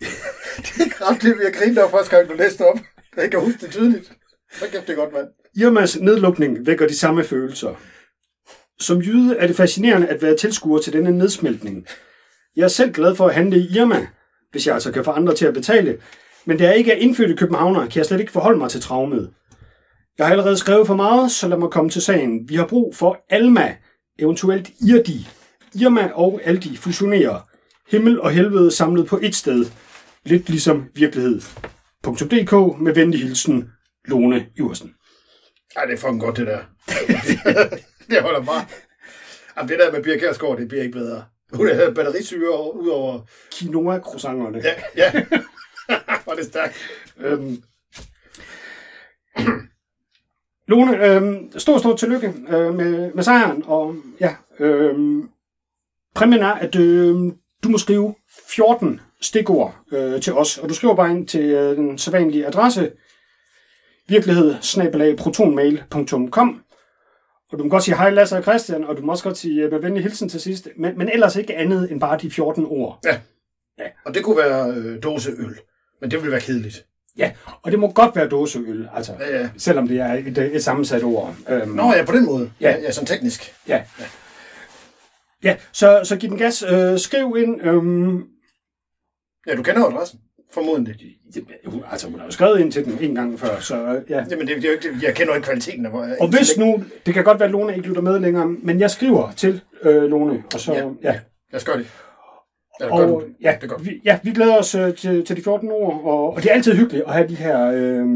Det 0.66 0.86
er 0.86 0.90
kraftigt, 0.90 1.38
vi 1.38 1.44
har 1.44 1.50
grinet 1.50 1.78
over 1.78 1.90
første 1.90 2.16
gang, 2.16 2.28
du 2.28 2.34
læste 2.34 2.60
op. 2.60 2.78
Jeg 3.16 3.30
kan 3.30 3.40
huske 3.40 3.58
det 3.60 3.70
tydeligt. 3.70 4.12
Så 4.52 4.64
kæft, 4.72 4.86
det 4.86 4.96
godt, 4.96 5.12
mand. 5.12 5.28
Irmas 5.56 6.00
nedlukning 6.00 6.66
vækker 6.66 6.86
de 6.88 6.98
samme 6.98 7.24
følelser. 7.24 7.74
Som 8.80 8.98
jyde 8.98 9.36
er 9.36 9.46
det 9.46 9.56
fascinerende 9.56 10.06
at 10.06 10.22
være 10.22 10.36
tilskuer 10.36 10.78
til 10.78 10.92
denne 10.92 11.18
nedsmeltning. 11.18 11.86
Jeg 12.56 12.64
er 12.64 12.68
selv 12.68 12.92
glad 12.92 13.16
for 13.16 13.28
at 13.28 13.34
handle 13.34 13.58
i 13.58 13.78
Irma, 13.78 14.06
hvis 14.50 14.66
jeg 14.66 14.74
altså 14.74 14.92
kan 14.92 15.04
få 15.04 15.10
andre 15.10 15.34
til 15.34 15.46
at 15.46 15.54
betale, 15.54 15.98
men 16.44 16.58
da 16.58 16.64
jeg 16.64 16.76
ikke 16.76 16.92
er 16.92 16.96
indfødt 16.96 17.30
i 17.30 17.34
Københavner, 17.34 17.80
kan 17.80 17.98
jeg 17.98 18.06
slet 18.06 18.20
ikke 18.20 18.32
forholde 18.32 18.58
mig 18.58 18.70
til 18.70 18.80
traumet. 18.80 19.30
Jeg 20.18 20.26
har 20.26 20.30
allerede 20.32 20.56
skrevet 20.56 20.86
for 20.86 20.96
meget, 20.96 21.30
så 21.30 21.48
lad 21.48 21.58
mig 21.58 21.70
komme 21.70 21.90
til 21.90 22.02
sagen. 22.02 22.48
Vi 22.48 22.54
har 22.54 22.66
brug 22.66 22.96
for 22.96 23.24
Alma, 23.30 23.76
eventuelt 24.18 24.70
Irdi. 24.88 25.28
Irma 25.74 26.10
og 26.14 26.40
Aldi 26.44 26.76
fusionerer. 26.76 27.48
Himmel 27.90 28.20
og 28.20 28.30
helvede 28.30 28.70
samlet 28.70 29.06
på 29.06 29.18
et 29.22 29.34
sted. 29.34 29.66
Lidt 30.24 30.48
ligesom 30.48 30.84
virkelighed.dk 30.94 32.80
med 32.80 32.94
venlig 32.94 33.20
hilsen, 33.20 33.70
Lone 34.04 34.46
Iversen. 34.56 34.94
Ej, 35.76 35.84
det 35.84 35.94
er 35.94 35.98
fucking 35.98 36.20
godt, 36.20 36.36
det 36.36 36.46
der. 36.46 36.58
det 38.10 38.22
holder 38.22 38.44
bare. 38.44 38.66
Jamen, 39.56 39.68
det 39.68 39.78
der 39.78 39.92
med 39.92 40.02
Pia 40.02 40.18
Kærsgaard, 40.18 40.58
det 40.58 40.68
bliver 40.68 40.82
ikke 40.82 40.98
bedre. 40.98 41.24
Hun 41.52 41.68
har 41.68 41.90
batterisyre 41.90 42.76
ud 42.76 42.88
over... 42.88 43.20
Quinoa-croissanterne. 43.54 44.62
Ja, 44.64 44.74
ja. 44.96 45.12
Var 46.26 46.34
det 46.34 46.44
stærkt. 46.44 46.74
Øhm. 47.18 47.62
Lone, 50.72 51.06
øhm, 51.06 51.58
stor, 51.58 51.78
stor 51.78 51.96
tillykke 51.96 52.34
øh, 52.48 52.74
med, 52.74 53.12
med 53.14 53.22
sejren, 53.22 53.64
og 53.66 53.94
ja, 54.20 54.34
øhm, 54.58 55.28
præmien 56.14 56.42
er, 56.42 56.52
at 56.52 56.76
øh, 56.76 57.14
du 57.64 57.68
må 57.68 57.78
skrive 57.78 58.14
14 58.48 59.00
stikord 59.20 59.76
øh, 59.92 60.20
til 60.20 60.32
os, 60.32 60.58
og 60.58 60.68
du 60.68 60.74
skriver 60.74 60.94
bare 60.94 61.10
ind 61.10 61.28
til 61.28 61.44
øh, 61.44 61.76
den 61.76 61.98
sædvanlige 61.98 62.46
adresse, 62.46 62.92
virkelighed 64.08 65.16
protonmail.com 65.16 66.62
og 67.52 67.58
du 67.58 67.64
må 67.64 67.70
godt 67.70 67.82
sige 67.82 67.96
hej 67.96 68.10
Lasse 68.10 68.36
og 68.36 68.42
Christian, 68.42 68.84
og 68.84 68.96
du 68.96 69.02
må 69.02 69.12
også 69.12 69.24
godt 69.24 69.38
sige 69.38 69.62
øh, 69.62 69.72
med 69.72 69.80
venlig 69.80 70.02
hilsen 70.02 70.28
til 70.28 70.40
sidst, 70.40 70.68
men, 70.76 70.98
men 70.98 71.08
ellers 71.08 71.36
ikke 71.36 71.56
andet 71.56 71.92
end 71.92 72.00
bare 72.00 72.18
de 72.18 72.30
14 72.30 72.66
ord. 72.66 72.98
Og 74.04 74.14
det 74.14 74.24
kunne 74.24 74.36
være 74.36 74.74
øh, 74.74 75.02
dåseøl. 75.02 75.58
Men 76.00 76.10
det 76.10 76.18
ville 76.18 76.32
være 76.32 76.40
kedeligt. 76.40 76.86
Ja, 77.18 77.32
og 77.62 77.70
det 77.72 77.78
må 77.80 77.90
godt 77.92 78.16
være 78.16 78.28
dåseøl, 78.28 78.88
altså, 78.94 79.12
Ja, 79.20 79.38
ja. 79.40 79.48
selvom 79.58 79.88
det 79.88 80.00
er 80.00 80.12
et, 80.12 80.38
et 80.38 80.64
sammensat 80.64 81.02
ord. 81.02 81.34
Øhm, 81.48 81.68
Nå 81.70 81.92
ja, 81.92 82.04
på 82.04 82.12
den 82.12 82.26
måde. 82.26 82.50
Ja. 82.60 82.70
Ja, 82.70 82.80
ja 82.82 82.92
sådan 82.92 83.06
teknisk. 83.06 83.54
Ja. 83.68 83.82
Ja, 85.44 85.56
så, 85.72 86.00
så 86.04 86.16
giv 86.16 86.30
den 86.30 86.38
gas. 86.38 86.62
Øh, 86.72 86.98
skriv 86.98 87.36
ind. 87.38 87.62
Øhm, 87.66 88.24
Ja, 89.46 89.54
du 89.54 89.62
kender 89.62 89.84
adressen. 89.86 90.20
Formodentlig. 90.52 91.16
hun- 91.66 91.84
altså, 91.90 92.08
hun 92.08 92.18
har 92.18 92.26
jo 92.26 92.30
skrevet 92.32 92.60
ind 92.60 92.72
til 92.72 92.84
den 92.84 92.98
en 93.00 93.14
gang 93.14 93.40
før, 93.40 93.60
så 93.60 93.76
øh, 93.76 94.10
ja. 94.10 94.24
Jamen, 94.30 94.46
det, 94.46 94.56
det 94.56 94.64
er 94.64 94.68
jo 94.68 94.74
ikke, 94.74 95.06
jeg 95.06 95.14
kender 95.14 95.32
jo 95.32 95.36
ikke 95.36 95.44
kvaliteten 95.46 95.86
af 95.86 95.90
Og 96.20 96.28
hvis 96.28 96.58
nu, 96.58 96.84
det 97.06 97.14
kan 97.14 97.24
godt 97.24 97.38
være, 97.40 97.46
at 97.46 97.52
Lone 97.52 97.76
ikke 97.76 97.88
lytter 97.88 98.02
med 98.02 98.18
længere, 98.20 98.46
men 98.46 98.80
jeg 98.80 98.90
skriver 98.90 99.32
til 99.32 99.60
øh, 99.82 100.02
Lone, 100.02 100.42
og 100.54 100.60
så, 100.60 100.72
Ja, 100.72 100.78
ja. 100.78 100.84
ja. 101.02 101.12
Lad 101.52 101.60
os 101.60 101.64
gøre 101.64 101.84
det. 102.86 102.92
Og, 102.92 103.22
ja, 103.42 103.56
Det 103.60 103.64
er 103.64 103.68
godt. 103.68 103.84
vi, 103.86 104.00
ja, 104.04 104.18
vi 104.22 104.30
glæder 104.30 104.56
os 104.58 104.74
øh, 104.74 104.94
til, 104.96 105.24
til 105.24 105.36
de 105.36 105.42
14 105.42 105.70
ord, 105.70 106.00
og, 106.04 106.30
og 106.34 106.42
det 106.42 106.50
er 106.50 106.54
altid 106.54 106.74
hyggeligt 106.74 107.04
at 107.06 107.12
have 107.14 107.28
de 107.28 107.34
her... 107.34 107.70
Øh, 107.74 108.06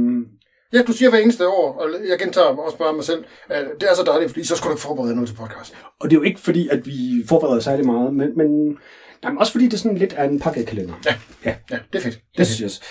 Ja, 0.73 0.83
du 0.83 0.93
siger 0.93 1.11
hver 1.11 1.19
eneste 1.19 1.49
år, 1.49 1.73
og 1.81 1.89
jeg 2.09 2.19
gentager 2.19 2.47
også 2.47 2.79
bare 2.79 2.93
mig 2.93 3.05
selv, 3.05 3.25
at 3.49 3.65
det 3.81 3.91
er 3.91 3.95
så 3.95 4.03
dejligt, 4.07 4.31
fordi 4.31 4.45
så 4.45 4.57
skal 4.57 4.69
du 4.69 4.73
ikke 4.73 4.83
forberede 4.83 5.15
noget 5.15 5.29
til 5.29 5.37
podcast. 5.37 5.75
og 6.01 6.11
det 6.11 6.17
er 6.17 6.21
jo 6.21 6.23
ikke 6.23 6.41
fordi, 6.41 6.69
at 6.69 6.87
vi 6.87 7.25
forbereder 7.29 7.61
særlig 7.61 7.87
meget, 7.87 8.15
men, 8.15 8.37
men, 8.37 8.47
nej, 9.23 9.31
men 9.33 9.39
også 9.39 9.53
fordi 9.53 9.65
det 9.65 9.73
er 9.75 9.79
sådan 9.79 9.99
lidt 9.99 10.13
af 10.13 10.25
en 10.25 10.41
pakkekalender. 10.41 10.95
Ja. 11.07 11.15
Ja, 11.45 11.57
Ja, 11.71 11.79
det 11.93 11.99
er 11.99 12.03
fedt. 12.03 12.15
Det 12.15 12.21
er 12.21 12.21
det 12.37 12.47
fedt. 12.47 12.49
synes 12.49 12.81
jeg. 12.81 12.87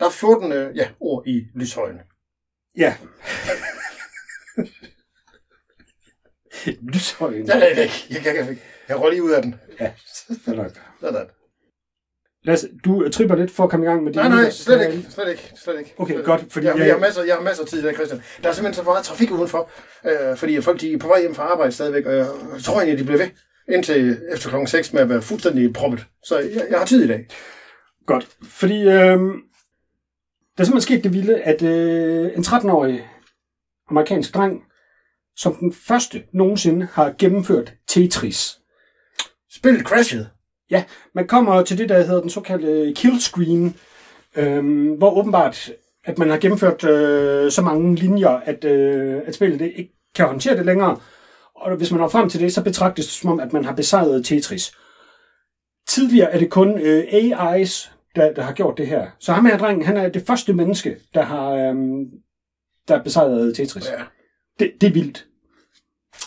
Der 0.00 0.06
er 0.06 0.10
14 0.10 0.52
øh, 0.52 0.76
ja, 0.76 0.88
ord 1.00 1.22
i 1.26 1.42
lyshøjen. 1.54 1.96
Ja. 2.78 2.94
Lyshøjen. 6.92 7.46
Det 7.46 7.54
er 7.54 7.74
det 7.74 7.82
ikke. 7.82 8.06
Jeg, 8.10 8.16
jeg, 8.24 8.34
jeg, 8.36 8.46
jeg 8.48 8.56
røg 8.94 9.10
lige 9.10 9.22
ud 9.22 9.30
af 9.30 9.42
den. 9.42 9.54
Ja, 9.80 9.92
nok. 10.46 10.70
Sådan. 11.00 11.26
Lasse, 12.44 12.68
du 12.84 13.04
øh, 13.04 13.10
tripper 13.10 13.36
lidt 13.36 13.50
for 13.50 13.64
at 13.64 13.70
komme 13.70 13.86
i 13.86 13.88
gang 13.88 14.04
med 14.04 14.12
Nej, 14.12 14.24
dine- 14.24 14.34
nej, 14.34 14.50
slet 14.50 14.92
ikke. 14.92 15.06
Slet 15.10 15.28
ikke. 15.30 15.52
Slet 15.56 15.78
ikke. 15.78 15.94
Okay, 15.98 16.14
slet 16.14 16.24
godt, 16.24 16.44
fordi 16.52 16.66
jeg, 16.66 16.78
jeg- 16.78 16.86
jeg, 16.86 16.94
har 16.94 17.00
masser, 17.00 17.22
jeg 17.22 17.34
har 17.34 17.42
masser 17.42 17.62
af 17.62 17.68
tid 17.68 17.82
der, 17.82 17.92
Christian. 17.92 18.22
Der 18.42 18.48
er 18.48 18.52
simpelthen 18.52 18.74
så 18.84 18.90
meget 18.90 19.04
trafik 19.04 19.30
udenfor, 19.30 19.70
øh, 20.30 20.36
fordi 20.36 20.60
folk 20.60 20.80
de 20.80 20.92
er 20.92 20.98
på 20.98 21.08
vej 21.08 21.20
hjem 21.20 21.34
fra 21.34 21.42
arbejde 21.42 21.72
stadigvæk, 21.72 22.06
og 22.06 22.14
jeg 22.14 22.26
tror 22.64 22.76
egentlig, 22.80 22.98
de 22.98 23.04
bliver 23.04 23.18
ved 23.18 23.28
indtil 23.72 24.20
efter 24.32 24.48
klokken 24.48 24.66
6 24.66 24.92
med 24.92 25.00
at 25.02 25.08
være 25.08 25.22
fuldstændig 25.22 25.72
proppet. 25.72 26.06
Så 26.24 26.38
jeg, 26.38 26.66
jeg 26.70 26.78
har 26.78 26.86
tid 26.86 27.04
i 27.04 27.08
dag. 27.08 27.26
Godt, 28.06 28.28
fordi 28.44 28.80
øh, 28.82 28.88
der 28.88 28.98
er 30.58 30.64
simpelthen 30.64 30.80
sket 30.80 31.04
det 31.04 31.12
vilde, 31.12 31.40
at 31.40 31.62
øh, 31.62 32.30
en 32.36 32.42
13-årig 32.42 33.08
amerikansk 33.90 34.34
dreng, 34.34 34.60
som 35.36 35.54
den 35.54 35.72
første 35.72 36.22
nogensinde 36.34 36.88
har 36.92 37.14
gennemført 37.18 37.72
Tetris. 37.88 38.58
Spillet 39.58 39.86
crashede. 39.86 40.28
Ja, 40.70 40.84
man 41.14 41.26
kommer 41.26 41.62
til 41.62 41.78
det, 41.78 41.88
der 41.88 42.02
hedder 42.02 42.20
den 42.20 42.30
såkaldte 42.30 42.92
kill 42.96 43.20
screen, 43.20 43.76
øh, 44.36 44.92
hvor 44.98 45.18
åbenbart, 45.18 45.70
at 46.04 46.18
man 46.18 46.30
har 46.30 46.38
gennemført 46.38 46.84
øh, 46.84 47.50
så 47.50 47.62
mange 47.62 47.94
linjer, 47.94 48.28
at, 48.28 48.64
øh, 48.64 49.22
at 49.26 49.34
spillet 49.34 49.60
ikke 49.60 49.92
kan 50.14 50.26
håndtere 50.26 50.56
det 50.56 50.66
længere. 50.66 51.00
Og 51.54 51.76
hvis 51.76 51.90
man 51.90 52.00
når 52.00 52.08
frem 52.08 52.28
til 52.28 52.40
det, 52.40 52.54
så 52.54 52.62
betragtes 52.62 53.06
det 53.06 53.14
som 53.14 53.30
om, 53.30 53.40
at 53.40 53.52
man 53.52 53.64
har 53.64 53.74
besejret 53.74 54.26
Tetris. 54.26 54.72
Tidligere 55.88 56.32
er 56.32 56.38
det 56.38 56.50
kun 56.50 56.78
øh, 56.78 57.04
AI's, 57.04 57.90
der, 58.16 58.32
der 58.32 58.42
har 58.42 58.52
gjort 58.52 58.78
det 58.78 58.86
her. 58.86 59.06
Så 59.18 59.32
ham 59.32 59.46
her 59.46 59.58
drengen, 59.58 59.86
han 59.86 59.96
er 59.96 60.08
det 60.08 60.26
første 60.26 60.52
menneske, 60.52 60.96
der 61.14 61.22
har 61.22 61.50
øhm, 61.50 62.04
der 62.88 63.02
besejret 63.02 63.56
Tetris. 63.56 63.86
Ja. 63.86 64.02
Det, 64.58 64.72
det 64.80 64.86
er 64.86 64.92
vildt. 64.92 65.26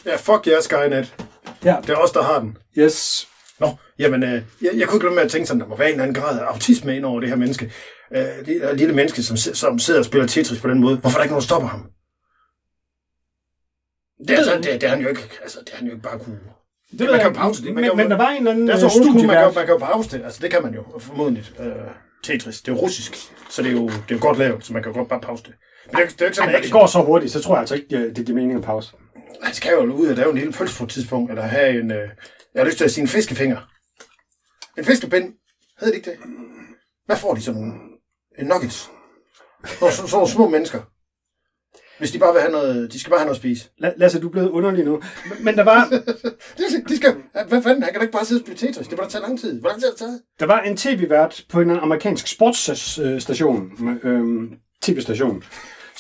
Ja, 0.06 0.16
fuck 0.16 0.48
jer, 0.48 0.62
Skynet. 0.62 1.31
Ja. 1.66 1.78
Det 1.82 1.90
er 1.90 1.96
os, 1.96 2.12
der 2.12 2.24
har 2.24 2.40
den. 2.40 2.58
Yes. 2.78 3.28
Nå, 3.60 3.76
jamen, 4.00 4.24
øh, 4.24 4.42
jeg, 4.62 4.72
jeg 4.76 4.88
kunne 4.88 4.98
ikke 4.98 5.06
lade 5.06 5.16
med 5.16 5.24
at 5.24 5.32
tænke 5.32 5.48
sådan, 5.48 5.62
der 5.62 5.68
må 5.68 5.76
være 5.76 5.88
en 5.88 5.94
eller 5.94 6.04
anden 6.04 6.24
grad 6.24 6.40
af 6.40 6.44
autisme 6.44 6.96
ind 6.96 7.06
over 7.06 7.20
det 7.20 7.30
her 7.30 7.36
menneske. 7.36 7.72
Øh, 8.16 8.46
det 8.46 8.64
er 8.64 8.74
lille 8.74 8.94
menneske, 8.94 9.24
som, 9.24 9.38
som 9.38 9.80
sidder 9.80 10.00
og 10.00 10.06
spiller 10.06 10.28
Tetris 10.28 10.62
på 10.62 10.70
den 10.70 10.80
måde. 10.80 10.98
Hvorfor 10.98 11.18
er 11.18 11.20
der 11.20 11.24
ikke 11.24 11.34
nogen, 11.34 11.42
der 11.42 11.46
stopper 11.46 11.68
ham? 11.68 11.90
Det, 14.28 14.30
er, 14.30 14.38
altså, 14.38 14.56
det, 14.56 14.82
det, 14.82 14.84
er 14.84 14.90
han 14.90 15.02
jo 15.02 15.08
ikke, 15.08 15.30
altså, 15.42 15.60
det 15.60 15.70
er 15.74 15.78
han 15.78 15.86
jo 15.86 15.92
ikke 15.92 16.04
bare 16.04 16.20
kunne. 16.20 16.40
Det 16.92 17.00
man 17.00 17.10
ved 17.10 17.20
kan 17.20 17.34
pause 17.34 17.62
det. 17.62 17.74
Man 17.74 17.76
Men, 17.76 17.84
kan 17.84 17.98
men 17.98 18.12
der 18.12 18.18
var 18.18 18.30
en 18.30 18.38
eller 18.38 18.52
anden 18.52 18.68
Det 18.68 18.76
er 18.76 18.80
så 18.80 18.86
øh, 18.86 18.92
school, 18.92 19.28
man 19.28 19.38
kan, 19.38 19.56
man 19.56 19.66
kan 19.66 19.80
pause 19.80 20.18
det. 20.18 20.24
Altså, 20.24 20.40
det 20.42 20.52
kan 20.52 20.64
man 20.64 20.74
jo, 20.74 20.84
formodentligt. 21.00 21.54
Øh, 21.60 21.72
Tetris, 22.24 22.62
det 22.62 22.72
er 22.72 22.76
jo 22.76 22.82
russisk, 22.82 23.16
så 23.50 23.62
det 23.62 23.68
er 23.68 23.74
jo, 23.74 23.88
det 23.88 24.12
er 24.12 24.16
jo 24.16 24.20
godt 24.22 24.38
lavet, 24.38 24.66
så 24.66 24.74
man 24.74 24.84
kan 24.84 24.92
jo 24.92 24.98
godt 24.98 25.10
bare 25.10 25.22
pause 25.22 25.44
det. 25.44 25.54
Men 25.86 25.96
det, 25.96 26.04
er 26.04 26.08
det 26.10 26.22
er 26.22 26.26
ikke 26.26 26.36
sådan, 26.38 26.56
Ej, 26.56 26.62
det 26.62 26.72
går 26.72 26.86
så 26.86 27.02
hurtigt, 27.02 27.32
så 27.32 27.42
tror 27.42 27.54
jeg 27.56 27.60
altså 27.60 27.76
ikke, 27.76 27.88
det, 27.90 28.16
det 28.16 28.26
giver 28.26 28.36
mening 28.36 28.58
at 28.58 28.66
pause. 28.66 28.92
Han 29.44 29.54
skal 29.54 29.72
jo 29.74 29.94
ud 29.94 30.08
og 30.08 30.16
lave 30.16 30.30
en 30.30 30.38
lille 30.38 30.54
pølse 30.54 30.78
på 30.78 30.84
et 30.84 30.90
tidspunkt, 30.90 31.32
eller 31.32 31.44
have 31.44 31.80
en, 31.80 31.92
øh, 31.92 32.10
jeg 32.54 32.62
har 32.62 32.66
lyst 32.66 32.78
til 32.78 32.86
at 32.86 32.92
sige 32.92 33.02
en 33.02 33.08
fiskefinger. 33.08 33.58
En 34.78 34.86
fiskepind, 34.86 35.34
hedder 35.80 35.94
det 35.94 36.08
ikke 36.08 36.12
det? 36.12 36.20
Hvad 37.06 37.18
får 37.18 37.34
de 37.34 37.42
sådan 37.42 37.62
nogle? 37.62 37.74
En 38.40 38.46
nuggets. 38.46 38.90
Sådan, 39.66 39.92
sådan 39.92 40.10
nogle 40.14 40.30
små 40.30 40.50
mennesker. 40.50 40.80
Hvis 41.98 42.12
de 42.12 42.20
bare 42.20 42.34
vil 42.34 42.42
have 42.42 42.52
noget, 42.52 42.94
de 42.94 43.00
skal 43.00 43.10
bare 43.10 43.20
have 43.20 43.26
noget 43.26 43.36
at 43.38 43.42
spise. 43.42 43.70
La- 43.84 43.94
Lasse, 43.98 44.20
du 44.20 44.28
er 44.28 44.32
blevet 44.32 44.50
underlig 44.50 44.86
nu. 44.86 45.02
Men, 45.40 45.58
der 45.58 45.64
var, 45.64 45.90
De, 46.90 46.98
skal, 46.98 47.16
hvad 47.48 47.64
fanden, 47.64 47.84
han 47.84 47.92
kan 47.94 48.00
da 48.00 48.02
ikke 48.02 48.12
bare 48.12 48.26
sidde 48.26 48.42
og 48.42 48.46
spille 48.46 48.68
Tetris. 48.68 48.88
Det 48.88 48.98
må 48.98 49.04
da 49.04 49.10
tage 49.10 49.22
lang 49.22 49.40
tid. 49.40 49.60
Hvor 49.60 49.70
lang 49.70 49.82
tid 49.82 49.88
har 49.88 49.92
det 49.92 50.00
taget? 50.00 50.22
der 50.40 50.46
var 50.46 50.60
en 50.62 50.78
tv-vært 50.78 51.46
på 51.50 51.62
en 51.62 51.70
amerikansk 51.72 52.28
sportsstation, 52.28 53.72
øhm, 54.04 54.54
tv-station, 54.82 55.44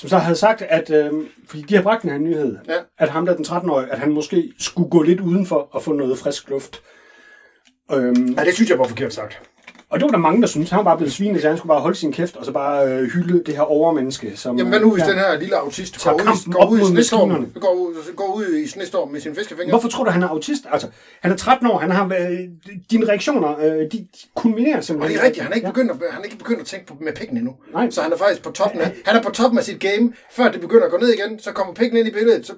som 0.01 0.09
så 0.09 0.17
havde 0.17 0.35
sagt, 0.35 0.61
at 0.61 0.89
øhm, 0.89 1.27
fordi 1.47 1.61
de 1.61 1.75
har 1.75 1.81
bragt 1.81 2.01
den 2.01 2.09
her 2.11 2.17
nyhed, 2.17 2.57
Ja. 2.67 2.73
at 2.97 3.09
ham 3.09 3.25
der 3.25 3.35
den 3.35 3.45
13-årige, 3.45 3.91
at 3.91 3.99
han 3.99 4.11
måske 4.11 4.53
skulle 4.59 4.89
gå 4.89 5.01
lidt 5.01 5.19
udenfor 5.19 5.67
og 5.71 5.83
få 5.83 5.93
noget 5.93 6.17
frisk 6.17 6.49
luft. 6.49 6.81
Øhm, 7.93 8.13
Nej, 8.19 8.43
det 8.43 8.53
synes 8.53 8.69
jeg 8.69 8.79
var 8.79 8.87
forkert 8.87 9.13
sagt. 9.13 9.41
Og 9.91 9.99
det 9.99 10.05
var 10.05 10.11
der 10.11 10.17
mange, 10.17 10.41
der 10.41 10.47
syntes. 10.47 10.69
Han 10.69 10.77
var 10.77 10.83
bare 10.83 10.97
blevet 10.97 11.13
svinet, 11.13 11.41
så 11.41 11.47
han 11.47 11.57
skulle 11.57 11.67
bare 11.67 11.79
holde 11.79 11.97
sin 11.97 12.13
kæft, 12.13 12.35
og 12.37 12.45
så 12.45 12.51
bare 12.51 12.87
øh, 12.87 13.03
hylde 13.09 13.43
det 13.45 13.55
her 13.55 13.61
overmenneske. 13.61 14.37
Som, 14.37 14.57
Jamen, 14.57 14.69
hvad 14.71 14.79
nu 14.79 14.91
hvis 14.91 15.03
ja. 15.03 15.09
den 15.09 15.19
her 15.19 15.39
lille 15.39 15.55
autist 15.55 16.03
går 16.03 16.13
ud, 16.13 16.51
går 16.51 16.69
ud, 16.69 16.79
i 16.79 16.85
snestormen, 16.85 17.53
går 17.61 17.73
ud, 17.73 18.15
går 18.15 18.33
ud 18.35 18.55
i 18.55 18.67
snestormen 18.67 19.13
med 19.13 19.21
sin 19.21 19.35
fiskefinger? 19.35 19.71
Hvorfor 19.71 19.87
tror 19.89 20.03
du, 20.03 20.09
han 20.11 20.23
er 20.23 20.27
autist? 20.27 20.61
Altså, 20.71 20.87
han 21.21 21.31
er 21.31 21.35
13 21.35 21.67
år, 21.67 21.77
han 21.77 21.91
har, 21.91 22.05
øh, 22.05 22.39
dine 22.91 23.07
reaktioner, 23.07 23.59
øh, 23.59 23.65
de, 23.65 23.87
de 23.91 24.07
kulminerer 24.35 24.77
Og 24.77 24.83
simpelthen. 24.83 25.13
det 25.17 25.21
er 25.21 25.25
rigtigt, 25.25 25.43
han 25.43 25.51
er 25.51 25.55
ikke, 25.55 25.67
Ja. 25.67 25.71
begyndt, 25.71 25.91
at, 25.91 25.97
han 26.11 26.19
er 26.21 26.25
ikke 26.25 26.37
begyndt 26.37 26.59
at 26.61 26.65
tænke 26.67 26.85
på, 26.85 26.93
med 27.01 27.13
pikken 27.13 27.37
endnu. 27.37 27.55
Nej. 27.73 27.89
Så 27.89 28.01
han 28.01 28.11
er 28.13 28.17
faktisk 28.17 28.41
på 28.43 28.51
toppen 28.51 28.81
af, 28.81 28.91
han 29.05 29.15
er 29.15 29.21
på 29.21 29.29
toppen 29.29 29.57
af 29.59 29.63
sit 29.65 29.79
game, 29.79 30.13
før 30.31 30.51
det 30.51 30.61
begynder 30.61 30.85
at 30.85 30.91
gå 30.91 30.97
ned 30.97 31.09
igen, 31.09 31.39
så 31.39 31.51
kommer 31.51 31.73
pikken 31.73 31.97
ind 31.97 32.07
i 32.07 32.11
billedet, 32.11 32.47
så, 32.47 32.53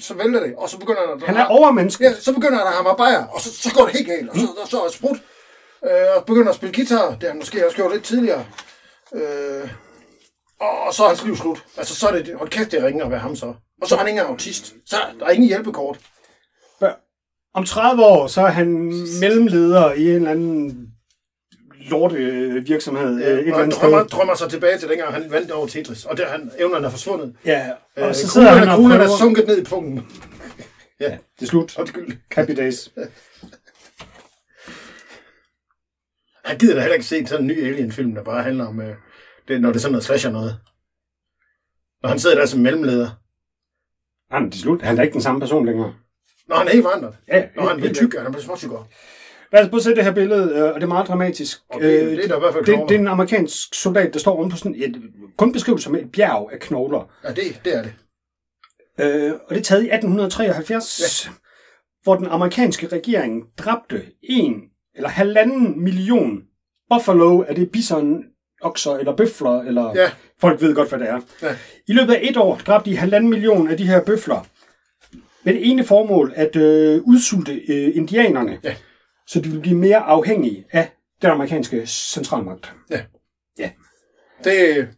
så 0.00 0.14
vælter 0.14 0.40
det, 0.40 0.52
og 0.56 0.68
så 0.68 0.78
begynder 0.78 1.00
han 1.06 1.16
at... 1.16 1.26
Han 1.26 1.36
er 1.36 1.44
overmenneske. 1.44 2.04
Ja, 2.04 2.12
så 2.20 2.32
begynder 2.34 2.58
han 2.58 2.66
at 2.66 2.72
hamre 2.72 2.94
bajer, 2.96 3.24
og 3.24 3.40
så, 3.40 3.48
så 3.62 3.74
går 3.74 3.84
det 3.84 3.92
helt 3.96 4.06
galt, 4.08 4.28
og 4.30 4.36
så, 4.36 4.46
og 4.62 4.68
så 4.68 4.76
er 4.76 4.90
sprut, 4.90 5.16
øh, 5.86 6.16
og 6.16 6.24
begynder 6.26 6.48
at 6.48 6.54
spille 6.56 6.74
guitar, 6.74 7.10
det 7.10 7.22
har 7.22 7.28
han 7.28 7.38
måske 7.38 7.64
også 7.66 7.76
gjort 7.76 7.92
lidt 7.92 8.04
tidligere. 8.04 8.44
Øh, 9.14 9.70
og 10.60 10.94
så 10.94 11.04
er 11.04 11.08
hans 11.08 11.24
liv 11.24 11.36
slut. 11.36 11.64
Altså, 11.76 11.94
så 11.94 12.08
er 12.08 12.12
det, 12.22 12.34
hold 12.36 12.48
kæft, 12.48 12.70
det 12.72 12.82
ringer 12.82 13.04
at 13.04 13.10
være 13.10 13.20
ham 13.20 13.36
så. 13.36 13.54
Og 13.82 13.88
så 13.88 13.94
er 13.94 13.98
han 13.98 14.06
ikke 14.08 14.18
engang 14.18 14.30
autist. 14.32 14.74
Så 14.86 14.96
er 14.96 15.12
der 15.18 15.26
er 15.26 15.30
ingen 15.30 15.48
hjælpekort. 15.48 15.98
Om 17.54 17.64
30 17.64 18.04
år, 18.04 18.26
så 18.26 18.40
er 18.40 18.46
han 18.50 18.68
mellemleder 19.20 19.92
i 19.92 20.08
en 20.08 20.14
eller 20.16 20.30
anden 20.30 20.88
lorte 21.90 22.16
virksomhed. 22.66 23.14
øh, 23.24 23.30
et 23.32 23.38
eller 23.38 23.58
andet 23.58 23.80
drømmer, 23.80 24.00
sted. 24.00 24.08
drømmer 24.10 24.34
sig 24.34 24.50
tilbage 24.50 24.78
til 24.78 24.88
dengang, 24.88 25.12
han 25.14 25.30
vandt 25.30 25.50
over 25.50 25.66
Tetris. 25.66 26.04
Og 26.04 26.16
der 26.16 26.28
han, 26.28 26.50
evnerne 26.58 26.86
er 26.86 26.90
forsvundet. 26.90 27.36
Ja, 27.44 27.70
og 27.96 28.08
Øh, 28.08 28.14
så 28.14 28.28
sidder 28.28 28.48
han 28.50 28.68
og 28.68 28.76
kuglen 28.76 28.92
er 29.00 29.04
prøver. 29.04 29.18
sunket 29.18 29.46
ned 29.46 29.58
i 29.58 29.64
punkten. 29.64 30.06
ja, 31.00 31.10
Det 31.40 31.42
er 31.42 31.46
slut. 31.46 31.78
undskyld. 31.78 32.16
Happy 32.32 32.56
days. 32.56 32.90
Jeg 36.48 36.56
gider 36.58 36.74
da 36.74 36.80
heller 36.80 36.94
ikke 36.94 37.06
se 37.06 37.26
sådan 37.26 37.44
en 37.44 37.46
ny 37.46 37.64
Alien-film, 37.64 38.14
der 38.14 38.22
bare 38.24 38.42
handler 38.42 38.66
om, 38.66 38.80
øh, 38.80 38.94
det, 39.48 39.60
når 39.60 39.68
det 39.68 39.76
er 39.76 39.80
sådan 39.80 39.92
noget 39.92 40.04
slasher 40.04 40.30
noget. 40.30 40.58
Når 42.02 42.08
han 42.08 42.18
sidder 42.18 42.36
der 42.38 42.46
som 42.46 42.60
mellemleder. 42.60 43.10
Jamen, 44.32 44.48
er 44.48 44.56
slut. 44.56 44.82
Han 44.82 44.98
er 44.98 45.02
ikke 45.02 45.12
den 45.12 45.22
samme 45.22 45.40
person 45.40 45.66
længere. 45.66 45.94
Når 46.48 46.56
han 46.56 46.66
er 46.68 46.72
helt 46.72 46.84
forandret. 46.84 47.16
Ja, 47.28 47.44
Når 47.56 47.62
han 47.66 47.76
bliver 47.76 47.88
helt 47.88 47.96
tyk, 47.98 48.14
han 48.20 48.32
bliver 48.32 48.42
småtykkere. 48.44 48.86
Lad 49.52 49.62
os 49.62 49.68
prøve 49.68 49.78
at 49.78 49.84
se 49.84 49.94
det 49.94 50.04
her 50.04 50.12
billede, 50.14 50.54
øh, 50.56 50.62
og 50.62 50.74
det 50.74 50.82
er 50.82 50.86
meget 50.86 51.08
dramatisk. 51.08 51.58
Og 51.68 51.80
det- 51.80 52.02
Øh, 52.02 52.10
det 52.16 52.24
er 52.24 52.28
da 52.28 52.36
i 52.36 52.38
hvert 52.40 52.52
fald 52.52 52.64
det, 52.64 52.74
knogler. 52.74 52.86
det 52.88 52.94
er 52.94 52.98
en 52.98 53.06
amerikansk 53.08 53.74
soldat, 53.74 54.12
der 54.14 54.18
står 54.18 54.32
oven 54.36 54.50
på 54.50 54.56
sådan 54.56 54.74
et, 54.74 55.02
kun 55.38 55.52
beskrevet 55.52 55.82
som 55.82 55.94
et 55.94 56.12
bjerg 56.12 56.50
af 56.52 56.60
knogler. 56.60 57.12
Ja, 57.24 57.28
det, 57.28 57.60
det 57.64 57.74
er 57.76 57.82
det. 57.82 57.94
Øh, 59.00 59.32
og 59.32 59.54
det 59.54 59.58
er 59.58 59.62
taget 59.64 59.82
i 59.82 59.86
1873, 59.90 61.26
ja. 61.26 61.32
hvor 62.02 62.16
den 62.16 62.26
amerikanske 62.26 62.86
regering 62.86 63.44
dræbte 63.58 64.02
en 64.22 64.54
eller 64.96 65.08
halvanden 65.08 65.80
million 65.84 66.42
buffalo, 66.90 67.40
er 67.48 67.54
det 67.54 67.70
bison, 67.72 68.24
okser 68.62 68.92
eller 68.92 69.16
bøfler, 69.16 69.60
eller 69.62 69.92
Ja. 69.94 70.10
folk 70.40 70.60
ved 70.62 70.74
godt, 70.74 70.88
hvad 70.88 70.98
det 70.98 71.08
er. 71.08 71.20
Ja. 71.42 71.56
I 71.88 71.92
løbet 71.92 72.12
af 72.14 72.20
et 72.22 72.36
år 72.36 72.56
dræbte 72.56 72.90
de 72.90 72.96
halvanden 72.96 73.30
million 73.30 73.68
af 73.68 73.76
de 73.76 73.86
her 73.86 74.04
bøfler, 74.04 74.46
med 75.44 75.54
det 75.54 75.70
ene 75.70 75.84
formål 75.84 76.32
at 76.36 76.56
øh, 76.56 77.02
udsulte 77.04 77.52
øh, 77.52 77.96
indianerne, 77.96 78.60
Ja. 78.64 78.76
så 79.26 79.40
de 79.40 79.44
ville 79.48 79.60
blive 79.62 79.76
mere 79.78 79.98
afhængige 79.98 80.64
af 80.70 80.90
den 81.22 81.30
amerikanske 81.30 81.86
centralmagt. 81.86 82.72
Det, 84.44 84.88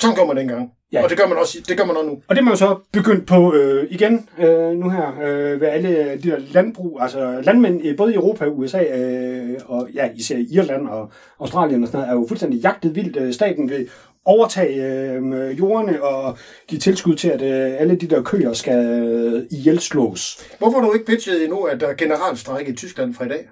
sådan 0.00 0.16
går 0.16 0.26
man 0.26 0.36
dengang. 0.36 0.70
Ja. 0.92 1.02
Og 1.04 1.10
det 1.10 1.18
gør 1.18 1.26
man 1.26 1.38
også, 1.38 1.58
det 1.68 1.78
gør 1.78 1.84
man 1.84 1.96
også 1.96 2.08
nu. 2.08 2.22
Og 2.28 2.36
det 2.36 2.38
er 2.38 2.44
man 2.44 2.52
jo 2.52 2.56
så 2.56 2.78
begyndt 2.92 3.26
på 3.26 3.54
øh, 3.54 3.86
igen 3.90 4.28
øh, 4.38 4.70
nu 4.70 4.90
her 4.90 5.20
øh, 5.22 5.60
ved 5.60 5.68
alle 5.68 6.18
de 6.22 6.30
der 6.30 6.38
landbrug, 6.52 6.98
altså 7.02 7.40
landmænd 7.42 7.86
øh, 7.86 7.96
både 7.96 8.12
i 8.12 8.16
Europa 8.16 8.44
og 8.44 8.58
USA 8.58 8.82
øh, 8.82 9.60
og 9.66 9.88
ja, 9.94 10.10
især 10.14 10.36
Irland 10.50 10.88
og 10.88 11.10
Australien 11.40 11.82
og 11.82 11.88
sådan 11.88 12.00
noget, 12.00 12.10
er 12.10 12.14
jo 12.20 12.24
fuldstændig 12.28 12.60
jagtet 12.60 12.94
vildt. 12.94 13.16
Øh, 13.16 13.32
staten 13.32 13.70
vil 13.70 13.88
overtage 14.24 14.84
øh, 14.84 15.58
jordene 15.58 16.02
og 16.02 16.38
give 16.68 16.80
tilskud 16.80 17.14
til, 17.14 17.28
at 17.28 17.42
øh, 17.42 17.80
alle 17.80 17.96
de 17.96 18.06
der 18.06 18.22
køer 18.22 18.52
skal 18.52 18.84
øh, 18.84 19.42
ihjelslås. 19.50 20.38
Hvorfor 20.58 20.80
har 20.80 20.86
du 20.86 20.94
ikke 20.94 21.06
pitchet 21.06 21.42
endnu, 21.42 21.62
at 21.62 21.80
der 21.80 21.86
er 21.86 21.94
generalstrække 21.94 22.72
i 22.72 22.74
Tyskland 22.74 23.14
fra 23.14 23.24
i 23.24 23.28
dag? 23.28 23.48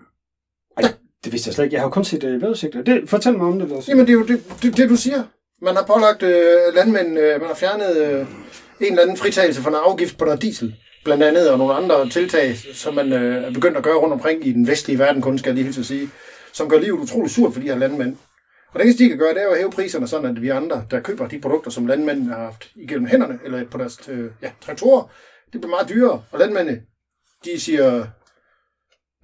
Ej, 0.76 0.82
det 1.24 1.32
vidste 1.32 1.48
jeg 1.48 1.54
slet 1.54 1.64
ikke. 1.64 1.74
Jeg 1.74 1.82
har 1.82 1.90
kun 1.90 2.04
set 2.04 2.24
øh, 2.24 2.42
vejrudsigter. 2.42 2.82
Det, 2.82 3.08
fortæl 3.08 3.36
mig 3.36 3.46
om 3.46 3.58
det. 3.58 3.68
Lars. 3.68 3.88
Jamen, 3.88 4.06
det 4.06 4.12
er 4.12 4.18
jo 4.18 4.26
det, 4.26 4.42
det, 4.62 4.76
det 4.76 4.88
du 4.88 4.96
siger. 4.96 5.22
Man 5.62 5.76
har 5.76 5.84
pålagt 5.86 6.22
øh, 6.22 6.74
landmænd, 6.74 7.18
øh, 7.18 7.40
man 7.40 7.48
har 7.48 7.54
fjernet 7.54 7.96
øh, 7.96 8.20
en 8.80 8.86
eller 8.86 9.02
anden 9.02 9.16
fritagelse 9.16 9.62
for 9.62 9.70
en 9.70 9.76
afgift 9.76 10.18
på 10.18 10.24
noget 10.24 10.42
diesel, 10.42 10.76
blandt 11.04 11.22
andet, 11.22 11.50
og 11.50 11.58
nogle 11.58 11.74
andre 11.74 12.08
tiltag, 12.08 12.56
som 12.56 12.94
man 12.94 13.12
øh, 13.12 13.44
er 13.44 13.52
begyndt 13.52 13.76
at 13.76 13.82
gøre 13.82 13.96
rundt 13.96 14.12
omkring 14.12 14.46
i 14.46 14.52
den 14.52 14.66
vestlige 14.66 14.98
verden, 14.98 15.22
kun 15.22 15.38
skal 15.38 15.50
jeg 15.50 15.54
lige 15.54 15.64
hilse 15.64 15.80
at 15.80 15.86
sige, 15.86 16.10
som 16.52 16.68
gør 16.68 16.78
livet 16.78 16.98
utroligt 16.98 17.34
surt 17.34 17.52
for 17.52 17.60
de 17.60 17.66
her 17.66 17.78
landmænd. 17.78 18.16
Og 18.72 18.78
det 18.78 18.82
eneste, 18.82 19.04
de 19.04 19.08
kan 19.08 19.18
gøre, 19.18 19.34
det 19.34 19.40
er 19.40 19.44
jo 19.44 19.50
at 19.50 19.58
hæve 19.58 19.70
priserne, 19.70 20.08
sådan 20.08 20.36
at 20.36 20.42
vi 20.42 20.48
andre, 20.48 20.84
der 20.90 21.00
køber 21.00 21.28
de 21.28 21.40
produkter, 21.40 21.70
som 21.70 21.86
landmændene 21.86 22.32
har 22.32 22.44
haft 22.44 22.70
igennem 22.74 23.06
hænderne, 23.06 23.38
eller 23.44 23.64
på 23.64 23.78
deres 23.78 24.08
øh, 24.08 24.30
ja, 24.42 24.50
traktorer, 24.60 25.02
det 25.52 25.60
bliver 25.60 25.70
meget 25.70 25.88
dyrere. 25.88 26.22
Og 26.32 26.38
landmændene, 26.38 26.82
de 27.44 27.60
siger, 27.60 28.06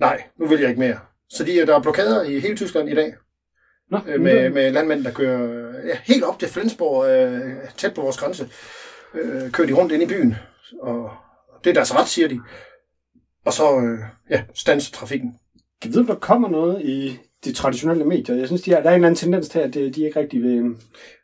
nej, 0.00 0.22
nu 0.38 0.46
vil 0.46 0.60
jeg 0.60 0.68
ikke 0.68 0.80
mere. 0.80 0.98
Så 1.30 1.44
de, 1.44 1.56
øh, 1.56 1.66
der 1.66 1.76
er 1.76 1.82
blokader 1.82 2.22
i 2.22 2.38
hele 2.38 2.56
Tyskland 2.56 2.88
i 2.88 2.94
dag, 2.94 3.14
Nå, 3.92 3.98
øh, 4.08 4.20
med, 4.20 4.50
med 4.50 4.70
landmænd, 4.70 5.04
der 5.04 5.10
kører 5.10 5.72
ja, 5.86 5.96
helt 6.04 6.24
op 6.24 6.38
til 6.38 6.48
Flensborg, 6.48 7.08
øh, 7.08 7.54
tæt 7.76 7.94
på 7.94 8.00
vores 8.00 8.16
grænse, 8.16 8.48
øh, 9.14 9.50
kører 9.50 9.68
de 9.68 9.72
rundt 9.72 9.92
ind 9.92 10.02
i 10.02 10.06
byen. 10.06 10.34
Og 10.80 11.10
det 11.64 11.70
er 11.70 11.74
deres 11.74 11.94
ret, 11.94 12.08
siger 12.08 12.28
de. 12.28 12.40
Og 13.44 13.52
så, 13.52 13.76
øh, 13.76 13.98
ja, 14.30 14.42
stands 14.54 14.90
trafikken. 14.90 15.34
Jeg 15.84 15.92
ved, 15.92 16.00
om 16.00 16.06
der 16.06 16.14
kommer 16.14 16.48
noget 16.48 16.82
i 16.82 17.18
de 17.44 17.52
traditionelle 17.52 18.04
medier. 18.04 18.36
Jeg 18.36 18.46
synes, 18.46 18.62
de 18.62 18.72
er, 18.72 18.82
der 18.82 18.90
er 18.90 18.94
en 18.94 18.94
eller 18.94 19.08
anden 19.08 19.18
tendens 19.18 19.48
til, 19.48 19.58
at 19.58 19.76
øh, 19.76 19.94
de 19.94 20.04
ikke 20.04 20.20
rigtig 20.20 20.42
vil... 20.42 20.76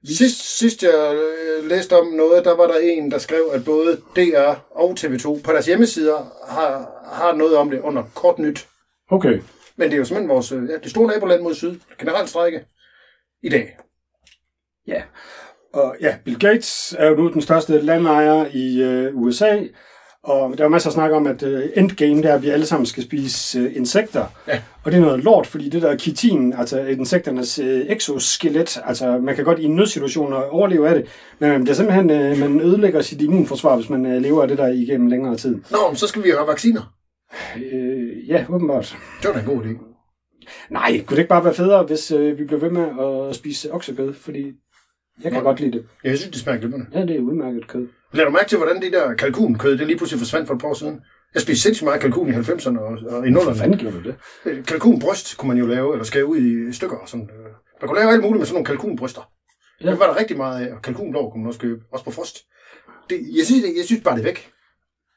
Sidst, 0.05 0.59
sidst 0.59 0.83
jeg 0.83 1.15
øh, 1.15 1.69
læste 1.69 1.99
om 1.99 2.07
noget, 2.07 2.45
der 2.45 2.57
var 2.57 2.67
der 2.67 2.79
en, 2.83 3.11
der 3.11 3.19
skrev, 3.19 3.51
at 3.53 3.65
både 3.65 3.97
DR 4.17 4.55
og 4.71 4.97
TV2 5.01 5.43
på 5.43 5.53
deres 5.53 5.67
hjemmesider 5.67 6.49
har, 6.49 6.91
har 7.13 7.33
noget 7.33 7.57
om 7.57 7.71
det 7.71 7.81
under 7.81 8.03
kort 8.15 8.39
nyt. 8.39 8.67
Okay. 9.11 9.41
Men 9.79 9.89
det 9.89 9.95
er 9.95 9.99
jo 9.99 10.05
simpelthen 10.05 10.29
vores, 10.29 10.53
øh, 10.53 10.69
ja, 10.69 10.77
det 10.83 10.91
store 10.91 11.07
naboland 11.07 11.43
mod 11.43 11.55
syd. 11.55 11.75
Generelt 11.99 12.29
strække 12.29 12.65
i 13.43 13.49
dag. 13.49 13.77
Ja, 14.87 15.03
og 15.75 15.97
ja, 16.01 16.17
Bill 16.25 16.39
Gates 16.39 16.97
er 16.99 17.09
jo 17.09 17.17
nu 17.17 17.33
den 17.33 17.43
største 17.43 17.81
landejer 17.81 18.47
i 18.53 18.83
øh, 18.83 19.17
USA, 19.17 19.59
og 20.23 20.59
der 20.59 20.65
er 20.65 20.69
masser 20.69 20.89
af 20.89 20.93
snak 20.93 21.13
om, 21.13 21.27
at 21.27 21.43
øh, 21.43 21.65
endgame 21.77 22.23
der, 22.23 22.31
er, 22.31 22.35
at 22.35 22.43
vi 22.43 22.49
alle 22.49 22.67
sammen 22.67 22.87
skal 22.87 23.03
spise 23.03 23.59
øh, 23.59 23.77
insekter. 23.77 24.25
Ja. 24.49 24.63
Og 24.85 24.93
det 24.93 24.99
er 24.99 25.03
noget 25.03 25.25
lort, 25.25 25.47
fordi 25.47 25.69
det 25.69 25.83
der 25.83 25.97
kitin, 25.97 26.53
altså 26.53 26.81
insekternes 26.81 27.59
øh, 27.59 27.87
exoskelet, 27.89 28.81
altså 28.85 29.19
man 29.19 29.37
kan 29.37 29.45
godt 29.45 29.59
i 29.59 29.65
en 29.65 29.77
nødsituation 29.77 30.33
overleve 30.33 30.89
af 30.89 30.95
det, 30.95 31.07
men 31.39 31.51
man 31.51 31.63
bliver 31.63 31.75
simpelthen, 31.75 32.11
øh, 32.11 32.39
man 32.39 32.61
ødelægger 32.61 33.03
sit 33.03 33.23
immunforsvar, 33.23 33.77
hvis 33.77 33.91
man 33.91 34.07
øh, 34.07 34.23
lever 34.23 34.43
af 34.43 34.49
det 34.49 34.59
der 34.59 34.69
igennem 34.69 35.07
længere 35.07 35.37
tid. 35.37 35.59
Nå, 35.71 35.79
men 35.89 35.97
så 35.97 36.07
skal 36.07 36.23
vi 36.23 36.29
jo 36.29 36.37
have 36.37 36.49
vacciner. 36.49 36.98
Øh, 37.73 38.29
ja, 38.29 38.47
åbenbart. 38.49 38.97
Det 39.23 39.29
var 39.29 39.35
da 39.35 39.41
en 39.41 39.47
god 39.47 39.65
idé. 39.65 39.69
Nej, 40.71 40.91
kunne 41.07 41.17
det 41.17 41.23
ikke 41.23 41.29
bare 41.29 41.45
være 41.45 41.55
federe, 41.55 41.83
hvis 41.87 42.11
øh, 42.13 42.39
vi 42.39 42.45
blev 42.45 42.61
ved 42.63 42.71
med 42.71 42.89
at 43.29 43.35
spise 43.37 43.73
oksekød, 43.73 44.15
fordi 44.15 44.53
jeg 45.23 45.33
kan 45.33 45.41
Nå. 45.43 45.49
godt 45.49 45.61
lide 45.61 45.73
det. 45.73 45.87
Jeg 46.05 46.19
synes, 46.19 46.33
det 46.33 46.41
smager 46.43 46.59
glimrende. 46.59 46.87
Ja, 46.95 47.01
det 47.01 47.17
er 47.17 47.21
udmærket 47.21 47.69
kød. 47.69 47.89
Lad 48.13 48.25
du 48.25 48.31
mærke 48.31 48.49
til, 48.49 48.59
hvordan 48.59 48.83
det 48.83 48.93
der 48.93 49.15
kalkunkød, 49.15 49.79
det 49.79 49.87
lige 49.87 49.97
pludselig 49.97 50.19
forsvandt 50.19 50.47
for 50.47 50.55
et 50.55 50.61
par 50.61 50.69
år 50.69 50.75
siden? 50.75 51.01
Jeg 51.35 51.43
spiste 51.43 51.63
sindssygt 51.63 51.85
meget 51.85 52.01
kalkun 52.01 52.29
i 52.29 52.33
90'erne 52.33 52.79
og, 52.79 52.99
og 53.17 53.29
i 53.29 53.33
Hvor 53.33 53.41
0'erne. 53.41 53.59
fanden 53.59 53.79
gjorde 53.79 53.97
du 53.97 54.03
det? 54.03 54.15
Øh, 54.45 54.65
Kalkunbryst 54.65 55.39
kunne 55.39 55.49
man 55.49 55.59
jo 55.59 55.67
lave, 55.67 55.93
eller 55.93 56.05
skære 56.05 56.27
ud 56.27 56.37
i 56.37 56.73
stykker. 56.73 56.97
Og 56.97 57.09
sådan. 57.09 57.31
øh. 57.39 57.45
Man 57.81 57.89
kunne 57.89 57.99
lave 57.99 58.11
alt 58.13 58.23
muligt 58.23 58.39
med 58.39 58.47
sådan 58.47 58.55
nogle 58.55 58.67
kalkunbryster. 58.67 59.31
Ja. 59.81 59.87
Ja. 59.87 59.91
Det 59.91 59.99
var 60.01 60.07
der 60.07 60.21
rigtig 60.21 60.37
meget 60.37 60.67
af, 60.67 60.73
og 60.75 60.83
kalkunlår 60.83 61.31
kunne 61.31 61.43
man 61.43 61.49
også 61.49 61.61
købe, 61.61 61.81
også 61.93 62.05
på 62.05 62.11
frost. 62.11 62.37
Det, 63.11 63.17
jeg, 63.37 63.45
synes, 63.47 63.63
det, 63.65 63.73
jeg 63.77 63.85
synes 63.85 64.03
bare, 64.05 64.15
det 64.15 64.21
er 64.21 64.25
væk. 64.25 64.51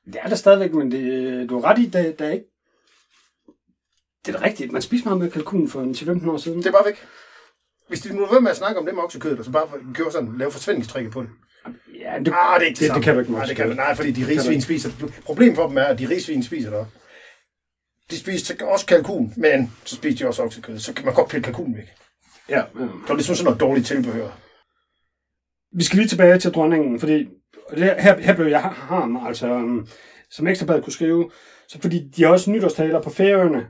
Det 0.06 0.16
er 0.24 0.28
der 0.28 0.36
stadigvæk, 0.36 0.74
men 0.74 0.92
det, 0.92 1.50
du 1.50 1.60
har 1.60 1.70
ret 1.70 1.80
i, 1.80 1.86
der, 1.86 2.12
der 2.12 2.26
er 2.26 2.32
ikke... 2.32 2.46
Det 4.26 4.36
er 4.36 4.40
da 4.40 4.46
rigtigt. 4.46 4.72
Man 4.72 4.82
spiser 4.82 5.06
meget 5.06 5.20
med 5.22 5.32
kalkun 5.32 5.70
for 5.70 5.82
en 5.82 5.92
10-15 5.92 6.30
år 6.30 6.38
siden. 6.38 6.58
Det 6.58 6.66
er 6.68 6.72
bare 6.72 6.86
væk. 6.86 7.06
Hvis 7.88 8.02
de 8.02 8.16
nu 8.16 8.24
er 8.24 8.34
ved 8.34 8.42
med 8.42 8.52
at 8.52 8.58
snakke 8.58 8.80
om 8.80 8.86
det 8.86 8.96
med 8.96 9.04
oksekødet, 9.04 9.40
og 9.40 9.46
så 9.46 9.52
bare 9.52 9.68
gjorde 9.94 10.12
sådan, 10.12 10.38
lave 10.38 10.52
forsvindingstrækket 10.52 11.12
på 11.14 11.22
det. 11.22 11.30
Ja, 12.00 12.20
det, 12.20 12.34
Ah, 12.36 12.60
det 12.60 12.66
er 12.66 12.68
ikke 12.70 12.80
det, 12.80 12.88
det, 12.88 12.96
det 12.96 13.04
kan 13.04 13.14
du 13.14 13.20
ikke 13.20 13.32
Nej, 13.32 13.46
det 13.46 13.56
kan, 13.56 13.66
oksekød. 13.66 13.76
nej, 13.76 13.96
fordi 13.96 14.12
de 14.12 14.32
ikke. 14.32 14.62
spiser. 14.62 14.90
Problemet 15.26 15.56
for 15.56 15.68
dem 15.68 15.78
er, 15.78 15.84
at 15.84 16.00
de 16.00 16.10
rigsvin 16.10 16.44
spiser 16.44 16.70
der. 16.70 16.86
De 18.12 18.20
spiser 18.20 18.66
også 18.66 18.86
kalkun, 18.86 19.34
men 19.38 19.74
så 19.86 19.96
spiser 19.96 20.18
de 20.26 20.28
også 20.30 20.44
oksekød. 20.44 20.80
Så 20.80 20.94
kan 20.94 21.06
man 21.06 21.14
godt 21.14 21.30
pille 21.30 21.44
kalkun 21.44 21.76
væk. 21.78 21.84
Ja, 22.50 22.58
ja. 22.58 22.64
Det 22.82 23.10
er 23.10 23.14
ligesom 23.14 23.36
sådan 23.36 23.46
noget 23.46 23.60
dårligt 23.60 23.88
tilbehør. 23.88 24.30
Vi 25.74 25.84
skal 25.84 25.98
lige 25.98 26.08
tilbage 26.08 26.40
til 26.40 26.52
dronningen, 26.52 27.00
fordi 27.00 27.28
det, 27.72 27.96
her, 28.00 28.20
her 28.20 28.36
blev 28.36 28.48
jeg 28.48 28.62
ham, 28.62 29.28
altså, 29.28 29.54
um, 29.54 29.88
som 30.32 30.48
ekstrabladet 30.48 30.84
kunne 30.84 30.94
skrive, 30.94 31.30
så 31.68 31.82
fordi 31.82 32.10
de 32.16 32.24
har 32.24 32.30
også 32.30 32.52
nytårstaler 32.52 33.02
på 33.02 33.10
Færøerne, 33.10 33.68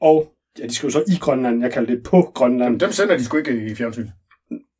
og 0.00 0.32
ja, 0.58 0.66
de 0.66 0.74
skriver 0.74 0.92
så 0.92 1.04
i 1.08 1.18
Grønland, 1.20 1.62
jeg 1.62 1.72
kalder 1.72 1.94
det 1.94 2.02
på 2.02 2.30
Grønland. 2.34 2.80
Dem 2.80 2.92
sender 2.92 3.16
de 3.16 3.24
sgu 3.24 3.36
ikke 3.36 3.66
i 3.66 3.74
fjernsyn. 3.74 4.08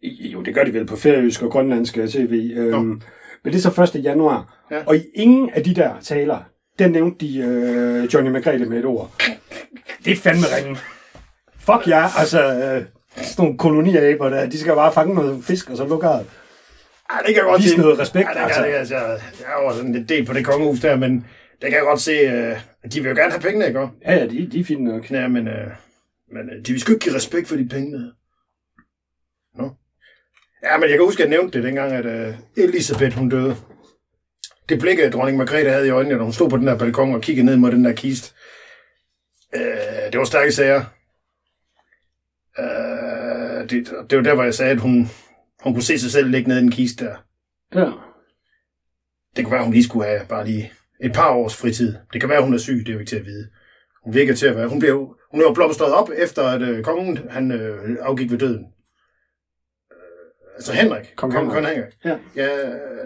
Jo, 0.02 0.42
det 0.42 0.54
gør 0.54 0.64
de 0.64 0.74
vel 0.74 0.86
på 0.86 0.96
færøsk 0.96 1.42
og 1.42 1.50
grønlandske 1.50 2.08
tv. 2.08 2.52
Øhm, 2.56 3.02
men 3.44 3.52
det 3.52 3.54
er 3.54 3.70
så 3.70 3.96
1. 3.96 4.04
januar. 4.04 4.66
Ja. 4.70 4.82
Og 4.86 4.96
i 4.96 5.00
ingen 5.14 5.50
af 5.50 5.64
de 5.64 5.74
der 5.74 6.00
taler, 6.00 6.38
der 6.78 6.88
nævnte 6.88 7.26
de 7.26 7.38
øh, 7.38 8.14
Johnny 8.14 8.30
Margrethe 8.30 8.66
med 8.66 8.78
et 8.78 8.84
ord. 8.84 9.10
Det 10.04 10.12
er 10.12 10.16
fandme 10.16 10.46
ringe. 10.56 10.80
Fuck 11.58 11.88
ja, 11.88 12.06
altså, 12.18 12.54
øh, 12.54 12.84
sådan 13.16 13.44
nogle 13.44 13.58
koloniaber 13.58 14.28
der, 14.28 14.48
de 14.48 14.58
skal 14.58 14.74
bare 14.74 14.92
fange 14.92 15.14
noget 15.14 15.44
fisk, 15.44 15.70
og 15.70 15.76
så 15.76 15.86
lukke 15.86 16.08
Ja, 17.12 17.18
det 17.18 17.26
kan 17.26 17.36
jeg 17.36 17.44
godt 17.44 17.62
Vis 17.62 17.70
se. 17.70 17.76
noget 17.78 17.98
respekt, 17.98 18.28
Ja, 18.28 18.34
det 18.34 18.44
altså. 18.44 18.62
kan, 18.64 18.74
altså. 18.74 18.96
Jeg 18.96 19.58
er 19.58 19.62
jo 19.64 19.76
sådan 19.76 19.92
lidt 19.92 20.08
del 20.08 20.26
på 20.26 20.32
det 20.32 20.44
kongehus 20.44 20.80
der, 20.80 20.96
men 20.96 21.14
det 21.60 21.70
kan 21.70 21.72
jeg 21.72 21.82
godt 21.82 22.00
se, 22.00 22.12
øh, 22.12 22.60
de 22.92 23.00
vil 23.02 23.08
jo 23.10 23.16
gerne 23.16 23.30
have 23.30 23.40
pengene, 23.42 23.66
ikke? 23.66 23.80
Ja, 23.80 24.14
ja, 24.14 24.26
de, 24.26 24.48
de 24.52 24.60
er 24.60 24.64
fine 24.64 24.84
nok. 24.84 25.10
Ja, 25.10 25.28
men, 25.28 25.48
øh, 25.48 25.70
men 26.32 26.50
øh, 26.50 26.66
de 26.66 26.72
vil 26.72 26.80
sgu 26.80 26.92
ikke 26.92 27.04
give 27.04 27.14
respekt 27.14 27.48
for 27.48 27.56
de 27.56 27.68
penge. 27.68 28.12
Nå. 29.58 29.70
Ja, 30.64 30.76
men 30.78 30.88
jeg 30.90 30.98
kan 30.98 31.04
huske, 31.06 31.22
at 31.22 31.30
jeg 31.30 31.38
nævnte 31.38 31.58
det 31.58 31.66
dengang, 31.66 31.92
at 31.92 32.06
øh, 32.06 32.34
Elisabeth, 32.56 33.16
hun 33.16 33.28
døde. 33.28 33.56
Det 34.68 34.78
blik, 34.80 34.98
at 34.98 35.12
dronning 35.12 35.38
Margrethe 35.38 35.70
havde 35.70 35.86
i 35.86 35.90
øjnene, 35.90 36.16
når 36.16 36.24
hun 36.24 36.32
stod 36.32 36.50
på 36.50 36.56
den 36.56 36.66
der 36.66 36.78
balkon 36.78 37.14
og 37.14 37.20
kiggede 37.20 37.46
ned 37.46 37.56
mod 37.56 37.70
den 37.70 37.84
der 37.84 37.92
kiste. 37.92 38.34
Øh, 39.54 39.62
det 40.12 40.18
var 40.18 40.24
stærke 40.24 40.52
sager. 40.52 40.84
Øh, 42.58 43.70
det, 43.70 43.92
det 44.10 44.18
var 44.18 44.24
der, 44.24 44.34
hvor 44.34 44.42
jeg 44.44 44.54
sagde, 44.54 44.72
at 44.72 44.80
hun, 44.80 45.10
hun 45.62 45.74
kunne 45.74 45.82
se 45.82 45.98
sig 45.98 46.10
selv 46.10 46.28
ligge 46.28 46.48
nede 46.48 46.60
i 46.60 46.62
den 46.62 46.70
kiste 46.70 47.04
der. 47.04 47.14
Ja. 47.74 47.90
Det 49.36 49.44
kunne 49.44 49.52
være, 49.52 49.64
hun 49.64 49.72
lige 49.72 49.84
skulle 49.84 50.06
have 50.06 50.20
bare 50.28 50.46
lige 50.46 50.72
et 51.00 51.12
par 51.12 51.30
års 51.30 51.56
fritid. 51.56 51.94
Det 52.12 52.20
kan 52.20 52.30
være, 52.30 52.42
hun 52.42 52.54
er 52.54 52.58
syg, 52.58 52.78
det 52.78 52.88
er 52.88 52.92
jo 52.92 52.98
ikke 52.98 53.10
til 53.10 53.16
at 53.16 53.26
vide. 53.26 53.48
Hun 54.04 54.14
virker 54.14 54.34
til 54.34 54.46
at 54.46 54.56
være... 54.56 54.68
Hun, 54.68 54.78
blev, 54.78 55.16
hun 55.30 55.40
er 55.40 55.44
jo 55.44 55.52
blomstret 55.52 55.92
op, 55.92 56.10
efter 56.16 56.42
at 56.42 56.62
øh, 56.62 56.84
kongen 56.84 57.18
han, 57.30 57.52
øh, 57.52 57.96
afgik 58.00 58.30
ved 58.30 58.38
døden. 58.38 58.64
Øh, 59.92 59.96
altså 60.56 60.72
Henrik. 60.72 61.12
Kong 61.16 61.32
Kong. 61.32 61.50
Kong 61.50 61.66
Henrik. 61.66 61.84
Ja. 62.04 62.16
ja 62.36 62.48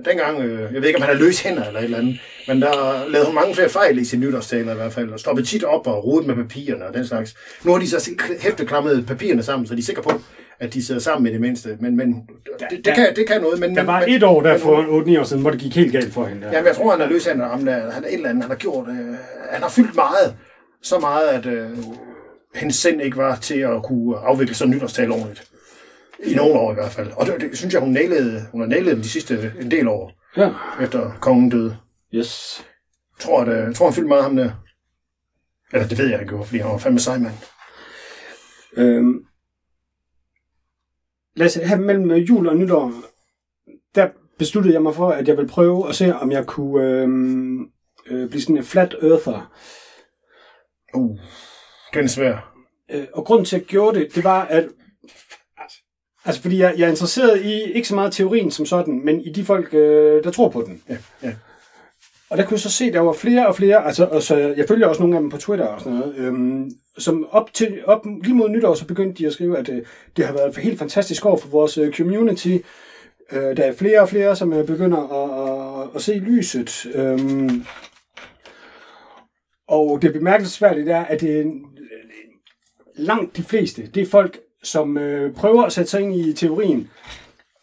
dengang, 0.04 0.40
øh, 0.40 0.74
jeg 0.74 0.82
ved 0.82 0.88
ikke, 0.88 0.96
om 0.96 1.02
han 1.02 1.16
har 1.16 1.22
løs 1.24 1.42
hænder 1.42 1.64
eller 1.64 1.80
et 1.80 1.84
eller 1.84 1.98
andet, 1.98 2.20
men 2.48 2.62
der 2.62 3.08
lavede 3.08 3.26
hun 3.26 3.34
mange 3.34 3.54
flere 3.54 3.68
fejl 3.68 3.98
i 3.98 4.04
sin 4.04 4.20
nytårstaler 4.20 4.72
i 4.72 4.76
hvert 4.76 4.92
fald, 4.92 5.10
og 5.10 5.20
stoppede 5.20 5.46
tit 5.46 5.64
op 5.64 5.86
og 5.86 6.04
rodet 6.04 6.26
med 6.26 6.34
papirerne 6.34 6.86
og 6.86 6.94
den 6.94 7.06
slags. 7.06 7.36
Nu 7.64 7.72
har 7.72 7.78
de 7.78 7.88
så 7.88 8.10
hæfteklammet 8.40 9.06
papirerne 9.06 9.42
sammen, 9.42 9.66
så 9.66 9.74
de 9.74 9.80
er 9.80 9.84
sikre 9.84 10.02
på, 10.02 10.12
at 10.60 10.74
de 10.74 10.84
sidder 10.84 11.00
sammen 11.00 11.26
i 11.26 11.32
det 11.32 11.40
mindste. 11.40 11.76
Men, 11.80 11.96
men 11.96 12.08
det, 12.12 12.70
det, 12.70 12.84
der- 12.84 12.94
kan, 12.94 13.16
det 13.16 13.28
kan 13.28 13.40
noget. 13.40 13.60
Men, 13.60 13.76
Der 13.76 13.82
var 13.82 14.00
men, 14.00 14.08
et 14.10 14.22
år 14.22 14.42
der 14.42 14.52
men- 14.52 14.60
for 14.60 15.02
8-9 15.16 15.20
år 15.20 15.24
siden, 15.24 15.42
hvor 15.42 15.50
det 15.50 15.60
gik 15.60 15.74
helt 15.76 15.92
galt 15.92 16.12
for 16.12 16.24
hende. 16.26 16.42
Der. 16.42 16.52
Jamen, 16.52 16.66
jeg 16.66 16.76
tror, 16.76 16.90
han 16.90 17.00
er 17.00 17.06
løs 17.08 17.26
hænder 17.26 17.48
ham 17.48 17.64
der. 17.64 17.90
Han 17.90 18.04
er 18.04 18.08
et 18.08 18.14
eller 18.14 18.28
andet, 18.28 18.44
han 18.44 18.50
har 18.50 18.56
gjort. 18.58 18.88
Øh, 18.88 18.96
han 19.50 19.62
har 19.62 19.68
fyldt 19.68 19.94
meget. 19.94 20.36
Så 20.82 20.98
meget, 20.98 21.28
at 21.28 21.46
øh, 21.46 21.70
hendes 22.54 22.76
sind 22.76 23.00
ikke 23.02 23.16
var 23.16 23.36
til 23.36 23.58
at 23.60 23.82
kunne 23.84 24.18
afvikle 24.18 24.54
sådan 24.54 24.72
en 24.72 24.76
nytårstal 24.76 25.10
ordentligt. 25.10 25.50
I 26.24 26.34
nogle 26.34 26.54
år 26.54 26.70
i 26.70 26.74
hvert 26.74 26.92
fald. 26.92 27.08
Og 27.16 27.26
det, 27.26 27.34
det 27.40 27.58
synes 27.58 27.74
jeg, 27.74 27.80
hun 27.82 27.92
nailede, 27.92 28.42
hun 28.52 28.60
har 28.60 28.68
nailet 28.68 28.92
dem 28.92 29.02
de 29.02 29.08
sidste 29.08 29.52
en 29.60 29.70
del 29.70 29.88
år, 29.88 30.12
Ja. 30.36 30.50
efter 30.82 31.10
kongen 31.20 31.50
døde. 31.50 31.76
Yes. 32.14 32.64
Jeg 33.18 33.24
tror, 33.24 33.40
at, 33.40 33.48
øh, 33.48 33.66
jeg 33.66 33.74
tror 33.74 33.86
han 33.86 33.94
fyldte 33.94 34.08
meget 34.08 34.22
ham 34.22 34.36
der. 34.36 34.50
Eller 35.72 35.88
det 35.88 35.98
ved 35.98 36.06
jeg, 36.10 36.24
gjorde, 36.28 36.44
fordi 36.44 36.58
han 36.58 36.70
var 36.70 36.78
fandme 36.78 37.00
sej, 37.00 37.18
mand. 37.18 37.34
Øhm, 38.76 39.14
lad 41.36 41.46
os 41.46 41.54
have 41.54 41.80
mellem 41.80 42.10
øh, 42.10 42.28
jul 42.28 42.48
og 42.48 42.56
nytår, 42.56 42.92
der 43.94 44.08
besluttede 44.38 44.74
jeg 44.74 44.82
mig 44.82 44.94
for, 44.94 45.10
at 45.10 45.28
jeg 45.28 45.36
ville 45.36 45.48
prøve 45.48 45.88
at 45.88 45.94
se, 45.94 46.14
om 46.14 46.32
jeg 46.32 46.46
kunne 46.46 46.84
øhm, 46.84 47.60
øh, 48.06 48.28
blive 48.28 48.42
sådan 48.42 48.56
en 48.56 48.64
flat 48.64 48.96
earther. 49.02 49.52
Uh, 50.94 51.18
den 51.94 52.04
er 52.04 52.08
svær. 52.08 52.54
Øh, 52.90 53.06
og 53.12 53.24
grunden 53.24 53.44
til, 53.44 53.56
at 53.56 53.62
jeg 53.62 53.66
gjorde 53.66 54.00
det, 54.00 54.14
det 54.14 54.24
var, 54.24 54.44
at 54.44 54.68
altså, 56.24 56.42
fordi 56.42 56.58
jeg, 56.58 56.74
jeg 56.78 56.84
er 56.84 56.90
interesseret 56.90 57.44
i 57.44 57.72
ikke 57.72 57.88
så 57.88 57.94
meget 57.94 58.12
teorien 58.12 58.50
som 58.50 58.66
sådan, 58.66 59.04
men 59.04 59.20
i 59.20 59.32
de 59.32 59.44
folk, 59.44 59.74
øh, 59.74 60.24
der 60.24 60.30
tror 60.30 60.48
på 60.48 60.62
den. 60.62 60.82
Ja, 60.88 60.96
ja. 61.22 61.34
Og 62.30 62.36
der 62.38 62.44
kunne 62.44 62.54
jeg 62.54 62.60
så 62.60 62.70
se, 62.70 62.84
at 62.84 62.92
der 62.92 63.00
var 63.00 63.12
flere 63.12 63.46
og 63.46 63.56
flere, 63.56 63.86
altså, 63.86 64.04
og 64.04 64.22
så 64.22 64.36
jeg 64.36 64.68
følger 64.68 64.86
også 64.86 65.02
nogle 65.02 65.16
af 65.16 65.20
dem 65.20 65.30
på 65.30 65.36
Twitter 65.36 65.66
og 65.66 65.80
sådan 65.80 65.98
noget, 65.98 66.14
øhm, 66.16 66.70
som 66.98 67.26
op, 67.30 67.52
til, 67.52 67.82
op 67.86 68.06
lige 68.22 68.34
mod 68.34 68.48
nytår, 68.48 68.74
så 68.74 68.86
begyndte 68.86 69.22
de 69.22 69.26
at 69.26 69.32
skrive, 69.32 69.58
at 69.58 69.68
øh, 69.68 69.82
det 70.16 70.26
har 70.26 70.32
været 70.32 70.56
helt 70.56 70.78
fantastisk 70.78 71.26
år 71.26 71.36
for 71.36 71.48
vores 71.48 71.78
øh, 71.78 71.92
community. 71.92 72.56
Øh, 73.32 73.56
der 73.56 73.62
er 73.62 73.72
flere 73.72 74.00
og 74.00 74.08
flere, 74.08 74.36
som 74.36 74.52
øh, 74.52 74.66
begynder 74.66 74.98
at, 74.98 75.82
at, 75.82 75.88
at 75.94 76.02
se 76.02 76.12
lyset. 76.12 76.86
Øhm, 76.94 77.64
og 79.68 80.02
det 80.02 80.12
bemærkelsesværdige 80.12 80.90
er, 80.90 81.04
at 81.04 81.20
det, 81.20 81.40
er 81.40 81.44
langt 82.96 83.36
de 83.36 83.42
fleste, 83.42 83.86
det 83.94 84.02
er 84.02 84.06
folk, 84.06 84.38
som 84.62 84.98
øh, 84.98 85.34
prøver 85.34 85.62
at 85.62 85.72
sætte 85.72 85.90
sig 85.90 86.00
ind 86.00 86.14
i 86.14 86.32
teorien, 86.32 86.90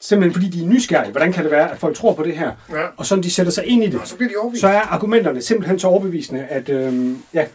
simpelthen 0.01 0.33
fordi 0.33 0.57
de 0.57 0.63
er 0.65 0.69
nysgerrige. 0.69 1.11
Hvordan 1.11 1.33
kan 1.33 1.43
det 1.43 1.51
være, 1.51 1.71
at 1.71 1.77
folk 1.77 1.95
tror 1.95 2.13
på 2.13 2.23
det 2.23 2.37
her? 2.37 2.51
Ja. 2.71 2.85
Og 2.97 3.05
sådan 3.05 3.23
de 3.23 3.31
sætter 3.31 3.51
sig 3.51 3.65
ind 3.65 3.83
i 3.83 3.87
det 3.87 3.99
Og 3.99 4.07
så 4.07 4.17
bliver 4.17 4.49
de 4.53 4.59
så 4.59 4.67
er 4.67 4.79
argumenterne 4.79 5.41
simpelthen 5.41 5.79
så 5.79 5.87
overbevisende, 5.87 6.45
at 6.45 6.69
øhm, 6.69 7.17
ja. 7.33 7.45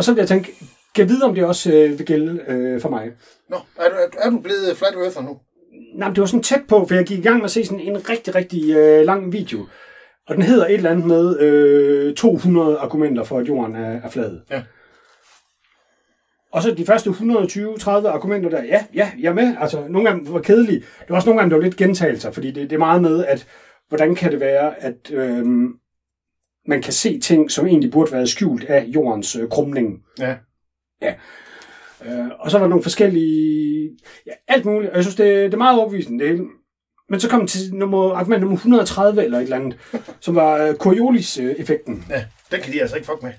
Og 0.00 0.04
så 0.04 0.12
vil 0.12 0.20
jeg 0.20 0.28
tænke, 0.28 0.54
kan 0.94 1.02
jeg 1.02 1.08
vide, 1.08 1.24
om 1.24 1.34
det 1.34 1.44
også 1.44 1.72
øh, 1.72 1.98
vil 1.98 2.06
gælde 2.06 2.44
øh, 2.48 2.80
for 2.80 2.88
mig? 2.88 3.10
Nå, 3.48 3.56
er 3.78 3.88
du, 3.88 3.94
er, 4.18 4.30
du- 4.30 4.38
blevet 4.38 4.76
flat 4.76 4.94
earther 4.94 5.22
nu? 5.22 5.38
Nej, 5.94 6.08
men 6.08 6.14
det 6.14 6.20
var 6.20 6.26
sådan 6.26 6.42
tæt 6.42 6.60
på, 6.68 6.86
for 6.86 6.94
jeg 6.94 7.04
gik 7.04 7.18
i 7.18 7.22
gang 7.22 7.36
med 7.36 7.44
at 7.44 7.50
se 7.50 7.64
sådan 7.64 7.80
en 7.80 8.08
rigtig, 8.10 8.34
rigtig 8.34 8.76
øh, 8.76 9.06
lang 9.06 9.32
video. 9.32 9.66
Og 10.28 10.34
den 10.34 10.42
hedder 10.42 10.66
et 10.66 10.74
eller 10.74 10.90
andet 10.90 11.06
med 11.06 11.40
øh, 11.40 12.14
200 12.14 12.78
argumenter 12.78 13.24
for, 13.24 13.38
at 13.38 13.48
jorden 13.48 13.76
er, 13.76 14.00
er 14.04 14.10
flad. 14.10 14.40
Ja. 14.50 14.62
Og 16.52 16.62
så 16.62 16.70
de 16.70 16.86
første 16.86 17.10
120-30 17.10 17.90
argumenter 17.90 18.50
der, 18.50 18.62
ja, 18.64 18.84
ja, 18.94 19.10
jeg 19.18 19.28
er 19.28 19.34
med. 19.34 19.54
Altså, 19.60 19.84
nogle 19.88 20.08
af 20.08 20.14
dem 20.14 20.32
var 20.32 20.40
kedelige. 20.40 20.78
Det 20.80 21.08
var 21.08 21.16
også 21.16 21.28
nogle 21.28 21.40
af 21.40 21.44
dem, 21.44 21.50
der 21.50 21.56
var 21.56 21.64
lidt 21.64 21.76
gentagelser, 21.76 22.30
fordi 22.30 22.50
det, 22.50 22.70
det 22.70 22.76
er 22.76 22.78
meget 22.78 23.02
med, 23.02 23.24
at 23.24 23.46
hvordan 23.88 24.14
kan 24.14 24.32
det 24.32 24.40
være, 24.40 24.82
at 24.82 25.10
øhm, 25.12 25.72
man 26.66 26.82
kan 26.82 26.92
se 26.92 27.20
ting, 27.20 27.50
som 27.50 27.66
egentlig 27.66 27.90
burde 27.92 28.12
være 28.12 28.26
skjult 28.26 28.64
af 28.64 28.84
jordens 28.84 29.36
øh, 29.36 29.48
krumning. 29.48 30.04
Ja. 30.18 30.36
Øh, 32.04 32.28
og 32.38 32.50
så 32.50 32.58
var 32.58 32.64
der 32.64 32.68
nogle 32.70 32.82
forskellige... 32.82 33.90
Ja, 34.26 34.32
alt 34.48 34.64
muligt. 34.64 34.90
Og 34.90 34.96
jeg 34.96 35.04
synes, 35.04 35.16
det, 35.16 35.26
det 35.26 35.54
er 35.54 35.58
meget 35.58 35.78
overbevisende, 35.78 36.24
det 36.24 36.32
hele. 36.32 36.44
Men 37.08 37.20
så 37.20 37.28
kom 37.30 37.46
til 37.46 37.74
nummer, 37.74 38.14
argument 38.14 38.40
nummer 38.40 38.56
130 38.56 39.24
eller 39.24 39.38
et 39.38 39.42
eller 39.42 39.56
andet, 39.56 39.78
som 40.20 40.34
var 40.34 40.56
øh, 40.56 40.74
Coriolis-effekten. 40.74 42.04
Ja, 42.10 42.24
den 42.50 42.60
kan 42.60 42.72
de 42.72 42.80
altså 42.80 42.96
ikke 42.96 43.06
fuck 43.06 43.22
med. 43.22 43.32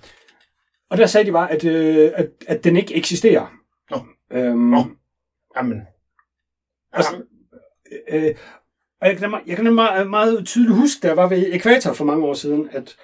Og 0.90 0.98
der 0.98 1.06
sagde 1.06 1.28
de 1.28 1.32
bare, 1.32 1.52
at, 1.52 1.64
øh, 1.66 2.12
at, 2.16 2.30
at 2.48 2.64
den 2.64 2.78
ikke 2.78 2.96
eksisterer. 2.96 3.54
Nå. 3.92 3.98
Øhm, 4.32 4.58
Nå. 4.60 4.84
Jamen. 5.58 5.82
Altså, 6.94 7.12
øh, 8.10 8.36
og 9.02 9.08
jeg 9.08 9.18
kan, 9.18 9.30
nemlig- 9.30 9.48
jeg 9.48 9.56
kan 9.56 9.66
nemlig 9.66 9.76
meget, 9.76 10.10
meget 10.10 10.46
tydeligt 10.46 10.76
huske, 10.76 11.00
da 11.04 11.08
jeg 11.08 11.18
var 11.18 11.28
ved 11.30 11.46
ekvator 11.54 11.94
for 11.94 12.06
mange 12.06 12.26
år 12.26 12.34
siden, 12.34 12.70
at 12.72 12.96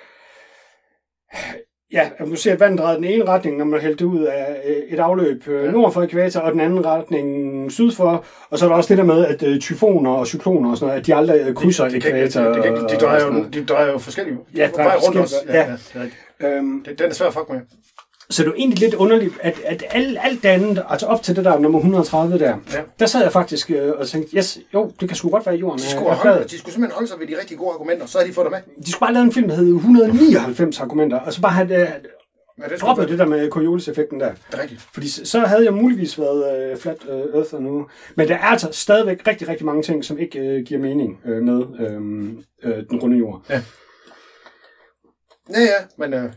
ja, 1.91 2.09
man 2.19 2.27
kan 2.27 2.37
se, 2.37 2.51
at 2.51 2.59
vandet 2.59 2.79
drejede 2.79 2.97
den 2.97 3.03
ene 3.03 3.25
retning, 3.25 3.57
når 3.57 3.65
man 3.65 3.79
hældte 3.79 4.03
det 4.05 4.11
ud 4.11 4.23
af 4.23 4.61
øh, 4.65 4.75
et 4.89 4.99
afløb 4.99 5.47
øh, 5.47 5.71
nord 5.73 5.93
for 5.93 6.01
ekvator, 6.03 6.39
og 6.39 6.51
den 6.51 6.59
anden 6.59 6.85
retning 6.85 7.71
syd 7.71 7.91
for. 7.91 8.25
Og 8.49 8.59
så 8.59 8.65
er 8.65 8.69
der 8.69 8.75
også 8.75 8.89
det 8.89 8.97
der 8.97 9.03
med, 9.03 9.25
at 9.25 9.43
øh, 9.43 9.59
tyfoner 9.59 10.11
og 10.11 10.27
cykloner 10.27 10.71
og 10.71 10.77
sådan 10.77 10.87
noget, 10.87 10.99
at 10.99 11.07
de 11.07 11.15
aldrig 11.15 11.55
krydser 11.55 11.89
de, 11.89 12.01
kan, 12.01 12.15
de, 12.15 12.19
ekvator. 12.19 12.41
de, 12.41 12.55
de, 12.63 12.63
de, 12.63 12.83
og 12.83 12.89
drejer 13.01 13.19
sådan 13.19 13.37
jo, 13.37 13.45
de 13.53 13.65
drejer 13.65 13.91
jo 13.91 13.97
forskellige 13.97 14.37
Ja, 14.55 14.69
drejer 14.75 14.97
rundt 14.97 15.17
også. 15.17 15.35
Ja, 15.47 15.53
ja. 15.53 15.65
ja. 15.95 15.99
det 16.01 16.11
er. 16.39 16.57
Øhm, 16.57 16.83
Det- 16.83 16.99
Den 16.99 17.09
er 17.09 17.13
svær 17.13 17.27
at 17.27 17.33
fuck 17.33 17.49
med. 17.49 17.59
Så 18.29 18.43
det 18.43 18.49
er 18.49 18.53
egentlig 18.53 18.79
lidt 18.79 18.93
underligt, 18.93 19.33
at, 19.41 19.61
at 19.65 19.83
alt, 19.91 20.17
alt 20.21 20.43
det 20.43 20.49
andet, 20.49 20.83
altså 20.89 21.05
op 21.05 21.23
til 21.23 21.35
det 21.35 21.45
der 21.45 21.59
nummer 21.59 21.79
130 21.79 22.39
der, 22.39 22.45
Ja. 22.73 22.79
der 22.99 23.05
sad 23.05 23.21
jeg 23.21 23.31
faktisk 23.31 23.71
øh, 23.71 23.91
og 23.97 24.07
tænkte, 24.07 24.37
yes, 24.37 24.59
jo, 24.73 24.91
det 24.99 25.09
kan 25.09 25.15
sgu 25.15 25.29
godt 25.29 25.45
være, 25.45 25.55
at 25.55 25.61
jorden 25.61 25.79
De 25.79 25.83
er, 25.85 25.89
skulle, 25.89 26.09
er 26.09 26.15
holde, 26.15 26.35
flad. 26.37 26.47
de 26.47 26.57
skulle 26.59 26.73
simpelthen 26.73 26.95
holde 26.95 27.07
sig 27.07 27.19
ved 27.19 27.27
de 27.27 27.33
rigtig 27.41 27.57
gode 27.57 27.71
argumenter, 27.73 28.05
så 28.05 28.17
havde 28.17 28.29
de 28.29 28.33
fået 28.35 28.45
det 28.45 28.51
med. 28.51 28.83
De 28.85 28.91
skulle 28.91 28.99
bare 29.07 29.13
lave 29.13 29.23
en 29.23 29.31
film, 29.31 29.47
der 29.47 29.55
hed 29.55 29.65
199 29.73 30.79
argumenter, 30.79 31.19
og 31.19 31.33
så 31.33 31.41
bare 31.41 31.51
have 31.51 31.81
øh, 31.81 31.87
Ja, 32.59 32.63
det 32.63 32.81
være- 32.97 33.07
det 33.07 33.19
der 33.19 33.25
med 33.25 33.49
Coriolis-effekten 33.49 34.19
der. 34.19 34.29
Det 34.51 34.59
er 34.59 34.61
rigtigt. 34.61 34.81
Fordi 34.93 35.09
så, 35.09 35.25
så 35.25 35.39
havde 35.39 35.63
jeg 35.65 35.73
muligvis 35.73 36.19
været 36.19 36.71
øh, 36.71 36.77
flat 36.77 36.97
øh, 37.09 37.19
earther 37.39 37.59
nu. 37.59 37.87
Men 38.15 38.27
der 38.27 38.33
er 38.35 38.39
altså 38.45 38.67
stadigvæk 38.71 39.27
rigtig, 39.27 39.47
rigtig 39.47 39.65
mange 39.65 39.83
ting, 39.83 40.05
som 40.05 40.17
ikke 40.19 40.39
øh, 40.39 40.63
giver 40.65 40.79
mening 40.79 41.19
øh, 41.25 41.41
med 41.43 41.63
øh, 41.79 42.71
øh, 42.71 42.83
den 42.89 42.99
runde 42.99 43.17
jord. 43.17 43.41
Ja, 43.49 43.61
ja, 45.49 45.85
men 45.97 46.13
øh, 46.13 46.33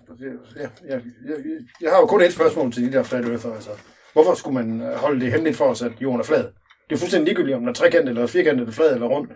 ja, 0.57 0.69
ja, 0.89 0.99
jeg, 1.29 1.43
jeg, 1.81 1.91
har 1.91 1.99
jo 1.99 2.07
kun 2.07 2.23
et 2.23 2.33
spørgsmål 2.33 2.73
til 2.73 2.87
de 2.87 2.93
der 2.93 3.03
flat 3.03 3.25
earther. 3.25 3.55
Altså. 3.55 3.71
Hvorfor 4.13 4.35
skulle 4.35 4.65
man 4.65 4.81
øh, 4.83 4.95
holde 4.95 5.21
det 5.21 5.33
hemmeligt 5.33 5.57
for 5.57 5.65
os, 5.65 5.83
at 5.83 5.93
jorden 6.01 6.21
er 6.21 6.25
flad? 6.25 6.45
Det 6.89 6.97
er 6.97 6.99
fuldstændig 6.99 7.27
ligegyldigt, 7.27 7.57
om 7.57 7.61
den 7.61 7.69
er 7.69 7.73
trekantet, 7.73 8.09
eller 8.09 8.27
firkantet, 8.27 8.61
eller 8.61 8.73
flad, 8.73 8.95
eller 8.95 9.07
rund. 9.07 9.29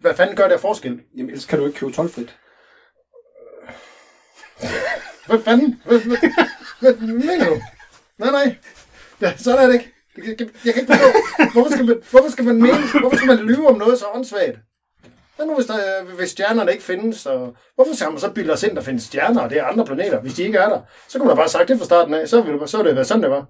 Hvad 0.00 0.14
fanden 0.14 0.36
gør 0.36 0.44
af 0.44 0.60
forskel? 0.60 1.00
Jamen, 1.16 1.30
ellers 1.30 1.44
kan 1.44 1.58
du 1.58 1.66
ikke 1.66 1.78
købe 1.78 1.92
tolvfrit. 1.92 2.38
Hvad 5.26 5.38
fanden? 5.38 5.80
Hvad, 5.84 5.98
hvad, 6.00 6.16
hvad, 6.80 6.94
hvad 6.94 7.08
mener 7.08 7.48
du? 7.48 7.60
Nej, 8.18 8.30
nej. 8.30 8.56
Ja, 9.20 9.36
sådan 9.36 9.58
er 9.58 9.66
det 9.66 9.74
ikke. 9.74 9.92
Jeg, 10.16 10.40
jeg, 10.40 10.48
jeg 10.64 10.74
kan 10.74 10.82
ikke 10.82 10.92
forstå, 10.92 11.08
hvorfor 11.52 11.70
skal, 11.70 11.86
man, 11.86 12.02
hvorfor 12.10 12.30
skal 12.30 12.44
man 12.44 12.56
mene, 12.56 13.00
hvorfor 13.00 13.16
skal 13.16 13.26
man 13.26 13.38
lyve 13.38 13.68
om 13.68 13.78
noget 13.78 13.98
så 13.98 14.06
åndssvagt? 14.14 14.58
Hvad 15.38 15.46
nu, 15.46 15.54
hvis, 15.54 15.66
der, 15.66 16.04
hvis 16.16 16.30
stjernerne 16.30 16.72
ikke 16.72 16.84
findes? 16.84 17.16
Så, 17.16 17.52
hvorfor 17.74 17.94
skal 17.94 18.10
man 18.10 18.20
så 18.20 18.30
bilde 18.30 18.52
os 18.52 18.62
ind, 18.62 18.76
der 18.76 18.82
findes 18.82 19.02
stjerner, 19.02 19.40
og 19.40 19.50
det 19.50 19.58
er 19.58 19.64
andre 19.64 19.84
planeter, 19.86 20.20
hvis 20.20 20.34
de 20.34 20.42
ikke 20.42 20.58
er 20.58 20.68
der? 20.68 20.80
Så 21.08 21.18
kunne 21.18 21.26
man 21.26 21.36
da 21.36 21.38
bare 21.38 21.44
have 21.44 21.50
sagt 21.50 21.68
det 21.68 21.78
fra 21.78 21.84
starten 21.84 22.14
af, 22.14 22.28
så 22.28 22.42
ville 22.42 22.60
det, 22.60 22.70
så 22.70 22.76
ville 22.76 22.88
det 22.88 22.96
være 22.96 23.04
sådan, 23.04 23.22
det 23.22 23.30
var. 23.30 23.46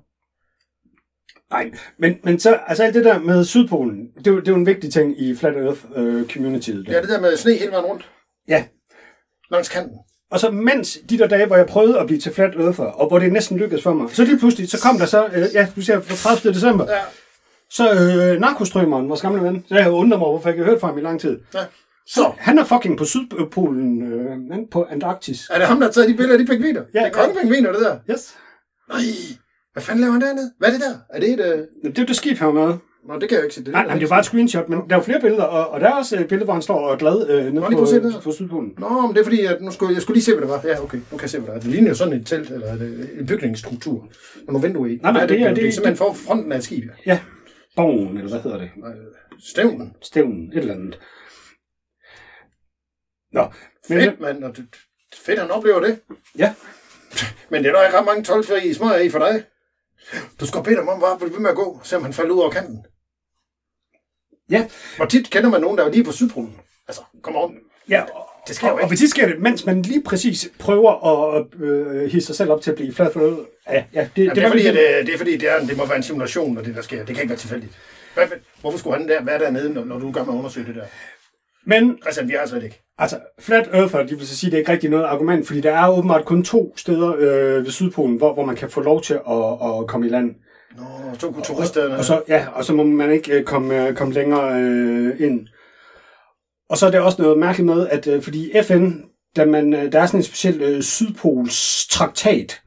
Nej, 1.50 1.70
men, 1.98 2.18
men 2.24 2.40
så, 2.40 2.58
altså 2.66 2.82
alt 2.84 2.94
det 2.94 3.04
der 3.04 3.18
med 3.18 3.44
Sydpolen, 3.44 4.08
det 4.18 4.26
er 4.26 4.30
jo, 4.30 4.40
det 4.40 4.48
er 4.48 4.52
jo 4.52 4.58
en 4.58 4.66
vigtig 4.66 4.92
ting 4.92 5.20
i 5.22 5.34
Flat 5.36 5.56
Earth 5.56 5.80
øh, 5.96 6.28
communityet. 6.28 6.86
Der. 6.86 6.92
Ja, 6.92 7.00
det 7.00 7.08
der 7.08 7.20
med 7.20 7.36
sne 7.36 7.54
hele 7.54 7.70
vejen 7.70 7.84
rundt, 7.84 8.10
ja. 8.48 8.64
langs 9.50 9.68
kanten. 9.68 9.98
Og 10.30 10.40
så 10.40 10.50
mens 10.50 10.98
de 11.10 11.18
der 11.18 11.28
dage, 11.28 11.46
hvor 11.46 11.56
jeg 11.56 11.66
prøvede 11.66 11.98
at 12.00 12.06
blive 12.06 12.20
til 12.20 12.34
flat 12.34 12.54
earther, 12.54 12.84
og 12.84 13.08
hvor 13.08 13.18
det 13.18 13.32
næsten 13.32 13.56
lykkedes 13.58 13.82
for 13.82 13.92
mig, 13.92 14.10
så 14.10 14.24
lige 14.24 14.38
pludselig, 14.38 14.70
så 14.70 14.80
kom 14.82 14.98
der 14.98 15.06
så, 15.06 15.26
øh, 15.26 15.46
ja, 15.54 15.68
du 15.76 15.82
siger, 15.82 16.00
fra 16.00 16.14
30. 16.14 16.54
december, 16.54 16.92
Ja. 16.92 17.00
Så 17.70 17.92
øh, 17.92 18.40
narkostrømmeren, 18.40 19.08
vores 19.08 19.22
gamle 19.22 19.42
ven, 19.42 19.64
så 19.68 19.74
jeg 19.74 19.90
undrer 19.90 20.18
mig, 20.18 20.28
hvorfor 20.28 20.48
jeg 20.48 20.54
ikke 20.54 20.64
har 20.64 20.70
hørt 20.70 20.80
fra 20.80 20.88
ham 20.88 20.98
i 20.98 21.00
lang 21.00 21.20
tid. 21.20 21.38
Ja. 21.54 21.58
Så, 22.06 22.32
Han 22.38 22.58
er 22.58 22.64
fucking 22.64 22.98
på 22.98 23.04
Sydpolen, 23.04 24.12
øh, 24.12 24.30
han 24.52 24.66
på 24.70 24.86
Antarktis. 24.90 25.48
er 25.54 25.58
det 25.58 25.66
ham, 25.66 25.76
der 25.78 25.86
har 25.86 25.92
taget 25.92 26.08
de 26.08 26.14
billeder 26.14 26.32
af 26.38 26.38
de 26.38 26.46
pingviner? 26.46 26.82
Ja, 26.94 26.98
det 26.98 27.06
er 27.06 27.10
kongepingviner, 27.12 27.72
det 27.72 27.80
der. 27.80 27.96
Yes. 28.10 28.34
Nej, 28.88 28.98
hvad 29.72 29.82
fanden 29.82 30.00
laver 30.00 30.12
han 30.12 30.20
dernede? 30.20 30.50
Hvad 30.58 30.68
er 30.68 30.72
det 30.72 30.80
der? 30.80 30.94
Er 31.16 31.20
det 31.20 31.30
et... 31.30 31.40
Øh... 31.84 31.92
Det 31.92 31.98
er 31.98 32.06
det 32.06 32.16
skib, 32.16 32.36
han 32.38 32.54
med. 32.54 32.74
Nå, 33.08 33.14
det 33.14 33.28
kan 33.28 33.30
jeg 33.30 33.38
jo 33.38 33.42
ikke 33.42 33.54
se. 33.54 33.64
Det, 33.64 33.72
Nej, 33.72 33.86
nej, 33.86 33.94
det 33.94 34.04
er 34.04 34.08
bare 34.08 34.18
et 34.18 34.24
screenshot, 34.24 34.68
men 34.68 34.78
der 34.78 34.94
er 34.94 34.98
jo 34.98 35.02
flere 35.02 35.20
billeder, 35.20 35.42
og, 35.42 35.68
og 35.70 35.80
der 35.80 35.86
er 35.86 35.92
også 35.92 36.16
et 36.20 36.28
billede, 36.28 36.44
hvor 36.44 36.52
han 36.52 36.62
står 36.62 36.78
og 36.78 36.92
er 36.92 36.96
glad 36.96 37.28
øh, 37.30 37.44
nede 37.52 37.64
på, 37.72 37.86
her. 37.92 38.20
på 38.24 38.32
Sydpolen. 38.32 38.70
Nå, 38.78 39.00
men 39.00 39.10
det 39.14 39.20
er 39.20 39.24
fordi, 39.24 39.44
at 39.44 39.56
nu 39.62 39.70
skulle, 39.70 39.94
jeg 39.94 40.02
skulle 40.02 40.14
lige 40.14 40.24
se, 40.24 40.32
hvad 40.32 40.42
det 40.42 40.50
var. 40.50 40.60
Ja, 40.64 40.82
okay. 40.82 40.96
Nu 40.96 41.16
kan 41.16 41.20
jeg 41.22 41.30
se, 41.30 41.38
hvad 41.38 41.48
det 41.48 41.56
er. 41.56 41.60
Det 41.62 41.70
ligner 41.70 41.88
jo 41.88 41.94
sådan 41.94 42.14
et 42.20 42.26
telt, 42.26 42.50
eller 42.50 42.72
en 43.20 43.26
bygningsstruktur. 43.26 44.06
Og 44.46 44.52
nogle 44.52 44.66
vinduer 44.68 44.86
i. 44.86 44.98
Nej, 45.02 45.12
nej, 45.12 45.26
det 45.26 45.40
er- 45.40 45.46
det, 45.46 45.56
det- 45.56 45.62
det 45.62 45.68
er 45.68 45.72
simpelthen 45.72 45.96
for 45.96 46.12
fronten 46.12 46.52
af 46.52 46.56
et 46.58 46.64
skib. 46.64 46.84
ja. 47.06 47.18
Borgen, 47.78 48.16
eller 48.16 48.30
hvad 48.30 48.40
hedder 48.42 48.58
det? 48.58 48.70
Stævnen. 49.50 49.96
Stævnen, 50.02 50.52
et 50.52 50.58
eller 50.58 50.74
andet. 50.74 51.00
Nå, 53.32 53.42
men, 53.88 54.00
Fedt, 54.00 54.20
mand. 54.20 54.44
Og 54.44 54.56
det, 54.56 54.76
fedt, 55.14 55.38
han 55.40 55.50
oplever 55.50 55.80
det. 55.80 56.00
ja, 56.38 56.54
Men 57.50 57.62
det 57.64 57.68
er 57.68 57.72
der 57.74 57.84
ikke 57.86 57.98
ret 57.98 58.04
mange 58.04 58.22
12 58.24 58.44
i 58.64 58.74
smøger 58.74 58.96
i 58.96 59.10
for 59.10 59.18
dig. 59.18 59.44
Du 60.40 60.46
skal 60.46 60.62
bede 60.62 60.76
ham 60.76 60.88
om 60.88 61.00
bare 61.00 61.12
at 61.12 61.18
blive 61.18 61.32
ved 61.32 61.40
med 61.40 61.50
at 61.50 61.56
gå, 61.56 61.80
se 61.84 61.96
om 61.96 62.02
han 62.02 62.12
falder 62.12 62.34
ud 62.34 62.40
over 62.40 62.50
kanten. 62.50 62.84
ja, 64.50 64.70
Hvor 64.96 65.06
tit 65.06 65.30
kender 65.30 65.50
man 65.50 65.60
nogen, 65.60 65.78
der 65.78 65.84
er 65.84 65.90
lige 65.90 66.04
på 66.04 66.12
Sydpolen? 66.12 66.60
Altså, 66.88 67.02
kom 67.22 67.36
on. 67.36 67.58
ja, 67.88 68.04
og, 68.14 68.27
Det 68.48 68.62
jo 68.62 68.68
og, 68.68 68.72
ikke. 68.72 68.84
og 68.84 68.88
hvis 68.88 69.00
det 69.00 69.10
sker 69.10 69.26
det, 69.26 69.40
mens 69.40 69.66
man 69.66 69.82
lige 69.82 70.02
præcis 70.02 70.50
prøver 70.58 70.92
at 71.36 71.46
øh, 71.60 72.10
hisse 72.10 72.26
sig 72.26 72.36
selv 72.36 72.50
op 72.50 72.60
til 72.60 72.70
at 72.70 72.76
blive 72.76 72.94
flad 72.94 73.12
for 73.12 73.20
øl. 73.20 73.36
Ja, 73.70 73.84
ja, 73.94 74.08
det, 74.16 74.24
Jamen, 74.24 74.36
det, 74.36 74.38
er 74.38 74.42
var 74.42 74.50
fordi, 74.50 74.66
at, 74.66 74.74
øh, 74.74 75.06
det 75.06 75.14
er 75.14 75.18
fordi, 75.18 75.36
det, 75.36 75.50
er, 75.50 75.66
det 75.66 75.76
må 75.76 75.86
være 75.86 75.96
en 75.96 76.02
simulation, 76.02 76.54
når 76.54 76.62
det 76.62 76.74
der 76.74 76.82
sker. 76.82 77.04
Det 77.04 77.06
kan 77.06 77.22
ikke 77.22 77.30
være 77.30 77.38
tilfældigt. 77.38 77.72
Hvad, 78.14 78.24
hvorfor 78.60 78.78
skulle 78.78 78.96
han 78.96 79.08
der, 79.08 79.24
være 79.24 79.38
dernede, 79.38 79.74
når, 79.74 79.84
når 79.84 79.98
du 79.98 80.10
gør 80.10 80.24
med 80.24 80.34
at 80.34 80.38
undersøge 80.38 80.66
det 80.66 80.74
der? 80.74 80.82
Men 81.66 81.98
Christian, 82.02 82.28
vi 82.28 82.34
har 82.38 82.46
slet 82.46 82.64
ikke. 82.64 82.82
Altså, 82.98 83.18
flat 83.38 83.68
earther, 83.72 84.06
de 84.06 84.18
vil 84.18 84.26
så 84.26 84.36
sige, 84.36 84.50
det 84.50 84.56
er 84.56 84.58
ikke 84.58 84.72
rigtig 84.72 84.90
noget 84.90 85.04
argument, 85.04 85.46
fordi 85.46 85.60
der 85.60 85.72
er 85.72 85.88
åbenbart 85.88 86.24
kun 86.24 86.44
to 86.44 86.74
steder 86.76 87.14
øh, 87.18 87.64
ved 87.64 87.70
Sydpolen, 87.70 88.16
hvor, 88.16 88.34
hvor 88.34 88.44
man 88.44 88.56
kan 88.56 88.70
få 88.70 88.80
lov 88.80 89.02
til 89.02 89.14
at, 89.14 89.52
at 89.62 89.86
komme 89.86 90.06
i 90.06 90.10
land. 90.10 90.34
Nå, 90.76 90.84
så 91.18 91.30
kunne 91.30 91.44
turisterne... 91.44 91.96
Og 91.96 92.04
så, 92.04 92.22
ja, 92.28 92.46
og 92.54 92.64
så 92.64 92.74
må 92.74 92.84
man 92.84 93.10
ikke 93.10 93.32
øh, 93.32 93.44
komme, 93.44 93.88
øh, 93.88 93.94
komme 93.94 94.14
længere 94.14 94.60
øh, 94.60 95.20
ind. 95.20 95.48
Og 96.68 96.78
så 96.78 96.86
er 96.86 96.90
det 96.90 97.00
også 97.00 97.22
noget 97.22 97.38
mærkeligt 97.38 97.66
med, 97.66 97.88
at 97.88 98.06
øh, 98.06 98.22
fordi 98.22 98.52
FN, 98.62 98.90
da 99.36 99.44
man, 99.44 99.74
øh, 99.74 99.92
der 99.92 100.00
er 100.00 100.06
sådan 100.06 100.20
en 100.20 100.24
speciel 100.24 100.62
øh, 100.62 100.82
Sydpols 100.82 101.86
traktat, 101.86 102.60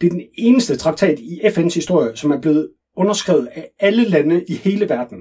det 0.00 0.06
er 0.06 0.10
den 0.10 0.22
eneste 0.38 0.76
traktat 0.76 1.18
i 1.18 1.40
FN's 1.40 1.74
historie, 1.74 2.16
som 2.16 2.30
er 2.30 2.40
blevet 2.40 2.70
underskrevet 2.96 3.48
af 3.52 3.70
alle 3.80 4.04
lande 4.04 4.44
i 4.48 4.54
hele 4.54 4.88
verden. 4.88 5.18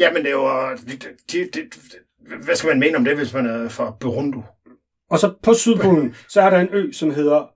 Ja, 0.00 0.12
men 0.12 0.22
det 0.22 0.28
er 0.28 0.32
jo... 0.32 0.76
Det, 0.86 1.06
det, 1.32 1.54
det, 1.54 1.74
hvad 2.44 2.56
skal 2.56 2.68
man 2.68 2.80
mene 2.80 2.96
om 2.96 3.04
det, 3.04 3.16
hvis 3.16 3.34
man 3.34 3.46
er 3.46 3.68
fra 3.68 3.96
Burundi? 4.00 4.38
Og 5.10 5.18
så 5.18 5.34
på 5.42 5.54
Sydpolen, 5.54 6.14
så 6.28 6.40
er 6.40 6.50
der 6.50 6.58
en 6.58 6.68
ø, 6.72 6.92
som 6.92 7.14
hedder 7.14 7.50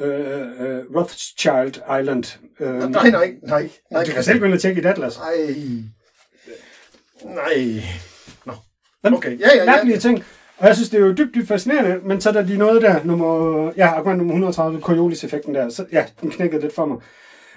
øh, 0.00 0.40
øh, 0.40 0.84
Rothschild 0.96 2.00
Island. 2.00 2.38
Øh, 2.60 2.90
Nej, 2.90 3.10
nej, 3.10 3.34
nej. 3.42 3.70
nej 3.90 4.04
du 4.04 4.12
kan 4.12 4.24
selv 4.24 4.44
ind 4.44 4.52
og 4.52 4.60
tjekke 4.60 4.80
i 4.80 4.84
et 4.84 4.88
atlas. 4.88 5.18
Nej. 5.18 5.54
Nej. 7.24 7.82
Men 9.04 9.14
Okay, 9.14 9.40
ja, 9.40 9.48
ja, 9.54 9.56
ja. 9.56 9.64
Mærkelige 9.64 9.98
ting. 9.98 10.24
Og 10.58 10.66
jeg 10.66 10.76
synes, 10.76 10.90
det 10.90 11.00
er 11.00 11.06
jo 11.06 11.12
dybt, 11.12 11.34
dybt 11.34 11.48
fascinerende, 11.48 11.98
men 12.02 12.20
så 12.20 12.28
er 12.28 12.32
der 12.32 12.42
lige 12.42 12.58
noget 12.58 12.82
der, 12.82 13.04
nummer, 13.04 13.72
ja, 13.76 13.86
argument 13.86 14.18
nummer 14.18 14.34
130, 14.34 14.80
Coriolis-effekten 14.80 15.54
der, 15.54 15.68
så 15.68 15.84
ja, 15.92 16.04
den 16.20 16.30
knækkede 16.30 16.62
lidt 16.62 16.74
for 16.74 16.86
mig. 16.86 16.98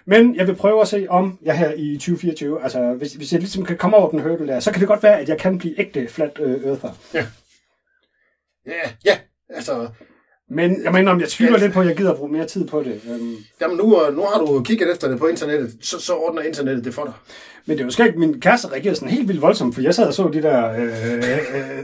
Men 0.05 0.35
jeg 0.35 0.47
vil 0.47 0.55
prøve 0.55 0.81
at 0.81 0.87
se, 0.87 1.05
om 1.09 1.37
jeg 1.41 1.57
her 1.57 1.71
i 1.75 1.93
2024, 1.97 2.63
altså 2.63 2.93
hvis, 2.93 3.13
hvis 3.13 3.31
jeg 3.31 3.39
ligesom 3.39 3.65
kan 3.65 3.77
komme 3.77 3.97
over 3.97 4.09
den 4.09 4.19
hurdle 4.19 4.47
der, 4.47 4.59
så 4.59 4.71
kan 4.71 4.79
det 4.79 4.87
godt 4.87 5.03
være, 5.03 5.19
at 5.19 5.29
jeg 5.29 5.37
kan 5.37 5.57
blive 5.57 5.79
ægte 5.79 6.07
flat 6.07 6.39
øh, 6.39 6.63
earther. 6.65 6.89
Ja, 7.13 8.89
ja. 9.05 9.17
Altså, 9.49 9.87
Men 10.49 10.83
jeg 10.83 10.91
mener, 10.93 11.11
om 11.11 11.19
jeg 11.19 11.29
tvivler 11.29 11.57
lidt 11.59 11.73
på, 11.73 11.81
at 11.81 11.87
jeg 11.87 11.97
gider 11.97 12.11
at 12.11 12.17
bruge 12.17 12.31
mere 12.31 12.45
tid 12.47 12.67
på 12.67 12.83
det. 12.83 13.01
Øhm, 13.09 13.35
jamen 13.61 13.77
nu, 13.77 14.05
øh, 14.05 14.15
nu 14.15 14.21
har 14.21 14.39
du 14.39 14.63
kigget 14.63 14.91
efter 14.91 15.07
det 15.09 15.19
på 15.19 15.27
internettet, 15.27 15.71
så, 15.81 15.99
så 15.99 16.15
ordner 16.15 16.41
internettet 16.41 16.85
det 16.85 16.93
for 16.93 17.03
dig. 17.03 17.13
Men 17.67 17.77
det 17.77 17.81
er 17.83 17.85
jo 17.85 17.91
skægt, 17.91 18.17
min 18.17 18.39
kæreste 18.41 18.67
reagerede 18.67 18.95
sådan 18.95 19.09
helt 19.09 19.27
vildt 19.27 19.41
voldsomt, 19.41 19.75
for 19.75 19.81
jeg 19.81 19.95
sad 19.95 20.07
og 20.07 20.13
så 20.13 20.29
de 20.33 20.41
der 20.41 20.71
øh, 20.71 20.83
øh, 20.83 21.37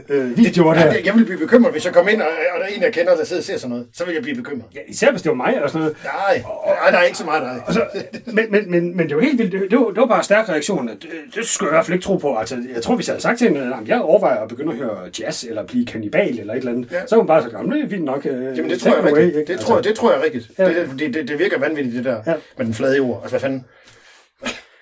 øh, 0.08 0.36
videoer 0.38 0.74
der. 0.74 0.84
Jeg, 0.84 1.02
jeg 1.04 1.14
vil 1.14 1.24
blive 1.24 1.38
bekymret, 1.38 1.72
hvis 1.72 1.84
jeg 1.84 1.92
kommer 1.94 2.12
ind, 2.12 2.22
og, 2.22 2.28
og 2.54 2.60
der 2.60 2.64
er 2.66 2.68
en, 2.76 2.82
jeg 2.82 2.92
kender, 2.92 3.16
der 3.16 3.24
sidder 3.24 3.40
og 3.40 3.44
ser 3.44 3.56
sådan 3.56 3.70
noget. 3.70 3.86
Så 3.94 4.04
vil 4.04 4.14
jeg 4.14 4.22
blive 4.22 4.36
bekymret. 4.36 4.64
Ja, 4.74 4.80
især 4.88 5.10
hvis 5.10 5.22
det 5.22 5.28
var 5.30 5.34
mig 5.36 5.52
eller 5.54 5.68
sådan 5.68 5.80
noget. 5.80 5.96
Nej, 6.04 6.42
nej, 6.82 6.90
der 6.90 6.98
er 6.98 7.02
ikke 7.02 7.18
så 7.18 7.24
meget 7.24 7.42
dig. 7.42 7.62
Og 7.66 7.74
så, 7.74 7.82
men, 8.26 8.44
men, 8.50 8.70
men, 8.70 8.96
men 8.96 9.08
det 9.08 9.16
var 9.16 9.22
helt 9.22 9.38
vildt. 9.38 9.52
Det, 9.52 9.60
det, 9.70 9.78
var, 9.78 9.84
det 9.86 9.96
var 9.96 10.06
bare 10.06 10.18
en 10.18 10.24
stærk 10.24 10.48
reaktion. 10.48 10.88
Det, 10.88 11.06
det 11.34 11.46
skulle 11.46 11.68
jeg 11.68 11.74
i 11.74 11.76
hvert 11.76 11.86
fald 11.86 11.94
ikke 11.94 12.04
tro 12.04 12.16
på. 12.16 12.36
Altså, 12.36 12.56
jeg 12.74 12.82
tror, 12.82 12.94
hvis 12.96 13.08
jeg 13.08 13.12
havde 13.12 13.22
sagt 13.22 13.38
til 13.38 13.48
hende, 13.48 13.60
at 13.82 13.88
jeg 13.88 14.00
overvejer 14.00 14.36
at 14.40 14.48
begynde 14.48 14.72
at 14.72 14.78
høre 14.78 14.96
jazz, 15.20 15.44
eller 15.44 15.66
blive 15.66 15.86
kannibal, 15.86 16.38
eller 16.40 16.52
et 16.54 16.58
eller 16.58 16.72
andet, 16.72 16.88
Ja. 16.92 17.06
så 17.06 17.14
var 17.16 17.20
hun 17.22 17.26
bare 17.26 17.42
så 17.42 17.48
gammel. 17.48 17.78
Det 17.78 17.84
er 17.84 17.88
fint 17.90 18.04
nok. 18.04 18.26
Øh, 18.26 18.32
Jamen, 18.58 18.70
det 18.70 18.80
tror 18.80 18.96
jeg 18.96 19.16
rigtigt. 19.16 19.48
Det 19.48 19.60
tror, 19.60 19.74
jeg, 19.76 19.84
det 19.84 19.94
tror 19.94 20.12
jeg 20.12 20.22
rigtigt. 20.24 20.50
Det, 20.56 20.88
det, 20.98 21.14
det, 21.14 21.28
det 21.28 21.38
virker 21.38 21.58
vanvittigt, 21.58 21.96
det 21.96 22.04
der. 22.04 22.16
Ja. 22.26 22.34
Med 22.58 22.66
den 22.66 22.74
flade 22.74 22.96
jord. 22.96 23.18
Altså, 23.22 23.30
hvad 23.32 23.40
fanden? 23.40 23.64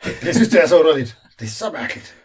Jeg 0.27 0.35
synes, 0.35 0.49
det 0.49 0.63
er 0.63 0.67
så 0.67 0.79
underligt. 0.81 1.17
Det 1.41 1.47
er 1.47 1.51
så 1.51 1.71
mærkeligt. 1.73 2.17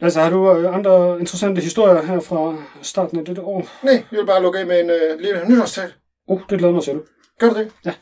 Altså, 0.00 0.20
har 0.20 0.30
du 0.30 0.52
øh, 0.52 0.74
andre 0.74 1.20
interessante 1.20 1.60
historier 1.60 2.02
her 2.02 2.20
fra 2.20 2.56
starten 2.82 3.18
af 3.18 3.24
dette 3.24 3.42
år? 3.42 3.68
Nej, 3.82 4.04
jeg 4.12 4.18
vil 4.18 4.26
bare 4.26 4.42
lukke 4.42 4.58
af 4.58 4.66
med 4.66 4.80
en 4.80 4.90
øh, 4.90 5.20
lille 5.20 5.48
nytårstal. 5.48 5.92
Oh, 6.28 6.40
det 6.50 6.58
glæder 6.58 6.74
mig 6.74 6.82
til. 6.82 7.00
Gør 7.38 7.48
du 7.48 7.58
det? 7.58 7.72
Ja. 7.84 7.94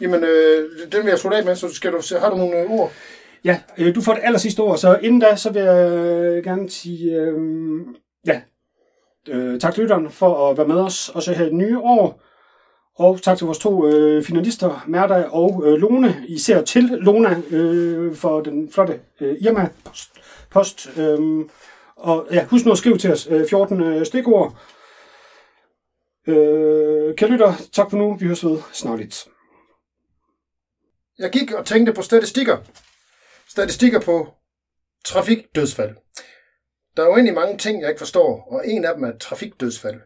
Jamen, 0.00 0.24
øh, 0.24 0.70
den 0.92 1.02
vil 1.02 1.10
jeg 1.10 1.18
slutte 1.18 1.38
af 1.38 1.44
med, 1.44 1.56
så 1.56 1.74
skal 1.74 1.92
du, 1.92 2.02
har 2.20 2.30
du 2.30 2.36
nogle 2.36 2.60
øh, 2.60 2.70
ord? 2.70 2.92
Ja, 3.44 3.60
øh, 3.78 3.94
du 3.94 4.00
får 4.00 4.14
det 4.14 4.22
aller 4.24 4.38
sidste 4.38 4.60
ord, 4.60 4.78
så 4.78 4.98
inden 5.02 5.20
da, 5.20 5.36
så 5.36 5.52
vil 5.52 5.62
jeg 5.62 5.90
øh, 5.90 6.44
gerne 6.44 6.70
sige, 6.70 7.12
øh, 7.12 7.34
ja, 8.26 8.40
øh, 9.28 9.60
tak 9.60 9.74
til 9.74 9.82
lytteren 9.82 10.10
for 10.10 10.50
at 10.50 10.58
være 10.58 10.68
med 10.68 10.76
os, 10.76 11.08
også 11.08 11.32
her 11.32 11.42
i 11.44 11.48
det 11.48 11.54
nye 11.54 11.78
år. 11.78 12.22
Og 12.98 13.22
tak 13.22 13.38
til 13.38 13.44
vores 13.44 13.58
to 13.58 13.86
øh, 13.86 14.24
finalister, 14.24 14.84
Merda 14.86 15.24
og 15.24 15.62
øh, 15.66 15.72
Lone, 15.72 16.24
især 16.28 16.62
til 16.62 16.84
Lona 16.84 17.40
øh, 17.50 18.14
for 18.14 18.40
den 18.40 18.72
flotte 18.72 19.00
øh, 19.20 19.36
Irma-post. 19.40 20.10
Post, 20.50 20.88
øh, 20.98 21.44
og 21.96 22.26
ja, 22.30 22.44
husk 22.44 22.64
nu 22.64 22.72
at 22.72 22.78
skrive 22.78 22.98
til 22.98 23.12
os 23.12 23.26
øh, 23.30 23.48
14 23.48 23.80
øh, 23.82 24.06
stikord. 24.06 24.58
Øh, 26.26 27.14
kære 27.14 27.30
lytter, 27.30 27.54
tak 27.72 27.90
for 27.90 27.96
nu. 27.96 28.16
Vi 28.16 28.26
høres 28.26 28.44
ved 28.44 28.58
snarligt. 28.72 29.28
Jeg 31.18 31.30
gik 31.30 31.52
og 31.52 31.66
tænkte 31.66 31.92
på 31.92 32.02
statistikker. 32.02 32.56
Statistikker 33.48 34.00
på 34.00 34.28
trafikdødsfald. 35.04 35.96
Der 36.96 37.02
er 37.02 37.06
jo 37.06 37.14
egentlig 37.14 37.34
mange 37.34 37.58
ting, 37.58 37.80
jeg 37.80 37.88
ikke 37.88 37.98
forstår, 37.98 38.48
og 38.50 38.68
en 38.68 38.84
af 38.84 38.94
dem 38.94 39.04
er 39.04 39.18
trafikdødsfald. 39.18 40.00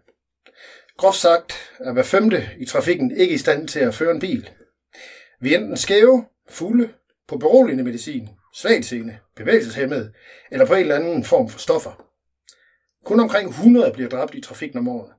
Groft 1.00 1.18
sagt 1.18 1.52
er 1.78 1.92
hver 1.92 2.02
femte 2.02 2.48
i 2.58 2.64
trafikken 2.64 3.16
ikke 3.16 3.34
i 3.34 3.38
stand 3.38 3.68
til 3.68 3.80
at 3.80 3.94
føre 3.94 4.10
en 4.10 4.20
bil. 4.20 4.50
Vi 5.40 5.54
er 5.54 5.58
enten 5.58 5.76
skæve, 5.76 6.24
fulde, 6.48 6.92
på 7.28 7.38
beroligende 7.38 7.84
medicin, 7.84 8.28
svagtseende, 8.54 9.18
bevægelseshemmede 9.36 10.12
eller 10.50 10.66
på 10.66 10.74
en 10.74 10.80
eller 10.80 10.94
anden 10.94 11.24
form 11.24 11.48
for 11.48 11.58
stoffer. 11.58 12.06
Kun 13.04 13.20
omkring 13.20 13.48
100 13.48 13.92
bliver 13.92 14.08
dræbt 14.08 14.34
i 14.34 14.40
trafikken 14.40 14.78
om 14.78 14.88
året. 14.88 15.12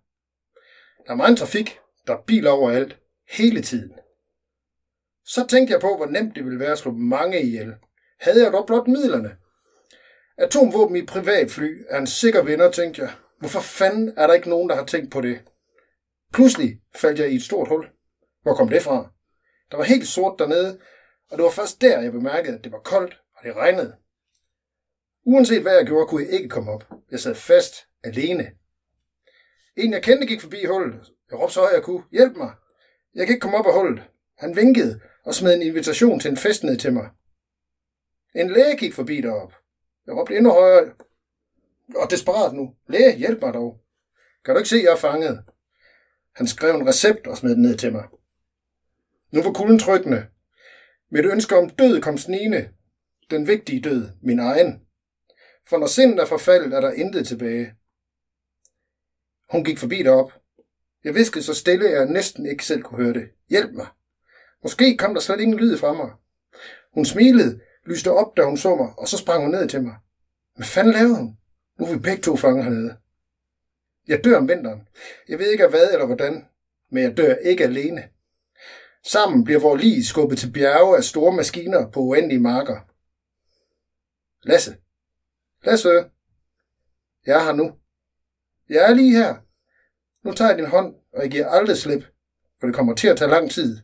Der 1.06 1.12
er 1.12 1.18
meget 1.18 1.38
trafik, 1.38 1.80
der 2.08 2.14
er 2.14 2.22
biler 2.28 2.52
overalt, 2.52 2.98
hele 3.30 3.62
tiden. 3.62 3.94
Så 5.26 5.48
tænkte 5.48 5.74
jeg 5.74 5.82
på, 5.82 5.98
hvor 5.98 6.06
nemt 6.06 6.36
det 6.36 6.46
ville 6.46 6.60
være 6.60 6.72
at 6.72 6.78
slå 6.78 6.92
mange 6.92 7.42
ihjel. 7.42 7.74
Havde 8.20 8.44
jeg 8.44 8.54
dog 8.54 8.66
blot 8.68 8.88
midlerne. 8.88 9.36
Atomvåben 10.38 10.96
i 10.96 11.06
privatfly 11.06 11.84
er 11.90 11.98
en 11.98 12.08
sikker 12.08 12.44
vinder, 12.44 12.72
tænkte 12.72 13.02
jeg. 13.02 13.12
Hvorfor 13.40 13.60
fanden 13.60 14.14
er 14.18 14.28
der 14.28 14.34
ikke 14.34 14.50
nogen, 14.50 14.70
der 14.70 14.76
har 14.76 14.86
tænkt 14.86 15.12
på 15.12 15.22
det? 15.22 15.40
Pludselig 16.34 16.82
faldt 16.96 17.20
jeg 17.20 17.32
i 17.32 17.36
et 17.36 17.44
stort 17.44 17.68
hul. 17.68 17.90
Hvor 18.42 18.56
kom 18.56 18.70
det 18.70 18.82
fra? 18.82 19.12
Der 19.72 19.78
var 19.78 19.84
helt 19.84 20.08
sort 20.08 20.40
dernede, 20.40 20.80
og 21.30 21.38
det 21.38 21.44
var 21.44 21.52
først 21.52 21.82
der, 21.82 22.02
jeg 22.02 22.12
bemærkede, 22.12 22.58
at 22.58 22.64
det 22.64 22.72
var 22.72 22.80
koldt, 22.80 23.22
og 23.36 23.44
det 23.44 23.56
regnede. 23.56 23.96
Uanset 25.24 25.62
hvad 25.62 25.76
jeg 25.76 25.86
gjorde, 25.86 26.08
kunne 26.08 26.24
jeg 26.24 26.32
ikke 26.32 26.50
komme 26.50 26.72
op. 26.72 26.84
Jeg 27.12 27.20
sad 27.20 27.36
fast, 27.36 27.76
alene. 28.04 28.52
En 29.78 29.94
jeg 29.94 30.04
kendte 30.04 30.28
gik 30.28 30.42
forbi 30.42 30.66
hullet. 30.66 31.12
Jeg 31.32 31.40
råbte 31.40 31.54
så 31.54 31.60
højt 31.60 31.74
jeg 31.74 31.84
kunne. 31.84 32.04
Hjælp 32.12 32.38
mig! 32.38 32.52
Jeg 33.16 33.28
kan 33.28 33.34
ikke 33.34 33.42
komme 33.42 33.58
op 33.58 33.68
af 33.68 33.74
hullet. 33.74 34.04
Han 34.38 34.56
vinkede 34.56 35.00
og 35.26 35.36
smed 35.36 35.54
en 35.54 35.62
invitation 35.62 36.20
til 36.20 36.32
en 36.32 36.38
fest 36.38 36.64
ned 36.64 36.78
til 36.78 36.94
mig. 36.94 37.10
En 38.36 38.50
læge 38.50 38.78
gik 38.78 38.94
forbi 38.94 39.22
derop. 39.22 39.54
Jeg 40.08 40.16
råbte 40.16 40.38
endnu 40.38 40.52
højere. 40.52 40.94
Og 41.96 42.12
desperat 42.12 42.54
nu. 42.54 42.76
Læge, 42.88 43.18
hjælp 43.18 43.42
mig 43.42 43.54
dog. 43.54 43.82
Kan 44.46 44.54
du 44.54 44.58
ikke 44.58 44.70
se, 44.70 44.82
jeg 44.84 44.92
er 44.92 44.96
fanget? 44.96 45.44
Han 46.36 46.48
skrev 46.48 46.76
en 46.76 46.88
recept 46.88 47.28
og 47.28 47.38
smed 47.38 47.52
den 47.56 47.62
ned 47.62 47.78
til 47.78 47.92
mig. 47.92 48.04
Nu 49.32 49.44
var 49.44 49.54
kulden 49.54 49.80
trykkende. 49.80 50.26
Mit 51.12 51.26
ønske 51.26 51.58
om 51.58 51.70
død 51.70 52.02
kom 52.02 52.18
snigende. 52.18 52.70
Den 53.30 53.48
vigtige 53.48 53.82
død, 53.82 54.10
min 54.22 54.40
egen. 54.40 54.82
For 55.70 55.78
når 55.78 55.88
sindet 55.88 56.20
er 56.20 56.26
forfaldet, 56.26 56.74
er 56.74 56.82
der 56.82 56.92
intet 56.92 57.28
tilbage. 57.28 57.74
Hun 59.52 59.64
gik 59.64 59.78
forbi 59.78 60.04
derop. 60.04 60.32
Jeg 61.04 61.16
viskede 61.16 61.44
så 61.44 61.54
stille, 61.54 61.88
at 61.88 61.94
jeg 61.94 62.06
næsten 62.06 62.46
ikke 62.46 62.66
selv 62.66 62.82
kunne 62.82 63.04
høre 63.04 63.14
det. 63.14 63.30
Hjælp 63.50 63.72
mig. 63.74 63.88
Måske 64.64 64.98
kom 64.98 65.14
der 65.14 65.22
slet 65.22 65.40
ingen 65.40 65.60
lyd 65.60 65.78
fra 65.78 65.94
mig. 65.94 66.12
Hun 66.94 67.06
smilede, 67.06 67.60
lyste 67.86 68.12
op, 68.12 68.38
da 68.38 68.44
hun 68.44 68.58
så 68.58 68.76
mig, 68.76 68.90
og 68.98 69.08
så 69.08 69.18
sprang 69.18 69.44
hun 69.44 69.52
ned 69.52 69.70
til 69.70 69.84
mig. 69.84 69.96
Hvad 70.56 70.66
fanden 70.66 70.94
lavede 70.94 71.18
hun? 71.18 71.38
Nu 71.80 71.86
er 71.86 71.94
vi 71.94 72.00
begge 72.00 72.22
to 72.22 72.36
fanget 72.36 72.64
hernede. 72.64 72.98
Jeg 74.08 74.24
dør 74.24 74.38
om 74.38 74.48
vinteren. 74.48 74.88
Jeg 75.30 75.40
ved 75.40 75.52
ikke 75.52 75.64
af 75.64 75.70
hvad 75.70 75.92
eller 75.94 76.06
hvordan, 76.06 76.46
men 76.92 77.04
jeg 77.04 77.18
dør 77.18 77.36
ikke 77.36 77.64
alene. 77.64 78.10
Sammen 79.04 79.44
bliver 79.44 79.60
vores 79.60 79.82
lige 79.82 80.06
skubbet 80.06 80.38
til 80.38 80.52
bjerge 80.52 80.98
af 80.98 81.04
store 81.04 81.34
maskiner 81.34 81.92
på 81.92 82.00
uendelige 82.00 82.40
marker. 82.40 82.80
Lasse. 84.44 84.76
Lasse. 85.64 85.90
Jeg 87.26 87.40
er 87.40 87.44
her 87.44 87.54
nu. 87.54 87.72
Jeg 88.70 88.90
er 88.90 88.94
lige 88.94 89.18
her. 89.18 89.36
Nu 90.24 90.34
tager 90.34 90.50
jeg 90.50 90.58
din 90.58 90.68
hånd, 90.68 90.96
og 91.14 91.22
jeg 91.22 91.32
giver 91.32 91.48
aldrig 91.48 91.78
slip, 91.78 92.04
for 92.60 92.68
det 92.68 92.76
kommer 92.76 92.96
til 92.96 93.08
at 93.08 93.18
tage 93.18 93.32
lang 93.32 93.52
tid. 93.52 93.80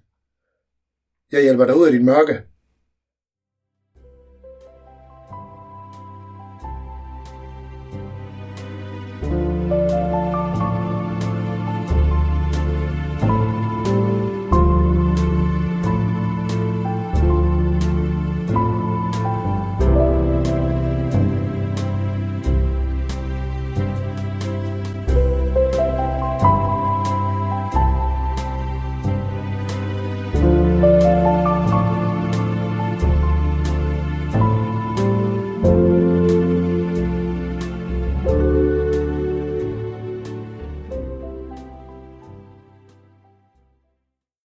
Jeg 1.31 1.41
hjælper 1.41 1.65
dig 1.65 1.75
ud 1.75 1.85
af 1.85 1.91
dit 1.91 2.05
mørke, 2.05 2.43